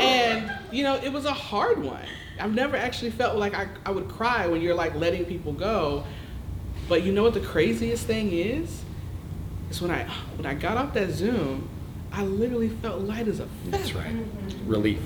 And 0.00 0.52
you 0.72 0.82
know, 0.82 0.96
it 0.96 1.12
was 1.12 1.24
a 1.24 1.32
hard 1.32 1.82
one. 1.82 2.04
I've 2.40 2.54
never 2.54 2.76
actually 2.76 3.10
felt 3.10 3.38
like 3.38 3.54
I, 3.54 3.68
I 3.86 3.90
would 3.90 4.08
cry 4.08 4.46
when 4.46 4.60
you're 4.60 4.74
like 4.74 4.94
letting 4.94 5.24
people 5.24 5.52
go. 5.52 6.04
But 6.88 7.02
you 7.02 7.12
know 7.12 7.22
what 7.22 7.34
the 7.34 7.40
craziest 7.40 8.06
thing 8.06 8.32
is? 8.32 8.82
Is 9.70 9.80
when 9.80 9.90
I 9.90 10.04
when 10.36 10.46
I 10.46 10.54
got 10.54 10.76
off 10.76 10.94
that 10.94 11.10
Zoom, 11.10 11.68
I 12.12 12.22
literally 12.22 12.68
felt 12.68 13.00
light 13.00 13.28
as 13.28 13.40
a 13.40 13.46
feather. 13.46 13.78
That's 13.78 13.94
right. 13.94 14.14
Relief. 14.66 15.00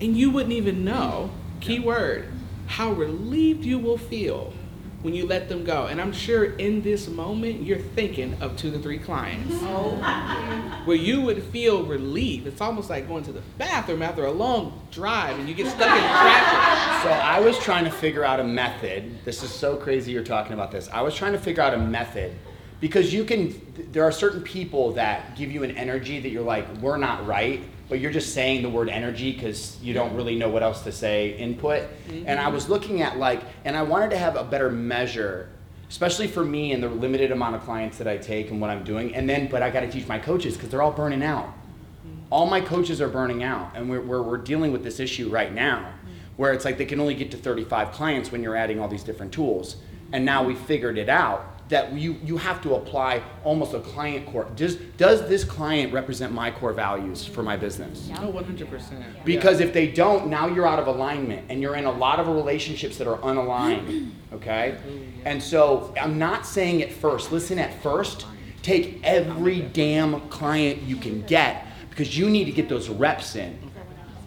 And 0.00 0.16
you 0.16 0.30
wouldn't 0.30 0.52
even 0.52 0.84
know, 0.84 1.30
key 1.64 1.78
word, 1.78 2.28
how 2.66 2.92
relieved 2.92 3.64
you 3.64 3.78
will 3.78 3.96
feel 3.96 4.52
when 5.00 5.14
you 5.14 5.26
let 5.26 5.48
them 5.48 5.64
go. 5.64 5.86
And 5.86 6.00
I'm 6.00 6.12
sure 6.12 6.44
in 6.56 6.82
this 6.82 7.08
moment, 7.08 7.62
you're 7.62 7.78
thinking 7.78 8.34
of 8.42 8.56
two 8.56 8.70
to 8.70 8.78
three 8.78 8.98
clients 8.98 9.54
oh, 9.62 10.82
where 10.84 10.96
you 10.96 11.22
would 11.22 11.42
feel 11.44 11.84
relief. 11.84 12.46
It's 12.46 12.60
almost 12.60 12.90
like 12.90 13.08
going 13.08 13.24
to 13.24 13.32
the 13.32 13.42
bathroom 13.58 14.02
after 14.02 14.26
a 14.26 14.30
long 14.30 14.86
drive 14.90 15.38
and 15.38 15.48
you 15.48 15.54
get 15.54 15.66
stuck 15.68 15.94
in 15.94 16.02
traffic. 16.02 17.02
So 17.02 17.10
I 17.10 17.40
was 17.40 17.58
trying 17.58 17.84
to 17.84 17.90
figure 17.90 18.24
out 18.24 18.40
a 18.40 18.44
method. 18.44 19.24
This 19.24 19.42
is 19.42 19.50
so 19.50 19.76
crazy 19.76 20.12
you're 20.12 20.22
talking 20.22 20.52
about 20.52 20.70
this. 20.70 20.88
I 20.90 21.00
was 21.02 21.14
trying 21.14 21.32
to 21.32 21.38
figure 21.38 21.62
out 21.62 21.74
a 21.74 21.78
method 21.78 22.34
because 22.80 23.12
you 23.12 23.24
can 23.24 23.54
there 23.92 24.04
are 24.04 24.12
certain 24.12 24.42
people 24.42 24.92
that 24.92 25.36
give 25.36 25.50
you 25.50 25.62
an 25.64 25.70
energy 25.72 26.20
that 26.20 26.28
you're 26.28 26.42
like 26.42 26.66
we're 26.82 26.98
not 26.98 27.26
right, 27.26 27.62
but 27.88 28.00
you're 28.00 28.10
just 28.10 28.34
saying 28.34 28.62
the 28.62 28.68
word 28.68 28.88
energy 28.88 29.32
cuz 29.34 29.78
you 29.82 29.94
don't 29.94 30.14
really 30.14 30.36
know 30.36 30.48
what 30.48 30.62
else 30.62 30.82
to 30.82 30.92
say 30.92 31.36
input. 31.36 31.82
Mm-hmm. 31.82 32.24
And 32.26 32.40
I 32.40 32.48
was 32.48 32.68
looking 32.68 33.02
at 33.02 33.18
like 33.18 33.42
and 33.64 33.76
I 33.76 33.82
wanted 33.82 34.10
to 34.10 34.18
have 34.18 34.36
a 34.36 34.44
better 34.44 34.70
measure 34.70 35.48
especially 35.88 36.26
for 36.26 36.44
me 36.44 36.72
and 36.72 36.82
the 36.82 36.88
limited 36.88 37.30
amount 37.30 37.54
of 37.54 37.62
clients 37.62 37.98
that 37.98 38.08
I 38.08 38.16
take 38.16 38.50
and 38.50 38.60
what 38.60 38.70
I'm 38.70 38.84
doing. 38.84 39.14
And 39.14 39.28
then 39.28 39.48
but 39.48 39.62
I 39.62 39.70
got 39.70 39.80
to 39.80 39.90
teach 39.90 40.08
my 40.08 40.18
coaches 40.18 40.56
cuz 40.56 40.68
they're 40.70 40.82
all 40.82 40.92
burning 40.92 41.22
out. 41.22 41.46
Mm-hmm. 41.46 42.20
All 42.30 42.46
my 42.46 42.60
coaches 42.60 43.00
are 43.00 43.08
burning 43.08 43.42
out 43.42 43.72
and 43.74 43.88
we're, 43.88 44.00
we're, 44.00 44.22
we're 44.22 44.38
dealing 44.38 44.72
with 44.72 44.82
this 44.82 44.98
issue 44.98 45.28
right 45.28 45.54
now 45.54 45.78
mm-hmm. 45.78 46.12
where 46.36 46.52
it's 46.52 46.64
like 46.64 46.78
they 46.78 46.86
can 46.86 47.00
only 47.00 47.14
get 47.14 47.30
to 47.30 47.36
35 47.36 47.92
clients 47.92 48.32
when 48.32 48.42
you're 48.42 48.56
adding 48.56 48.80
all 48.80 48.88
these 48.88 49.04
different 49.04 49.32
tools. 49.32 49.76
And 50.12 50.24
now 50.24 50.44
we 50.44 50.54
figured 50.54 50.98
it 50.98 51.08
out 51.08 51.53
that 51.68 51.92
you, 51.92 52.16
you 52.24 52.36
have 52.36 52.60
to 52.62 52.74
apply 52.74 53.22
almost 53.42 53.72
a 53.74 53.80
client 53.80 54.26
core 54.26 54.46
does, 54.54 54.76
does 54.96 55.26
this 55.28 55.44
client 55.44 55.92
represent 55.92 56.32
my 56.32 56.50
core 56.50 56.72
values 56.72 57.24
for 57.26 57.42
my 57.42 57.56
business 57.56 58.10
Oh, 58.16 58.30
100%. 58.32 59.24
because 59.24 59.60
if 59.60 59.72
they 59.72 59.88
don't, 59.88 60.28
now 60.28 60.46
you're 60.46 60.66
out 60.66 60.78
of 60.78 60.86
alignment 60.86 61.46
and 61.48 61.62
you're 61.62 61.76
in 61.76 61.86
a 61.86 61.90
lot 61.92 62.20
of 62.20 62.28
relationships 62.28 62.98
that 62.98 63.06
are 63.06 63.18
unaligned. 63.18 64.10
Okay? 64.34 64.76
And 65.24 65.40
so 65.40 65.94
I'm 66.00 66.18
not 66.18 66.44
saying 66.44 66.82
at 66.82 66.90
first, 66.92 67.30
listen 67.30 67.56
at 67.60 67.80
first, 67.84 68.26
take 68.62 68.98
every 69.04 69.60
damn 69.60 70.20
client 70.28 70.82
you 70.82 70.96
can 70.96 71.22
get 71.22 71.64
because 71.88 72.18
you 72.18 72.28
need 72.28 72.46
to 72.46 72.50
get 72.50 72.68
those 72.68 72.88
reps 72.88 73.36
in. 73.36 73.56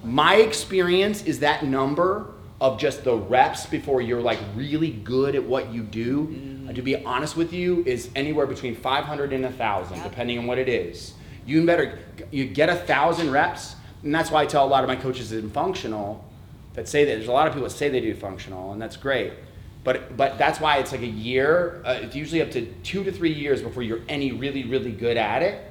My 0.05 0.35
experience 0.35 1.23
is 1.25 1.39
that 1.39 1.65
number 1.65 2.27
of 2.59 2.79
just 2.79 3.03
the 3.03 3.15
reps 3.15 3.65
before 3.65 4.01
you're 4.01 4.21
like 4.21 4.39
really 4.55 4.91
good 4.91 5.35
at 5.35 5.43
what 5.43 5.71
you 5.71 5.83
do, 5.83 6.65
uh, 6.67 6.73
to 6.73 6.81
be 6.81 7.03
honest 7.05 7.37
with 7.37 7.53
you, 7.53 7.83
is 7.85 8.09
anywhere 8.15 8.47
between 8.47 8.75
500 8.75 9.31
and 9.31 9.43
1,000, 9.43 10.01
depending 10.03 10.39
on 10.39 10.47
what 10.47 10.57
it 10.57 10.67
is. 10.67 11.13
You 11.45 11.65
better 11.65 11.99
you 12.31 12.45
get 12.45 12.69
a 12.69 12.75
thousand 12.75 13.31
reps, 13.31 13.75
and 14.03 14.13
that's 14.13 14.31
why 14.31 14.41
I 14.41 14.45
tell 14.45 14.65
a 14.65 14.67
lot 14.67 14.83
of 14.83 14.89
my 14.89 14.95
coaches 14.95 15.31
in 15.31 15.49
functional 15.49 16.25
that 16.73 16.87
say 16.87 17.05
that 17.05 17.15
there's 17.15 17.27
a 17.27 17.31
lot 17.31 17.47
of 17.47 17.53
people 17.53 17.67
that 17.67 17.75
say 17.75 17.89
they 17.89 18.01
do 18.01 18.13
functional, 18.13 18.73
and 18.73 18.81
that's 18.81 18.97
great. 18.97 19.33
But 19.83 20.17
but 20.17 20.37
that's 20.37 20.59
why 20.59 20.77
it's 20.77 20.91
like 20.91 21.01
a 21.01 21.07
year. 21.07 21.81
Uh, 21.85 21.99
it's 22.01 22.15
usually 22.15 22.41
up 22.41 22.51
to 22.51 22.65
two 22.83 23.03
to 23.03 23.11
three 23.11 23.31
years 23.33 23.61
before 23.61 23.83
you're 23.83 24.01
any 24.09 24.31
really 24.31 24.65
really 24.65 24.91
good 24.91 25.15
at 25.15 25.41
it, 25.41 25.63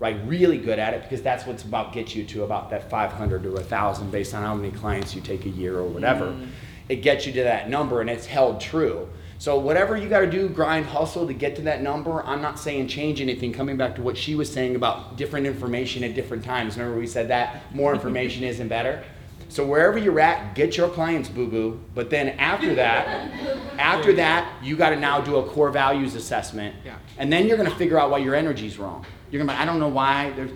right? 0.00 0.18
Really 0.26 0.58
good 0.58 0.78
at 0.80 0.94
it 0.94 1.02
because 1.02 1.22
that's 1.22 1.46
what's 1.46 1.62
about 1.62 1.92
get 1.92 2.16
you 2.16 2.24
to 2.24 2.42
about 2.42 2.70
that 2.70 2.90
500 2.90 3.42
to 3.44 3.50
1,000 3.52 4.10
based 4.10 4.34
on 4.34 4.42
how 4.42 4.54
many 4.54 4.72
clients 4.72 5.14
you 5.14 5.20
take 5.20 5.44
a 5.46 5.50
year 5.50 5.78
or 5.78 5.86
whatever. 5.86 6.26
Mm. 6.32 6.48
It 6.88 6.96
gets 7.02 7.26
you 7.26 7.32
to 7.34 7.42
that 7.44 7.70
number, 7.70 8.00
and 8.00 8.10
it's 8.10 8.26
held 8.26 8.60
true. 8.60 9.08
So 9.38 9.58
whatever 9.58 9.96
you 9.96 10.08
got 10.08 10.20
to 10.20 10.30
do, 10.30 10.48
grind, 10.48 10.86
hustle 10.86 11.26
to 11.26 11.32
get 11.32 11.54
to 11.56 11.62
that 11.62 11.82
number. 11.82 12.22
I'm 12.24 12.42
not 12.42 12.58
saying 12.58 12.88
change 12.88 13.20
anything. 13.20 13.52
Coming 13.52 13.76
back 13.76 13.94
to 13.94 14.02
what 14.02 14.16
she 14.16 14.34
was 14.34 14.52
saying 14.52 14.74
about 14.74 15.16
different 15.16 15.46
information 15.46 16.02
at 16.02 16.14
different 16.14 16.44
times. 16.44 16.76
Remember 16.76 16.98
we 16.98 17.06
said 17.06 17.28
that 17.28 17.72
more 17.74 17.94
information 17.94 18.42
isn't 18.52 18.68
better. 18.68 19.04
So 19.48 19.66
wherever 19.66 19.98
you're 19.98 20.20
at, 20.20 20.54
get 20.54 20.76
your 20.76 20.88
clients, 20.88 21.28
boo 21.28 21.46
boo. 21.46 21.80
But 21.94 22.08
then 22.08 22.30
after 22.38 22.74
that, 22.76 23.30
after 23.78 24.12
that, 24.14 24.62
you 24.62 24.76
got 24.76 24.90
to 24.90 24.96
now 24.96 25.20
do 25.20 25.36
a 25.36 25.44
core 25.44 25.70
values 25.70 26.14
assessment, 26.14 26.74
Yeah. 26.84 26.96
and 27.18 27.32
then 27.32 27.46
you're 27.48 27.56
going 27.56 27.68
to 27.68 27.76
figure 27.76 27.98
out 27.98 28.10
why 28.10 28.18
your 28.18 28.34
energy's 28.34 28.78
wrong. 28.78 29.04
You're 29.30 29.44
to, 29.46 29.52
be, 29.52 29.58
I 29.58 29.64
don't 29.64 29.78
know 29.78 29.88
why. 29.88 30.30
There's 30.30 30.50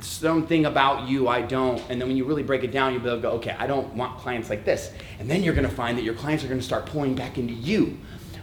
something 0.00 0.66
about 0.66 1.08
you 1.08 1.28
I 1.28 1.42
don't. 1.42 1.82
And 1.88 2.00
then 2.00 2.08
when 2.08 2.16
you 2.16 2.24
really 2.24 2.42
break 2.42 2.64
it 2.64 2.70
down, 2.72 2.92
you'll 2.92 3.02
be 3.02 3.08
able 3.08 3.18
to 3.18 3.22
go, 3.22 3.30
okay, 3.32 3.56
I 3.58 3.66
don't 3.66 3.92
want 3.94 4.18
clients 4.18 4.48
like 4.48 4.64
this. 4.64 4.92
And 5.18 5.28
then 5.28 5.42
you're 5.42 5.54
to 5.68 5.74
find 5.74 5.98
that 5.98 6.04
your 6.04 6.14
clients 6.14 6.44
are 6.44 6.48
to 6.60 6.64
start 6.64 6.86
pulling 6.86 7.14
back 7.14 7.38
into 7.38 7.54
you. 7.54 7.98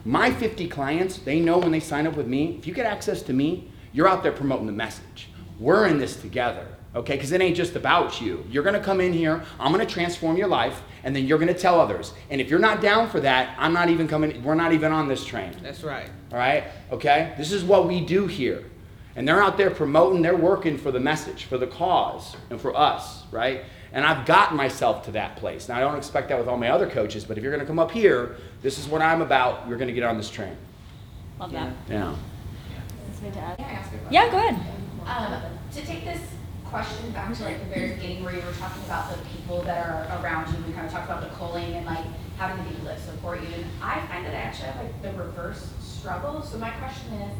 My 0.05 0.31
50 0.31 0.67
clients, 0.67 1.17
they 1.17 1.39
know 1.39 1.57
when 1.57 1.71
they 1.71 1.79
sign 1.79 2.07
up 2.07 2.15
with 2.15 2.27
me, 2.27 2.55
if 2.57 2.67
you 2.67 2.73
get 2.73 2.85
access 2.85 3.21
to 3.23 3.33
me, 3.33 3.71
you're 3.91 4.07
out 4.07 4.23
there 4.23 4.31
promoting 4.31 4.65
the 4.65 4.71
message. 4.71 5.29
We're 5.59 5.87
in 5.87 5.97
this 5.97 6.15
together, 6.15 6.67
okay? 6.95 7.15
Because 7.15 7.31
it 7.31 7.41
ain't 7.41 7.57
just 7.57 7.75
about 7.75 8.21
you. 8.21 8.45
You're 8.49 8.63
gonna 8.63 8.79
come 8.79 9.01
in 9.01 9.11
here, 9.11 9.43
I'm 9.59 9.71
gonna 9.71 9.85
transform 9.85 10.37
your 10.37 10.47
life, 10.47 10.81
and 11.03 11.15
then 11.15 11.25
you're 11.25 11.39
gonna 11.39 11.53
tell 11.53 11.81
others. 11.81 12.13
And 12.29 12.39
if 12.39 12.49
you're 12.49 12.59
not 12.59 12.79
down 12.79 13.09
for 13.09 13.19
that, 13.21 13.55
I'm 13.57 13.73
not 13.73 13.89
even 13.89 14.07
coming, 14.07 14.41
we're 14.43 14.55
not 14.55 14.71
even 14.71 14.91
on 14.91 15.07
this 15.07 15.25
train, 15.25 15.51
That's 15.61 15.83
right. 15.83 16.09
all 16.31 16.37
right? 16.37 16.65
Okay? 16.91 17.33
This 17.37 17.51
is 17.51 17.63
what 17.63 17.87
we 17.87 18.01
do 18.05 18.27
here. 18.27 18.63
And 19.17 19.27
they're 19.27 19.41
out 19.41 19.57
there 19.57 19.71
promoting, 19.71 20.21
they're 20.21 20.37
working 20.37 20.77
for 20.77 20.91
the 20.91 20.99
message, 20.99 21.45
for 21.45 21.57
the 21.57 21.65
cause, 21.65 22.37
and 22.51 22.61
for 22.61 22.77
us, 22.77 23.23
right? 23.31 23.63
And 23.91 24.05
I've 24.05 24.27
gotten 24.27 24.55
myself 24.55 25.05
to 25.05 25.11
that 25.11 25.37
place. 25.37 25.67
Now, 25.67 25.77
I 25.77 25.79
don't 25.79 25.95
expect 25.95 26.29
that 26.29 26.37
with 26.37 26.47
all 26.47 26.55
my 26.55 26.69
other 26.69 26.87
coaches, 26.87 27.25
but 27.25 27.35
if 27.35 27.43
you're 27.43 27.51
going 27.51 27.61
to 27.61 27.65
come 27.65 27.79
up 27.79 27.89
here, 27.89 28.35
this 28.61 28.77
is 28.77 28.87
what 28.87 29.01
I'm 29.01 29.23
about. 29.23 29.67
You're 29.67 29.79
going 29.79 29.87
to 29.87 29.93
get 29.93 30.03
on 30.03 30.17
this 30.17 30.29
train. 30.29 30.55
Love 31.39 31.51
that. 31.51 31.73
Yeah. 31.89 32.15
Can 33.19 33.33
I 33.35 33.63
ask 33.63 33.91
a 33.91 33.97
question? 33.97 34.07
Yeah, 34.11 34.29
go 34.29 34.37
ahead. 34.37 34.59
Um, 35.07 35.41
to 35.73 35.81
take 35.83 36.05
this 36.05 36.21
question 36.65 37.09
back 37.11 37.33
to 37.33 37.43
like 37.43 37.57
the 37.59 37.73
very 37.73 37.95
beginning 37.95 38.23
where 38.23 38.35
you 38.35 38.41
were 38.41 38.51
talking 38.53 38.83
about 38.83 39.09
the 39.09 39.17
people 39.29 39.63
that 39.63 39.83
are 39.83 40.23
around 40.23 40.53
you, 40.53 40.63
we 40.63 40.73
kind 40.73 40.85
of 40.85 40.91
talked 40.91 41.05
about 41.05 41.23
the 41.23 41.35
culling 41.35 41.73
and 41.73 41.87
like 41.87 42.05
having 42.37 42.63
the 42.63 42.69
people 42.69 42.85
that 42.85 42.99
support 42.99 43.41
you. 43.41 43.47
And 43.47 43.65
I 43.81 44.05
find 44.05 44.23
that 44.27 44.35
I 44.35 44.37
actually 44.37 44.67
have 44.67 44.83
like 44.83 45.01
the 45.01 45.11
reverse 45.13 45.71
struggle. 45.79 46.43
So 46.43 46.59
my 46.59 46.69
question 46.69 47.13
is, 47.13 47.33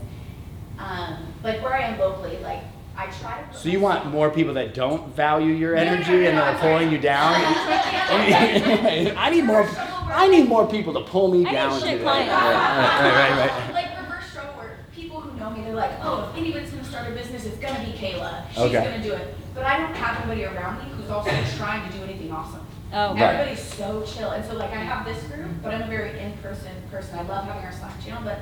um, 0.79 1.17
like 1.43 1.61
where 1.63 1.73
I 1.73 1.81
am 1.81 1.99
locally, 1.99 2.37
like 2.39 2.61
I 2.95 3.07
try 3.07 3.41
to. 3.43 3.57
So 3.57 3.69
you 3.69 3.79
want 3.79 4.05
more 4.11 4.29
people 4.29 4.53
that 4.55 4.73
don't 4.73 5.15
value 5.15 5.53
your 5.53 5.75
No, 5.75 5.83
no, 5.83 5.89
no, 5.89 5.95
energy 5.95 6.11
no, 6.23 6.27
and 6.29 6.35
no, 6.37 6.43
are 6.43 6.47
I'm 6.49 6.57
sorry. 6.59 6.73
pulling 6.73 6.91
you 6.91 6.97
down? 6.99 7.33
I 7.35 9.13
I 9.17 9.29
need 9.29 9.43
more. 9.45 9.67
I 10.09 10.27
need 10.29 10.47
more 10.47 10.65
people 10.67 10.93
to 10.93 11.01
pull 11.01 11.31
me 11.31 11.39
I 11.41 11.43
need 11.43 11.51
down. 11.51 11.79
shit 11.81 11.97
to 11.97 12.03
clients. 12.03 12.29
Right, 12.31 12.53
right, 12.53 13.13
right, 13.13 13.49
right. 13.51 13.73
Like 13.73 13.99
reverse 13.99 14.25
struggle 14.31 14.53
where 14.55 14.77
people 14.95 15.19
who 15.21 15.37
know 15.39 15.49
me, 15.51 15.61
they're 15.63 15.75
like, 15.75 15.91
oh, 16.01 16.29
if 16.31 16.37
anybody's 16.39 16.69
gonna 16.71 16.83
start 16.85 17.07
a 17.07 17.11
business, 17.11 17.45
it's 17.45 17.57
gonna 17.57 17.79
be 17.85 17.91
Kayla. 17.91 18.43
She's 18.49 18.59
Okay. 18.59 18.83
gonna 18.83 19.03
do 19.03 19.13
it. 19.13 19.35
But 19.53 19.65
I 19.65 19.77
don't 19.79 19.93
have 19.95 20.17
anybody 20.21 20.45
around 20.45 20.77
me 20.83 20.91
who's 20.95 21.09
also 21.09 21.29
trying 21.57 21.89
to 21.91 21.97
do 21.97 22.03
anything 22.03 22.31
awesome. 22.31 22.65
Oh, 22.93 23.13
Right. 23.13 23.21
Everybody's 23.35 23.61
so 23.63 24.03
chill. 24.07 24.31
And 24.31 24.45
so 24.45 24.55
like 24.55 24.71
I 24.71 24.75
have 24.77 25.05
this 25.05 25.21
group, 25.25 25.49
but 25.61 25.73
I'm 25.73 25.81
a 25.83 25.87
very 25.87 26.17
in-person 26.19 26.71
person. 26.89 27.19
I 27.19 27.23
love 27.23 27.45
having 27.45 27.63
our 27.63 27.71
Slack 27.73 28.03
channel, 28.03 28.21
but 28.23 28.39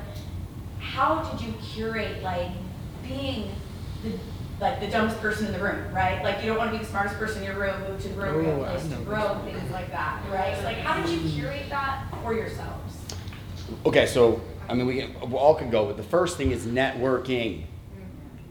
how 0.92 1.22
did 1.22 1.40
you 1.46 1.52
curate 1.62 2.22
like 2.22 2.50
being 3.06 3.50
the 4.02 4.12
like 4.58 4.80
the 4.80 4.86
dumbest 4.86 5.20
person 5.20 5.46
in 5.46 5.52
the 5.52 5.58
room, 5.58 5.92
right? 5.94 6.22
Like 6.22 6.40
you 6.40 6.46
don't 6.46 6.56
want 6.56 6.72
to 6.72 6.78
be 6.78 6.82
the 6.82 6.88
smartest 6.88 7.18
person 7.18 7.42
in 7.42 7.48
your 7.48 7.60
room, 7.60 7.78
move 7.82 8.00
to 8.00 8.08
the 8.08 8.14
room, 8.14 8.36
Oh, 8.36 8.42
get 8.42 8.54
a 8.54 8.70
place 8.70 8.84
I 8.84 8.88
to 8.88 8.94
know. 8.94 9.04
grow, 9.04 9.40
things 9.44 9.70
like 9.70 9.90
that, 9.90 10.22
right? 10.32 10.56
So 10.56 10.62
like 10.64 10.78
how 10.78 11.02
did 11.02 11.10
you 11.10 11.28
curate 11.28 11.68
that 11.68 12.04
for 12.22 12.32
yourselves? 12.32 12.96
Okay, 13.84 14.06
so 14.06 14.40
I 14.68 14.74
mean, 14.74 14.86
we, 14.86 14.96
can, 15.02 15.30
we 15.30 15.36
all 15.36 15.54
can 15.54 15.68
go, 15.70 15.84
but 15.86 15.96
the 15.96 16.02
first 16.02 16.36
thing 16.38 16.52
is 16.52 16.66
networking. 16.66 17.64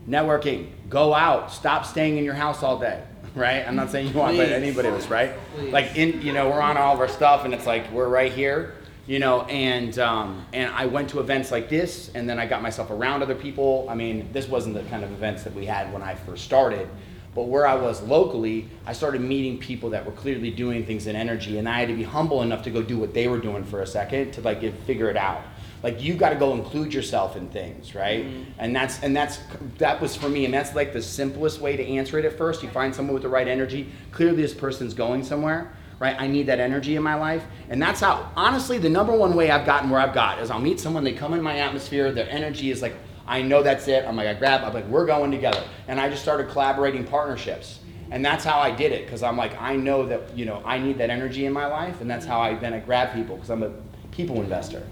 Networking. 0.07 0.67
Go 0.89 1.13
out. 1.13 1.51
Stop 1.51 1.85
staying 1.85 2.17
in 2.17 2.23
your 2.23 2.35
house 2.35 2.61
all 2.63 2.77
day. 2.79 3.01
Right? 3.35 3.67
I'm 3.67 3.75
not 3.75 3.91
saying 3.91 4.07
you 4.07 4.13
want, 4.13 4.37
but 4.37 4.45
Please. 4.47 4.53
anybody 4.53 4.87
of 4.87 4.93
us, 4.93 5.07
right? 5.09 5.33
Please. 5.57 5.73
Like 5.73 5.97
in, 5.97 6.21
you 6.21 6.31
know, 6.31 6.47
we're 6.49 6.61
on 6.61 6.77
all 6.77 6.93
of 6.93 7.01
our 7.01 7.09
stuff, 7.09 7.43
and 7.43 7.53
it's 7.53 7.65
like 7.65 7.91
we're 7.91 8.07
right 8.07 8.31
here, 8.31 8.75
you 9.07 9.19
know. 9.19 9.41
And 9.43 9.97
um, 9.99 10.45
and 10.53 10.73
I 10.73 10.85
went 10.85 11.09
to 11.11 11.19
events 11.19 11.51
like 11.51 11.69
this, 11.69 12.11
and 12.15 12.29
then 12.29 12.39
I 12.39 12.45
got 12.45 12.61
myself 12.61 12.89
around 12.91 13.21
other 13.21 13.35
people. 13.35 13.87
I 13.89 13.95
mean, 13.95 14.29
this 14.31 14.47
wasn't 14.47 14.75
the 14.75 14.83
kind 14.83 15.03
of 15.03 15.11
events 15.11 15.43
that 15.43 15.53
we 15.53 15.65
had 15.65 15.91
when 15.93 16.01
I 16.01 16.15
first 16.15 16.43
started. 16.43 16.89
But 17.35 17.49
where 17.49 17.67
I 17.67 17.75
was 17.75 18.01
locally, 18.01 18.69
I 18.85 18.93
started 18.93 19.19
meeting 19.19 19.57
people 19.57 19.89
that 19.89 20.05
were 20.05 20.13
clearly 20.13 20.51
doing 20.51 20.85
things 20.85 21.05
in 21.05 21.17
energy, 21.17 21.57
and 21.57 21.67
I 21.67 21.79
had 21.79 21.89
to 21.89 21.95
be 21.95 22.03
humble 22.03 22.41
enough 22.41 22.63
to 22.63 22.69
go 22.69 22.81
do 22.81 22.97
what 22.97 23.13
they 23.13 23.27
were 23.27 23.39
doing 23.39 23.65
for 23.65 23.81
a 23.81 23.87
second 23.87 24.31
to 24.33 24.41
like 24.41 24.61
get, 24.61 24.73
figure 24.83 25.09
it 25.09 25.17
out. 25.17 25.41
Like 25.83 26.01
you 26.01 26.15
got 26.15 26.29
to 26.29 26.37
go 26.37 26.53
include 26.53 26.93
yourself 26.93 27.35
in 27.35 27.49
things, 27.49 27.93
right? 27.93 28.25
And 28.57 28.73
that's 28.73 29.03
and 29.03 29.15
that's 29.15 29.39
that 29.77 29.99
was 29.99 30.15
for 30.15 30.29
me, 30.29 30.45
and 30.45 30.53
that's 30.53 30.73
like 30.73 30.93
the 30.93 31.01
simplest 31.01 31.59
way 31.59 31.75
to 31.75 31.85
answer 31.85 32.17
it 32.17 32.25
at 32.25 32.37
first. 32.37 32.63
You 32.63 32.69
find 32.69 32.95
someone 32.95 33.13
with 33.13 33.23
the 33.23 33.29
right 33.29 33.47
energy. 33.47 33.91
Clearly, 34.11 34.41
this 34.41 34.53
person's 34.53 34.93
going 34.93 35.23
somewhere, 35.23 35.73
right? 35.99 36.15
I 36.19 36.27
need 36.27 36.47
that 36.47 36.59
energy 36.59 36.95
in 36.95 37.03
my 37.03 37.15
life, 37.15 37.43
and 37.69 37.81
that's 37.81 37.99
how. 37.99 38.31
Honestly, 38.35 38.77
the 38.77 38.89
number 38.89 39.13
one 39.13 39.35
way 39.35 39.51
I've 39.51 39.65
gotten 39.65 39.89
where 39.89 39.99
I've 39.99 40.13
got 40.13 40.39
is 40.39 40.49
I'll 40.49 40.59
meet 40.59 40.79
someone, 40.79 41.03
they 41.03 41.13
come 41.13 41.33
in 41.33 41.41
my 41.41 41.57
atmosphere, 41.59 42.11
their 42.11 42.29
energy 42.29 42.71
is 42.71 42.81
like 42.81 42.95
I 43.27 43.41
know 43.41 43.63
that's 43.63 43.87
it. 43.87 44.05
I'm 44.05 44.15
like, 44.15 44.27
I 44.27 44.33
grab, 44.33 44.63
I'm 44.63 44.73
like, 44.73 44.87
we're 44.87 45.05
going 45.05 45.31
together. 45.31 45.63
And 45.87 45.99
I 45.99 46.09
just 46.09 46.21
started 46.21 46.49
collaborating 46.49 47.05
partnerships. 47.05 47.79
And 48.11 48.23
that's 48.23 48.45
how 48.45 48.59
I 48.59 48.69
did 48.69 48.91
it. 48.91 49.09
Cause 49.09 49.23
I'm 49.23 49.35
like, 49.35 49.59
I 49.59 49.75
know 49.75 50.05
that, 50.05 50.37
you 50.37 50.45
know, 50.45 50.61
I 50.63 50.77
need 50.77 50.99
that 50.99 51.09
energy 51.09 51.45
in 51.45 51.53
my 51.53 51.65
life. 51.65 52.01
And 52.01 52.09
that's 52.09 52.25
how 52.25 52.39
I, 52.39 52.53
then 52.53 52.73
I 52.73 52.79
grab 52.79 53.13
people 53.13 53.37
cause 53.37 53.49
I'm 53.49 53.63
a 53.63 53.71
people 54.11 54.41
investor. 54.41 54.83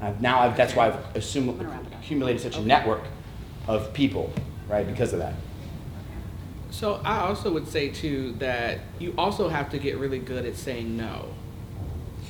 I've, 0.00 0.20
now 0.20 0.40
I've, 0.40 0.56
that's 0.56 0.74
why 0.74 0.88
I've 0.88 1.16
assumed, 1.16 1.60
accumulated 1.92 2.42
such 2.42 2.56
a 2.56 2.62
network 2.62 3.02
of 3.68 3.92
people, 3.92 4.32
right? 4.68 4.86
Because 4.86 5.12
of 5.12 5.20
that. 5.20 5.34
So 6.70 7.00
I 7.04 7.20
also 7.20 7.52
would 7.52 7.68
say 7.68 7.88
too 7.88 8.32
that 8.38 8.80
you 8.98 9.14
also 9.18 9.48
have 9.48 9.70
to 9.70 9.78
get 9.78 9.98
really 9.98 10.18
good 10.18 10.44
at 10.46 10.56
saying 10.56 10.96
no, 10.96 11.26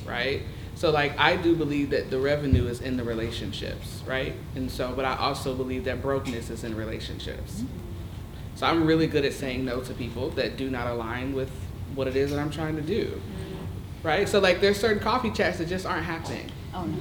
right? 0.05 0.41
So 0.75 0.89
like 0.89 1.17
I 1.19 1.35
do 1.35 1.55
believe 1.55 1.91
that 1.91 2.09
the 2.09 2.19
revenue 2.19 2.67
is 2.67 2.81
in 2.81 2.97
the 2.97 3.03
relationships, 3.03 4.01
right? 4.07 4.33
And 4.55 4.69
so, 4.69 4.93
but 4.95 5.05
I 5.05 5.15
also 5.15 5.53
believe 5.53 5.85
that 5.85 6.01
brokenness 6.01 6.49
is 6.49 6.63
in 6.63 6.75
relationships. 6.75 7.63
So 8.55 8.65
I'm 8.65 8.85
really 8.85 9.07
good 9.07 9.25
at 9.25 9.33
saying 9.33 9.63
no 9.65 9.81
to 9.81 9.93
people 9.93 10.31
that 10.31 10.57
do 10.57 10.69
not 10.69 10.87
align 10.87 11.33
with 11.33 11.51
what 11.95 12.07
it 12.07 12.15
is 12.15 12.31
that 12.31 12.39
I'm 12.39 12.51
trying 12.51 12.75
to 12.77 12.81
do, 12.81 13.21
right? 14.03 14.27
So 14.27 14.39
like 14.39 14.59
there's 14.59 14.79
certain 14.79 15.01
coffee 15.01 15.31
chats 15.31 15.59
that 15.59 15.67
just 15.67 15.85
aren't 15.85 16.05
happening. 16.05 16.51
Oh 16.73 16.85
no. 16.85 16.97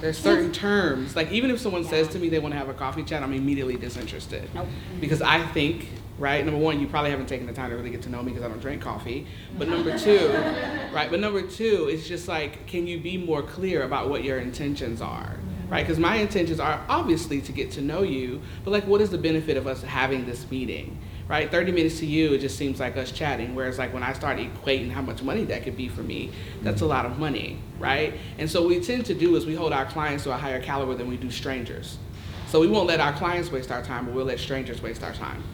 There's 0.00 0.18
certain 0.18 0.52
terms, 0.52 1.16
like 1.16 1.32
even 1.32 1.50
if 1.50 1.58
someone 1.58 1.84
says 1.84 2.08
to 2.08 2.18
me 2.18 2.28
they 2.28 2.38
want 2.38 2.52
to 2.52 2.58
have 2.58 2.68
a 2.68 2.74
coffee 2.74 3.02
chat, 3.02 3.22
I'm 3.22 3.32
immediately 3.32 3.76
disinterested. 3.76 4.48
Nope. 4.54 4.68
Because 5.00 5.22
I 5.22 5.44
think, 5.48 5.88
right, 6.18 6.44
number 6.44 6.60
one, 6.60 6.80
you 6.80 6.86
probably 6.86 7.10
haven't 7.10 7.26
taken 7.26 7.46
the 7.46 7.52
time 7.52 7.70
to 7.70 7.76
really 7.76 7.90
get 7.90 8.02
to 8.02 8.10
know 8.10 8.22
me 8.22 8.32
because 8.32 8.44
I 8.44 8.48
don't 8.48 8.60
drink 8.60 8.82
coffee. 8.82 9.26
But 9.56 9.68
number 9.68 9.96
two, 9.98 10.28
right, 10.92 11.08
but 11.10 11.20
number 11.20 11.42
two, 11.42 11.88
it's 11.90 12.06
just 12.06 12.28
like, 12.28 12.66
can 12.66 12.86
you 12.86 12.98
be 12.98 13.16
more 13.16 13.42
clear 13.42 13.84
about 13.84 14.10
what 14.10 14.24
your 14.24 14.38
intentions 14.38 15.00
are? 15.00 15.38
Right, 15.68 15.86
because 15.86 15.98
my 15.98 16.16
intentions 16.16 16.60
are 16.60 16.82
obviously 16.88 17.42
to 17.42 17.52
get 17.52 17.70
to 17.72 17.82
know 17.82 18.02
you, 18.02 18.40
but 18.64 18.70
like, 18.70 18.86
what 18.86 19.02
is 19.02 19.10
the 19.10 19.18
benefit 19.18 19.58
of 19.58 19.66
us 19.66 19.82
having 19.82 20.24
this 20.24 20.50
meeting? 20.50 20.98
Right, 21.28 21.50
30 21.50 21.72
minutes 21.72 21.98
to 21.98 22.06
you, 22.06 22.32
it 22.32 22.38
just 22.38 22.56
seems 22.56 22.80
like 22.80 22.96
us 22.96 23.12
chatting. 23.12 23.54
Whereas, 23.54 23.76
like, 23.76 23.92
when 23.92 24.02
I 24.02 24.14
start 24.14 24.38
equating 24.38 24.90
how 24.90 25.02
much 25.02 25.22
money 25.22 25.44
that 25.44 25.62
could 25.62 25.76
be 25.76 25.86
for 25.86 26.02
me, 26.02 26.30
that's 26.62 26.80
a 26.80 26.86
lot 26.86 27.04
of 27.04 27.18
money, 27.18 27.58
right? 27.78 28.14
And 28.38 28.50
so, 28.50 28.66
we 28.66 28.80
tend 28.80 29.04
to 29.04 29.14
do 29.14 29.36
is 29.36 29.44
we 29.44 29.54
hold 29.54 29.74
our 29.74 29.84
clients 29.84 30.24
to 30.24 30.32
a 30.32 30.38
higher 30.38 30.58
caliber 30.58 30.94
than 30.94 31.06
we 31.06 31.18
do 31.18 31.30
strangers. 31.30 31.98
So, 32.46 32.60
we 32.60 32.66
won't 32.66 32.86
let 32.86 33.00
our 33.00 33.12
clients 33.12 33.52
waste 33.52 33.70
our 33.70 33.82
time, 33.82 34.06
but 34.06 34.14
we'll 34.14 34.24
let 34.24 34.38
strangers 34.38 34.80
waste 34.80 35.02
our 35.02 35.12
time, 35.12 35.44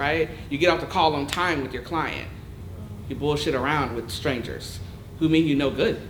right? 0.00 0.30
You 0.48 0.56
get 0.56 0.70
off 0.70 0.80
the 0.80 0.86
call 0.86 1.14
on 1.14 1.26
time 1.26 1.62
with 1.62 1.74
your 1.74 1.82
client, 1.82 2.26
you 3.08 3.16
bullshit 3.16 3.54
around 3.54 3.94
with 3.94 4.10
strangers 4.10 4.80
who 5.18 5.28
mean 5.28 5.46
you 5.46 5.54
no 5.54 5.70
good. 5.70 6.00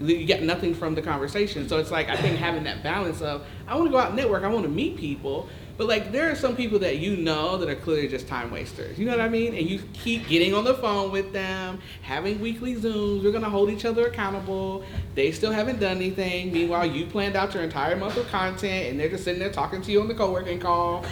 You 0.00 0.24
get 0.26 0.42
nothing 0.42 0.74
from 0.74 0.94
the 0.94 1.02
conversation. 1.02 1.68
So 1.68 1.78
it's 1.78 1.90
like 1.90 2.08
I 2.08 2.16
think 2.16 2.36
having 2.36 2.64
that 2.64 2.82
balance 2.82 3.22
of 3.22 3.44
I 3.66 3.74
want 3.74 3.86
to 3.86 3.90
go 3.90 3.98
out 3.98 4.08
and 4.08 4.16
network, 4.16 4.44
I 4.44 4.48
want 4.48 4.64
to 4.64 4.70
meet 4.70 4.96
people, 4.96 5.48
but 5.78 5.88
like 5.88 6.12
there 6.12 6.30
are 6.30 6.34
some 6.34 6.56
people 6.56 6.78
that 6.80 6.98
you 6.98 7.16
know 7.16 7.56
that 7.56 7.68
are 7.68 7.74
clearly 7.74 8.06
just 8.06 8.28
time 8.28 8.50
wasters. 8.50 8.98
You 8.98 9.06
know 9.06 9.12
what 9.12 9.20
I 9.20 9.28
mean? 9.28 9.54
And 9.54 9.68
you 9.68 9.80
keep 9.92 10.28
getting 10.28 10.54
on 10.54 10.64
the 10.64 10.74
phone 10.74 11.10
with 11.10 11.32
them, 11.32 11.80
having 12.02 12.40
weekly 12.40 12.76
Zooms. 12.76 13.24
We're 13.24 13.32
gonna 13.32 13.50
hold 13.50 13.70
each 13.70 13.86
other 13.86 14.06
accountable. 14.06 14.84
They 15.14 15.32
still 15.32 15.52
haven't 15.52 15.80
done 15.80 15.96
anything. 15.96 16.52
Meanwhile, 16.52 16.86
you 16.86 17.06
planned 17.06 17.34
out 17.34 17.54
your 17.54 17.62
entire 17.62 17.96
month 17.96 18.18
of 18.18 18.28
content, 18.28 18.90
and 18.90 19.00
they're 19.00 19.08
just 19.08 19.24
sitting 19.24 19.40
there 19.40 19.52
talking 19.52 19.80
to 19.82 19.90
you 19.90 20.00
on 20.02 20.08
the 20.08 20.14
co-working 20.14 20.60
call. 20.60 21.04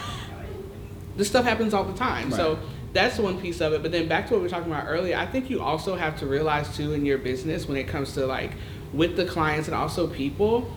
This 1.16 1.28
stuff 1.28 1.44
happens 1.44 1.74
all 1.74 1.84
the 1.84 1.96
time. 1.96 2.30
So 2.30 2.58
that's 2.92 3.18
one 3.18 3.40
piece 3.40 3.60
of 3.60 3.72
it. 3.72 3.82
But 3.82 3.92
then 3.92 4.08
back 4.08 4.26
to 4.28 4.34
what 4.34 4.38
we 4.38 4.44
were 4.44 4.50
talking 4.50 4.70
about 4.70 4.86
earlier, 4.88 5.16
I 5.16 5.26
think 5.26 5.50
you 5.50 5.60
also 5.62 5.96
have 5.96 6.18
to 6.20 6.26
realize 6.26 6.76
too 6.76 6.92
in 6.92 7.04
your 7.04 7.18
business 7.18 7.66
when 7.68 7.76
it 7.76 7.88
comes 7.88 8.14
to 8.14 8.26
like 8.26 8.52
with 8.92 9.16
the 9.16 9.24
clients 9.24 9.68
and 9.68 9.74
also 9.74 10.06
people, 10.06 10.72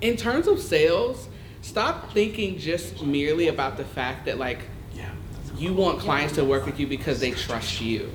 in 0.00 0.16
terms 0.16 0.46
of 0.46 0.60
sales, 0.60 1.28
stop 1.62 2.12
thinking 2.12 2.58
just 2.58 3.02
merely 3.02 3.48
about 3.48 3.76
the 3.76 3.84
fact 3.84 4.26
that 4.26 4.38
like 4.38 4.60
you 5.56 5.72
want 5.72 5.98
clients 5.98 6.34
to 6.34 6.44
work 6.44 6.66
with 6.66 6.78
you 6.78 6.86
because 6.86 7.20
they 7.20 7.32
trust 7.32 7.80
you. 7.80 8.10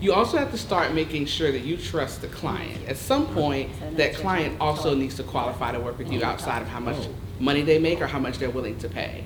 You 0.00 0.12
also 0.12 0.36
have 0.36 0.50
to 0.50 0.58
start 0.58 0.92
making 0.92 1.26
sure 1.26 1.50
that 1.52 1.60
you 1.60 1.76
trust 1.76 2.20
the 2.20 2.28
client. 2.28 2.86
At 2.86 2.96
some 2.96 3.26
point, 3.28 3.70
that 3.96 4.14
client 4.14 4.60
also 4.60 4.94
needs 4.94 5.14
to 5.16 5.22
qualify 5.22 5.72
to 5.72 5.80
work 5.80 5.96
with 5.96 6.12
you 6.12 6.22
outside 6.22 6.60
of 6.60 6.68
how 6.68 6.80
much 6.80 7.08
money 7.40 7.62
they 7.62 7.78
make 7.78 8.00
or 8.00 8.06
how 8.06 8.18
much 8.18 8.38
they're 8.38 8.50
willing 8.50 8.78
to 8.78 8.88
pay. 8.88 9.24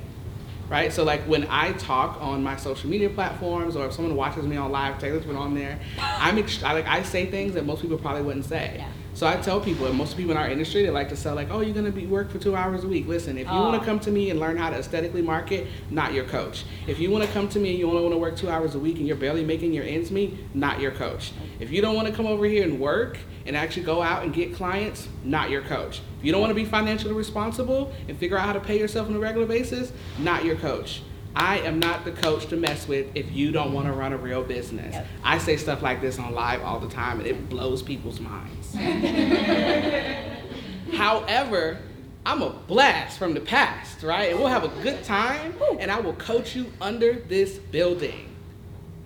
Right? 0.71 0.93
So 0.93 1.03
like 1.03 1.23
when 1.23 1.47
I 1.51 1.73
talk 1.73 2.19
on 2.23 2.43
my 2.45 2.57
social 2.57 2.89
media 2.89 3.11
platforms 3.11 3.75
or 3.75 3.87
if 3.87 3.93
someone 3.93 4.15
watches 4.15 4.45
me 4.47 4.57
on 4.57 4.71
live, 4.71 5.01
Taylor's 5.01 5.25
been 5.27 5.37
on 5.37 5.53
there, 5.55 5.81
I'm 5.99 6.37
ext- 6.37 6.63
I, 6.63 6.73
like 6.75 6.87
I 6.87 7.03
say 7.03 7.27
things 7.27 7.55
that 7.55 7.67
most 7.67 7.83
people 7.83 7.99
probably 7.99 8.23
wouldn't 8.23 8.45
say. 8.45 8.75
Yeah. 8.79 8.89
So 9.21 9.27
I 9.27 9.37
tell 9.37 9.61
people, 9.61 9.85
and 9.85 9.99
most 9.99 10.17
people 10.17 10.31
in 10.31 10.39
our 10.39 10.49
industry, 10.49 10.83
they 10.83 10.89
like 10.89 11.11
to 11.11 11.15
sell 11.15 11.35
like, 11.35 11.51
oh, 11.51 11.61
you're 11.61 11.75
gonna 11.75 11.91
be 11.91 12.07
work 12.07 12.31
for 12.31 12.39
two 12.39 12.57
hours 12.57 12.85
a 12.85 12.89
week. 12.89 13.07
Listen, 13.07 13.37
if 13.37 13.47
you 13.47 13.53
want 13.53 13.77
Oh. 13.77 13.79
to 13.79 13.85
come 13.85 14.01
to 14.01 14.11
me 14.11 14.31
and 14.31 14.41
learn 14.41 14.57
how 14.57 14.71
to 14.71 14.77
aesthetically 14.77 15.21
market, 15.21 15.67
not 15.91 16.15
your 16.15 16.25
coach. 16.25 16.65
If 16.87 16.99
you 16.99 17.11
want 17.11 17.25
to 17.25 17.31
come 17.31 17.47
to 17.51 17.59
me 17.59 17.69
and 17.69 17.79
you 17.79 17.87
only 17.87 18.01
want 18.01 18.15
to 18.15 18.19
work 18.19 18.35
two 18.35 18.49
hours 18.49 18.75
a 18.77 18.79
week 18.79 18.97
and 18.97 19.07
you're 19.07 19.19
barely 19.19 19.45
making 19.45 19.75
your 19.75 19.85
ends 19.85 20.11
meet, 20.11 20.39
not 20.57 20.81
your 20.81 20.93
coach. 20.93 21.33
If 21.59 21.71
you 21.71 21.83
don't 21.83 21.95
want 21.95 22.09
to 22.09 22.15
come 22.15 22.25
over 22.25 22.47
here 22.47 22.65
and 22.65 22.81
work 22.81 23.19
and 23.45 23.55
actually 23.59 23.83
go 23.83 24.01
out 24.01 24.23
and 24.23 24.33
get 24.33 24.55
clients, 24.55 25.07
not 25.23 25.51
your 25.51 25.61
coach. 25.61 26.01
If 26.19 26.25
you 26.25 26.33
don't 26.33 26.41
want 26.41 26.53
to 26.53 26.55
be 26.55 26.65
financially 26.65 27.13
responsible 27.13 27.93
and 28.09 28.17
figure 28.17 28.39
out 28.39 28.47
how 28.47 28.55
to 28.55 28.61
pay 28.61 28.79
yourself 28.79 29.07
on 29.07 29.15
a 29.15 29.19
regular 29.19 29.47
basis, 29.47 29.93
not 30.19 30.47
your 30.47 30.57
coach. 30.57 31.03
I 31.35 31.59
am 31.61 31.79
not 31.79 32.05
the 32.05 32.13
coach 32.13 32.47
to 32.47 32.57
mess 32.57 32.89
with 32.89 33.07
if 33.15 33.33
you 33.33 33.53
don't 33.53 33.73
want 33.73 33.87
to 33.87 33.93
run 33.93 34.13
a 34.13 34.17
real 34.17 34.43
business. 34.43 34.95
Yep. 34.95 35.07
I 35.23 35.39
say 35.39 35.57
stuff 35.57 35.83
like 35.83 36.01
this 36.01 36.19
on 36.19 36.35
live 36.35 36.63
all 36.63 36.81
the 36.81 36.89
time 36.89 37.19
and 37.19 37.29
it 37.29 37.49
blows 37.49 37.83
people's 37.83 38.21
minds. 38.21 38.75
However, 40.93 41.79
I'm 42.27 42.43
a 42.43 42.51
blast 42.51 43.19
from 43.19 43.35
the 43.35 43.41
past, 43.41 44.03
right? 44.03 44.31
And 44.31 44.39
we'll 44.39 44.49
have 44.49 44.65
a 44.65 44.83
good 44.83 45.03
time, 45.05 45.55
and 45.79 45.91
I 45.91 46.01
will 46.01 46.13
coach 46.15 46.55
you 46.55 46.71
under 46.81 47.15
this 47.15 47.59
building. 47.59 48.27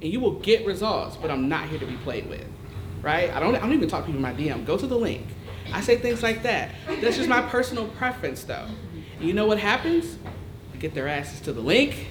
And 0.02 0.12
you 0.12 0.18
will 0.18 0.40
get 0.40 0.66
results, 0.66 1.16
but 1.16 1.30
I'm 1.30 1.48
not 1.48 1.68
here 1.68 1.78
to 1.78 1.86
be 1.86 1.96
played 1.98 2.28
with, 2.28 2.44
right? 3.02 3.30
I 3.30 3.38
don't, 3.38 3.54
I 3.54 3.60
don't 3.60 3.72
even 3.72 3.88
talk 3.88 4.02
to 4.02 4.12
people 4.12 4.16
in 4.16 4.22
my 4.22 4.34
DM. 4.34 4.66
Go 4.66 4.76
to 4.76 4.86
the 4.86 4.98
link. 4.98 5.26
I 5.72 5.80
say 5.80 5.96
things 5.96 6.22
like 6.22 6.42
that. 6.42 6.74
That's 7.00 7.16
just 7.16 7.28
my 7.28 7.42
personal 7.42 7.86
preference, 7.88 8.44
though. 8.44 8.66
And 9.18 9.28
you 9.28 9.32
know 9.32 9.46
what 9.46 9.58
happens? 9.58 10.18
I 10.72 10.76
get 10.76 10.94
their 10.94 11.08
asses 11.08 11.40
to 11.42 11.52
the 11.52 11.60
link. 11.60 12.08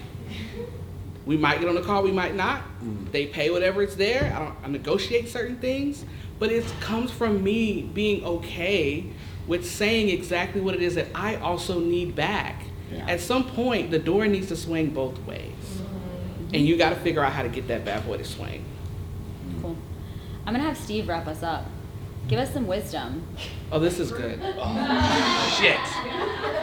We 1.25 1.37
might 1.37 1.59
get 1.59 1.69
on 1.69 1.75
the 1.75 1.81
call, 1.81 2.03
we 2.03 2.11
might 2.11 2.35
not. 2.35 2.61
Mm. 2.83 3.11
They 3.11 3.27
pay 3.27 3.49
whatever 3.49 3.81
it's 3.81 3.95
there. 3.95 4.33
I, 4.35 4.39
don't, 4.39 4.55
I 4.63 4.67
negotiate 4.67 5.29
certain 5.29 5.57
things, 5.57 6.03
but 6.39 6.51
it 6.51 6.65
comes 6.81 7.11
from 7.11 7.43
me 7.43 7.83
being 7.83 8.23
okay 8.25 9.05
with 9.47 9.69
saying 9.69 10.09
exactly 10.09 10.61
what 10.61 10.75
it 10.75 10.81
is 10.81 10.95
that 10.95 11.07
I 11.15 11.35
also 11.37 11.79
need 11.79 12.15
back. 12.15 12.63
Yeah. 12.91 13.07
At 13.07 13.19
some 13.21 13.45
point, 13.49 13.91
the 13.91 13.99
door 13.99 14.27
needs 14.27 14.47
to 14.47 14.55
swing 14.55 14.89
both 14.89 15.17
ways. 15.25 15.53
Mm-hmm. 15.53 16.55
And 16.55 16.67
you 16.67 16.77
got 16.77 16.89
to 16.89 16.95
figure 16.97 17.23
out 17.23 17.31
how 17.31 17.43
to 17.43 17.49
get 17.49 17.67
that 17.69 17.85
bad 17.85 18.05
boy 18.05 18.17
to 18.17 18.25
swing. 18.25 18.65
Mm. 19.47 19.61
Cool. 19.61 19.77
I'm 20.45 20.53
gonna 20.53 20.65
have 20.65 20.77
Steve 20.77 21.07
wrap 21.07 21.27
us 21.27 21.41
up. 21.41 21.65
Give 22.27 22.39
us 22.39 22.53
some 22.53 22.67
wisdom. 22.67 23.25
Oh, 23.71 23.79
this 23.79 23.99
is 23.99 24.11
good. 24.11 24.39
Oh. 24.41 25.57
Shit. 25.61 25.77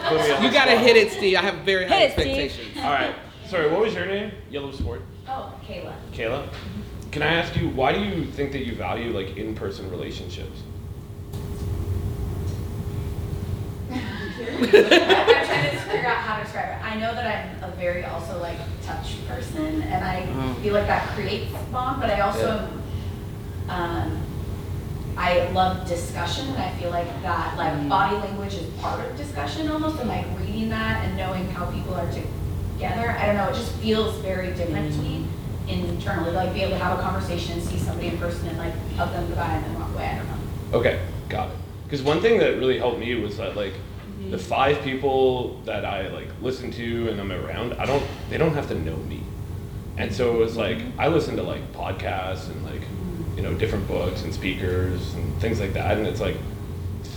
Put 0.08 0.26
me 0.26 0.30
on 0.32 0.42
You 0.42 0.50
got 0.50 0.66
to 0.66 0.78
hit 0.78 0.96
it, 0.96 1.12
Steve. 1.12 1.36
I 1.36 1.42
have 1.42 1.56
very 1.66 1.86
high 1.86 1.98
Hit 1.98 2.10
it, 2.10 2.20
Steve. 2.20 2.38
expectations. 2.38 2.76
All 2.78 2.90
right. 2.90 3.14
Sorry, 3.50 3.68
what 3.68 3.80
was 3.80 3.94
your 3.94 4.06
name? 4.06 4.30
Yellow 4.48 4.70
Sport. 4.70 5.02
Oh, 5.26 5.52
Kayla. 5.66 5.92
Kayla. 6.12 6.44
Mm-hmm. 6.44 7.10
Can 7.10 7.22
I 7.22 7.34
ask 7.34 7.56
you 7.56 7.68
why 7.70 7.92
do 7.92 7.98
you 7.98 8.24
think 8.24 8.52
that 8.52 8.64
you 8.64 8.76
value 8.76 9.10
like 9.10 9.36
in-person 9.36 9.90
relationships? 9.90 10.56
I'm 13.90 13.98
trying 13.98 15.68
to 15.68 15.80
figure 15.80 16.06
out 16.06 16.18
how 16.18 16.36
to 16.36 16.44
describe 16.44 16.78
it. 16.78 16.84
I 16.84 16.94
know 17.00 17.12
that 17.12 17.26
I'm 17.26 17.72
a 17.72 17.74
very 17.74 18.04
also 18.04 18.40
like 18.40 18.58
touch 18.84 19.16
person, 19.26 19.82
and 19.82 20.04
I 20.04 20.28
Oh. 20.32 20.54
feel 20.62 20.74
like 20.74 20.86
that 20.86 21.08
creates 21.08 21.50
bond. 21.72 22.00
But 22.00 22.10
I 22.10 22.20
also, 22.20 22.68
um, 23.68 24.16
I 25.16 25.50
love 25.50 25.88
discussion, 25.88 26.46
and 26.50 26.58
I 26.58 26.70
feel 26.76 26.90
like 26.90 27.08
that 27.22 27.58
like 27.58 27.72
mm-hmm. 27.72 27.88
body 27.88 28.14
language 28.14 28.54
is 28.54 28.66
part 28.74 29.04
of 29.04 29.16
discussion 29.16 29.68
almost, 29.72 29.98
and 29.98 30.08
like 30.08 30.26
reading 30.38 30.68
that 30.68 31.04
and 31.04 31.16
knowing 31.16 31.50
how 31.50 31.66
people 31.66 31.94
are 31.94 32.06
together. 32.80 33.10
I 33.10 33.26
don't 33.26 33.36
know. 33.36 33.48
It 33.48 33.54
just 33.54 33.72
feels 33.74 34.16
very 34.16 34.52
different 34.54 34.92
to 34.94 34.98
me 35.00 35.26
internally. 35.68 36.32
Like 36.32 36.54
be 36.54 36.62
able 36.62 36.78
to 36.78 36.82
have 36.82 36.98
a 36.98 37.02
conversation 37.02 37.58
and 37.58 37.62
see 37.62 37.78
somebody 37.78 38.08
in 38.08 38.18
person 38.18 38.48
and 38.48 38.58
like 38.58 38.72
hug 38.96 39.12
them 39.12 39.26
goodbye 39.26 39.52
and 39.52 39.64
then 39.66 39.78
walk 39.78 39.92
away. 39.94 40.06
I 40.06 40.16
don't 40.16 40.26
know. 40.26 40.78
Okay, 40.78 41.00
got 41.28 41.50
it. 41.50 41.56
Because 41.84 42.02
one 42.02 42.20
thing 42.22 42.38
that 42.38 42.56
really 42.56 42.78
helped 42.78 42.98
me 42.98 43.14
was 43.16 43.36
that 43.36 43.54
like 43.54 43.74
the 44.30 44.36
mm-hmm. 44.36 44.36
five 44.36 44.80
people 44.82 45.60
that 45.64 45.84
I 45.84 46.08
like 46.08 46.28
listen 46.40 46.70
to 46.72 47.10
and 47.10 47.20
I'm 47.20 47.30
around, 47.30 47.74
I 47.74 47.84
don't 47.84 48.02
they 48.30 48.38
don't 48.38 48.54
have 48.54 48.68
to 48.68 48.74
know 48.74 48.96
me. 48.96 49.22
And 49.98 50.14
so 50.14 50.34
it 50.34 50.38
was 50.38 50.56
like 50.56 50.78
mm-hmm. 50.78 51.00
I 51.00 51.08
listen 51.08 51.36
to 51.36 51.42
like 51.42 51.72
podcasts 51.72 52.48
and 52.48 52.64
like 52.64 52.80
mm-hmm. 52.80 53.36
you 53.36 53.42
know 53.42 53.52
different 53.54 53.86
books 53.86 54.22
and 54.22 54.32
speakers 54.32 55.14
and 55.14 55.38
things 55.40 55.60
like 55.60 55.74
that 55.74 55.98
and 55.98 56.06
it's 56.06 56.20
like 56.20 56.36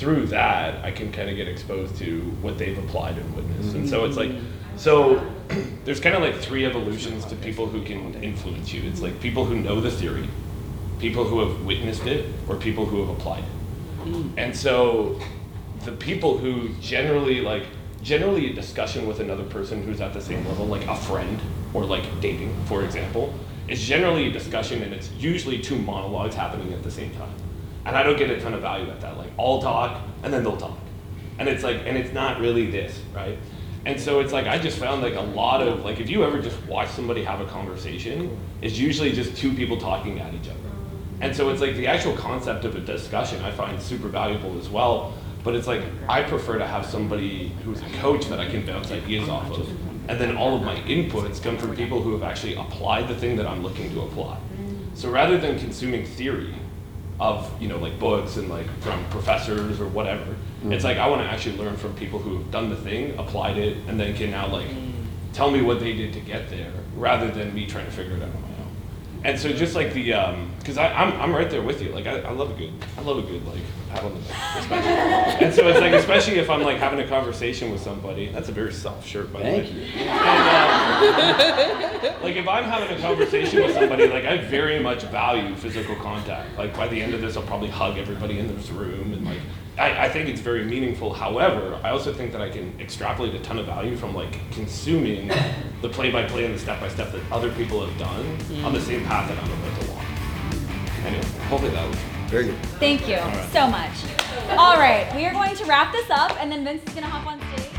through 0.03 0.25
that 0.27 0.83
I 0.83 0.91
can 0.91 1.13
kind 1.13 1.29
of 1.29 1.37
get 1.37 1.47
exposed 1.47 1.95
to 1.99 2.19
what 2.41 2.57
they've 2.57 2.77
applied 2.77 3.17
and 3.17 3.35
witnessed. 3.35 3.73
And 3.73 3.87
so 3.87 4.03
it's 4.03 4.17
like 4.17 4.31
mm-hmm. 4.31 4.77
so 4.77 5.25
there's 5.85 6.01
kind 6.01 6.13
of 6.13 6.21
like 6.21 6.35
three 6.35 6.65
evolutions 6.65 7.23
to 7.25 7.35
people 7.37 7.67
who 7.67 7.81
can 7.83 8.21
influence 8.21 8.73
you. 8.73 8.81
It's 8.83 9.01
like 9.01 9.21
people 9.21 9.45
who 9.45 9.55
know 9.55 9.79
the 9.79 9.89
theory, 9.89 10.27
people 10.99 11.23
who 11.23 11.39
have 11.39 11.63
witnessed 11.63 12.05
it, 12.05 12.25
or 12.49 12.57
people 12.57 12.85
who 12.85 12.99
have 12.99 13.17
applied 13.17 13.45
it. 13.45 14.07
Mm. 14.07 14.33
And 14.35 14.55
so 14.55 15.19
the 15.85 15.93
people 15.93 16.37
who 16.37 16.69
generally 16.81 17.39
like 17.39 17.63
generally 18.01 18.51
a 18.51 18.53
discussion 18.53 19.07
with 19.07 19.21
another 19.21 19.45
person 19.45 19.83
who's 19.83 20.01
at 20.01 20.13
the 20.13 20.21
same 20.21 20.45
level, 20.49 20.65
like 20.65 20.85
a 20.87 20.97
friend 20.97 21.39
or 21.73 21.85
like 21.85 22.03
dating, 22.19 22.53
for 22.65 22.83
example, 22.83 23.33
is 23.69 23.81
generally 23.81 24.27
a 24.27 24.31
discussion 24.33 24.83
and 24.83 24.93
it's 24.93 25.09
usually 25.13 25.59
two 25.59 25.77
monologues 25.77 26.35
happening 26.35 26.73
at 26.73 26.83
the 26.83 26.91
same 26.91 27.11
time. 27.11 27.33
And 27.85 27.97
I 27.97 28.03
don't 28.03 28.17
get 28.17 28.29
a 28.29 28.39
ton 28.39 28.53
of 28.53 28.61
value 28.61 28.89
at 28.89 29.01
that. 29.01 29.17
Like 29.17 29.31
I'll 29.37 29.61
talk 29.61 30.01
and 30.23 30.33
then 30.33 30.43
they'll 30.43 30.57
talk. 30.57 30.77
And 31.39 31.49
it's 31.49 31.63
like 31.63 31.81
and 31.85 31.97
it's 31.97 32.13
not 32.13 32.39
really 32.39 32.69
this, 32.69 32.99
right? 33.13 33.37
And 33.85 33.99
so 33.99 34.21
it's 34.21 34.31
like 34.31 34.47
I 34.47 34.57
just 34.57 34.77
found 34.77 35.01
like 35.01 35.15
a 35.15 35.21
lot 35.21 35.61
of 35.61 35.83
like 35.83 35.99
if 35.99 36.09
you 36.09 36.23
ever 36.23 36.41
just 36.41 36.61
watch 36.65 36.89
somebody 36.89 37.23
have 37.23 37.41
a 37.41 37.45
conversation, 37.45 38.37
it's 38.61 38.77
usually 38.77 39.11
just 39.11 39.35
two 39.35 39.53
people 39.53 39.77
talking 39.77 40.19
at 40.19 40.33
each 40.33 40.47
other. 40.47 40.59
And 41.19 41.35
so 41.35 41.49
it's 41.49 41.61
like 41.61 41.75
the 41.75 41.87
actual 41.87 42.15
concept 42.15 42.65
of 42.65 42.75
a 42.75 42.79
discussion 42.79 43.41
I 43.43 43.51
find 43.51 43.81
super 43.81 44.07
valuable 44.07 44.57
as 44.57 44.69
well. 44.69 45.13
But 45.43 45.55
it's 45.55 45.67
like 45.67 45.81
I 46.07 46.23
prefer 46.23 46.57
to 46.57 46.65
have 46.65 46.85
somebody 46.85 47.49
who's 47.65 47.81
a 47.81 47.89
coach 47.99 48.27
that 48.27 48.39
I 48.39 48.49
can 48.49 48.65
bounce 48.65 48.91
ideas 48.91 49.27
off 49.27 49.51
of. 49.51 49.69
And 50.09 50.19
then 50.19 50.37
all 50.37 50.55
of 50.55 50.63
my 50.63 50.75
inputs 50.81 51.41
come 51.41 51.57
from 51.57 51.75
people 51.75 52.01
who 52.01 52.13
have 52.13 52.23
actually 52.23 52.55
applied 52.55 53.07
the 53.07 53.15
thing 53.15 53.35
that 53.37 53.45
I'm 53.45 53.61
looking 53.63 53.89
to 53.93 54.01
apply. 54.01 54.37
So 54.95 55.09
rather 55.09 55.37
than 55.37 55.59
consuming 55.59 56.05
theory 56.05 56.55
of, 57.19 57.61
you 57.61 57.67
know, 57.67 57.77
like 57.77 57.99
books 57.99 58.37
and 58.37 58.49
like 58.49 58.67
from 58.81 59.03
professors 59.09 59.79
or 59.79 59.87
whatever, 59.87 60.23
it's 60.23 60.63
mm-hmm. 60.63 60.83
like 60.83 60.97
I 60.97 61.07
want 61.07 61.21
to 61.21 61.27
actually 61.27 61.57
learn 61.57 61.77
from 61.77 61.93
people 61.95 62.19
who 62.19 62.37
have 62.37 62.51
done 62.51 62.69
the 62.69 62.75
thing, 62.75 63.17
applied 63.17 63.57
it, 63.57 63.77
and 63.87 63.99
then 63.99 64.15
can 64.15 64.31
now 64.31 64.47
like 64.47 64.67
mm. 64.67 64.91
tell 65.33 65.51
me 65.51 65.61
what 65.61 65.79
they 65.79 65.93
did 65.93 66.13
to 66.13 66.19
get 66.19 66.49
there 66.49 66.71
rather 66.95 67.29
than 67.29 67.53
me 67.53 67.65
trying 67.65 67.85
to 67.85 67.91
figure 67.91 68.15
it 68.15 68.21
out 68.23 68.29
on 68.29 68.41
my 68.41 68.47
own. 68.47 68.75
And 69.23 69.39
so 69.39 69.53
just 69.53 69.75
like 69.75 69.93
the, 69.93 70.13
um, 70.13 70.52
because 70.63 70.77
I 70.77 70.87
I'm, 70.93 71.19
I'm 71.19 71.35
right 71.35 71.49
there 71.49 71.61
with 71.61 71.81
you. 71.81 71.89
Like 71.89 72.07
I, 72.07 72.19
I 72.21 72.31
love 72.31 72.49
a 72.49 72.53
good, 72.53 72.71
I 72.97 73.01
love 73.01 73.17
a 73.17 73.21
good 73.21 73.45
like 73.45 73.59
pat 73.89 74.01
on 74.05 74.13
the 74.13 74.19
back, 74.21 74.57
especially. 74.61 75.45
and 75.45 75.53
so 75.53 75.67
it's 75.67 75.81
like, 75.81 75.91
especially 75.91 76.35
if 76.39 76.49
I'm 76.49 76.63
like 76.63 76.77
having 76.77 77.01
a 77.01 77.07
conversation 77.07 77.69
with 77.69 77.81
somebody. 77.81 78.29
That's 78.29 78.47
a 78.47 78.53
very 78.53 78.71
soft 78.71 79.05
shirt, 79.05 79.33
by 79.33 79.39
the 79.39 79.45
way. 79.45 79.65
Thank 79.65 79.75
you. 79.75 79.81
And, 80.03 80.09
uh, 82.05 82.13
like 82.23 82.37
if 82.37 82.47
I'm 82.47 82.63
having 82.63 82.97
a 82.97 83.01
conversation 83.01 83.61
with 83.61 83.73
somebody, 83.75 84.07
like 84.07 84.23
I 84.23 84.37
very 84.37 84.79
much 84.79 85.03
value 85.03 85.53
physical 85.55 85.97
contact. 85.97 86.57
Like 86.57 86.73
by 86.77 86.87
the 86.87 87.01
end 87.01 87.13
of 87.13 87.19
this, 87.19 87.35
I'll 87.35 87.43
probably 87.43 87.69
hug 87.69 87.97
everybody 87.97 88.39
in 88.39 88.47
this 88.55 88.69
room, 88.69 89.11
and 89.11 89.25
like 89.25 89.39
I, 89.77 90.05
I 90.05 90.09
think 90.09 90.29
it's 90.29 90.39
very 90.39 90.63
meaningful. 90.63 91.13
However, 91.13 91.77
I 91.83 91.89
also 91.89 92.13
think 92.13 92.31
that 92.31 92.41
I 92.41 92.49
can 92.49 92.73
extrapolate 92.79 93.35
a 93.35 93.39
ton 93.39 93.59
of 93.59 93.65
value 93.65 93.97
from 93.97 94.15
like 94.15 94.39
consuming 94.51 95.27
the 95.81 95.89
play-by-play 95.89 96.45
and 96.45 96.55
the 96.55 96.59
step-by-step 96.59 97.11
that 97.11 97.21
other 97.31 97.51
people 97.51 97.85
have 97.85 97.97
done 97.99 98.37
on 98.63 98.71
the 98.71 98.79
same 98.79 99.03
path 99.03 99.27
that 99.27 99.37
I'm 99.37 99.51
about 99.51 99.81
to 99.81 99.91
walk. 99.91 100.05
Anyway, 101.05 101.25
hopefully 101.49 101.71
that 101.71 101.87
was. 101.87 101.97
Very 102.27 102.45
good. 102.45 102.55
Thank 102.79 103.07
you 103.07 103.17
right. 103.17 103.49
so 103.51 103.67
much. 103.67 103.91
All 104.57 104.77
right, 104.77 105.13
we 105.15 105.25
are 105.25 105.33
going 105.33 105.55
to 105.55 105.65
wrap 105.65 105.91
this 105.91 106.09
up, 106.09 106.35
and 106.39 106.51
then 106.51 106.63
Vince 106.63 106.83
is 106.87 106.95
gonna 106.95 107.07
hop 107.07 107.27
on 107.27 107.39
stage. 107.39 107.69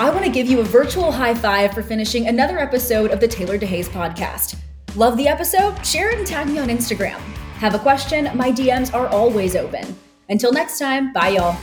I 0.00 0.10
want 0.10 0.24
to 0.24 0.30
give 0.30 0.48
you 0.48 0.60
a 0.60 0.64
virtual 0.64 1.10
high 1.10 1.34
five 1.34 1.74
for 1.74 1.82
finishing 1.82 2.28
another 2.28 2.58
episode 2.58 3.10
of 3.10 3.18
the 3.18 3.26
Taylor 3.26 3.58
DeHaze 3.58 3.88
podcast. 3.88 4.56
Love 4.94 5.16
the 5.16 5.26
episode? 5.26 5.84
Share 5.84 6.10
it 6.10 6.18
and 6.18 6.26
tag 6.26 6.46
me 6.46 6.58
on 6.58 6.68
Instagram. 6.68 7.18
Have 7.58 7.74
a 7.74 7.78
question? 7.80 8.30
My 8.36 8.52
DMs 8.52 8.94
are 8.94 9.08
always 9.08 9.56
open. 9.56 9.96
Until 10.28 10.52
next 10.52 10.78
time, 10.78 11.12
bye 11.12 11.30
y'all. 11.30 11.56